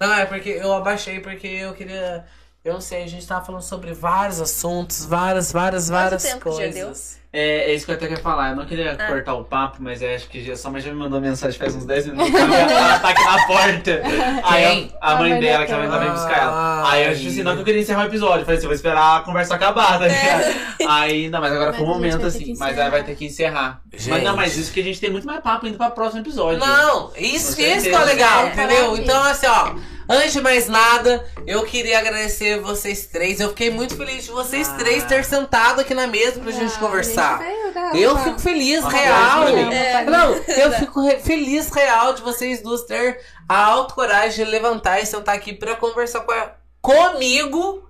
Não, 0.00 0.14
é 0.14 0.26
porque 0.26 0.48
eu 0.48 0.72
abaixei 0.72 1.20
porque 1.20 1.46
eu 1.46 1.74
queria. 1.74 2.24
Eu 2.64 2.72
não 2.74 2.80
sei, 2.80 3.02
a 3.02 3.06
gente 3.06 3.26
tava 3.26 3.44
falando 3.44 3.60
sobre 3.62 3.92
vários 3.92 4.40
assuntos, 4.40 5.04
várias, 5.04 5.52
várias, 5.52 5.88
várias 5.90 6.22
tempo 6.22 6.50
que 6.50 6.56
já 6.64 6.72
deu? 6.72 6.86
coisas. 6.86 7.22
É, 7.30 7.70
é 7.70 7.74
isso 7.74 7.84
que 7.84 7.90
eu 7.90 7.96
até 7.96 8.06
queria 8.06 8.22
falar. 8.22 8.50
Eu 8.50 8.56
não 8.56 8.64
queria 8.64 8.92
Ah. 8.92 9.06
cortar 9.06 9.34
o 9.34 9.44
papo, 9.44 9.78
mas 9.80 10.00
é, 10.00 10.14
acho 10.14 10.28
que 10.28 10.42
já, 10.42 10.56
sua 10.56 10.70
mãe 10.70 10.80
já 10.80 10.90
me 10.90 10.96
mandou 10.96 11.20
mensagem 11.20 11.58
faz 11.58 11.74
uns 11.74 11.84
10 11.84 12.06
minutos. 12.06 12.32
Ela 12.40 12.98
tá 13.00 13.08
aqui 13.08 13.22
na 13.24 13.46
porta. 13.46 14.02
Aí 14.44 14.94
a, 15.02 15.08
a 15.10 15.12
A 15.12 15.16
mãe 15.16 15.30
mãe 15.32 15.40
dela, 15.40 15.66
que 15.66 15.72
a 15.72 15.76
mãe 15.76 15.88
Clara. 15.88 16.00
tá 16.04 16.06
vem 16.10 16.14
buscar 16.14 16.38
ela. 16.42 16.90
Aí 16.90 17.04
eu 17.06 17.14
disse 17.14 17.26
assim, 17.28 17.42
não 17.42 17.54
que 17.54 17.60
eu 17.60 17.64
queria 17.64 17.82
encerrar 17.82 18.04
o 18.04 18.06
episódio. 18.06 18.40
Eu 18.40 18.44
falei 18.44 18.56
assim, 18.56 18.64
eu 18.66 18.70
vou 18.70 18.76
esperar 18.76 19.16
a 19.18 19.20
conversa 19.20 19.54
acabar, 19.56 19.98
tá 19.98 20.06
ligado? 20.06 20.54
Aí, 20.88 21.28
não, 21.28 21.40
mas 21.40 21.52
agora 21.52 21.70
Mas 21.72 21.76
foi 21.76 21.86
um 21.86 21.90
a 21.90 21.94
momento 21.94 22.18
vai 22.18 22.28
assim. 22.28 22.54
Mas 22.56 22.78
aí 22.78 22.90
vai 22.90 23.02
ter 23.02 23.14
que 23.16 23.26
encerrar. 23.26 23.82
Mas 23.92 24.02
Gente. 24.04 24.22
não, 24.22 24.36
mas 24.36 24.56
isso 24.56 24.72
que 24.72 24.80
a 24.80 24.84
gente 24.84 25.00
tem 25.00 25.10
muito 25.10 25.26
mais 25.26 25.40
papo 25.40 25.66
indo 25.66 25.76
pra 25.76 25.90
próximo 25.90 26.22
episódio. 26.22 26.60
Não, 26.60 27.10
isso, 27.18 27.56
Com 27.56 27.62
isso 27.62 27.88
que 27.90 27.94
é 27.94 28.04
legal, 28.04 28.44
É, 28.44 28.48
entendeu? 28.52 28.96
Então, 28.96 29.22
assim, 29.24 29.46
ó. 29.48 29.74
Antes 30.08 30.32
de 30.34 30.40
mais 30.40 30.68
nada, 30.68 31.24
eu 31.46 31.64
queria 31.64 31.98
agradecer 31.98 32.60
vocês 32.60 33.06
três. 33.06 33.40
Eu 33.40 33.48
fiquei 33.48 33.70
muito 33.70 33.96
feliz 33.96 34.24
de 34.24 34.30
vocês 34.30 34.68
Ah. 34.68 34.74
três 34.74 35.02
ter 35.04 35.24
sentado 35.24 35.80
aqui 35.80 35.94
na 35.94 36.06
mesa 36.06 36.40
pra 36.40 36.52
gente 36.52 36.74
Ah, 36.76 36.78
conversar. 36.78 37.40
a 37.40 37.44
gente 37.44 37.72
vai- 37.72 38.02
Eu 38.04 38.18
fico 38.18 38.38
feliz, 38.38 38.80
Uma 38.80 38.90
real. 38.90 39.48
É. 39.48 40.04
Não, 40.04 40.34
eu 40.34 40.72
fico 40.72 41.02
feliz, 41.22 41.70
real, 41.70 42.12
de 42.12 42.20
vocês 42.22 42.60
duas 42.62 42.82
ter 42.84 43.18
a 43.48 43.64
autocoragem 43.64 44.44
de 44.44 44.50
levantar 44.50 45.00
e 45.00 45.06
sentar 45.06 45.34
aqui 45.34 45.52
pra 45.54 45.74
conversar 45.74 46.20
com 46.20 46.32
a- 46.32 46.52
comigo 46.82 47.88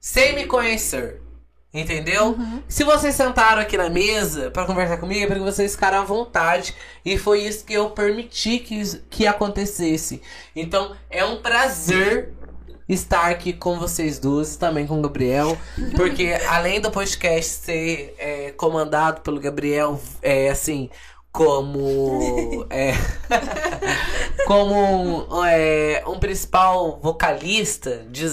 sem 0.00 0.34
me 0.34 0.46
conhecer. 0.46 1.21
Entendeu? 1.74 2.36
Se 2.68 2.84
vocês 2.84 3.14
sentaram 3.14 3.62
aqui 3.62 3.78
na 3.78 3.88
mesa 3.88 4.50
pra 4.50 4.66
conversar 4.66 4.98
comigo, 4.98 5.22
é 5.22 5.26
porque 5.26 5.40
vocês 5.40 5.72
ficaram 5.72 6.00
à 6.00 6.04
vontade. 6.04 6.74
E 7.02 7.16
foi 7.16 7.40
isso 7.40 7.64
que 7.64 7.72
eu 7.72 7.88
permiti 7.90 8.58
que, 8.58 8.98
que 9.08 9.26
acontecesse. 9.26 10.20
Então, 10.54 10.94
é 11.08 11.24
um 11.24 11.40
prazer 11.40 12.34
estar 12.88 13.30
aqui 13.30 13.52
com 13.52 13.78
vocês 13.78 14.18
duas 14.18 14.56
também 14.56 14.86
com 14.86 14.98
o 14.98 15.02
Gabriel. 15.02 15.56
Porque 15.96 16.36
além 16.48 16.80
do 16.80 16.90
podcast 16.90 17.64
ser 17.64 18.14
é, 18.18 18.50
comandado 18.50 19.20
pelo 19.22 19.40
Gabriel, 19.40 20.00
é 20.20 20.50
assim, 20.50 20.90
como. 21.32 22.66
É, 22.70 22.94
como 24.46 24.74
um, 24.74 25.44
é, 25.46 26.02
um 26.06 26.18
principal 26.18 26.98
vocalista 27.02 28.02
de, 28.08 28.26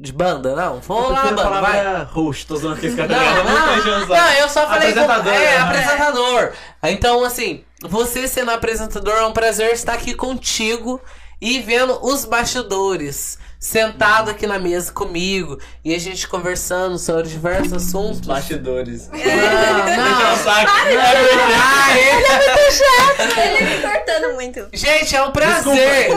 de 0.00 0.12
banda, 0.12 0.56
não? 0.56 0.80
Vamos 0.80 1.10
lá, 1.10 1.22
banda, 1.24 1.42
vai. 1.42 1.44
palavra 1.44 2.10
host, 2.12 2.46
tô 2.46 2.54
usando 2.54 2.74
aqui 2.74 2.86
esse 2.86 2.96
cara. 2.96 3.08
Não, 3.08 3.44
não, 3.44 4.06
não, 4.06 4.32
eu 4.32 4.48
só 4.48 4.66
falei 4.66 4.90
Apresentador, 4.90 5.32
é, 5.32 5.38
né? 5.38 5.56
apresentador. 5.58 6.52
Então, 6.82 7.24
assim, 7.24 7.64
você 7.82 8.26
sendo 8.26 8.50
apresentador 8.50 9.14
é 9.14 9.26
um 9.26 9.32
prazer 9.32 9.72
estar 9.72 9.94
aqui 9.94 10.14
contigo 10.14 11.00
e 11.40 11.60
vendo 11.60 11.98
os 12.04 12.24
bastidores. 12.24 13.38
Sentado 13.58 14.30
aqui 14.30 14.46
na 14.46 14.58
mesa 14.58 14.92
comigo 14.92 15.58
e 15.82 15.94
a 15.94 15.98
gente 15.98 16.28
conversando 16.28 16.98
sobre 16.98 17.28
diversos 17.28 17.72
assuntos. 17.72 18.20
Bastidores. 18.20 19.08
Não, 19.08 19.16
não. 19.16 20.30
eu 20.30 20.36
saco. 20.36 20.70
Ah, 20.70 21.98
é. 21.98 23.58
Ele 23.58 23.76
me 23.76 23.82
cortando 23.82 24.34
muito. 24.34 24.68
Gente, 24.72 25.16
é 25.16 25.22
um 25.22 25.32
prazer. 25.32 26.10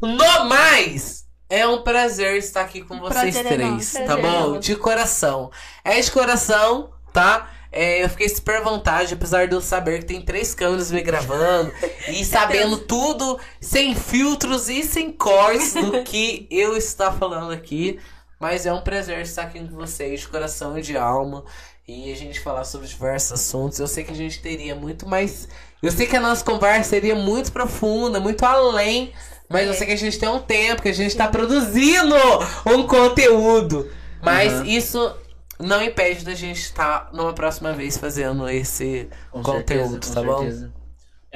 No 0.00 0.44
mais, 0.44 1.24
é 1.50 1.66
um 1.66 1.82
prazer 1.82 2.36
estar 2.36 2.60
aqui 2.60 2.82
com 2.82 3.00
vocês 3.00 3.34
Prazer 3.34 3.46
é 3.46 3.48
três, 3.48 3.70
nosso. 3.70 3.92
tá 3.92 4.04
Prazer 4.04 4.18
é 4.18 4.22
bom? 4.22 4.48
nosso. 4.48 4.60
De 4.60 4.76
coração. 4.76 5.50
É 5.84 6.00
de 6.00 6.10
coração, 6.10 6.90
tá? 7.12 7.50
É, 7.76 8.04
eu 8.04 8.08
fiquei 8.08 8.28
super 8.28 8.56
à 8.56 8.60
vontade, 8.60 9.14
apesar 9.14 9.48
de 9.48 9.54
eu 9.54 9.60
saber 9.60 9.98
que 10.00 10.04
tem 10.06 10.22
três 10.22 10.54
câmeras 10.54 10.92
me 10.92 11.02
gravando 11.02 11.72
e 12.08 12.22
sabendo 12.26 12.78
tudo 12.78 13.38
sem 13.60 13.94
filtros 13.96 14.68
e 14.68 14.84
sem 14.84 15.10
cortes 15.10 15.74
do 15.74 16.02
que 16.04 16.46
eu 16.50 16.76
estou 16.76 17.10
falando 17.12 17.52
aqui. 17.52 17.98
Mas 18.38 18.64
é 18.64 18.72
um 18.72 18.80
prazer 18.80 19.20
estar 19.22 19.42
aqui 19.42 19.58
com 19.58 19.74
vocês, 19.74 20.20
de 20.20 20.28
coração 20.28 20.78
e 20.78 20.82
de 20.82 20.96
alma. 20.96 21.44
E 21.86 22.12
a 22.12 22.16
gente 22.16 22.38
falar 22.40 22.64
sobre 22.64 22.86
diversos 22.86 23.32
assuntos. 23.32 23.78
Eu 23.78 23.86
sei 23.88 24.04
que 24.04 24.12
a 24.12 24.16
gente 24.16 24.40
teria 24.40 24.74
muito 24.74 25.06
mais. 25.08 25.48
Eu 25.82 25.90
sei 25.90 26.06
que 26.06 26.16
a 26.16 26.20
nossa 26.20 26.44
conversa 26.44 26.90
seria 26.90 27.14
muito 27.14 27.50
profunda, 27.52 28.20
muito 28.20 28.44
além. 28.44 29.12
Mas 29.50 29.66
eu 29.66 29.74
sei 29.74 29.86
que 29.86 29.92
a 29.92 29.96
gente 29.96 30.18
tem 30.18 30.28
um 30.28 30.38
tempo, 30.40 30.80
que 30.82 30.88
a 30.88 30.94
gente 30.94 31.14
tá 31.16 31.26
produzindo 31.28 32.14
um 32.66 32.86
conteúdo. 32.86 33.90
Mas 34.22 34.52
Uhum. 34.52 34.64
isso 34.64 35.14
não 35.58 35.82
impede 35.82 36.24
da 36.24 36.34
gente 36.34 36.58
estar 36.60 37.10
numa 37.12 37.32
próxima 37.32 37.72
vez 37.72 37.96
fazendo 37.96 38.48
esse 38.48 39.08
Com 39.30 39.42
conteúdo, 39.42 39.90
certeza, 39.92 40.14
tá 40.14 40.20
com 40.20 40.26
bom? 40.26 40.38
certeza. 40.40 40.72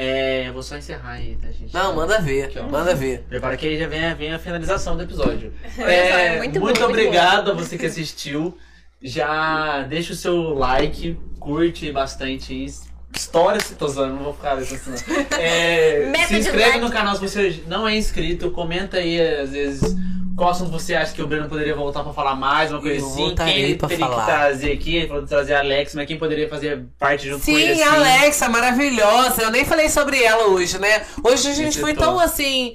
É, 0.00 0.48
eu 0.48 0.52
vou 0.52 0.62
só 0.62 0.76
encerrar 0.76 1.12
aí, 1.14 1.36
tá, 1.42 1.48
gente? 1.50 1.74
Não, 1.74 1.94
manda 1.96 2.20
ver, 2.20 2.44
Aqui, 2.44 2.60
manda 2.60 2.94
ver. 2.94 3.24
Prepara 3.28 3.56
que 3.56 3.66
aí 3.66 3.76
já 3.78 3.88
vem, 3.88 4.04
a- 4.06 4.14
vem 4.14 4.32
a 4.32 4.38
finalização 4.38 4.96
do 4.96 5.02
episódio. 5.02 5.52
Só, 5.74 5.82
é 5.82 6.38
muito 6.38 6.60
muito 6.60 6.60
bom, 6.60 6.64
muito 6.66 6.84
obrigado 6.84 7.50
a 7.50 7.54
você 7.54 7.76
que 7.76 7.86
assistiu. 7.86 8.56
Já 9.02 9.82
deixa 9.82 10.12
o 10.12 10.16
seu 10.16 10.54
like, 10.54 11.18
curte 11.40 11.90
bastante 11.92 12.64
isso. 12.64 12.86
História 13.14 13.60
se 13.60 13.74
tô 13.74 13.88
zoando, 13.88 14.14
não 14.16 14.22
vou 14.24 14.34
ficar 14.34 14.52
assim. 14.58 14.76
É, 15.38 16.12
se 16.28 16.36
inscreve 16.38 16.64
like. 16.78 16.80
no 16.80 16.90
canal 16.90 17.14
se 17.16 17.20
você 17.20 17.62
não 17.66 17.86
é 17.88 17.96
inscrito, 17.96 18.50
comenta 18.50 18.98
aí 18.98 19.20
às 19.20 19.50
vezes 19.50 19.96
qual 20.38 20.50
assunto 20.50 20.70
você 20.70 20.94
acha 20.94 21.12
que 21.12 21.20
o 21.20 21.26
Breno 21.26 21.48
poderia 21.48 21.74
voltar 21.74 22.02
pra 22.04 22.12
falar 22.12 22.34
mais, 22.36 22.70
uma 22.70 22.80
coisa 22.80 23.00
Eu 23.00 23.06
assim. 23.06 23.34
Quem 23.34 23.58
ele 23.58 23.74
teria 23.74 23.98
falar. 23.98 24.20
que 24.24 24.30
trazer 24.30 24.72
aqui, 24.72 24.96
ele 24.96 25.08
falou 25.08 25.22
de 25.22 25.28
trazer 25.28 25.54
a 25.54 25.58
Alex, 25.58 25.94
mas 25.94 26.06
quem 26.06 26.16
poderia 26.18 26.48
fazer 26.48 26.84
parte 26.98 27.28
junto 27.28 27.44
com 27.44 27.50
ele 27.58 27.74
Sim, 27.74 27.82
assim. 27.82 27.90
a 27.90 27.92
Alexa, 27.94 28.48
maravilhosa. 28.48 29.42
Eu 29.42 29.50
nem 29.50 29.64
falei 29.64 29.88
sobre 29.88 30.22
ela 30.22 30.46
hoje, 30.46 30.78
né? 30.78 31.02
Hoje 31.24 31.50
a 31.50 31.54
gente 31.54 31.78
foi 31.78 31.92
Visitou. 31.92 32.14
tão 32.14 32.20
assim. 32.20 32.72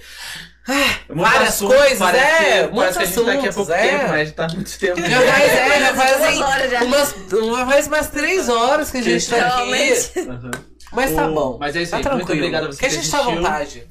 ah, 0.67 0.73
Muito 1.09 1.21
várias 1.29 1.49
assunto, 1.49 1.73
coisas, 1.75 1.97
parece 1.99 2.25
é, 2.43 2.67
que- 2.67 2.73
muitos 2.73 2.95
parece 2.95 2.97
que 2.97 3.03
a 3.03 3.05
gente 3.05 3.25
tá 3.25 3.31
aqui 3.31 3.45
há 3.45 3.49
assuntos, 3.49 3.55
pouco 3.55 3.71
é. 3.71 3.87
tempo, 3.89 4.03
mas 4.03 4.11
a 4.13 4.23
gente 4.23 4.33
tá 4.33 4.45
há 4.45 4.49
muito 4.53 4.79
tempo. 4.79 5.01
Já 5.01 5.21
faz, 5.21 5.51
é, 5.53 5.79
já 5.79 5.93
faz 5.95 6.11
assim, 6.23 6.85
umas, 6.85 7.15
uma, 7.33 7.65
faz 7.65 7.87
umas 7.87 8.07
três 8.09 8.49
horas 8.49 8.91
que 8.91 8.97
a 8.97 9.01
gente 9.01 9.29
tá 9.29 9.47
aqui. 9.47 10.11
Mas 10.95 11.11
tá 11.11 11.27
bom. 11.27 11.57
mas 11.59 11.75
é 11.75 11.81
isso 11.81 11.91
tá 11.91 11.97
aí, 11.97 12.03
muito 12.03 12.17
tranquilo. 12.25 12.39
obrigado 12.39 12.63
a 12.65 12.71
você 12.71 12.79
Que 12.79 12.85
a 12.85 12.89
gente 12.89 13.09
tá 13.09 13.17
à 13.17 13.21
assistiu. 13.21 13.41
vontade. 13.41 13.87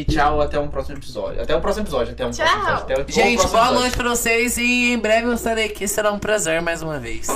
E 0.00 0.04
tchau, 0.04 0.40
até 0.40 0.58
um 0.58 0.68
próximo 0.68 0.96
episódio. 0.98 1.42
Até 1.42 1.54
o 1.54 1.60
próximo 1.60 1.84
episódio, 1.84 2.12
até 2.12 2.26
um 2.26 2.30
Tchau. 2.30 2.46
próximo 2.46 2.62
episódio. 2.70 2.82
Até 2.84 2.94
o- 3.00 3.04
o 3.04 3.12
Gente, 3.12 3.34
próximo 3.36 3.50
boa 3.52 3.62
episódio. 3.62 3.80
noite 3.80 3.96
pra 3.96 4.08
vocês 4.10 4.56
e 4.58 4.92
em 4.92 4.98
breve 4.98 5.26
eu 5.28 5.32
estarei 5.34 5.66
aqui. 5.66 5.86
Será 5.86 6.10
um 6.12 6.18
prazer 6.18 6.60
mais 6.62 6.82
uma 6.82 6.98
vez. 6.98 7.28